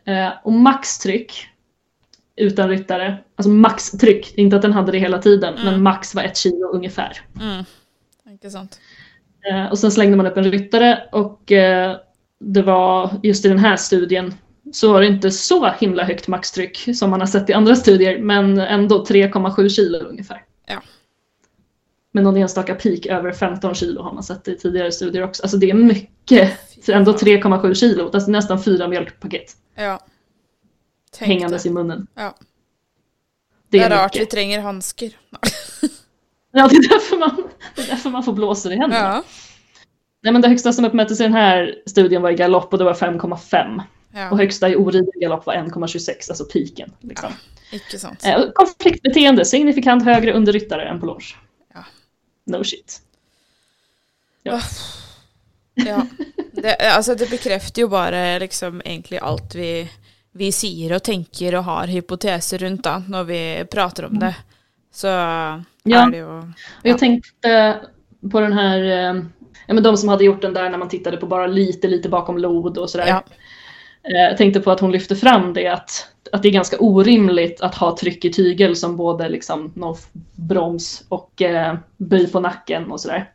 Eh, 0.06 0.32
och 0.44 0.52
maxtryck 0.52 1.48
utan 2.36 2.68
ryttare, 2.68 3.18
alltså 3.36 3.50
maxtryck, 3.50 4.34
inte 4.38 4.56
att 4.56 4.62
den 4.62 4.72
hade 4.72 4.92
det 4.92 4.98
hela 4.98 5.18
tiden, 5.18 5.54
Mm. 5.54 5.64
men 5.66 5.82
max 5.82 6.14
var 6.14 6.22
ett 6.22 6.36
kilo 6.36 6.66
ungefär. 6.72 7.20
Mm. 7.40 7.64
Ikke 8.34 8.50
sant. 8.50 8.80
Eh, 9.50 9.66
och 9.70 9.78
sen 9.78 9.90
slängde 9.90 10.16
man 10.16 10.26
upp 10.26 10.36
en 10.36 10.50
ryttare 10.52 11.08
och 11.12 11.52
eh, 11.52 11.96
det 12.40 12.62
var 12.62 13.10
just 13.22 13.44
i 13.44 13.48
den 13.48 13.58
här 13.58 13.76
studien 13.76 14.34
så 14.72 14.92
var 14.92 15.00
det 15.00 15.06
inte 15.06 15.30
så 15.30 15.68
himla 15.70 16.04
högt 16.04 16.28
maxtryck 16.28 16.96
som 16.96 17.10
man 17.10 17.20
har 17.20 17.26
sett 17.26 17.50
i 17.50 17.52
andra 17.52 17.76
studier, 17.76 18.18
men 18.18 18.58
ändå 18.60 19.04
3,7 19.04 19.68
kilo 19.68 19.98
ungefär. 19.98 20.44
Ja. 20.66 20.82
Men 22.12 22.24
någon 22.24 22.36
enstaka 22.36 22.74
peak 22.74 23.06
över 23.06 23.32
15 23.32 23.74
kilo 23.74 24.02
har 24.02 24.12
man 24.12 24.22
sett 24.22 24.48
i 24.48 24.56
tidigare 24.58 24.92
studier 24.92 25.22
också. 25.24 25.42
Alltså 25.42 25.56
det 25.56 25.70
är 25.70 25.74
mycket, 25.74 26.52
ändå 26.88 27.12
3,7 27.12 27.74
kilo, 27.74 28.10
alltså 28.14 28.30
nästan 28.30 28.62
fyra 28.62 28.88
mjölkpaket 28.88 29.52
Ja. 29.74 30.00
Tenk 31.14 31.28
hängandes 31.28 31.62
det. 31.62 31.68
i 31.68 31.72
munnen. 31.72 32.06
Ja. 32.14 32.34
Det 33.68 33.78
Det 33.78 33.84
är, 33.84 33.90
rart 33.90 34.14
vi 34.16 34.20
mycket. 34.20 34.30
trenger 34.30 34.60
hansker. 34.60 35.18
Ja, 36.56 36.68
det 36.68 36.76
är 36.76 36.88
därför 36.88 37.16
man, 37.16 37.48
det 37.76 37.82
är 37.82 37.86
därför 37.86 38.10
man 38.10 38.24
får 38.24 38.32
blåsor 38.32 38.72
i 38.72 38.76
händerna. 38.76 39.04
Ja. 39.14 39.22
Nej, 40.22 40.32
men 40.32 40.42
det 40.42 40.48
högsta 40.48 40.72
som 40.72 40.84
uppmättes 40.84 41.20
i 41.20 41.22
den 41.22 41.32
här 41.34 41.74
studien 41.86 42.22
var 42.22 42.30
i 42.30 42.34
galopp 42.34 42.72
och 42.72 42.78
det 42.78 42.84
var 42.84 42.94
5,5. 42.94 43.76
Och 43.78 43.84
ja. 44.12 44.36
högsta 44.36 44.68
i 44.68 44.76
oriden 44.76 45.06
galopp 45.20 45.46
var 45.46 45.54
1,26, 45.54 46.30
alltså 46.30 46.44
piken. 46.44 46.92
Liksom. 47.00 47.32
Ikke 47.72 47.98
sant. 47.98 48.24
Eh, 48.26 48.34
och 48.40 48.54
konfliktbeteende, 48.54 49.44
signifikant 49.44 50.04
högre 50.04 50.32
under 50.32 50.52
ryttare 50.52 50.88
än 50.88 51.00
på 51.00 51.06
longe. 51.06 51.34
Ja. 51.74 51.84
No 52.44 52.64
shit. 52.64 53.02
Ja. 54.42 54.60
Ja. 55.74 56.06
Det, 56.52 56.76
altså, 56.76 57.14
det 57.14 57.30
bekrefter 57.30 57.82
jo 57.82 57.88
bare 57.88 58.38
liksom 58.38 58.82
egentlig 58.84 59.18
alt 59.18 59.54
vi, 59.54 59.90
vi 60.34 60.50
sier 60.52 60.96
og 60.96 61.02
tenker 61.06 61.54
og 61.58 61.64
har 61.68 61.90
hypoteser 61.92 62.58
rundt 62.64 62.82
da, 62.84 62.98
når 63.08 63.24
vi 63.28 63.40
prater 63.70 64.08
om 64.08 64.18
det. 64.18 64.34
Så 64.94 65.08
Ja. 65.86 66.06
er 66.06 66.10
det 66.10 66.18
jo 66.18 66.38
Och 66.38 66.88
jag 66.88 66.98
tänkte 66.98 67.80
på 68.32 68.40
den 68.40 68.52
här, 68.52 68.78
eh, 68.82 69.22
ja, 69.66 69.74
men 69.74 69.82
de 69.82 69.96
som 69.96 70.08
hade 70.08 70.24
gjort 70.24 70.42
den 70.42 70.54
där 70.54 70.70
när 70.70 70.78
man 70.78 70.88
tittade 70.88 71.16
på 71.16 71.26
bara 71.26 71.46
lite, 71.46 71.88
lite 71.88 72.08
bakom 72.08 72.38
lod 72.38 72.78
och 72.78 72.90
sådär. 72.90 73.06
Ja. 73.06 73.22
Jag 74.02 74.36
tänkte 74.36 74.60
på 74.60 74.70
att 74.70 74.80
hon 74.80 74.92
lyfte 74.92 75.16
fram 75.16 75.52
det 75.52 75.68
att, 75.68 76.08
att 76.32 76.42
det 76.42 76.48
är 76.48 76.52
ganska 76.52 76.76
orimligt 76.78 77.60
att 77.60 77.74
ha 77.74 77.96
tryck 77.96 78.24
i 78.24 78.32
tygel 78.32 78.76
som 78.76 78.96
både 78.96 79.28
liksom 79.28 79.72
någon 79.74 79.96
broms 80.32 81.04
och 81.08 81.42
eh, 81.42 81.76
böj 81.96 82.30
på 82.32 82.40
nacken 82.40 82.90
och 82.92 83.00
sådär. 83.00 83.30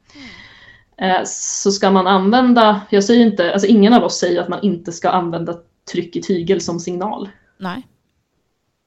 Eh, 0.97 1.21
så 1.25 1.71
ska 1.71 1.91
man 1.91 2.07
använda, 2.07 2.81
jag 2.89 3.03
säger 3.03 3.25
inte, 3.25 3.53
alltså 3.53 3.67
ingen 3.67 3.93
av 3.93 4.03
oss 4.03 4.19
säger 4.19 4.41
att 4.41 4.49
man 4.49 4.61
inte 4.61 4.91
ska 4.91 5.09
använda 5.09 5.57
tryck 5.91 6.15
i 6.15 6.21
tygel 6.21 6.61
som 6.61 6.79
signal. 6.79 7.29
Nej. 7.57 7.87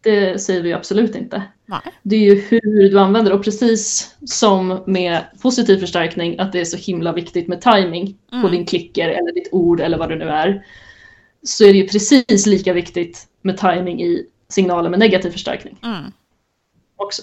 Det 0.04 0.42
säger 0.42 0.62
vi 0.62 0.72
absolut 0.72 1.14
inte. 1.16 1.42
Nej. 1.66 1.80
Det 2.02 2.16
är 2.16 2.20
ju 2.20 2.40
hur 2.40 2.90
du 2.90 2.98
använder 3.00 3.32
och 3.32 3.44
precis 3.44 4.14
som 4.26 4.82
med 4.86 5.20
positiv 5.42 5.78
förstärkning 5.78 6.38
att 6.38 6.52
det 6.52 6.60
är 6.60 6.64
så 6.64 6.76
himla 6.76 7.12
viktigt 7.12 7.48
med 7.48 7.60
timing 7.60 8.18
Mm. 8.32 8.42
på 8.42 8.48
din 8.48 8.66
klicker 8.66 9.08
eller 9.08 9.32
ditt 9.34 9.48
ord 9.52 9.80
eller 9.80 9.98
vad 9.98 10.08
det 10.08 10.16
nu 10.16 10.28
är. 10.28 10.66
Så 11.42 11.64
är 11.64 11.72
det 11.72 11.78
ju 11.78 11.88
precis 11.88 12.46
lika 12.46 12.72
viktigt 12.72 13.26
med 13.42 13.58
timing 13.58 14.02
i 14.02 14.26
signaler 14.48 14.90
med 14.90 14.98
negativ 14.98 15.30
förstärkning 15.30 15.78
Mm. 15.84 16.12
också. 16.96 17.22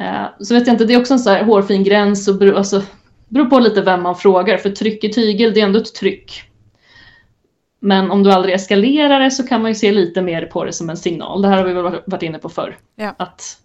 Eh, 0.00 0.24
så 0.40 0.54
vet 0.54 0.66
jag 0.66 0.74
inte, 0.74 0.84
det 0.84 0.94
är 0.94 1.00
också 1.00 1.12
en 1.14 1.20
så 1.20 1.30
här 1.30 1.44
hårfin 1.44 1.84
gräns 1.84 2.28
och 2.28 2.34
beror, 2.38 2.54
alltså, 2.54 2.82
beror 3.28 3.46
på 3.46 3.58
lite 3.58 3.82
vem 3.82 4.02
man 4.02 4.16
frågar. 4.16 4.56
För 4.56 4.70
tryck 4.70 5.04
i 5.04 5.12
tygel, 5.12 5.54
det 5.54 5.60
är 5.60 5.64
ändå 5.64 5.78
ett 5.78 5.94
tryck. 5.94 6.42
Men 7.80 8.10
om 8.10 8.22
du 8.22 8.32
aldrig 8.32 8.54
eskalerar 8.54 9.20
det 9.20 9.30
så 9.30 9.46
kan 9.46 9.62
man 9.62 9.70
ju 9.70 9.74
se 9.74 9.92
lite 9.92 10.22
mer 10.22 10.46
på 10.46 10.64
det 10.64 10.72
som 10.72 10.90
en 10.90 10.96
signal. 10.96 11.42
Det 11.42 11.48
här 11.48 11.56
har 11.56 11.64
vi 11.64 11.72
väl 11.72 12.00
varit 12.06 12.22
inne 12.22 12.38
på 12.38 12.48
förr. 12.48 12.78
Ja. 12.96 13.14
Att 13.18 13.58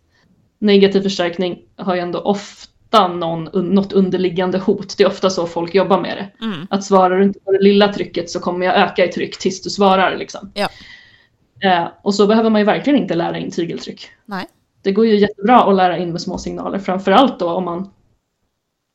negativ 0.60 1.02
förstärkning 1.02 1.60
har 1.76 1.96
ju 1.96 2.02
ändå 2.02 2.20
ofta 2.20 3.08
någon, 3.08 3.44
något 3.54 3.94
underliggande 3.94 4.58
hot. 4.58 4.98
Det 4.98 5.04
är 5.04 5.08
ofta 5.08 5.30
så 5.30 5.48
folk 5.48 5.76
jobbar 5.76 6.02
med 6.02 6.18
det. 6.18 6.46
Mm. 6.46 6.68
Att 6.70 6.84
svarar 6.84 7.18
du 7.18 7.24
inte 7.24 7.40
på 7.40 7.52
det 7.52 7.62
lilla 7.62 7.94
trycket 7.94 8.30
så 8.30 8.40
kommer 8.40 8.66
jag 8.66 8.76
öka 8.76 9.06
i 9.06 9.08
tryck 9.08 9.38
tills 9.38 9.62
du 9.62 9.70
svarar. 9.70 10.18
Liksom. 10.18 10.52
Ja. 10.54 10.68
Eh, 11.64 11.88
och 12.02 12.16
så 12.16 12.28
behöver 12.28 12.50
man 12.50 12.62
ju 12.62 12.66
verkligen 12.66 13.00
inte 13.00 13.16
lära 13.16 13.38
in 13.38 13.52
tygeltryck. 13.52 14.10
Nej. 14.26 14.46
Det 14.82 14.92
går 14.92 15.06
ju 15.06 15.16
jättebra 15.16 15.64
att 15.64 15.76
lära 15.76 15.98
in 15.98 16.12
med 16.12 16.22
små 16.22 16.38
signaler, 16.38 16.80
framförallt 16.80 17.40
då 17.40 17.50
om 17.50 17.66
man 17.66 17.92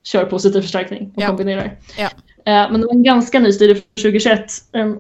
kör 0.05 0.25
positiv 0.25 0.61
förstärkning 0.61 1.13
och 1.17 1.23
Ja. 1.23 1.27
kombinerar. 1.27 1.77
Ja. 1.99 2.05
Eh, 2.45 2.71
Men 2.73 2.81
det 2.81 2.87
var 2.87 2.95
en 2.95 3.03
ganska 3.03 3.39
ny 3.41 3.53
studie 3.53 3.75
för 3.75 4.03
2021 4.03 4.53
en, 4.73 4.93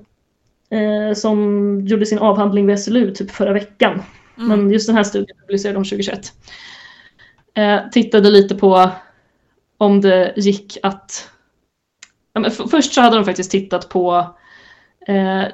eh, 0.71 1.15
som 1.15 1.81
gjorde 1.87 2.07
sin 2.07 2.19
avhandling 2.19 2.67
vid 2.67 2.79
SLU 2.81 3.11
typ 3.15 3.31
förra 3.31 3.53
veckan. 3.53 4.03
Mm. 4.39 4.49
Men 4.49 4.71
just 4.71 4.87
den 4.87 4.97
här 4.97 5.05
studien 5.05 5.37
publicerade 5.47 5.79
de 5.79 5.85
2021. 5.85 6.33
Eh, 7.55 7.81
tittade 7.93 8.31
lite 8.31 8.55
på 8.55 8.91
om 9.79 10.01
det 10.01 10.33
gick 10.37 10.79
att... 10.83 11.31
Först 12.71 12.93
så 12.95 13.01
hade 13.01 13.17
de 13.17 13.25
faktiskt 13.25 13.51
tittat 13.51 13.89
på 13.89 14.35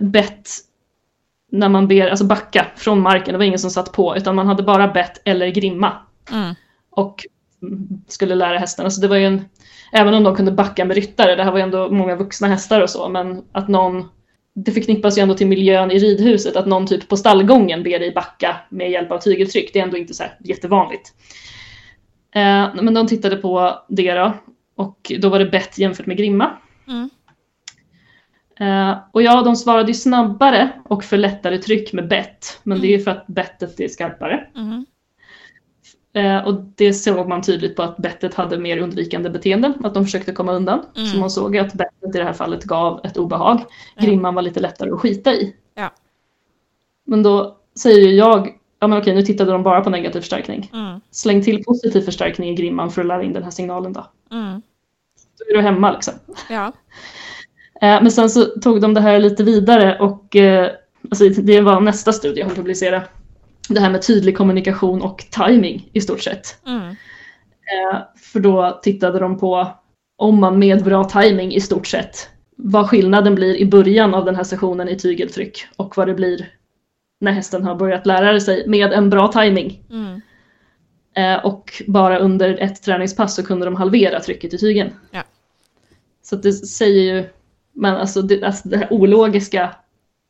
bett 0.00 0.48
när 1.52 1.68
man 1.68 1.88
ber, 1.88 2.08
alltså 2.08 2.24
backa 2.24 2.66
från 2.76 3.00
marken, 3.00 3.32
det 3.32 3.38
var 3.38 3.44
ingen 3.44 3.58
som 3.58 3.70
satt 3.70 3.92
på, 3.92 4.16
utan 4.16 4.34
man 4.34 4.46
hade 4.46 4.62
bara 4.62 4.88
bett 4.88 5.20
eller 5.24 5.48
grimma 5.48 5.92
Mm. 6.32 6.54
och 6.90 7.26
skulle 8.08 8.34
lära 8.34 8.58
hästarna. 8.58 8.90
Så 8.90 9.00
det 9.00 9.08
var 9.08 9.16
ju 9.16 9.24
en, 9.24 9.44
även 9.92 10.14
om 10.14 10.24
de 10.24 10.36
kunde 10.36 10.52
backa 10.52 10.84
med 10.84 10.96
ryttare, 10.96 11.36
det 11.36 11.44
här 11.44 11.50
var 11.50 11.58
ju 11.58 11.64
ändå 11.64 11.90
många 11.90 12.16
vuxna 12.16 12.48
hästar 12.48 12.80
och 12.80 12.90
så, 12.90 13.08
men 13.08 13.44
att 13.52 13.68
någon, 13.68 14.08
det 14.54 14.72
förknippas 14.72 15.18
ju 15.18 15.22
ändå 15.22 15.34
till 15.34 15.46
miljön 15.46 15.90
i 15.90 15.98
ridhuset, 15.98 16.56
att 16.56 16.66
någon 16.66 16.86
typ 16.86 17.08
på 17.08 17.16
stallgången 17.16 17.82
ber 17.82 17.98
dig 17.98 18.12
backa 18.12 18.56
med 18.68 18.90
hjälp 18.90 19.10
av 19.10 19.18
tygeltryck, 19.18 19.70
det 19.72 19.78
är 19.78 19.82
ändå 19.82 19.96
inte 19.96 20.14
så 20.14 20.22
här 20.22 20.36
jättevanligt. 20.40 21.12
Eh, 22.34 22.74
men 22.82 22.94
de 22.94 23.06
tittade 23.06 23.36
på 23.36 23.78
det 23.88 24.14
då, 24.14 24.32
och 24.76 25.12
då 25.18 25.28
var 25.28 25.38
det 25.38 25.46
bett 25.46 25.78
jämfört 25.78 26.06
med 26.06 26.16
grimma. 26.16 26.50
Mm. 26.88 27.10
Eh, 28.60 28.98
och 29.12 29.22
ja, 29.22 29.42
de 29.42 29.56
svarade 29.56 29.88
ju 29.88 29.94
snabbare 29.94 30.70
och 30.84 31.04
för 31.04 31.16
lättare 31.16 31.58
tryck 31.58 31.92
med 31.92 32.08
bett, 32.08 32.60
men 32.62 32.80
det 32.80 32.86
är 32.86 32.98
ju 32.98 33.00
för 33.00 33.10
att 33.10 33.26
bettet 33.26 33.80
är 33.80 33.88
skarpare. 33.88 34.46
Mm. 34.56 34.86
Eh, 36.14 36.46
och 36.46 36.54
det 36.74 36.94
såg 36.94 37.28
man 37.28 37.42
tydligt 37.42 37.76
på 37.76 37.82
att 37.82 37.96
bettet 37.96 38.34
hade 38.34 38.58
mer 38.58 38.78
undvikande 38.78 39.30
beteenden, 39.30 39.74
att 39.84 39.94
de 39.94 40.04
försökte 40.04 40.32
komma 40.32 40.52
undan. 40.52 40.82
Mm. 40.96 41.08
Så 41.08 41.18
man 41.18 41.30
såg 41.30 41.56
att 41.56 41.74
bettet 41.74 42.14
i 42.14 42.18
det 42.18 42.24
här 42.24 42.32
fallet 42.32 42.64
gav 42.64 43.00
ett 43.04 43.16
obehag. 43.16 43.60
Grimman 44.00 44.34
var 44.34 44.42
lite 44.42 44.60
lättare 44.60 44.90
att 44.90 45.00
skita 45.00 45.34
i. 45.34 45.54
Ja. 45.74 45.90
Men 47.04 47.22
då 47.22 47.56
säger 47.78 48.12
jag, 48.12 48.58
ja 48.80 48.86
men 48.86 48.98
okej 48.98 49.14
nu 49.14 49.22
tittade 49.22 49.52
de 49.52 49.62
bara 49.62 49.80
på 49.80 49.90
negativ 49.90 50.20
förstärkning. 50.20 50.70
Mm. 50.72 51.00
Släng 51.10 51.42
till 51.42 51.64
positiv 51.64 52.00
förstärkning 52.00 52.50
i 52.50 52.54
grimman 52.54 52.90
för 52.90 53.00
att 53.00 53.06
lära 53.06 53.22
in 53.22 53.32
den 53.32 53.42
här 53.42 53.50
signalen 53.50 53.92
då. 53.92 54.06
Mm. 54.30 54.62
Då 55.38 55.50
är 55.50 55.56
du 55.56 55.62
hemma 55.62 55.92
liksom. 55.92 56.14
Ja. 56.50 56.72
Eh, 57.80 58.02
Men 58.02 58.10
sen 58.10 58.30
så 58.30 58.44
tog 58.44 58.80
de 58.80 58.94
det 58.94 59.00
här 59.00 59.18
lite 59.18 59.44
vidare 59.44 59.98
och 59.98 60.36
eh, 60.36 60.70
alltså 61.10 61.28
det 61.28 61.60
var 61.60 61.80
nästa 61.80 62.12
studie 62.12 62.42
hon 62.42 62.54
publicerade. 62.54 63.02
Det 63.68 63.80
här 63.80 63.90
med 63.90 64.06
tydlig 64.06 64.36
kommunikation 64.36 65.02
och 65.02 65.18
timing 65.30 65.90
i 65.92 66.00
stort 66.00 66.20
sett. 66.20 66.66
Mm. 66.66 66.88
Eh, 66.88 67.98
För 68.16 68.40
då 68.40 68.80
tittade 68.82 69.18
de 69.18 69.38
på 69.38 69.68
om 70.16 70.40
man 70.40 70.58
med 70.58 70.84
bra 70.84 71.04
timing 71.04 71.54
i 71.54 71.60
stort 71.60 71.86
sett 71.86 72.28
vad 72.56 72.90
skillnaden 72.90 73.34
blir 73.34 73.56
i 73.56 73.66
början 73.66 74.14
av 74.14 74.24
den 74.24 74.36
här 74.36 74.44
sessionen 74.44 74.88
i 74.88 74.98
tygeltryck 74.98 75.66
och 75.76 75.96
vad 75.96 76.08
det 76.08 76.14
blir 76.14 76.48
när 77.20 77.32
hästen 77.32 77.64
har 77.64 77.74
börjat 77.74 78.06
lära 78.06 78.40
sig 78.40 78.68
med 78.68 78.92
en 78.92 79.10
bra 79.10 79.28
timing. 79.28 79.82
Mm. 79.90 80.20
Eh, 81.16 81.44
Och 81.44 81.82
bara 81.86 82.18
under 82.18 82.58
ett 82.62 82.82
träningspass 82.82 83.34
så 83.34 83.46
kunde 83.46 83.64
de 83.64 83.76
halvera 83.76 84.20
trycket 84.20 84.54
i 84.54 84.58
tygen. 84.58 84.90
Ja. 85.10 85.22
Så 86.22 86.36
det 86.36 86.52
säger 86.52 87.14
ju, 87.14 87.24
men 87.72 87.94
alltså 87.94 88.22
det, 88.22 88.42
alltså 88.44 88.68
det 88.68 88.76
här 88.76 88.92
ologiska 88.92 89.76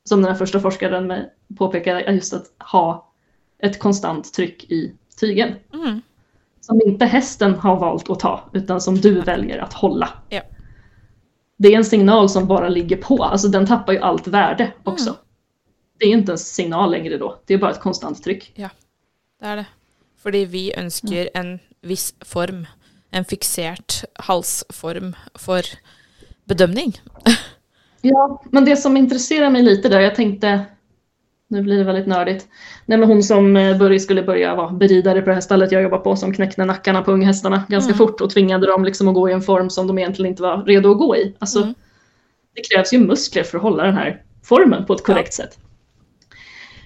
som 0.05 0.23
den 0.23 0.31
här 0.31 0.39
första 0.39 0.61
forskaren 0.61 1.07
med 1.07 1.31
påpekade 1.59 2.01
just 2.13 2.35
att 2.35 2.47
ha 2.59 3.14
ett 3.59 3.79
konstant 3.79 4.35
tryck 4.35 4.65
i 4.65 4.95
tygen. 5.21 5.55
Mm. 5.75 6.03
Som 6.61 6.81
inte 6.87 7.05
hästen 7.05 7.55
har 7.55 7.77
valt 7.77 8.11
att 8.11 8.21
ta, 8.21 8.51
utan 8.53 8.81
som 8.81 9.01
du 9.01 9.21
väljer 9.21 9.59
att 9.59 9.73
hålla. 9.73 10.09
Ja. 10.29 10.43
Det 11.57 11.69
är 11.69 11.77
en 11.77 11.85
signal 11.85 12.29
som 12.29 12.47
bara 12.47 12.69
ligger 12.69 12.97
på, 12.97 13.25
alltså 13.25 13.49
den 13.49 13.67
tappar 13.67 13.93
ju 13.93 13.99
allt 13.99 14.27
värde 14.27 14.73
också. 14.85 15.09
Mm. 15.09 15.21
Det 15.99 16.05
är 16.05 16.11
inte 16.11 16.33
en 16.33 16.39
signal 16.39 16.91
längre 16.91 17.19
då, 17.19 17.41
det 17.47 17.55
är 17.55 17.59
bara 17.59 17.71
ett 17.71 17.81
konstant 17.81 18.25
tryck. 18.25 18.53
Det 18.57 18.71
er 19.47 19.57
det. 19.57 19.67
Fordi 20.23 20.45
vi 20.45 20.75
ønsker 20.77 21.31
en 21.35 21.59
viss 21.81 22.15
form, 22.21 22.67
en 23.11 23.25
fiksert 23.25 24.05
halsform 24.15 25.17
for 25.35 25.63
bedømning. 26.45 26.93
Ja, 28.07 28.43
men 28.51 28.65
det 28.65 28.77
som 28.77 28.97
intresserar 28.97 29.51
mig 29.51 29.63
lite 29.63 29.89
där, 29.89 30.01
jag 30.01 30.15
tänkte, 30.15 30.65
nu 31.49 31.63
blir 31.63 31.79
det 31.79 31.85
väldigt 31.85 32.07
nördigt, 32.07 32.47
nej 32.87 32.99
men 32.99 33.09
hon 33.09 33.23
som 33.23 33.57
eh, 33.57 33.79
började, 33.79 34.01
skulle 34.01 34.23
börja 34.23 34.55
vara 34.55 34.71
beridare 34.71 35.21
på 35.23 35.27
det 35.29 35.35
här 35.35 35.41
stallet 35.41 35.73
jag 35.73 35.83
jobbar 35.83 35.99
på 35.99 36.17
som 36.17 36.35
knäckte 36.35 36.65
nackarna 36.65 37.03
på 37.03 37.13
unghästarna 37.13 37.63
ganska 37.69 37.89
Mm. 37.91 37.99
fort 37.99 38.21
och 38.21 38.31
tvingade 38.31 38.67
dem 38.67 38.85
liksom 38.85 39.09
att 39.09 39.15
gå 39.15 39.29
i 39.31 39.33
en 39.33 39.43
form 39.43 39.71
som 39.71 39.87
de 39.87 39.99
egentligen 39.99 40.31
inte 40.31 40.43
var 40.43 40.63
redo 40.65 40.91
att 40.91 40.99
gå 40.99 41.17
i. 41.17 41.35
Alltså, 41.39 41.63
Mm. 41.63 41.75
det 42.55 42.63
krävs 42.75 42.93
ju 42.93 42.99
muskler 42.99 43.43
för 43.43 43.59
att 43.59 43.63
hålla 43.63 43.83
den 43.85 43.95
här 43.95 44.23
formen 44.45 44.85
på 44.87 44.93
ett 44.93 45.05
korrekt 45.05 45.33
sätt. 45.35 45.59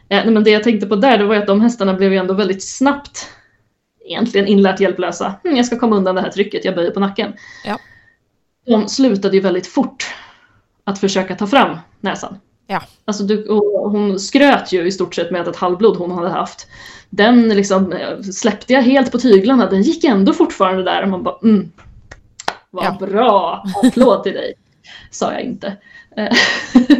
Eh, 0.09 0.25
nej, 0.25 0.31
men 0.31 0.45
det 0.45 0.51
jag 0.51 0.63
tänkte 0.63 0.87
på 0.87 0.97
där, 0.97 1.19
det 1.19 1.25
var 1.25 1.37
att 1.37 1.47
de 1.47 1.61
hästarna 1.61 1.95
blev 1.95 2.13
ju 2.13 2.19
ändå 2.19 2.35
väldigt 2.35 2.63
snabbt 2.69 3.29
egentligen 4.07 4.47
inlärt 4.47 4.81
hjälplösa. 4.81 5.35
Hm, 5.45 5.57
jag 5.57 5.67
ska 5.67 5.79
komma 5.79 5.97
undan 5.97 6.15
det 6.15 6.21
här 6.21 6.31
trycket, 6.31 6.65
jag 6.65 6.75
böjer 6.75 6.91
på 6.91 7.01
nacken. 7.01 7.33
Ja. 7.65 7.79
De 8.67 8.89
slutade 8.89 9.37
ju 9.37 9.43
väldigt 9.43 9.67
fort 9.67 10.07
att 10.85 10.99
försöka 10.99 11.35
ta 11.35 11.47
fram 11.47 11.77
näsan. 12.01 12.39
Ja. 12.71 12.83
Alltså 13.05 13.25
du, 13.25 13.47
hon 13.85 14.19
skröt 14.19 14.73
ju 14.73 14.87
i 14.87 14.93
stort 14.93 15.15
sett 15.15 15.31
med 15.31 15.41
att 15.41 15.49
ett 15.49 15.57
halvblod 15.57 15.97
hon 15.97 16.11
hade 16.11 16.29
haft. 16.29 16.67
Den 17.11 17.49
liksom 17.49 17.93
eh, 17.93 18.21
släppte 18.21 18.73
jag 18.73 18.83
helt 18.83 19.13
på 19.13 19.19
tyglarna, 19.19 19.71
den 19.71 19.83
gick 19.83 20.05
ändå 20.05 20.33
fortfarande 20.33 20.83
där 20.83 21.03
och 21.03 21.09
man 21.09 21.23
bara 21.23 21.39
mm, 21.43 21.73
vad 22.71 22.85
Ja. 22.85 23.07
bra, 23.07 23.65
applåd 23.83 24.23
till 24.23 24.33
dig. 24.33 24.55
Sa 25.11 25.33
jag 25.33 25.43
inte. 25.43 25.77
Eh, 26.17 26.37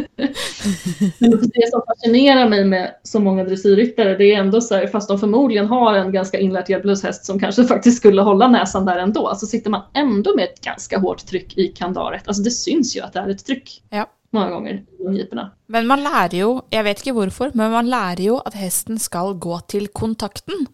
Men 1.17 1.31
det 1.31 1.69
som 1.71 1.81
fascinerar 1.87 2.49
mig 2.49 2.65
med 2.65 2.95
så 3.03 3.19
många 3.19 3.43
dressyrryttare 3.43 4.17
det 4.17 4.33
är 4.33 4.39
ändå 4.39 4.61
så 4.61 4.75
här, 4.75 4.87
fast 4.87 5.07
de 5.07 5.19
förmodligen 5.19 5.67
har 5.67 5.93
en 5.93 6.11
ganska 6.11 6.39
inlärt 6.39 6.69
hjälplös 6.69 7.03
häst 7.03 7.25
som 7.25 7.39
kanske 7.39 7.63
faktiskt 7.63 7.97
skulle 7.97 8.21
hålla 8.21 8.47
näsan 8.47 8.85
där 8.85 8.97
ändå, 8.97 9.35
så 9.35 9.45
sitter 9.47 9.69
man 9.69 9.81
ändå 9.93 10.35
med 10.35 10.45
ett 10.45 10.61
ganska 10.61 10.99
hårt 10.99 11.25
tryck 11.25 11.57
i 11.57 11.67
kandaret. 11.67 12.27
Alltså 12.27 12.43
det 12.43 12.51
syns 12.51 12.97
ju 12.97 13.01
att 13.01 13.13
det 13.13 13.19
är 13.19 13.29
ett 13.29 13.45
tryck 13.45 13.83
Ja. 13.89 14.07
Många 14.31 14.49
gånger 14.49 14.73
i 14.73 15.03
mungiporna. 15.05 15.45
Men 15.67 15.87
man 15.87 16.03
lærer 16.05 16.35
jo, 16.39 16.49
jeg 16.71 16.83
vet 16.85 16.99
ikke 17.03 17.13
hvorfor, 17.17 17.51
men 17.55 17.71
man 17.71 17.87
lærer 17.89 18.21
jo 18.27 18.37
at 18.45 18.53
hesten 18.53 18.99
skal 18.99 19.33
gå 19.41 19.59
til 19.67 19.87
kontakten. 19.87 20.67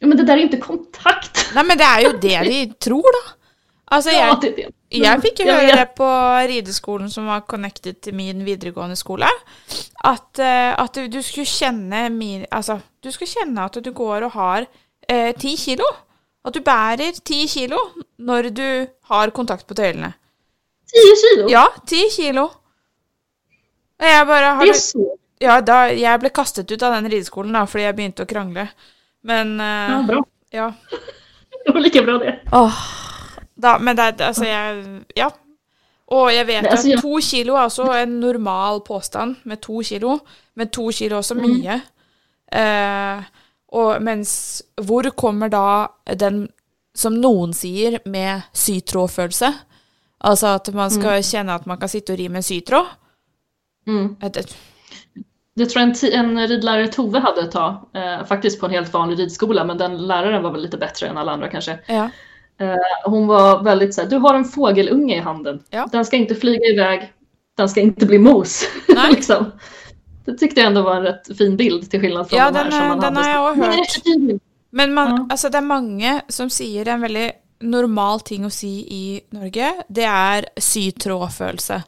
Ja, 0.00 0.06
men 0.06 0.16
det 0.16 0.24
där 0.24 0.36
är 0.38 0.42
inte 0.42 0.56
kontakt. 0.56 1.50
Nei, 1.54 1.62
men 1.64 1.78
det 1.78 1.84
er 1.84 2.00
jo 2.06 2.12
det 2.22 2.38
de 2.48 2.60
tror, 2.80 3.12
da. 3.18 3.32
Altså, 3.92 4.10
Ja, 4.10 4.26
jeg, 4.28 4.36
det 4.40 4.48
är 4.48 4.56
det. 4.56 4.74
jeg 5.02 5.20
fikk 5.22 5.40
jo 5.40 5.46
Jag 5.46 5.54
høre 5.58 5.66
vet. 5.66 5.78
det 5.78 5.94
på 5.98 6.08
rideskolen 6.48 7.10
som 7.10 7.26
var 7.26 7.40
connected 7.40 8.00
til 8.00 8.14
min 8.14 8.44
videregående 8.46 8.96
skole, 8.96 9.26
at, 10.04 10.38
eh, 10.38 10.72
at 10.78 10.94
du, 10.94 11.08
du 11.08 11.20
skulle 11.22 11.46
kjenne 11.46 12.08
min 12.10 12.46
Altså, 12.50 12.78
du 13.02 13.10
skulle 13.10 13.28
kjenne 13.28 13.64
at 13.64 13.76
du 13.84 13.90
går 13.92 14.22
og 14.24 14.30
har 14.32 14.66
eh, 15.08 15.32
ti 15.36 15.56
kilo. 15.56 15.84
At 16.44 16.54
du 16.54 16.60
bærer 16.64 17.12
ti 17.24 17.46
kilo 17.46 17.76
når 18.18 18.50
du 18.54 18.86
har 19.10 19.30
kontakt 19.30 19.66
på 19.66 19.74
tøylene. 19.74 20.14
10 20.92 21.16
kilo? 21.22 21.48
Ja, 21.50 21.66
ti 21.86 22.02
kilo. 22.10 22.44
Og 24.00 24.06
jeg 24.08 24.26
bare 24.26 24.54
har 24.54 24.64
Det 24.64 24.70
är 24.70 24.74
så. 24.80 25.16
Ja, 25.40 25.60
da, 25.60 25.86
jeg 25.92 26.20
ble 26.20 26.28
kastet 26.30 26.70
ut 26.70 26.82
av 26.82 26.92
den 26.92 27.08
rideskolen 27.10 27.52
da, 27.52 27.62
fordi 27.66 27.84
jeg 27.86 27.96
begynte 27.96 28.24
å 28.24 28.28
krangle. 28.28 28.66
Men 29.24 29.54
eh, 29.60 29.90
Ja, 29.90 30.02
bra. 30.08 30.22
ja. 30.52 30.72
Det 31.64 31.72
var 31.74 31.80
lika 31.80 32.02
bra 32.02 32.18
det. 32.18 32.34
Åh, 32.52 32.76
da, 33.54 33.78
men 33.78 33.96
det 33.96 34.04
er 34.20 34.26
altså 34.28 34.44
jeg 34.44 34.84
Ja. 35.16 35.30
Og 36.10 36.32
jeg 36.32 36.46
vet 36.46 36.62
Det- 36.64 36.70
altså, 36.72 36.88
at 36.88 36.94
ja. 36.96 37.00
to 37.00 37.20
kilo 37.22 37.54
er 37.54 37.64
også 37.68 38.02
en 38.02 38.20
normal 38.20 38.80
påstand, 38.80 39.36
med 39.44 39.60
to 39.62 39.82
kilo. 39.82 40.18
Men 40.56 40.68
to 40.68 40.90
kilo 40.90 41.16
er 41.16 41.20
også 41.20 41.34
Mm. 41.34 41.42
mye. 41.46 41.80
Eh, 42.52 43.22
og 43.72 44.02
mens 44.02 44.62
Hvor 44.80 45.02
kommer 45.10 45.48
da 45.48 45.86
den, 46.14 46.48
som 46.94 47.12
noen 47.12 47.52
sier, 47.54 47.98
med 48.06 48.42
sytrådfølelse? 48.54 49.54
Altså 50.20 50.46
at 50.46 50.68
man 50.74 50.90
skal 50.90 51.22
kjenne 51.24 51.54
at 51.54 51.66
man 51.66 51.78
kan 51.80 51.88
sitte 51.88 52.12
og 52.12 52.18
ri 52.18 52.28
med 52.28 52.36
en 52.36 52.42
sytråd? 52.42 52.86
Mm. 53.86 54.16
Et- 54.22 54.36
et- 54.36 54.56
Jag 55.54 55.70
tror 55.70 55.82
en, 55.82 55.94
en 56.12 56.48
ridlärare 56.48 56.88
Tove 56.88 57.18
hade 57.20 57.40
ett 57.40 57.50
tag, 57.52 57.76
eh, 57.94 58.24
faktiskt 58.26 58.60
på 58.60 58.66
en 58.66 58.72
helt 58.72 58.92
vanlig 58.92 59.18
ridskola, 59.18 59.64
men 59.64 59.78
den 59.78 60.06
läraren 60.06 60.42
var 60.42 60.50
väl 60.52 60.62
lite 60.62 60.78
bättre 60.78 61.08
än 61.08 61.18
alla 61.18 61.32
andra 61.32 61.48
kanske. 61.48 61.78
Ja. 61.86 62.10
Eh, 62.60 62.76
hon 63.04 63.26
var 63.26 63.62
väldigt 63.62 63.94
så 63.94 64.00
här, 64.02 64.08
du 64.08 64.16
har 64.16 64.34
en 64.34 64.44
fågelunge 64.44 65.16
i 65.16 65.20
handen. 65.20 65.62
Ja. 65.70 65.88
Den 65.92 66.04
ska 66.04 66.16
inte 66.16 66.34
flyga 66.34 66.64
iväg, 66.66 67.12
den 67.56 67.68
ska 67.68 67.80
inte 67.80 68.06
bli 68.06 68.18
mos. 68.18 68.64
Liksom. 69.10 69.52
Det 70.24 70.34
tyckte 70.38 70.60
jag 70.60 70.66
ändå 70.66 70.82
var 70.82 70.96
en 70.96 71.02
rätt 71.02 71.36
fin 71.38 71.56
bild 71.56 71.90
till 71.90 72.00
skillnad 72.00 72.28
från 72.28 72.38
Ja, 72.38 72.50
de 72.50 72.56
här 72.58 72.64
den 72.64 72.72
som 72.72 72.82
är- 72.82 72.88
man 72.88 73.00
den 73.00 73.16
hade. 73.16 73.28
har 73.28 73.48
jag 73.48 73.58
Men 73.58 73.68
hört. 73.70 74.04
det 74.04 74.10
är. 74.10 74.38
Men 74.70 74.94
man, 74.94 75.08
Ja. 75.08 75.26
altså 75.30 75.48
det 75.48 75.58
er 75.58 75.62
mange 75.62 76.20
som 76.28 76.50
sier 76.50 76.88
en 76.88 77.00
veldig 77.00 77.32
normal 77.60 78.20
ting 78.26 78.44
å 78.46 78.50
si 78.52 78.70
i 78.90 79.02
Norge. 79.36 79.72
Det 79.88 80.04
er 80.08 80.46
sytrådfølelse. 80.60 81.80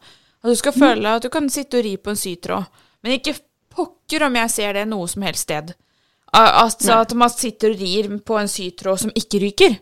At 0.42 0.50
du 0.50 0.56
skal 0.58 0.74
føle 0.74 1.14
at 1.16 1.22
du 1.22 1.30
kan 1.32 1.48
sitte 1.52 1.78
og 1.80 1.84
ri 1.86 1.96
på 1.96 2.10
en 2.12 2.18
sytråd. 2.18 2.64
Men 3.02 3.12
ikke 3.18 3.36
pokker 3.72 4.26
om 4.26 4.36
jeg 4.36 4.50
ser 4.52 4.72
det 4.76 4.86
noe 4.90 5.06
som 5.08 5.22
helst 5.26 5.46
sted. 5.48 5.72
Al- 6.32 6.52
Altså 6.64 6.92
Nei. 6.94 7.00
at 7.06 7.14
man 7.14 7.30
sitter 7.30 7.70
og 7.74 7.80
rir 7.80 8.08
på 8.26 8.38
en 8.40 8.48
sytråd 8.50 9.00
som 9.06 9.10
ikke 9.14 9.40
ryker. 9.46 9.78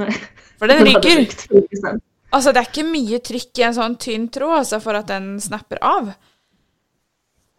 Nej. 0.00 0.12
For 0.58 0.66
den 0.70 0.84
ryker. 0.88 1.24
för. 1.80 2.00
Altså 2.32 2.52
det 2.52 2.60
er 2.62 2.68
ikke 2.70 2.84
mye 2.86 3.18
trykk 3.26 3.58
i 3.58 3.62
en 3.66 3.74
sånn 3.74 3.96
tynn 3.98 4.28
tråd 4.30 4.58
altså, 4.60 4.78
for 4.80 4.94
at 4.94 5.08
den 5.10 5.32
snapper 5.42 5.80
av. 5.82 6.12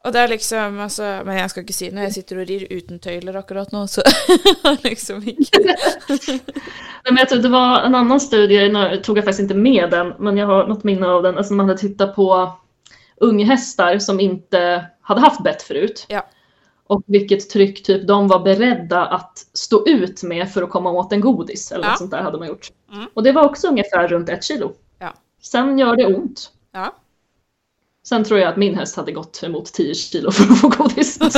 Og 0.04 0.14
det 0.14 0.22
er 0.22 0.32
liksom 0.32 0.80
altså, 0.80 1.22
Men 1.26 1.38
jeg 1.38 1.50
skal 1.50 1.64
ikke 1.64 1.76
si 1.78 1.90
når 1.94 2.08
jeg 2.08 2.14
sitter 2.14 2.40
og 2.42 2.48
rir 2.50 2.64
uten 2.72 3.00
tøyler 3.00 3.38
akkurat 3.38 3.72
nå, 3.74 3.84
så 3.88 4.02
liksom 4.88 5.22
ikke 5.28 5.62
Nej, 5.62 6.40
men 7.12 7.18
jag 7.18 7.30
tror 7.30 7.42
det 7.42 7.50
var 7.50 7.86
en 7.86 7.96
annan 7.96 8.20
studie, 8.20 8.70
nu 8.70 8.98
tog 9.04 9.18
jag 9.18 9.26
faktiskt 9.26 9.40
inte 9.42 9.56
med 9.56 9.90
den, 9.92 10.14
men 10.20 10.38
jag 10.38 10.48
har 10.48 10.68
något 10.68 10.84
minne 10.84 11.08
av 11.08 11.24
den. 11.24 11.38
Alltså 11.38 11.54
man 11.54 11.70
hade 11.70 11.80
tittat 11.80 12.16
på 12.16 12.54
unghästar 13.18 14.00
som 14.00 14.20
inte 14.20 14.86
hade 15.02 15.22
haft 15.22 15.44
bett 15.44 15.62
förut. 15.62 16.06
Ja. 16.10 16.26
Och 16.88 17.04
vilket 17.06 17.50
tryck 17.50 17.84
typ 17.84 18.08
de 18.08 18.28
var 18.28 18.40
beredda 18.40 19.06
att 19.06 19.38
stå 19.54 19.88
ut 19.88 20.24
med 20.24 20.52
för 20.52 20.62
att 20.62 20.70
komma 20.70 20.92
åt 20.92 21.14
en 21.14 21.22
godis. 21.22 21.72
Eller 21.72 21.84
Ja. 21.84 21.90
något 21.90 21.98
sånt 21.98 22.12
där 22.12 22.22
hade 22.22 22.38
man 22.38 22.48
gjort. 22.48 22.72
Mm. 22.94 23.06
Och 23.14 23.24
det 23.24 23.32
var 23.32 23.46
också 23.46 23.68
ungefär 23.68 24.08
runt 24.08 24.30
ett 24.30 24.44
kilo. 24.44 24.72
Ja. 25.00 25.14
Sen 25.42 25.80
gör 25.80 25.96
det 25.96 26.06
ont. 26.16 26.52
Ja. 26.72 26.94
Sen 28.04 28.24
tror 28.24 28.40
jag 28.40 28.50
att 28.50 28.58
min 28.58 28.76
häst 28.76 28.96
hade 28.96 29.12
gått 29.12 29.44
emot 29.44 29.74
10 29.74 29.94
kilo 29.96 30.32
för 30.32 30.44
att 30.54 30.60
få 30.60 30.68
godis. 30.70 31.20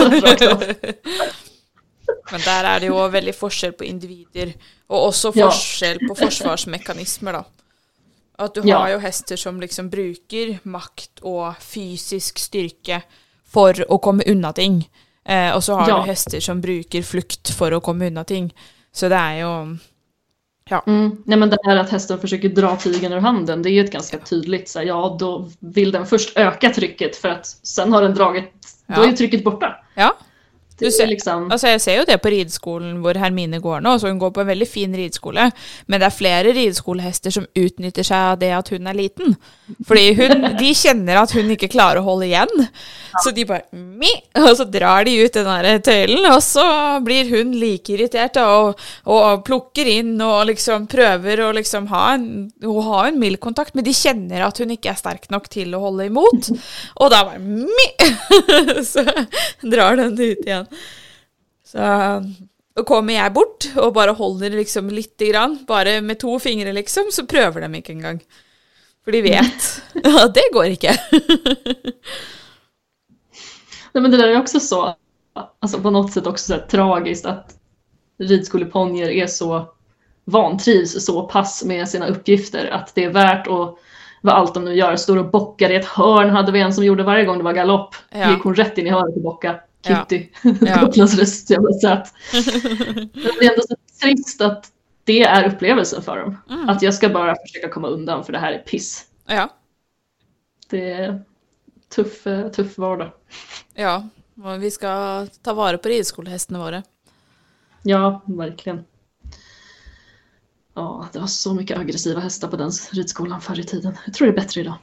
Men 2.31 2.41
der 2.41 2.65
er 2.65 2.79
det 2.79 2.87
jo 2.89 3.01
veldig 3.11 3.33
forskjell 3.35 3.73
på 3.77 3.83
individer, 3.87 4.53
og 4.89 5.09
også 5.09 5.31
Ja. 5.35 5.49
forskjell 5.49 5.99
på 6.07 6.15
forsvarsmekanismer, 6.15 7.31
da. 7.31 7.43
At 8.39 8.53
du 8.55 8.61
Ja. 8.65 8.77
har 8.79 8.89
jo 8.89 8.99
hester 8.99 9.35
som 9.37 9.59
liksom 9.61 9.89
bruker 9.89 10.59
makt 10.63 11.19
og 11.21 11.55
fysisk 11.59 12.39
styrke 12.39 13.01
for 13.45 13.73
å 13.89 13.97
komme 14.01 14.23
unna 14.27 14.51
ting. 14.53 14.89
Eh, 15.25 15.51
og 15.55 15.61
så 15.63 15.75
har 15.75 15.87
Ja. 15.89 15.95
du 16.01 16.07
hester 16.09 16.39
som 16.39 16.61
bruker 16.61 17.01
flukt 17.03 17.49
for 17.53 17.71
å 17.71 17.81
komme 17.81 18.07
unna 18.07 18.23
ting. 18.23 18.51
Så 18.93 19.09
det 19.09 19.17
er 19.17 19.39
jo 20.69 20.79
Mm. 20.87 21.23
Nej, 21.25 21.37
men 21.37 21.49
det 21.49 21.57
här 21.65 21.77
att 21.77 21.89
hästen 21.89 22.19
försöker 22.19 22.49
dra 22.49 22.75
tigern 22.75 23.13
ur 23.13 23.17
handen, 23.19 23.61
det 23.61 23.69
är 23.69 23.71
ju 23.71 23.85
ett 23.85 23.91
ganska 23.91 24.17
tydligt, 24.17 24.69
så 24.69 24.79
här, 24.79 24.85
ja 24.85 25.17
då 25.19 25.49
vill 25.59 25.91
den 25.91 26.05
först 26.05 26.37
öka 26.37 26.69
trycket 26.69 27.15
för 27.15 27.29
att 27.29 27.45
sen 27.45 27.93
har 27.93 28.01
den 28.01 28.13
dragit, 28.13 28.51
då 28.87 28.93
Ja. 29.01 29.07
är 29.07 29.11
trycket 29.11 29.43
borta. 29.43 29.75
Ja. 29.95 30.15
Du 30.79 30.87
ser- 30.91 31.07
liksom, 31.07 31.51
Altså, 31.51 31.67
jeg 31.69 31.81
ser 31.81 31.97
jo 31.99 32.05
det 32.09 32.15
på 32.21 32.31
rideskolen 32.33 32.95
hvor 33.03 33.13
Hermine 33.21 33.59
går 33.61 33.81
nå, 33.85 33.91
så 34.01 34.07
hun 34.09 34.17
går 34.19 34.31
på 34.33 34.41
en 34.41 34.47
veldig 34.49 34.67
fin 34.67 34.93
rideskole, 34.97 35.51
men 35.87 35.99
det 36.01 36.07
er 36.07 36.15
flere 36.17 36.53
rideskolehester 36.55 37.31
som 37.35 37.45
utnytter 37.55 38.03
seg 38.07 38.31
av 38.33 38.39
det 38.41 38.49
at 38.57 38.69
hun 38.73 38.87
er 38.89 38.97
liten. 38.97 39.35
Fordi 39.87 40.05
hun, 40.17 40.47
de 40.57 40.71
kjenner 40.75 41.21
at 41.21 41.31
hun 41.37 41.51
ikke 41.53 41.69
klarer 41.71 42.01
å 42.01 42.07
holde 42.07 42.25
igjen, 42.31 42.65
så 43.23 43.31
de 43.37 43.45
bare 43.45 43.67
mi, 43.73 44.09
og 44.41 44.49
så 44.57 44.65
drar 44.73 45.05
de 45.05 45.13
ut 45.23 45.37
den 45.37 45.45
der 45.51 45.77
tøylen, 45.85 46.25
og 46.33 46.41
så 46.43 46.65
blir 47.05 47.29
hun 47.29 47.53
like 47.61 47.93
irritert 47.93 48.37
og, 48.41 48.81
og 49.05 49.43
plukker 49.47 49.87
inn 49.93 50.15
og 50.25 50.47
liksom 50.49 50.87
prøver 50.91 51.43
å 51.45 51.51
liksom 51.55 51.87
ha 51.93 52.03
en, 52.15 52.27
å 52.65 52.79
ha 52.89 53.05
en 53.11 53.19
mild 53.21 53.39
kontakt, 53.43 53.75
men 53.77 53.85
de 53.85 53.93
kjenner 53.93 54.43
at 54.47 54.57
hun 54.63 54.73
ikke 54.73 54.89
er 54.95 54.99
sterk 54.99 55.29
nok 55.31 55.47
til 55.53 55.77
å 55.77 55.83
holde 55.85 56.09
imot, 56.09 56.49
og 56.97 57.13
da 57.13 57.23
bare 57.29 57.39
mi, 57.39 57.87
så 58.91 59.05
drar 59.61 60.01
den 60.01 60.17
ut 60.17 60.43
igjen. 60.43 60.62
Så 61.65 61.81
og 62.73 62.87
kommer 62.89 63.13
jeg 63.13 63.33
bort 63.35 63.67
og 63.77 63.93
bare 63.93 64.15
holder 64.17 64.55
liksom 64.57 64.89
lite 64.89 65.29
grann, 65.29 65.59
bare 65.69 65.99
med 66.01 66.19
to 66.23 66.39
fingre 66.41 66.73
liksom, 66.73 67.11
så 67.13 67.25
prøver 67.29 67.61
de 67.61 67.77
ikke 67.77 67.93
engang. 67.93 68.21
For 69.05 69.13
de 69.13 69.21
vet 69.25 69.67
at 70.23 70.33
det 70.33 70.47
går 70.53 70.73
ikke. 70.73 70.97
nej, 73.93 74.01
men 74.01 74.11
det 74.11 74.17
där 74.17 74.27
är 74.27 74.39
också 74.39 74.59
så, 74.59 74.95
alltså 75.59 75.79
på 75.79 75.89
något 75.89 76.13
sätt 76.13 76.27
också 76.27 76.53
så 76.53 76.59
tragiskt 76.69 77.25
att 77.25 77.55
ridskoleponnyer 78.17 79.09
är 79.09 79.27
så 79.27 79.73
vantrivs 80.25 81.05
så 81.05 81.23
pass 81.23 81.63
med 81.63 81.89
sina 81.89 82.07
uppgifter 82.07 82.67
att 82.67 82.95
det 82.95 83.03
är 83.03 83.09
värt 83.09 83.47
att 83.47 83.77
vad 84.21 84.35
allt 84.35 84.53
de 84.53 84.65
nu 84.65 84.75
gör, 84.75 84.95
står 84.95 85.17
och 85.17 85.31
bockar 85.31 85.69
i 85.69 85.75
ett 85.75 85.85
hörn 85.85 86.29
hade 86.29 86.51
vi 86.51 86.59
en 86.59 86.73
som 86.73 86.85
gjorde 86.85 87.03
varje 87.03 87.25
gång 87.25 87.37
det 87.37 87.43
var 87.43 87.53
galopp. 87.53 87.95
Ja. 88.09 88.31
gick 88.31 88.43
hon 88.43 88.55
rätt 88.55 88.77
in 88.77 88.87
i 88.87 88.89
hörnet 88.89 89.15
och 89.15 89.45
bocka. 89.83 89.93
Ja. 89.93 90.05
Kitty, 90.09 90.29
Ja. 90.65 90.81
Gotlandsröst, 90.85 91.49
jävla 91.49 91.73
söt. 91.73 92.13
Men 93.13 93.31
det 93.39 93.45
är 93.45 93.49
ändå 93.51 93.61
så 93.67 93.75
trist 94.01 94.41
att 94.41 94.71
det 95.03 95.21
är 95.23 95.53
upplevelsen 95.55 96.01
för 96.03 96.17
dem. 96.17 96.37
Mm. 96.49 96.69
Att 96.69 96.81
jag 96.81 96.93
ska 96.93 97.09
bara 97.09 97.35
försöka 97.35 97.69
komma 97.69 97.87
undan 97.87 98.23
för 98.25 98.33
det 98.33 98.39
här 98.39 98.53
är 98.53 98.59
piss. 98.59 99.05
Ja. 99.25 99.49
Det 100.69 100.91
är 100.91 101.23
tuff, 101.89 102.27
eh, 102.27 102.49
tuff 102.51 102.77
vardag. 102.77 103.11
ja. 103.73 104.07
Og 104.43 104.59
vi 104.59 104.71
skal 104.71 105.27
ta 105.29 105.53
vare 105.53 105.77
på 105.77 105.89
rideskolehestene 105.89 106.59
våre. 106.59 106.83
Ja, 107.83 108.21
verkligen. 108.25 108.85
Ja, 110.73 111.07
det 111.13 111.19
var 111.19 111.27
så 111.27 111.53
mycket 111.53 111.77
aggressiva 111.77 112.19
hästar 112.19 112.47
på 112.47 112.55
den 112.57 112.71
ridskolan 112.91 113.41
förr 113.41 113.59
i 113.59 113.63
tiden. 113.63 113.97
Jag 114.05 114.13
tror 114.13 114.27
det 114.27 114.33
är 114.33 114.35
bättre 114.35 114.61
idag. 114.61 114.73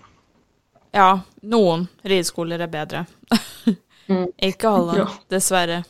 Ja, 0.92 1.20
noen 1.42 1.88
rideskoler 2.02 2.60
er 2.60 2.66
bedre. 2.66 3.06
Mm. 4.10 4.26
Ikke 4.42 4.68
alle, 4.68 4.96
Ja. 4.98 5.06
dessverre. 5.30 5.84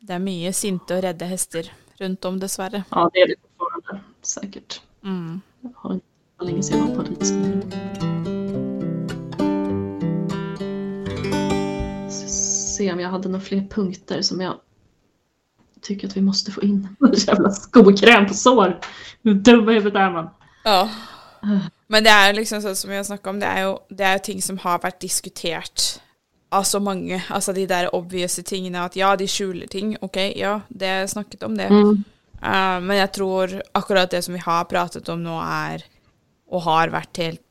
Det 0.00 0.14
er 0.14 0.18
mye 0.22 0.52
sinte 0.52 0.96
og 0.96 1.02
redde 1.04 1.26
hester 1.26 1.70
rundt 2.00 2.24
om, 2.24 2.38
dessverre. 2.40 2.84
Ja, 2.90 3.10
det 3.12 3.20
är 3.20 3.26
det 3.28 3.34
fortfarande. 3.58 4.04
Säkert. 4.22 4.80
Mm. 5.04 5.40
Jag 5.60 5.70
har 5.76 5.92
inte 5.94 6.06
så 6.38 6.44
länge 6.44 6.62
sedan 6.62 6.78
jag 6.78 6.96
var 6.96 7.04
på. 7.04 7.24
Ska 7.24 7.34
Se 12.28 12.92
om 12.92 13.00
jag 13.00 13.08
hade 13.10 13.28
några 13.28 13.44
fler 13.44 13.66
punkter 13.70 14.22
som 14.22 14.40
jag 14.40 14.54
tycker 15.82 16.06
att 16.08 16.16
vi 16.16 16.20
måste 16.20 16.50
få 16.52 16.62
in. 16.62 16.88
Jävla 17.26 17.50
skokräm 17.50 18.26
på 18.26 18.34
sår. 18.34 18.80
Hur 19.22 19.34
dum 19.34 19.68
i 19.68 19.72
huvudet 19.74 19.98
är 20.00 20.10
man? 20.10 20.30
Ja. 20.64 20.88
Men 21.86 22.04
det 22.04 22.10
er 22.10 22.26
jo 22.30 22.36
liksom 22.36 22.60
sånn 22.62 22.76
som 22.76 22.90
vi 22.90 22.96
har 22.96 23.04
snakka 23.04 23.30
om, 23.30 23.38
det 23.40 23.46
er, 23.48 23.62
jo, 23.64 23.78
det 23.88 24.04
er 24.06 24.12
jo 24.18 24.22
ting 24.24 24.42
som 24.44 24.58
har 24.60 24.78
vært 24.82 25.00
diskutert 25.00 26.00
av 26.52 26.64
så 26.66 26.80
mange. 26.82 27.20
Altså 27.30 27.52
de 27.54 27.66
der 27.70 27.90
obvious 27.94 28.38
tingene 28.46 28.82
at 28.84 28.96
ja, 28.98 29.12
de 29.16 29.26
skjuler 29.30 29.68
ting. 29.70 29.96
Ok, 30.02 30.16
ja, 30.36 30.60
det 30.68 30.88
er 30.88 31.06
snakket 31.10 31.44
om 31.46 31.54
det. 31.58 31.68
Mm. 31.70 32.04
Eh, 32.42 32.78
men 32.80 32.96
jeg 32.96 33.12
tror 33.12 33.54
akkurat 33.78 34.10
det 34.10 34.24
som 34.26 34.34
vi 34.34 34.42
har 34.42 34.64
pratet 34.70 35.08
om 35.12 35.22
nå, 35.22 35.36
er 35.40 35.84
og 36.50 36.64
har 36.66 36.90
vært 36.90 37.20
helt 37.22 37.42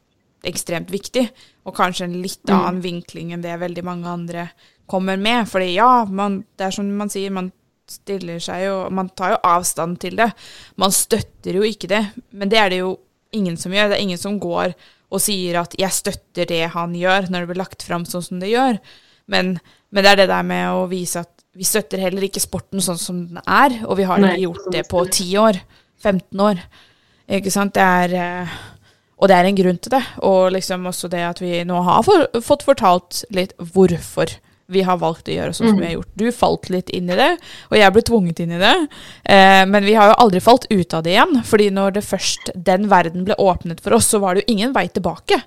ekstremt 0.43 0.91
viktig. 0.91 1.29
Og 1.67 1.75
kanskje 1.75 2.07
en 2.09 2.17
litt 2.21 2.43
Mm. 2.47 2.55
annen 2.57 2.81
vinkling 2.83 3.31
enn 3.33 3.41
det 3.41 3.59
veldig 3.59 3.83
mange 3.83 4.07
andre 4.07 4.49
kommer 4.87 5.17
med. 5.17 5.47
Fordi 5.47 5.73
ja, 5.75 6.05
man, 6.05 6.43
det 6.57 6.67
er 6.67 6.71
som 6.71 6.89
man 6.97 7.09
sier, 7.09 7.31
man 7.31 7.51
stiller 7.89 8.37
seg 8.39 8.65
jo 8.67 8.89
Man 8.91 9.09
tar 9.09 9.31
jo 9.31 9.37
avstand 9.43 9.99
til 9.99 10.15
det. 10.15 10.31
Man 10.77 10.91
støtter 10.91 11.53
jo 11.55 11.61
ikke 11.63 11.87
det. 11.87 12.03
Men 12.31 12.49
det 12.49 12.57
er 12.59 12.69
det 12.69 12.79
jo 12.79 12.97
ingen 13.31 13.57
som 13.57 13.71
gjør. 13.71 13.89
Det 13.89 13.97
er 13.97 14.03
ingen 14.03 14.17
som 14.17 14.39
går 14.39 14.73
og 15.09 15.21
sier 15.21 15.61
at 15.61 15.73
'jeg 15.77 15.91
støtter 15.91 16.45
det 16.45 16.69
han 16.75 16.93
gjør', 16.93 17.29
når 17.29 17.39
det 17.39 17.47
blir 17.49 17.63
lagt 17.63 17.83
fram 17.83 18.05
sånn 18.05 18.23
som 18.23 18.39
det 18.39 18.51
gjør. 18.53 18.79
Men, 19.27 19.59
men 19.91 20.03
det 20.03 20.11
er 20.11 20.15
det 20.21 20.29
der 20.29 20.43
med 20.43 20.69
å 20.69 20.87
vise 20.89 21.19
at 21.19 21.31
vi 21.57 21.65
støtter 21.65 21.99
heller 21.99 22.23
ikke 22.23 22.41
sporten 22.41 22.81
sånn 22.81 22.97
som 22.97 23.21
den 23.27 23.41
er, 23.45 23.81
og 23.85 23.97
vi 23.97 24.05
har 24.07 24.21
ikke 24.21 24.45
gjort 24.45 24.67
det 24.71 24.83
på 24.89 25.03
skal. 25.05 25.11
10 25.11 25.37
år, 25.37 25.61
15 25.99 26.39
år. 26.45 26.61
Ikke 27.39 27.53
sant? 27.53 27.73
Det 27.75 27.81
er 27.83 28.13
eh, 28.17 28.59
Og 29.19 29.27
det 29.27 29.35
er 29.35 29.49
en 29.49 29.55
grunn 29.55 29.77
til 29.77 29.91
det. 29.91 30.03
Og 30.23 30.53
liksom 30.55 30.85
også 30.87 31.09
det 31.11 31.19
at 31.19 31.41
vi 31.41 31.63
nå 31.67 31.81
har 31.83 32.05
for, 32.07 32.29
fått 32.39 32.63
fortalt 32.63 33.25
litt 33.35 33.51
hvorfor 33.59 34.31
vi 34.69 34.83
har 34.85 34.99
valgt 35.01 35.29
å 35.29 35.33
gjøre 35.33 35.53
sånn 35.55 35.71
som 35.71 35.79
vi 35.79 35.87
har 35.87 35.95
gjort. 35.97 36.11
Du 36.19 36.27
falt 36.35 36.69
litt 36.73 36.91
inn 36.95 37.09
i 37.09 37.17
det, 37.17 37.29
og 37.71 37.77
jeg 37.79 37.95
ble 37.95 38.03
tvunget 38.05 38.43
inn 38.43 38.53
i 38.53 38.61
det. 38.61 38.75
Eh, 39.25 39.63
men 39.69 39.87
vi 39.87 39.95
har 39.97 40.11
jo 40.11 40.19
aldri 40.25 40.41
falt 40.43 40.67
ut 40.69 40.93
av 40.93 41.05
det 41.05 41.15
igjen. 41.15 41.41
fordi 41.45 41.69
når 41.73 41.97
det 41.97 42.05
først 42.05 42.51
den 42.55 42.89
verden 42.91 43.25
ble 43.25 43.37
åpnet 43.39 43.81
for 43.81 43.97
oss, 43.97 44.11
så 44.13 44.21
var 44.21 44.35
det 44.35 44.45
jo 44.45 44.53
ingen 44.55 44.75
vei 44.75 44.87
tilbake. 44.87 45.41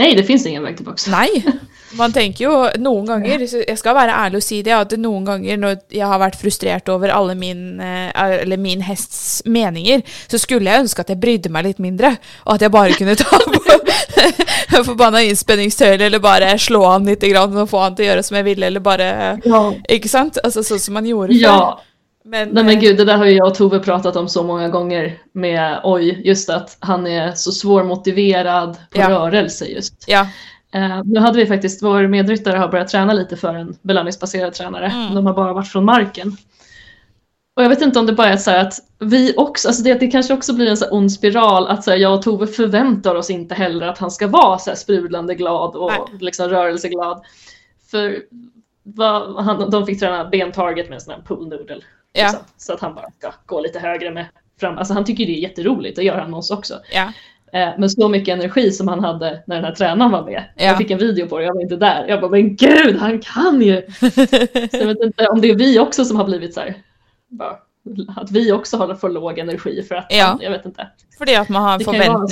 Nej, 0.00 0.14
det 0.16 0.24
finns 0.24 0.46
ingen 0.48 0.64
väg 0.64 0.78
tillbaka. 0.80 1.10
Nei. 1.12 1.42
Man 1.98 2.12
tenker 2.14 2.44
jo 2.44 2.52
noen 2.78 3.08
ganger, 3.08 3.42
så 3.50 3.64
jeg 3.66 3.78
skal 3.78 3.96
være 3.98 4.14
ærlig 4.14 4.38
og 4.38 4.44
si 4.46 4.60
det, 4.62 4.74
at 4.76 4.92
noen 5.00 5.24
ganger 5.26 5.58
når 5.58 5.80
jeg 5.90 6.06
har 6.06 6.20
vært 6.22 6.38
frustrert 6.38 6.90
over 6.92 7.10
alle 7.10 7.34
min, 7.38 7.80
eh, 7.82 8.12
eller 8.14 8.60
min 8.62 8.84
hests 8.86 9.42
meninger, 9.50 10.04
så 10.30 10.38
skulle 10.38 10.70
jeg 10.70 10.84
ønske 10.84 11.02
at 11.02 11.10
jeg 11.10 11.20
brydde 11.22 11.50
meg 11.50 11.66
litt 11.66 11.82
mindre, 11.82 12.14
og 12.46 12.54
at 12.54 12.66
jeg 12.66 12.74
bare 12.76 12.94
kunne 12.98 13.18
ta 13.18 13.40
på 13.42 13.60
forbanna 14.90 15.24
innspenningstøyler, 15.26 16.06
eller 16.06 16.22
bare 16.22 16.54
slå 16.62 16.84
han 16.86 17.10
litt 17.10 17.26
grann, 17.26 17.58
og 17.58 17.70
få 17.70 17.82
han 17.82 17.98
til 17.98 18.06
å 18.06 18.10
gjøre 18.12 18.26
som 18.28 18.38
jeg 18.38 18.48
ville, 18.52 18.70
eller 18.70 18.84
bare 18.84 19.10
Ja. 19.44 19.62
Ikke 19.90 20.10
sant? 20.10 20.38
Altså 20.44 20.62
sånn 20.66 20.82
som 20.82 20.94
man 20.94 21.08
gjorde 21.10 21.34
før. 21.34 21.42
Ja, 21.42 21.89
Men, 22.24 22.48
nej 22.48 22.64
men 22.64 22.74
eh, 22.74 22.80
gud, 22.80 22.96
det 22.96 23.04
där 23.04 23.16
har 23.16 23.24
ju 23.24 23.32
jag 23.32 23.46
och 23.46 23.54
Tove 23.54 23.78
pratat 23.78 24.16
om 24.16 24.28
så 24.28 24.42
många 24.42 24.68
gånger 24.68 25.18
med 25.32 25.80
Oj, 25.84 26.20
just 26.24 26.50
att 26.50 26.76
han 26.80 27.06
är 27.06 27.32
så 27.32 27.52
svårmotiverad 27.52 28.76
på 28.90 29.00
Ja. 29.00 29.10
rörelse 29.10 29.64
just. 29.64 30.04
Ja. 30.06 30.26
Eh, 30.72 31.02
nu 31.04 31.20
hade 31.20 31.38
vi 31.38 31.46
faktiskt, 31.46 31.82
vår 31.82 32.06
medryttare 32.06 32.58
har 32.58 32.68
börjat 32.68 32.88
träna 32.88 33.12
lite 33.12 33.36
för 33.36 33.54
en 33.54 33.76
belöningsbaserad 33.82 34.52
tränare. 34.52 34.86
Mm. 34.86 35.14
De 35.14 35.26
har 35.26 35.34
bara 35.34 35.52
varit 35.52 35.68
från 35.68 35.84
marken. 35.84 36.36
Och 37.56 37.64
jag 37.64 37.68
vet 37.68 37.82
inte 37.82 37.98
om 37.98 38.06
det 38.06 38.12
bara 38.12 38.28
är 38.28 38.36
så 38.36 38.50
här 38.50 38.58
att 38.64 38.74
vi 38.98 39.34
också, 39.36 39.68
alltså 39.68 39.82
det, 39.82 39.94
det 39.94 40.06
kanske 40.06 40.34
också 40.34 40.54
blir 40.54 40.66
en 40.66 40.76
så 40.76 40.84
här 40.84 40.94
ond 40.94 41.12
spiral 41.12 41.66
att 41.66 41.84
så 41.84 41.90
här, 41.90 41.98
jag 41.98 42.14
och 42.14 42.22
Tove 42.22 42.46
förväntar 42.46 43.14
oss 43.14 43.30
inte 43.30 43.54
heller 43.54 43.86
att 43.86 43.98
han 43.98 44.10
ska 44.10 44.28
vara 44.28 44.58
så 44.58 44.70
här 44.70 44.76
sprudlande 44.76 45.34
glad 45.34 45.76
och 45.76 45.90
Nej. 45.90 46.18
liksom 46.20 46.48
rörelseglad. 46.48 47.22
För 47.90 48.22
vad, 48.82 49.44
han, 49.44 49.70
de 49.70 49.86
fick 49.86 50.00
träna 50.00 50.24
bentarget 50.24 50.88
med 50.88 50.94
en 50.94 51.00
sån 51.00 51.14
här 51.14 51.36
noodle. 51.36 51.80
Ja. 52.12 52.22
Liksom, 52.22 52.40
så 52.56 52.72
att 52.72 52.80
han 52.80 52.94
bara 52.94 53.10
ska 53.18 53.32
gå 53.46 53.60
lite 53.60 53.78
högre 53.78 54.10
med 54.10 54.26
fram. 54.60 54.78
Alltså 54.78 54.94
han 54.94 55.04
tycker 55.04 55.26
det 55.26 55.32
är 55.32 55.40
jätteroligt, 55.40 55.96
det 55.96 56.02
gör 56.02 56.18
han 56.18 56.30
med 56.30 56.38
oss 56.38 56.50
också. 56.50 56.74
ja. 56.92 57.12
Eh, 57.52 57.68
Men 57.78 57.90
så 57.90 58.08
mycket 58.08 58.32
energi 58.38 58.70
som 58.72 58.88
han 58.88 59.04
hade 59.04 59.42
när 59.46 59.56
den 59.56 59.64
här 59.64 59.72
tränaren 59.74 60.10
var 60.12 60.24
med. 60.24 60.44
Ja. 60.56 60.64
Jag 60.64 60.78
fick 60.78 60.90
en 60.90 60.98
video 60.98 61.26
på 61.28 61.38
det, 61.38 61.44
jag 61.44 61.54
var 61.54 61.62
inte 61.62 61.76
där. 61.76 62.06
Jag 62.08 62.20
bara, 62.20 62.30
men 62.30 62.56
gud, 62.56 62.96
han 62.96 63.18
kan 63.20 63.62
ju! 63.62 63.82
så 64.70 64.76
jag 64.76 64.86
vet 64.86 65.00
inte 65.02 65.26
om 65.28 65.40
det 65.40 65.50
är 65.50 65.54
vi 65.54 65.78
också 65.78 66.04
som 66.04 66.16
har 66.16 66.24
blivit 66.24 66.54
så 66.54 66.60
här, 66.60 66.74
bara, 67.28 67.56
att 68.16 68.30
vi 68.30 68.52
också 68.52 68.76
har 68.76 68.94
för 68.94 69.08
låg 69.08 69.38
energi 69.38 69.82
för 69.82 69.94
att, 69.94 70.06
Ja. 70.10 70.38
jag 70.40 70.50
vet 70.50 70.64
inte. 70.64 70.88
Fordi 71.18 71.34
at 71.36 71.48
man 71.48 71.62
har 71.62 71.72
en 71.72 71.78
Det 71.78 71.84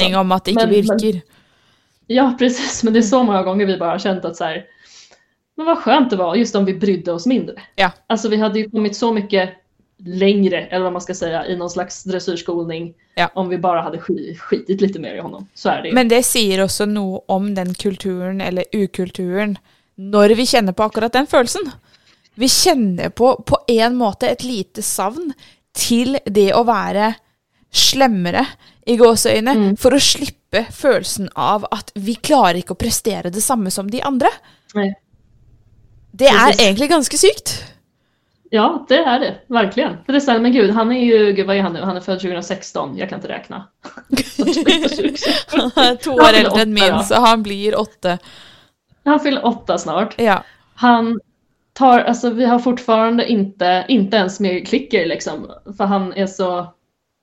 sånn. 0.05 0.15
om 0.15 0.33
at 0.33 0.45
det 0.45 0.55
men- 0.55 0.71
virker. 0.71 1.21
Ja, 2.07 2.35
precis, 2.39 2.85
men 2.85 2.93
det 2.93 2.99
är 2.99 3.03
så 3.03 3.23
många 3.23 3.43
gånger 3.43 3.67
vi 3.67 3.77
bara 3.79 3.91
har 3.91 3.99
känt 3.99 4.25
att 4.25 4.37
så 4.37 4.45
här, 4.45 4.65
men 5.57 5.67
vad 5.67 5.79
skönt 5.79 6.11
det 6.11 6.17
var 6.17 6.35
just 6.35 6.55
om 6.57 6.65
vi 6.65 6.75
brydde 6.75 7.13
oss 7.13 7.27
mindre. 7.27 7.55
Ja. 7.75 7.91
Alltså 8.07 8.29
vi 8.29 8.37
hade 8.37 8.59
ju 8.59 8.71
kommit 8.71 8.97
så 8.97 9.13
mycket 9.13 9.51
längre, 10.05 10.67
eller 10.67 10.83
vad 10.85 10.93
man 10.93 11.03
ska 11.03 11.15
säga, 11.15 11.47
i 11.47 11.57
någon 11.57 11.71
slags 11.71 12.05
dressyrskolning 12.05 12.95
Ja. 13.15 13.31
om 13.35 13.49
vi 13.49 13.59
bara 13.59 13.81
hade 13.83 13.99
sk- 13.99 14.37
skitit 14.39 14.81
lite 14.81 14.99
mer 14.99 15.15
i 15.15 15.19
honom. 15.21 15.49
Så 15.55 15.69
är 15.69 15.83
det 15.83 15.89
ju. 15.89 15.95
Men 15.95 16.09
det 16.09 16.23
sier 16.25 16.63
også 16.65 16.87
noe 16.87 17.21
om 17.29 17.55
den 17.55 17.75
kulturen, 17.75 18.41
eller 18.41 18.65
ukulturen, 18.73 19.57
når 19.97 20.29
vi 20.39 20.47
kjenner 20.47 20.73
på 20.73 20.83
akkurat 20.83 21.13
den 21.13 21.27
følelsen. 21.27 21.71
Vi 22.35 22.49
kjenner 22.49 23.09
på 23.11 23.43
på 23.47 23.57
en 23.69 23.97
måte 23.99 24.29
et 24.31 24.45
lite 24.45 24.83
savn 24.83 25.33
til 25.75 26.19
det 26.27 26.53
å 26.55 26.63
være 26.65 27.15
slemmere 27.73 28.47
i 28.87 28.97
gåseøyne, 28.97 29.55
Mm. 29.55 29.77
for 29.79 29.91
å 29.91 29.99
slippe 30.01 30.65
følelsen 30.73 31.29
av 31.37 31.67
at 31.73 31.91
vi 31.95 32.15
klarer 32.15 32.55
ikke 32.63 32.73
å 32.77 32.79
prestere 32.79 33.31
det 33.31 33.43
samme 33.43 33.71
som 33.71 33.91
de 33.91 34.01
andre. 34.03 34.29
Nej. 34.75 34.95
Det 36.15 36.27
er 36.29 36.47
Precis. 36.53 36.61
egentlig 36.67 36.89
ganske 36.91 37.19
sykt. 37.19 37.65
Ja, 38.51 38.87
det 38.89 38.99
är 38.99 39.21
det. 39.21 39.39
Verkligen. 39.47 39.97
För 40.07 40.13
det 40.13 40.27
här, 40.27 40.39
men 40.39 40.53
gud, 40.53 40.71
han 40.71 40.93
är 40.93 41.05
ju, 41.05 41.33
gud, 41.33 41.47
vad 41.47 41.57
är 41.57 41.61
han 41.61 41.73
nu? 41.73 41.81
Han 41.81 41.97
är 41.97 42.01
född 42.01 42.21
2016. 42.21 42.99
Jag 42.99 43.09
kan 43.09 43.19
inte 43.19 43.29
räkna. 43.29 43.69
Han 45.75 45.99
Ja, 46.05 46.13
år 46.13 46.35
enn 46.35 46.47
åtte, 46.47 46.67
min, 46.67 47.03
så 47.05 47.15
han 47.15 47.43
blir 47.43 47.81
åtte. 47.81 48.19
Han 49.05 49.21
fyller 49.21 49.47
åtta 49.47 49.79
snart. 49.79 50.15
Ja. 50.19 50.45
Han 50.75 51.21
tar, 51.73 52.01
alltså 52.01 52.31
vi 52.31 52.45
har 52.45 52.59
fortfarande 52.59 53.29
inte, 53.29 53.85
inte 53.89 54.17
ens 54.17 54.41
med 54.41 54.69
klicker 54.69 55.07
liksom. 55.07 55.53
För 55.77 55.85
han 55.85 56.13
är 56.13 56.27
så, 56.27 56.75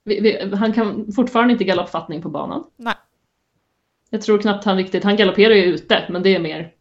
vi, 0.04 0.20
vi, 0.20 0.56
han 0.56 0.72
kan 0.72 1.12
fortfarande 1.12 1.52
inte 1.52 1.64
galoppfattning 1.64 2.22
på 2.22 2.28
banan. 2.28 2.64
Nei. 2.76 2.94
Jag 4.10 4.22
tror 4.22 4.38
knappt 4.38 4.64
han 4.64 4.76
riktigt, 4.76 5.04
han 5.04 5.16
galopperar 5.16 5.54
ju 5.54 5.64
ute, 5.64 6.04
men 6.08 6.22
det 6.22 6.34
är 6.34 6.38
mer 6.38 6.72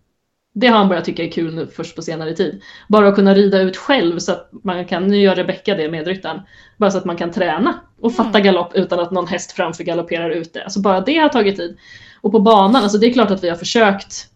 det 0.57 0.67
har 0.67 0.77
han 0.77 0.89
börjat 0.89 1.05
tycka 1.05 1.23
är 1.23 1.31
kul 1.31 1.55
nu 1.55 1.67
först 1.67 1.95
på 1.95 2.01
senare 2.01 2.33
tid. 2.33 2.61
Bara 2.87 3.07
att 3.07 3.15
kunna 3.15 3.33
rida 3.33 3.59
ut 3.61 3.77
själv 3.77 4.19
så 4.19 4.31
att 4.31 4.49
man 4.63 4.85
kan, 4.85 5.07
nu 5.07 5.17
gör 5.17 5.35
Rebecka 5.35 5.75
det 5.75 5.89
med 5.89 6.07
ryttaren, 6.07 6.41
bara 6.77 6.91
så 6.91 6.97
att 6.97 7.05
man 7.05 7.17
kan 7.17 7.31
träna 7.31 7.73
och 8.01 8.13
fatta 8.15 8.39
galopp 8.39 8.75
utan 8.75 8.99
att 8.99 9.11
någon 9.11 9.27
häst 9.27 9.51
framför 9.51 9.83
galopperar 9.83 10.29
ute. 10.29 10.63
Alltså 10.63 10.79
bara 10.79 11.01
det 11.01 11.17
har 11.17 11.29
tagit 11.29 11.55
tid. 11.57 11.77
Och 12.21 12.31
på 12.31 12.39
banan, 12.39 12.83
alltså 12.83 12.97
det 12.97 13.07
är 13.07 13.13
klart 13.13 13.31
att 13.31 13.43
vi 13.43 13.49
har 13.49 13.55
försökt 13.55 14.27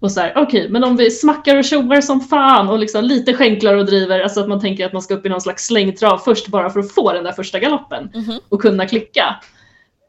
och 0.00 0.12
så 0.12 0.20
här, 0.20 0.32
okej, 0.36 0.68
men 0.68 0.84
om 0.84 0.96
vi 0.96 1.10
smackar 1.10 1.56
och 1.56 1.64
tjoar 1.64 2.00
som 2.00 2.20
fan 2.20 2.68
och 2.68 2.78
liksom 2.78 3.04
lite 3.04 3.34
skänklar 3.34 3.74
och 3.74 3.86
driver, 3.86 4.20
alltså 4.20 4.40
att 4.40 4.48
man 4.48 4.60
tänker 4.60 4.86
att 4.86 4.92
man 4.92 5.02
ska 5.02 5.14
upp 5.14 5.26
i 5.26 5.28
någon 5.28 5.40
slags 5.40 5.66
slängtrav 5.66 6.18
först 6.18 6.48
bara 6.48 6.70
för 6.70 6.80
att 6.80 6.92
få 6.92 7.12
den 7.12 7.24
där 7.24 7.32
första 7.32 7.58
galoppen 7.58 8.10
Mhm. 8.14 8.40
och 8.48 8.62
kunna 8.62 8.86
klicka. 8.86 9.36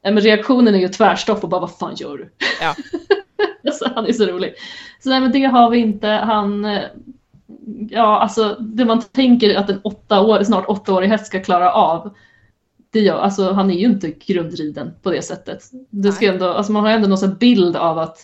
Men 0.03 0.19
reaktionen 0.21 0.75
är 0.75 0.79
ju 0.79 0.87
tvärstopp 0.87 1.43
och 1.43 1.49
bara 1.49 1.61
vad 1.61 1.77
fan 1.77 1.95
gör 1.95 2.17
du? 2.17 2.29
Ja. 2.61 2.75
alltså, 3.69 3.91
han 3.95 4.05
är 4.05 4.13
så 4.13 4.25
rolig. 4.25 4.53
Så 4.99 5.09
nej, 5.09 5.19
men 5.19 5.31
det 5.31 5.43
har 5.43 5.69
vi 5.69 5.77
inte. 5.77 6.07
Han, 6.07 6.65
eh, 6.65 6.81
ja 7.89 8.19
alltså 8.19 8.57
det 8.59 8.85
man 8.85 9.01
tänker 9.01 9.55
att 9.55 9.69
en 9.69 9.81
åtta 9.83 10.21
år, 10.21 10.43
snart 10.43 10.69
åttaårig 10.69 11.07
häst 11.07 11.25
ska 11.25 11.43
klara 11.43 11.71
av. 11.71 12.15
Det 12.91 12.99
gör, 12.99 13.17
alltså 13.17 13.51
han 13.51 13.71
är 13.71 13.75
ju 13.75 13.85
inte 13.85 14.11
grundriden 14.11 14.93
på 15.03 15.11
det 15.11 15.21
sättet. 15.21 15.63
Det 15.89 16.11
ska 16.11 16.25
Nej. 16.25 16.33
ändå, 16.33 16.49
alltså 16.49 16.71
man 16.71 16.83
har 16.83 16.91
ändå 16.91 17.07
någon 17.07 17.37
bild 17.37 17.75
av 17.75 17.99
att 17.99 18.17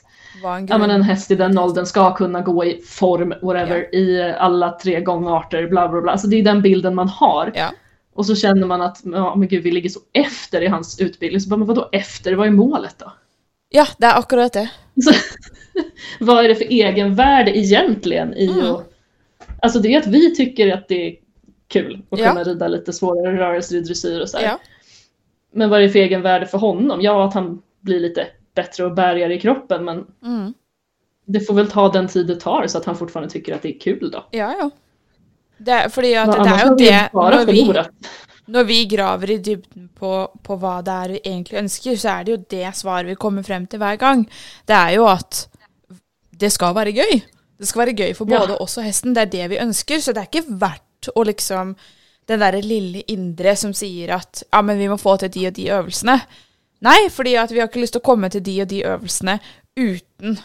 en 0.44 0.68
ja, 0.68 0.78
men 0.78 0.92
en 0.92 1.02
häst 1.02 1.32
i 1.32 1.36
den 1.36 1.58
åldern 1.58 1.86
ska 1.86 2.16
kunna 2.16 2.42
gå 2.42 2.66
i 2.66 2.82
form, 2.82 3.34
whatever, 3.42 3.96
i 3.96 4.34
alla 4.40 4.72
tre 4.72 5.02
gångarter, 5.02 5.68
bla 5.68 5.90
bla 5.90 6.02
bla. 6.02 6.12
Alltså 6.12 6.28
det 6.28 6.36
är 6.36 6.44
den 6.44 6.62
bilden 6.62 6.96
man 6.96 7.10
har. 7.10 7.52
Ja. 7.56 7.72
Och 8.14 8.26
så 8.26 8.36
känner 8.36 8.68
man 8.68 8.82
att 8.82 9.02
ja, 9.04 9.36
men 9.36 9.48
gud, 9.48 9.64
vi 9.64 9.72
ligger 9.72 9.90
så 9.90 10.00
efter 10.14 10.62
i 10.62 10.68
hans 10.68 11.00
utbildning. 11.00 11.42
Så 11.42 11.50
bara, 11.50 11.58
men 11.58 11.68
vadå 11.68 11.90
efter? 11.92 12.34
Vad 12.34 12.48
är 12.48 12.52
målet 12.52 12.96
då? 12.98 13.12
Ja, 13.72 13.86
det 13.98 14.06
er 14.08 14.18
akkurat 14.20 14.54
det. 14.54 14.70
Så, 15.04 15.12
vad 16.26 16.46
är 16.46 16.50
det 16.50 16.56
för 16.56 16.66
egenvärde 16.66 17.58
egentligen 17.58 18.34
i 18.34 18.48
Mm. 18.48 18.72
att... 18.76 18.88
Alltså 19.62 19.80
det 19.80 19.94
är 19.96 20.00
att 20.00 20.08
vi 20.08 20.36
tycker 20.36 20.74
att 20.74 20.88
det 20.88 21.08
är 21.08 21.16
kul 21.68 22.02
att 22.10 22.20
Ja. 22.20 22.30
kunna 22.30 22.44
rida 22.44 22.68
lite 22.68 22.94
svårare 22.94 23.38
rörelser 23.38 23.76
i 23.76 23.82
dressyr 23.82 24.22
och 24.22 24.30
så 24.30 24.38
här. 24.38 24.46
Ja. 24.46 24.60
Men 25.54 25.70
vad 25.70 25.80
är 25.80 25.84
det 25.84 25.90
för 25.90 26.00
egenvärde 26.00 26.46
för 26.48 26.58
honom? 26.58 27.02
Ja, 27.02 27.28
att 27.28 27.34
han 27.34 27.62
blir 27.80 28.00
lite 28.00 28.28
bättre 28.56 28.86
och 28.86 28.92
bärigare 28.96 29.34
i 29.34 29.40
kroppen 29.40 29.86
men 29.86 30.06
Mm. 30.24 30.54
det 31.26 31.40
får 31.40 31.54
väl 31.54 31.68
ta 31.72 31.90
den 31.90 32.08
tid 32.08 32.28
det 32.28 32.36
tar 32.40 32.68
så 32.68 32.78
att 32.78 32.86
han 32.86 32.96
fortfarande 32.98 33.30
tycker 33.34 33.56
att 33.56 33.62
det 33.62 33.76
är 33.76 33.80
kul 33.80 34.12
då. 34.12 34.26
Ja, 34.32 34.56
ja. 34.60 34.70
Det 35.58 35.90
fordi 35.92 36.16
at 36.16 36.32
det 36.32 36.50
er 36.50 36.68
jo 36.68 36.76
det 36.76 37.10
bara 37.14 37.36
når 37.38 37.46
vi. 37.46 37.74
Når 38.48 38.64
vi 38.68 38.86
graver 38.90 39.30
i 39.36 39.38
dybden 39.38 39.90
på, 39.96 40.12
på 40.44 40.58
hva 40.60 40.80
det 40.84 40.94
er 40.94 41.12
vi 41.16 41.20
egentlig 41.26 41.60
ønsker, 41.62 41.96
så 42.00 42.10
er 42.18 42.24
det 42.26 42.32
jo 42.34 42.40
det 42.50 42.72
svaret 42.76 43.08
vi 43.12 43.16
kommer 43.16 43.44
frem 43.46 43.68
til 43.70 43.80
hver 43.80 44.00
gang. 44.02 44.26
Det 44.68 44.76
er 44.76 44.96
jo 44.98 45.06
at 45.08 45.46
det 46.42 46.50
skal 46.52 46.74
være 46.76 46.92
gøy. 46.98 47.22
Det 47.62 47.68
skal 47.70 47.84
være 47.86 47.94
gøy 47.96 48.14
for 48.18 48.26
Ja. 48.32 48.40
både 48.40 48.58
oss 48.58 48.78
og 48.78 48.84
hesten. 48.88 49.14
Det 49.14 49.22
er 49.22 49.32
det 49.36 49.50
vi 49.50 49.60
ønsker. 49.62 50.00
Så 50.02 50.14
det 50.14 50.24
er 50.24 50.30
ikke 50.32 50.60
verdt 50.60 51.12
å 51.16 51.24
liksom 51.28 51.76
Den 52.28 52.40
derre 52.40 52.62
lille 52.62 53.02
indre 53.12 53.56
som 53.58 53.74
sier 53.74 54.12
at 54.16 54.44
ja, 54.54 54.62
men 54.62 54.78
vi 54.78 54.88
må 54.88 54.96
få 55.02 55.18
til 55.20 55.30
de 55.34 55.48
og 55.48 55.54
de 55.58 55.66
øvelsene. 55.74 56.14
Nei, 56.86 57.10
fordi 57.10 57.34
at 57.36 57.52
vi 57.52 57.60
har 57.60 57.68
ikke 57.68 57.82
lyst 57.82 57.94
til 57.98 58.00
å 58.00 58.06
komme 58.06 58.30
til 58.32 58.44
de 58.46 58.54
og 58.62 58.68
de 58.70 58.84
øvelsene 58.86 59.40
uten 59.76 60.38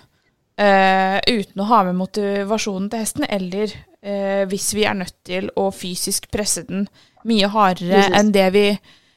eh, 0.58 1.20
uten 1.28 1.60
å 1.62 1.66
ha 1.68 1.82
med 1.84 1.98
motivasjonen 2.00 2.88
til 2.90 2.98
hesten, 3.04 3.26
eller 3.28 3.74
eh, 4.02 4.44
hvis 4.48 4.70
vi 4.74 4.86
er 4.88 4.94
nødt 4.98 5.14
til 5.28 5.50
å 5.54 5.68
fysisk 5.70 6.30
presse 6.32 6.64
den 6.66 6.88
mye 7.26 7.48
hardere 7.52 8.00
Precis. 8.00 8.16
enn 8.20 8.32
det 8.34 8.46
vi, 8.54 8.64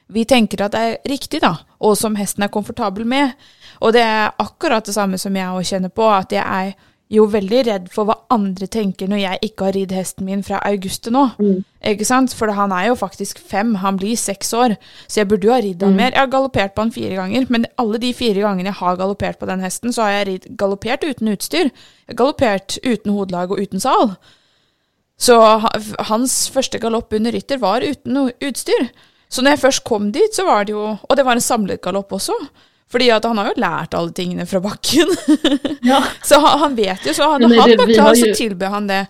vi 0.10 0.26
tenker 0.26 0.66
at 0.66 0.76
er 0.76 0.98
riktig, 1.10 1.42
da, 1.46 1.56
og 1.80 1.96
som 1.98 2.16
hesten 2.20 2.44
er 2.44 2.54
komfortabel 2.54 3.06
med. 3.06 3.34
Og 3.82 3.94
det 3.96 4.02
er 4.04 4.32
akkurat 4.42 4.86
det 4.86 4.94
samme 4.98 5.18
som 5.22 5.36
jeg 5.38 5.48
også 5.48 5.76
kjenner 5.78 5.90
på, 5.94 6.08
at 6.12 6.34
jeg 6.36 6.44
er 6.44 6.74
jo 7.10 7.24
veldig 7.26 7.60
redd 7.66 7.86
for 7.90 8.06
hva 8.06 8.16
andre 8.30 8.68
tenker 8.70 9.08
når 9.10 9.18
jeg 9.24 9.40
ikke 9.48 9.66
har 9.66 9.74
ridd 9.74 9.94
hesten 9.98 10.28
min 10.28 10.44
fra 10.46 10.60
august 10.68 11.08
til 11.08 11.16
nå. 11.16 11.24
Mm. 11.42 11.64
Ikke 11.90 12.06
sant? 12.06 12.36
For 12.38 12.52
han 12.54 12.70
er 12.76 12.92
jo 12.92 12.98
faktisk 13.00 13.40
fem, 13.42 13.72
han 13.82 13.98
blir 13.98 14.14
seks 14.20 14.52
år, 14.54 14.76
så 15.08 15.22
jeg 15.24 15.30
burde 15.32 15.48
jo 15.48 15.54
ha 15.56 15.62
han 15.62 15.90
Mm. 15.90 15.96
mer. 15.98 16.12
Jeg 16.12 16.20
har 16.20 16.28
galoppert 16.28 16.76
på 16.76 16.82
han 16.86 16.92
fire 16.94 17.16
ganger, 17.18 17.48
men 17.50 17.66
alle 17.80 17.98
de 17.98 18.14
fire 18.14 18.42
gangene 18.46 18.70
jeg 18.70 18.74
har 18.84 18.96
galoppert 18.98 19.40
på 19.40 19.48
den 19.50 19.60
hesten, 19.66 19.90
så 19.94 20.04
har 20.04 20.12
jeg 20.12 20.28
ridd, 20.28 20.58
galoppert 20.58 21.04
uten 21.04 21.28
utstyr. 21.34 21.72
Jeg 21.72 22.14
har 22.14 22.16
galoppert 22.16 22.78
uten 22.86 23.12
hodelag 23.14 23.52
og 23.52 23.60
uten 23.60 23.80
sal. 23.80 24.18
Så 25.20 25.36
ha, 25.42 25.70
hans 26.10 26.36
første 26.54 26.80
galopp 26.80 27.14
under 27.14 27.32
rytter 27.36 27.60
var 27.60 27.84
noe 28.08 28.32
utstyr. 28.48 28.88
Så 29.30 29.44
når 29.44 29.58
jeg 29.58 29.62
først 29.66 29.84
kom 29.86 30.12
dit, 30.16 30.34
så 30.34 30.46
var 30.48 30.64
det 30.66 30.72
jo 30.74 30.86
Og 30.96 31.18
det 31.20 31.26
var 31.28 31.36
en 31.38 31.44
samlet 31.44 31.82
galopp 31.84 32.16
også. 32.16 32.34
Fordi 32.90 33.12
at 33.14 33.26
han 33.28 33.38
har 33.38 33.52
jo 33.52 33.62
lært 33.62 33.94
alle 33.94 34.12
tingene 34.18 34.48
fra 34.50 34.62
bakken. 34.64 35.12
Ja. 35.86 36.00
så 36.26 36.40
han, 36.42 36.60
han 36.60 36.76
vet 36.80 37.06
jo, 37.06 37.14
så 37.14 37.28
han, 37.36 37.42
det- 37.46 37.60
han 37.62 37.76
var 37.78 37.86
klar, 37.94 38.08
har 38.08 38.16
så 38.16 38.26
ju- 38.32 38.34
tilbød 38.40 38.68
han 38.74 38.88
det. 38.90 39.04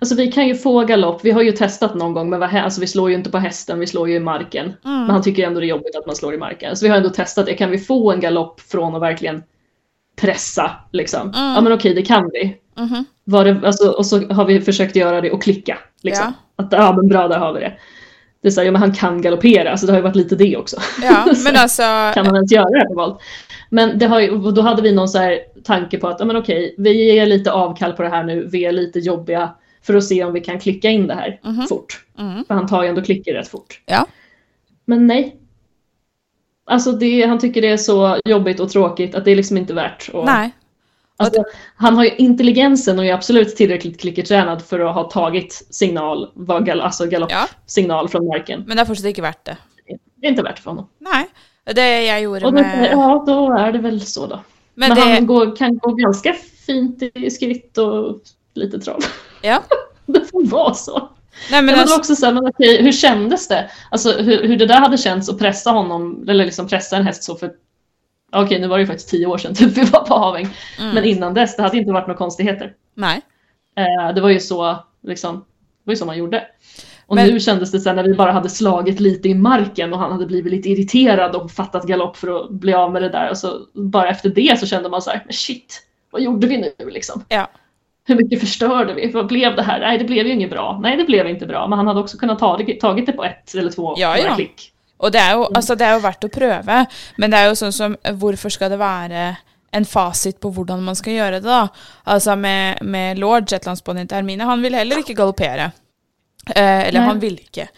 Alltså 0.00 0.14
vi 0.14 0.32
kan 0.32 0.48
ju 0.48 0.54
få 0.54 0.84
galopp, 0.84 1.24
vi 1.24 1.30
har 1.30 1.42
ju 1.42 1.52
testat 1.52 1.94
någon 1.94 2.14
gång 2.14 2.30
men 2.30 2.40
vad 2.40 2.54
alltså, 2.54 2.80
vi 2.80 2.86
slår 2.86 3.10
ju 3.10 3.16
inte 3.16 3.30
på 3.30 3.38
hästen, 3.38 3.78
vi 3.78 3.86
slår 3.86 4.08
ju 4.08 4.14
i 4.16 4.20
marken. 4.20 4.72
Men 4.82 5.10
han 5.10 5.22
tycker 5.22 5.46
ändå 5.46 5.60
det 5.60 5.66
är 5.66 5.68
jobbigt 5.68 5.96
att 5.96 6.06
man 6.06 6.16
slår 6.16 6.34
i 6.34 6.38
marken. 6.38 6.76
Så 6.76 6.84
vi 6.84 6.90
har 6.90 6.96
ändå 6.96 7.10
testat 7.10 7.46
det, 7.46 7.54
kan 7.54 7.70
vi 7.70 7.78
få 7.78 8.12
en 8.12 8.20
galopp 8.20 8.60
från 8.60 8.94
att 8.94 9.02
verkligen 9.02 9.42
pressa 10.16 10.70
liksom? 10.92 11.30
Ja 11.34 11.60
men 11.60 11.72
okej 11.72 11.94
det 11.94 12.02
kan 12.02 12.30
vi. 12.32 12.56
Mhm. 12.76 13.04
Var 13.24 13.44
det, 13.44 13.66
alltså, 13.66 13.88
och 13.88 14.06
så 14.06 14.32
har 14.32 14.44
vi 14.44 14.60
försökt 14.60 14.96
göra 14.96 15.20
det 15.20 15.30
och 15.30 15.42
klicka. 15.42 15.78
Liksom. 16.02 16.32
Att 16.56 16.72
ja 16.72 16.92
men 16.96 17.08
bra 17.08 17.28
där 17.28 17.38
har 17.38 17.52
vi 17.52 17.60
det. 17.60 17.72
Det 18.42 18.48
är 18.48 18.52
så 18.52 18.60
här, 18.60 18.66
ja 18.66 18.72
men 18.72 18.80
han 18.80 18.92
kan 18.94 19.22
galoppera 19.22 19.76
så 19.76 19.86
det 19.86 19.92
har 19.92 19.98
ju 19.98 20.02
varit 20.02 20.16
lite 20.16 20.36
det 20.36 20.56
också. 20.56 20.76
Ja, 21.02 21.26
men 21.44 21.56
altså 21.56 21.82
kan 22.14 22.26
man 22.26 22.34
ens 22.34 22.52
göra 22.52 22.70
det 22.70 22.78
här 22.78 22.86
på 22.86 22.94
volt? 22.94 23.20
Men 23.70 23.98
det 23.98 24.06
har 24.06 24.20
ju, 24.20 24.38
då 24.38 24.62
hade 24.62 24.82
vi 24.82 24.92
någon 24.92 25.08
så 25.08 25.18
här 25.18 25.38
tanke 25.64 25.98
på 25.98 26.08
att, 26.08 26.20
ja 26.20 26.26
men 26.26 26.36
okej, 26.36 26.74
vi 26.78 27.12
ger 27.14 27.26
lite 27.26 27.52
avkall 27.52 27.92
på 27.92 28.02
det 28.02 28.08
här 28.08 28.24
nu, 28.24 28.48
vi 28.52 28.64
är 28.64 28.72
lite 28.72 28.98
jobbiga 28.98 29.54
för 29.82 29.94
att 29.94 30.04
se 30.04 30.24
om 30.24 30.32
vi 30.32 30.40
kan 30.40 30.60
klicka 30.60 30.90
in 30.90 31.06
det 31.06 31.14
här 31.14 31.40
fort. 31.68 32.04
Mhm. 32.18 32.44
För 32.48 32.54
han 32.54 32.66
tar 32.66 32.82
ju 32.82 32.88
ändå 32.88 33.02
klicker 33.02 33.34
rätt 33.34 33.48
fort. 33.48 33.80
Ja. 33.86 34.06
Men 34.84 35.06
nej. 35.06 35.36
Alltså 36.66 36.92
det, 36.92 37.22
han 37.26 37.38
tycker 37.38 37.62
det 37.62 37.68
är 37.68 37.76
så 37.76 38.20
jobbigt 38.24 38.60
och 38.60 38.70
tråkigt 38.70 39.14
att 39.14 39.24
det 39.24 39.30
är 39.30 39.36
liksom 39.36 39.56
inte 39.56 39.74
värt 39.74 40.10
att... 40.14 40.24
Nei. 40.24 40.50
Alltså, 41.18 41.44
han 41.76 41.96
har 41.96 42.04
ju 42.04 42.10
intelligensen 42.16 42.98
och 42.98 43.04
är 43.04 43.14
absolut 43.14 43.56
tillräckligt 43.56 44.00
klickertränad 44.00 44.62
för 44.62 44.80
att 44.80 44.94
ha 44.94 45.04
tagit 45.10 45.66
signal, 45.70 46.30
gal, 46.66 46.80
alltså 46.80 47.04
Ja, 47.04 47.10
galoppsignal 47.10 48.08
från 48.08 48.26
marken. 48.26 48.64
men 48.66 48.76
det 48.76 48.82
er 48.82 48.86
fortsatt 48.86 49.06
ikke 49.06 49.22
verdt 49.22 49.44
det. 49.44 49.56
Det 50.20 50.26
är 50.26 50.30
inte 50.30 50.42
värt 50.42 50.58
för 50.58 50.70
honom. 50.70 50.88
Nei. 50.98 51.24
Det 51.74 52.04
jeg 52.04 52.22
gjorde 52.22 52.46
Och 52.46 52.52
då, 52.52 52.60
med 52.62 52.88
ja, 52.92 53.24
då 53.26 53.58
är 53.58 53.72
det 53.72 53.78
väl 53.78 54.00
så 54.00 54.26
då. 54.26 54.40
Men 54.74 54.88
Men, 54.88 54.98
det 54.98 55.14
han 55.14 55.26
går, 55.26 55.56
kan 55.56 55.78
gå 55.78 55.94
ganska 55.94 56.34
fint 56.66 57.02
i 57.14 57.30
skritt 57.30 57.78
och 57.78 58.20
lite 58.54 58.80
trav. 58.80 58.98
Ja. 59.42 59.62
Det 60.06 60.30
får 60.30 60.46
vara 60.46 60.74
så. 60.74 61.08
Nei, 61.50 61.62
Men 61.62 61.66
det 61.66 61.72
var 61.72 61.80
altså, 61.80 61.96
också 61.96 62.16
så 62.16 62.26
här, 62.26 62.32
men 62.32 62.46
okej, 62.46 62.82
hur 62.82 62.92
kändes 62.92 63.48
det? 63.48 63.70
Alltså 63.90 64.12
hur, 64.12 64.48
hur 64.48 64.56
det 64.56 64.66
där 64.66 64.80
hade 64.80 64.98
känts 64.98 65.28
att 65.28 65.38
pressa 65.38 65.70
honom, 65.70 66.28
eller 66.28 66.44
liksom 66.44 66.68
pressa 66.68 66.96
en 66.96 67.06
häst 67.06 67.24
så 67.24 67.34
för 67.34 67.50
Okej, 68.32 68.60
nu 68.60 68.66
var 68.66 68.76
det 68.76 68.82
ju 68.82 68.86
faktiskt 68.86 69.08
tio 69.08 69.26
år 69.26 69.38
sedan 69.38 69.54
typ 69.54 69.78
vi 69.78 69.84
var 69.84 70.04
på 70.04 70.14
Haväng. 70.14 70.48
Mm. 70.78 70.94
Men 70.94 71.04
innan 71.04 71.34
dess, 71.34 71.56
det 71.56 71.62
hade 71.62 71.76
inte 71.76 71.92
varit 71.92 72.06
några 72.06 72.18
konstigheter. 72.18 72.74
Nei. 72.94 73.20
Eh, 73.76 74.14
det 74.14 74.20
var 74.20 74.30
ju 74.30 74.40
så, 74.40 74.84
liksom, 75.02 75.34
det 75.36 75.42
var 75.84 75.92
ju 75.92 75.96
så 75.96 76.06
man 76.06 76.18
gjorde. 76.18 76.44
Och 77.06 77.14
Men- 77.14 77.28
nu 77.28 77.40
kändes 77.40 77.72
det 77.72 77.80
sen 77.80 77.96
när 77.96 78.04
vi 78.04 78.14
bara 78.14 78.32
hade 78.32 78.50
slagit 78.50 79.00
lite 79.00 79.28
i 79.28 79.34
marken 79.34 79.92
och 79.92 79.98
han 79.98 80.12
hade 80.12 80.26
blivit 80.26 80.52
lite 80.52 80.68
irriterad 80.68 81.36
och 81.36 81.50
fattat 81.50 81.86
galopp 81.86 82.16
för 82.16 82.44
att 82.44 82.50
bli 82.50 82.74
av 82.74 82.92
med 82.92 83.02
det 83.02 83.08
där. 83.08 83.30
Och 83.30 83.38
så 83.38 83.60
bara 83.74 84.08
efter 84.08 84.28
det 84.28 84.60
så 84.60 84.66
kände 84.66 84.88
man 84.88 85.02
så 85.02 85.10
här, 85.10 85.22
men 85.24 85.32
shit, 85.32 85.82
vad 86.10 86.22
gjorde 86.22 86.46
vi 86.46 86.56
nu 86.56 86.90
liksom? 86.90 87.24
Ja. 87.28 87.48
Hur 88.06 88.14
mycket 88.14 88.40
förstörde 88.40 88.94
vi? 88.94 89.10
Vad 89.10 89.26
blev 89.26 89.56
det 89.56 89.62
här? 89.62 89.80
Nej, 89.80 89.98
det 89.98 90.04
blev 90.04 90.26
ju 90.26 90.32
inget 90.32 90.50
bra. 90.50 90.78
Nej, 90.82 90.96
det 90.96 91.04
blev 91.04 91.28
inte 91.28 91.46
bra. 91.46 91.66
Men 91.66 91.78
han 91.78 91.86
hade 91.86 92.00
också 92.00 92.18
kunnat 92.18 92.38
ta 92.38 92.56
det, 92.56 92.80
tagit 92.80 93.06
det 93.06 93.12
på 93.12 93.24
ett 93.24 93.54
eller 93.54 93.70
två 93.70 93.94
Ja, 93.98 94.18
ja. 94.18 94.34
klick. 94.34 94.72
Og 94.98 95.12
det 95.12 95.20
er, 95.20 95.34
jo, 95.36 95.44
altså 95.54 95.74
det 95.76 95.84
er 95.84 95.98
jo 95.98 96.04
verdt 96.06 96.24
å 96.24 96.28
prøve, 96.32 96.76
men 97.20 97.32
det 97.32 97.38
er 97.38 97.50
jo 97.50 97.56
sånn 97.60 97.74
som 97.74 97.96
hvorfor 98.16 98.48
skal 98.54 98.70
det 98.72 98.78
være 98.80 99.24
en 99.76 99.84
fasit 99.84 100.38
på 100.40 100.48
hvordan 100.56 100.80
man 100.86 100.96
skal 100.96 101.18
gjøre 101.18 101.40
det, 101.40 101.50
da? 101.50 101.66
Altså 102.08 102.36
med, 102.40 102.80
med 102.80 103.20
lord 103.20 103.50
Shetlandsponnen 103.50 104.08
til 104.08 104.16
Hermine, 104.16 104.48
han 104.48 104.62
ville 104.64 104.80
heller 104.80 105.02
ikke 105.02 105.18
galoppere. 105.18 105.68
Eh, 106.54 106.86
eller 106.86 107.00
Nei. 107.02 107.08
han 107.10 107.20
ville 107.20 107.44
ikke. 107.44 107.68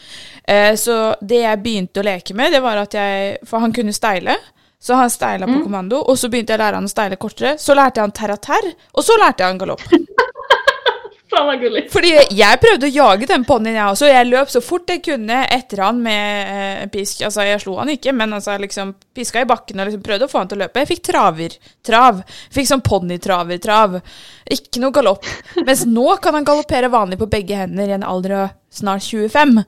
Eh, 0.44 0.74
så 0.78 0.98
det 1.20 1.42
jeg 1.42 1.62
begynte 1.64 2.05
å 2.05 2.06
leke 2.06 2.36
med, 2.38 2.52
det 2.55 2.62
var 2.62 2.84
at 2.84 2.94
jeg 2.94 3.38
For 3.48 3.64
han 3.64 3.74
kunne 3.74 3.96
steile. 3.96 4.36
Så 4.80 4.94
han 4.94 5.10
steila 5.10 5.46
på 5.46 5.59
kommando, 5.64 5.98
og 6.06 6.18
så 6.18 6.30
begynte 6.30 6.55
å 6.55 6.60
lære 6.60 6.78
han 6.78 6.86
å 6.86 6.92
steile 6.92 7.18
kortere. 7.18 7.56
Så 7.59 7.74
lærte 7.74 7.98
jeg 7.98 8.06
han 8.06 8.14
terraterr, 8.14 8.68
og 8.94 9.05
så 9.05 9.16
lærte 9.18 9.42
jeg 9.42 9.52
han 9.52 9.59
galopp. 9.59 9.82
Fan 11.30 11.46
vad 11.46 11.60
gulligt. 11.60 11.90
Fordi 11.92 12.14
jeg 12.32 12.60
prøvde 12.62 12.88
å 12.88 12.92
jage 12.92 13.26
den 13.28 13.42
ponnien, 13.44 13.76
jeg 13.76 13.92
også. 13.92 14.06
Jeg 14.09 14.28
løp 14.30 14.52
så 14.52 14.62
fort 14.64 14.88
jeg 14.88 15.02
kunne 15.05 15.42
etter 15.52 15.82
han 15.84 15.98
med 16.00 16.52
eh, 16.55 16.86
pisk. 16.92 17.20
Altså, 17.26 17.44
jeg 17.44 17.60
slo 17.60 17.74
han 17.82 17.92
ikke, 17.92 18.14
men 18.16 18.32
altså, 18.38 18.55
liksom 18.62 18.94
piska 19.16 19.42
i 19.44 19.48
bakken 19.48 19.82
og 19.82 19.90
liksom 19.90 20.05
prøvde 20.06 20.24
å 20.24 20.32
få 20.32 20.40
han 20.40 20.48
til 20.48 20.56
å 20.56 20.62
løpe. 20.64 20.84
Jeg 20.84 20.90
fikk 20.94 21.02
traver. 21.10 21.59
Trav. 21.84 22.22
Fikk 22.55 22.70
sånn 22.70 22.84
ponnitraver-trav. 22.86 23.98
Ikke 24.54 24.82
noe 24.82 24.94
galopp. 24.94 25.26
Mens 25.66 25.84
nå 25.88 26.06
kan 26.22 26.36
han 26.38 26.46
galoppere 26.48 26.90
vanlig 26.92 27.20
på 27.20 27.30
begge 27.30 27.58
hender 27.58 27.90
i 27.90 27.96
en 27.98 28.06
alder 28.06 28.36
av 28.38 28.48
snart 28.72 29.02
25. 29.02 29.58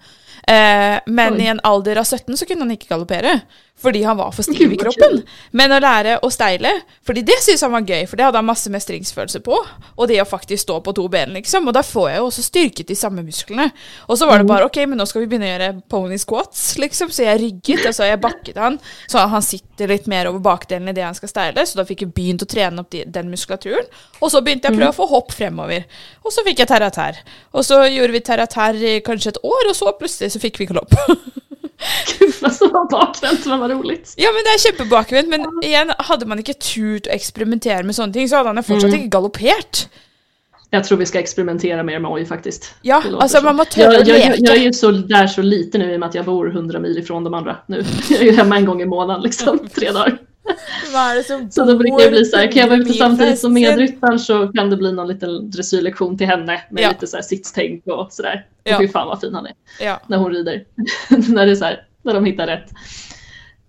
Eh, 0.46 1.00
men 1.06 1.36
Oi. 1.36 1.42
i 1.44 1.50
en 1.52 1.60
alder 1.68 2.00
av 2.00 2.08
17 2.08 2.36
så 2.36 2.46
kunne 2.48 2.66
han 2.66 2.76
ikke 2.76 2.92
galoppere. 2.94 3.40
Fordi 3.80 4.02
han 4.02 4.16
var 4.16 4.32
for 4.32 4.44
stiv 4.44 4.72
i 4.72 4.76
kroppen. 4.76 5.22
Men 5.56 5.72
å 5.72 5.78
lære 5.80 6.18
å 6.24 6.28
steile, 6.32 6.72
fordi 7.06 7.22
det 7.24 7.38
syntes 7.40 7.62
han 7.64 7.72
var 7.72 7.86
gøy, 7.88 8.02
for 8.10 8.20
det 8.20 8.26
hadde 8.26 8.40
han 8.42 8.48
masse 8.48 8.68
mestringsfølelse 8.72 9.40
på. 9.46 9.56
Og 9.96 10.10
det 10.10 10.18
å 10.20 10.26
faktisk 10.28 10.66
stå 10.66 10.76
på 10.84 10.92
to 10.98 11.06
ben, 11.12 11.32
liksom. 11.38 11.68
Og 11.70 11.76
da 11.76 11.80
får 11.86 12.10
jeg 12.10 12.20
jo 12.20 12.26
også 12.28 12.44
styrket 12.44 12.90
de 12.92 12.98
samme 12.98 13.24
musklene. 13.24 13.70
Og 14.08 14.20
så 14.20 14.28
var 14.28 14.42
det 14.42 14.50
bare 14.50 14.68
ok, 14.68 14.82
men 14.90 15.00
nå 15.00 15.06
skal 15.08 15.24
vi 15.24 15.30
begynne 15.30 15.48
å 15.48 15.52
gjøre 15.54 15.70
pony 15.92 16.20
squats, 16.20 16.66
liksom. 16.82 17.08
Så 17.14 17.24
jeg 17.24 17.40
rygget, 17.40 17.86
og 17.88 17.96
så 17.96 18.04
har 18.04 18.12
jeg 18.12 18.22
bakket 18.26 18.60
han, 18.60 18.76
så 19.08 19.24
han 19.32 19.46
sitter 19.48 19.94
litt 19.94 20.10
mer 20.12 20.28
over 20.28 20.44
bakdelen 20.44 20.92
i 20.92 20.96
det 20.96 21.06
han 21.06 21.16
skal 21.16 21.32
steile. 21.32 21.64
Så 21.64 21.80
da 21.80 21.88
fikk 21.88 22.04
jeg 22.04 22.12
begynt 22.16 22.44
å 22.44 22.50
trene 22.50 22.84
opp 22.84 22.92
de, 22.92 23.06
den 23.08 23.32
muskulaturen. 23.32 23.88
Og 24.20 24.28
så 24.28 24.44
begynte 24.44 24.68
jeg 24.68 24.69
å 24.70 24.76
prøve 24.78 24.92
å 24.92 24.96
få 24.96 25.08
hopp 25.10 25.34
fremover. 25.36 25.84
Og 26.24 26.34
så 26.34 26.44
fikk 26.46 26.62
jeg 26.62 26.70
terratær. 26.70 27.20
Og 27.52 27.66
så 27.66 27.82
gjorde 27.88 28.16
vi 28.16 28.24
terratær 28.24 28.78
i 28.80 28.96
kanskje 29.06 29.34
et 29.34 29.42
år, 29.42 29.70
og 29.70 29.76
så 29.76 29.92
plutselig 29.98 30.34
så 30.34 30.42
fikk 30.42 30.62
vi 30.62 30.70
galopp. 30.70 30.96
Gud 32.18 32.34
alltså 32.42 32.68
vad 32.68 32.90
bakvänt 32.90 33.46
men 33.46 33.60
vad 33.60 33.70
roligt. 33.70 34.14
Ja, 34.16 34.28
men 34.34 34.44
det 34.44 34.52
er 34.52 34.62
kjempebakvendt. 34.66 35.30
Men 35.32 35.46
igjen, 35.64 35.92
hadde 35.98 36.28
man 36.28 36.42
ikke 36.42 36.58
turt 36.60 37.08
å 37.08 37.14
eksperimentere 37.14 37.82
med 37.88 37.96
sånne 37.96 38.16
ting, 38.16 38.28
så 38.28 38.40
hadde 38.40 38.52
han 38.52 38.66
fortsatt 38.66 38.96
ikke 38.96 39.12
galoppert. 39.12 39.86
Jag 40.72 40.84
tror 40.84 40.98
vi 40.98 41.06
ska 41.06 41.18
experimentera 41.18 41.82
mer 41.82 41.98
med 41.98 42.10
oj 42.10 42.24
faktiskt. 42.24 42.74
Ja, 42.82 43.02
alltså 43.20 43.38
så. 43.38 43.44
man 43.44 43.56
må 43.56 43.64
tørre 43.64 43.92
jag, 43.92 44.08
jag, 44.08 44.18
leke. 44.18 44.36
jag 44.38 44.56
är 44.56 44.60
ju 44.60 44.72
så, 44.72 44.90
där 44.90 45.26
så 45.26 45.42
lite 45.42 45.78
nu 45.78 45.92
i 45.92 45.96
och 45.96 46.00
med 46.00 46.08
att 46.08 46.14
jag 46.14 46.24
bor 46.24 46.48
100 46.48 46.78
mil 46.78 46.98
ifrån 46.98 47.24
de 47.24 47.34
andra 47.34 47.56
nu. 47.66 47.84
Jag 48.10 48.20
är 48.20 48.24
ju 48.24 48.32
hemma 48.32 48.56
en 48.56 48.64
gång 48.64 48.82
i 48.82 48.86
månaden 48.86 49.22
liksom, 49.22 49.68
tre 49.74 49.90
dagar. 49.90 50.18
Er 50.94 51.14
det 51.14 51.24
som 51.24 51.50
Så 51.50 51.64
då 51.64 51.76
brukar 51.76 52.04
det 52.04 52.10
bli 52.10 52.24
så 52.24 52.36
här, 52.36 52.52
kan 52.52 52.60
jag 52.62 52.68
vara 52.68 52.78
ute 52.78 52.92
samtidigt 52.92 53.38
som 53.38 53.52
medryttaren 53.52 54.18
så 54.18 54.48
kan 54.48 54.70
det 54.70 54.76
bli 54.76 54.92
någon 54.92 55.08
liten 55.08 55.50
dressyrlektion 55.50 56.18
till 56.18 56.26
henne 56.26 56.62
med 56.70 56.82
Ja. 56.82 56.88
lite 56.88 57.06
så 57.06 57.16
här 57.16 57.22
sittstänk 57.22 57.86
och 57.86 58.12
sådär. 58.12 58.46
Ja. 58.64 58.76
Och 58.76 58.82
fy 58.82 58.88
fan 58.88 59.08
vad 59.08 59.20
fin 59.20 59.34
han 59.34 59.46
är 59.46 59.52
Ja. 59.80 60.00
när 60.06 60.16
hon 60.18 60.32
rider. 60.32 60.64
när 61.28 61.46
det 61.46 61.52
är 61.52 61.56
så 61.56 61.64
här, 61.64 61.86
när 62.02 62.14
de 62.14 62.24
hittar 62.24 62.46
rätt. 62.46 62.70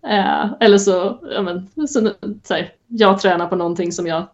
Eh, 0.08 0.54
eller 0.60 0.78
så, 0.78 1.20
ja 1.36 1.42
men, 1.42 1.88
så, 1.88 2.14
så 2.44 2.54
här, 2.54 2.74
jag 2.88 3.20
tränar 3.22 3.48
på 3.48 3.56
någonting 3.56 3.92
som 3.92 4.08
jag 4.08 4.28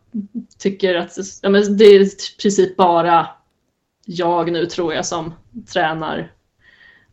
tycker 0.60 0.96
att, 0.96 1.18
ja 1.42 1.50
men 1.50 1.78
det 1.78 1.86
är 1.86 2.02
i 2.02 2.10
princip 2.42 2.78
bara 2.78 3.28
jag 4.06 4.52
nu 4.52 4.66
tror 4.66 4.94
jag 4.94 5.06
som 5.06 5.34
tränar 5.74 6.32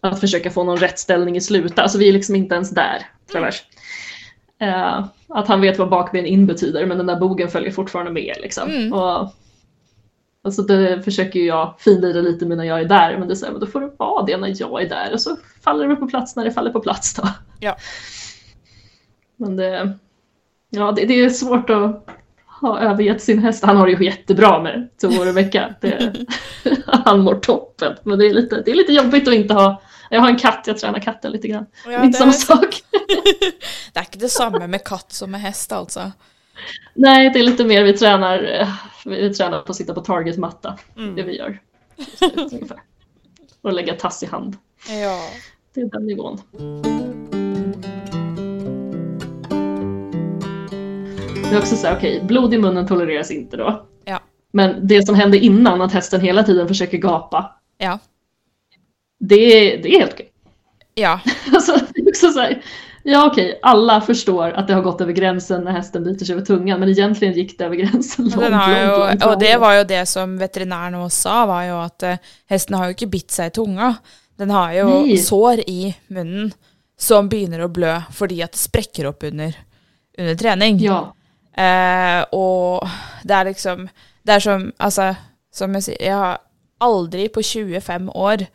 att 0.00 0.20
försöka 0.20 0.50
få 0.50 0.64
någon 0.64 0.76
rättställning 0.76 1.36
i 1.36 1.40
slutet. 1.40 1.78
Alltså 1.78 1.98
vi 1.98 2.08
är 2.08 2.12
liksom 2.12 2.34
inte 2.34 2.54
ens 2.54 2.70
där, 2.70 3.06
Travers. 3.32 3.62
Eh, 4.64 5.04
att 5.28 5.48
han 5.48 5.60
vet 5.60 5.78
vad 5.78 5.88
bakben 5.88 6.26
in 6.26 6.46
betyder 6.46 6.86
men 6.86 6.98
den 6.98 7.06
där 7.06 7.16
bogen 7.16 7.48
följer 7.48 7.70
fortfarande 7.70 8.12
med 8.12 8.36
liksom. 8.42 8.70
Mm. 8.70 8.92
Och, 8.92 9.28
alltså 10.44 10.62
det 10.62 11.02
försöker 11.02 11.40
jag 11.40 11.74
finlira 11.78 12.20
lite 12.20 12.46
med 12.46 12.56
när 12.56 12.64
jag 12.64 12.80
är 12.80 12.84
där 12.84 13.18
men 13.18 13.28
det 13.28 13.34
är 13.34 13.36
så 13.36 13.44
här, 13.44 13.52
men 13.52 13.60
då 13.60 13.66
får 13.66 13.80
det 13.80 13.90
vara 13.96 14.26
det 14.26 14.36
när 14.36 14.54
jag 14.60 14.82
är 14.82 14.88
där 14.88 15.12
och 15.12 15.20
så 15.20 15.36
faller 15.64 15.88
det 15.88 15.96
på 15.96 16.06
plats 16.06 16.36
när 16.36 16.44
det 16.44 16.50
faller 16.50 16.70
på 16.70 16.80
plats 16.80 17.14
då. 17.14 17.28
Ja. 17.60 17.76
Men 19.36 19.56
det, 19.56 19.92
ja, 20.70 20.92
det, 20.92 21.04
det 21.04 21.20
är 21.20 21.30
svårt 21.30 21.70
att 21.70 22.06
ha 22.60 22.80
övergett 22.80 23.22
sin 23.22 23.38
häst. 23.38 23.64
Han 23.64 23.76
har 23.76 23.86
det 23.86 23.92
ju 23.92 24.04
jättebra 24.04 24.62
med 24.62 24.88
två 25.00 25.08
år 25.08 25.28
i 25.28 25.32
veckan. 25.32 25.74
Det, 25.80 26.12
han 26.86 27.20
mår 27.20 27.34
toppen. 27.34 27.96
Men 28.02 28.18
det 28.18 28.26
är, 28.26 28.34
lite, 28.34 28.62
det 28.64 28.70
är 28.70 28.74
lite 28.74 28.92
jobbigt 28.92 29.28
att 29.28 29.34
inte 29.34 29.54
ha 29.54 29.82
jag 30.14 30.20
har 30.20 30.28
en 30.28 30.38
katt, 30.38 30.64
jag 30.66 30.78
tränar 30.78 30.98
katten 30.98 31.32
lite 31.32 31.48
grann. 31.48 31.66
Ja, 31.84 31.90
det 31.90 31.96
är 31.96 32.04
inte 32.04 32.18
samma 32.18 32.32
är- 32.32 32.36
sak. 32.36 32.82
Det 33.92 34.00
er 34.00 34.02
ikke 34.02 34.18
det 34.18 34.28
samme 34.28 34.66
med 34.66 34.84
katt 34.84 35.12
som 35.12 35.30
med 35.30 35.40
hest, 35.40 35.72
altså. 35.72 36.12
Nej, 36.94 37.30
det 37.30 37.38
är 37.38 37.42
lite 37.42 37.64
mer 37.64 37.82
vi 37.84 37.92
tränar, 37.98 38.60
eh, 38.60 38.68
vi 39.04 39.34
tränar 39.34 39.62
på 39.62 39.70
att 39.72 39.76
sitta 39.76 39.94
på 39.94 40.00
targetmatta. 40.00 40.78
Det 41.16 41.22
vi 41.22 41.36
gör. 41.38 41.58
Och 43.62 43.72
lägga 43.72 43.94
tass 43.94 44.22
i 44.22 44.26
hand. 44.26 44.56
Ja. 44.88 45.20
Det 45.74 45.80
är 45.80 45.90
den 45.90 46.06
nivån. 46.06 46.40
Det 51.50 51.54
är 51.54 51.58
också 51.58 51.76
så 51.76 51.86
här, 51.86 51.96
okej, 51.96 52.22
blod 52.24 52.54
i 52.54 52.58
munnen 52.58 52.86
tolereras 52.86 53.30
inte 53.30 53.56
då. 53.56 53.86
Ja. 54.04 54.20
Men 54.52 54.86
det 54.86 55.06
som 55.06 55.14
hände 55.14 55.38
innan, 55.38 55.80
att 55.80 55.92
hästen 55.92 56.20
hela 56.20 56.42
tiden 56.42 56.68
försöker 56.68 56.98
gapa, 56.98 57.60
Ja. 57.78 57.98
Det, 59.28 59.34
är- 59.34 59.82
det 59.82 59.88
är 59.94 59.98
helt 60.00 60.12
okej. 60.12 60.30
Ja. 60.94 61.20
Alltså, 61.54 61.72
är 61.72 62.08
också 62.08 62.30
så 62.32 62.40
här, 62.40 62.62
ja 63.02 63.26
okej, 63.26 63.58
alla 63.62 64.00
förstår 64.00 64.50
att 64.50 64.68
det 64.68 64.74
har 64.74 64.82
gått 64.82 65.00
över 65.00 65.12
gränsen 65.12 65.64
när 65.64 65.72
hästen 65.72 66.04
biter 66.04 66.26
sig 66.26 66.32
över 66.34 66.44
tungan, 66.44 66.80
men 66.80 66.88
egentligen 66.88 67.34
gick 67.34 67.58
det 67.58 67.64
över 67.64 67.76
gränsen 67.76 68.24
långt, 68.24 68.34
har 68.34 68.86
långt, 68.86 69.10
långt 69.10 69.24
og 69.24 69.40
det 69.40 69.56
var 69.56 69.74
jo 69.74 69.84
det 69.84 70.06
som 70.06 70.38
veterinæren 70.38 70.94
også 70.94 71.20
sa, 71.28 71.46
var 71.46 71.64
jo 71.68 71.80
at 71.84 72.02
eh, 72.02 72.18
hesten 72.50 72.74
har 72.78 72.86
jo 72.88 72.96
ikke 72.96 73.10
bitt 73.12 73.30
seg 73.34 73.50
i 73.50 73.54
tunga. 73.60 73.94
Den 74.38 74.50
har 74.50 74.72
jo 74.72 74.86
Nei. 75.02 75.18
sår 75.18 75.60
i 75.70 75.94
munnen. 76.08 76.52
som 76.98 77.26
begynner 77.28 77.64
å 77.64 77.68
blø 77.68 77.96
fordi 78.14 78.36
at 78.42 78.52
det 78.54 78.58
sprekker 78.60 79.08
opp 79.10 79.24
under, 79.26 79.52
under 80.18 80.34
trening. 80.38 80.78
Ja. 80.80 81.00
Eh, 81.58 82.20
og 82.32 82.86
det 83.22 83.34
er 83.34 83.44
liksom 83.50 83.88
Det 84.26 84.32
er 84.34 84.40
som 84.42 84.72
Altså, 84.78 85.14
som 85.52 85.74
jeg 85.74 85.82
sier, 85.82 86.00
jeg 86.02 86.14
har 86.14 86.38
aldri 86.80 87.28
på 87.28 87.42
25 87.42 88.08
år 88.14 88.46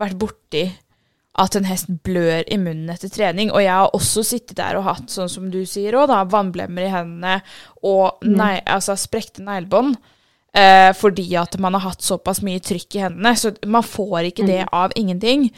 vært 0.00 0.18
borti 0.20 0.64
at 1.34 1.56
en 1.58 1.66
hest 1.66 1.88
blør 2.06 2.44
i 2.46 2.58
munnen 2.60 2.90
etter 2.94 3.10
trening. 3.10 3.50
Og 3.50 3.62
jeg 3.64 3.74
har 3.74 3.94
også 3.96 4.22
sittet 4.26 4.56
der 4.60 4.78
og 4.78 4.86
hatt, 4.86 5.08
sånn 5.10 5.30
som 5.30 5.48
du 5.50 5.64
sier 5.66 5.96
òg, 5.98 6.12
vannblemmer 6.30 6.86
i 6.86 6.92
hendene 6.92 7.38
og 7.82 8.22
nei, 8.26 8.58
altså 8.70 8.94
sprekte 8.98 9.42
neglebånd. 9.42 9.96
Eh, 10.54 10.92
fordi 10.94 11.26
at 11.34 11.56
man 11.58 11.74
har 11.74 11.88
hatt 11.88 12.04
såpass 12.06 12.38
mye 12.46 12.62
trykk 12.62 12.94
i 12.94 13.02
hendene. 13.08 13.34
Så 13.38 13.56
man 13.66 13.82
får 13.86 14.30
ikke 14.30 14.46
det 14.46 14.62
av 14.70 14.94
ingenting. 14.98 15.48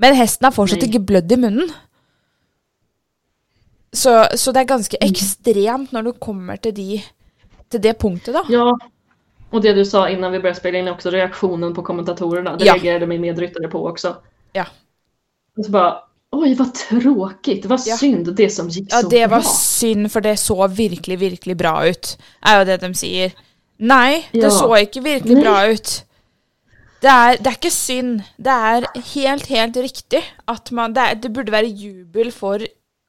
Men 0.00 0.16
hesten 0.16 0.48
har 0.48 0.56
fortsatt 0.56 0.86
ikke 0.86 1.02
blødd 1.10 1.36
i 1.36 1.40
munnen. 1.42 1.74
Så, 3.92 4.14
så 4.38 4.54
det 4.54 4.62
er 4.62 4.70
ganske 4.70 5.02
ekstremt 5.02 5.92
når 5.92 6.06
du 6.06 6.12
kommer 6.22 6.56
til, 6.62 6.72
de, 6.72 7.00
til 7.68 7.82
det 7.82 7.96
punktet, 8.00 8.32
da. 8.38 8.44
ja. 8.48 8.70
Och 9.50 9.60
det 9.62 9.72
du 9.72 9.84
sa 9.84 10.08
innan 10.08 10.32
vi 10.32 10.38
började 10.38 10.58
spela 10.60 10.78
in 10.78 10.88
också, 10.88 11.10
reaktionen 11.10 11.74
på 11.74 11.82
kommentatorerna. 11.82 12.56
Det 12.56 12.64
Ja. 12.64 12.74
reagerade 12.74 13.06
min 13.06 13.20
medryttare 13.20 13.68
på 13.68 13.86
också. 13.86 14.16
Ja. 14.52 14.66
Och 15.58 15.64
så 15.64 15.70
bara, 15.70 15.98
oj 16.32 16.54
vad 16.54 16.74
tråkigt, 16.74 17.64
vad 17.66 17.80
Ja. 17.86 17.96
synd 17.96 18.34
det 18.36 18.50
som 18.50 18.68
gick 18.68 18.92
Ja, 18.92 19.00
så 19.00 19.08
det 19.08 19.26
var 19.26 19.40
bra. 19.40 19.48
synd, 19.50 20.12
for 20.12 20.20
det 20.20 20.36
så 20.36 20.66
virkelig, 20.68 21.18
virkelig 21.18 21.56
bra 21.56 21.88
ut, 21.88 22.18
er 22.46 22.58
jo 22.58 22.64
det 22.64 22.80
de. 22.80 23.32
Nei, 23.78 24.26
det 24.32 24.42
Ja. 24.42 24.50
så 24.50 24.76
ikke 24.76 25.02
virkelig 25.02 25.34
Nei. 25.34 25.42
bra 25.44 25.66
ut. 25.72 26.04
Det 27.02 27.08
er, 27.08 27.36
det 27.36 27.46
er 27.46 27.56
ikke 27.56 27.70
synd. 27.70 28.20
Det 28.36 28.52
er 28.52 28.84
helt, 29.14 29.46
helt 29.46 29.76
riktig 29.76 30.22
at 30.48 30.70
man 30.72 30.92
det, 30.92 31.02
er, 31.02 31.14
det 31.14 31.32
burde 31.32 31.52
være 31.52 31.66
jubel 31.66 32.30
for 32.32 32.58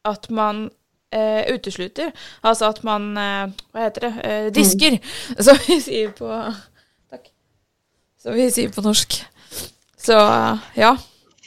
at 0.06 0.30
man 0.32 0.70
eh, 1.12 1.54
uteslutter. 1.54 2.12
Altså 2.44 2.72
at 2.72 2.84
man 2.88 3.12
eh, 3.18 3.54
Hva 3.72 3.86
heter 3.88 4.08
det? 4.08 4.14
Eh, 4.24 4.50
disker, 4.56 4.98
som 5.46 5.60
vi 5.68 5.80
sier 5.84 6.16
på 6.18 6.32
Takk. 7.12 7.32
Som 8.22 8.38
vi 8.40 8.50
sier 8.54 8.74
på 8.74 8.84
norsk. 8.86 9.22
Så 10.02 10.18
ja. 10.78 10.96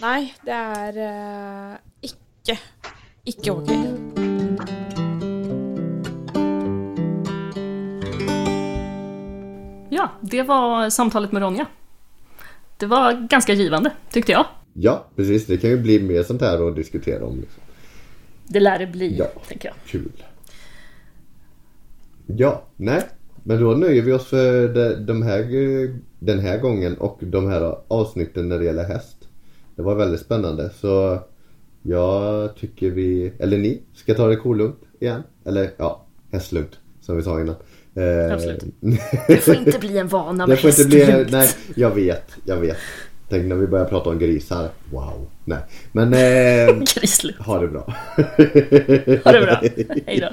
Nei, 0.03 0.21
det 0.47 0.55
er 0.55 1.03
eh, 1.09 1.77
ikke 2.03 2.59
ikke 3.25 3.53
ok. 3.53 3.71
Ja, 9.95 10.11
det 10.21 10.43
var 10.43 10.91
samtalet 10.91 11.33
med 11.33 11.43
Ronja. 11.43 11.67
Det 12.77 12.87
var 12.87 13.13
ganska 13.31 13.53
givande, 13.53 13.93
tyckte 14.11 14.33
jag. 14.33 14.47
Ja, 14.73 15.07
precis. 15.17 15.47
Det 15.47 15.57
kan 15.57 15.71
ju 15.71 15.77
bli 15.77 16.01
mer 16.03 16.23
sånt 16.23 16.41
här 16.41 16.69
att 16.69 16.77
diskutera 16.77 17.25
om. 17.25 17.41
Liksom. 17.41 17.64
Det 18.47 18.61
lär 18.61 18.79
det 18.79 18.87
bli, 18.87 19.17
Ja. 19.19 19.27
tänker 19.49 19.69
jag. 19.69 19.77
Kul. 19.87 20.13
Ja, 22.27 22.63
nej. 22.77 23.03
Men 23.43 23.61
då 23.61 23.71
nöjer 23.75 24.03
vi 24.03 24.13
oss 24.13 24.27
för 24.27 24.69
de, 25.07 25.23
här, 25.23 25.45
den 26.19 26.39
här 26.39 26.59
gången 26.59 26.97
och 26.99 27.19
de 27.21 27.49
här 27.51 27.77
avsnitten 27.89 28.49
när 28.49 28.59
det 28.59 28.65
gäller 28.65 28.85
häst. 28.85 29.17
Det 29.77 29.83
var 29.83 29.95
väldigt 29.95 30.21
spännande 30.21 30.71
så 30.81 31.19
jag 31.83 32.57
tycker 32.57 32.91
vi, 32.91 33.33
eller 33.39 33.59
ni, 33.59 33.83
ska 33.95 34.15
ta 34.15 34.27
det 34.29 34.37
kolugnt 34.37 34.81
igen. 35.01 35.23
Eller 35.45 35.71
ja, 35.77 36.05
hästlugnt 36.33 36.79
som 37.01 37.17
vi 37.17 37.23
sa 37.23 37.41
innan. 37.41 37.55
Eh, 37.95 38.33
Absolut. 38.35 38.65
Det 39.29 39.37
får 39.37 39.55
inte 39.55 39.79
bli 39.79 39.99
en 39.99 40.09
vana 40.09 40.47
Det 40.47 40.51
med 40.51 40.59
får 40.61 40.71
inte 40.71 40.85
bli, 40.85 40.99
hästlugnt. 41.05 41.31
nej 41.33 41.49
jag 41.77 41.91
vet, 41.91 42.31
jag 42.45 42.57
vet. 42.57 42.77
Tänk 43.29 43.45
när 43.45 43.57
vi 43.57 43.67
börjar 43.67 43.85
prata 43.85 44.11
om 44.11 44.19
grisar. 44.19 44.69
Wow. 44.91 45.27
Nej. 45.45 45.59
Men 45.93 46.15
eh, 46.15 46.85
ha 47.39 47.59
det 47.61 47.69
bra. 47.69 47.85
Ha 49.25 49.33
det 49.33 49.41
bra. 49.41 49.63
Hej 50.07 50.21
då. 50.21 50.29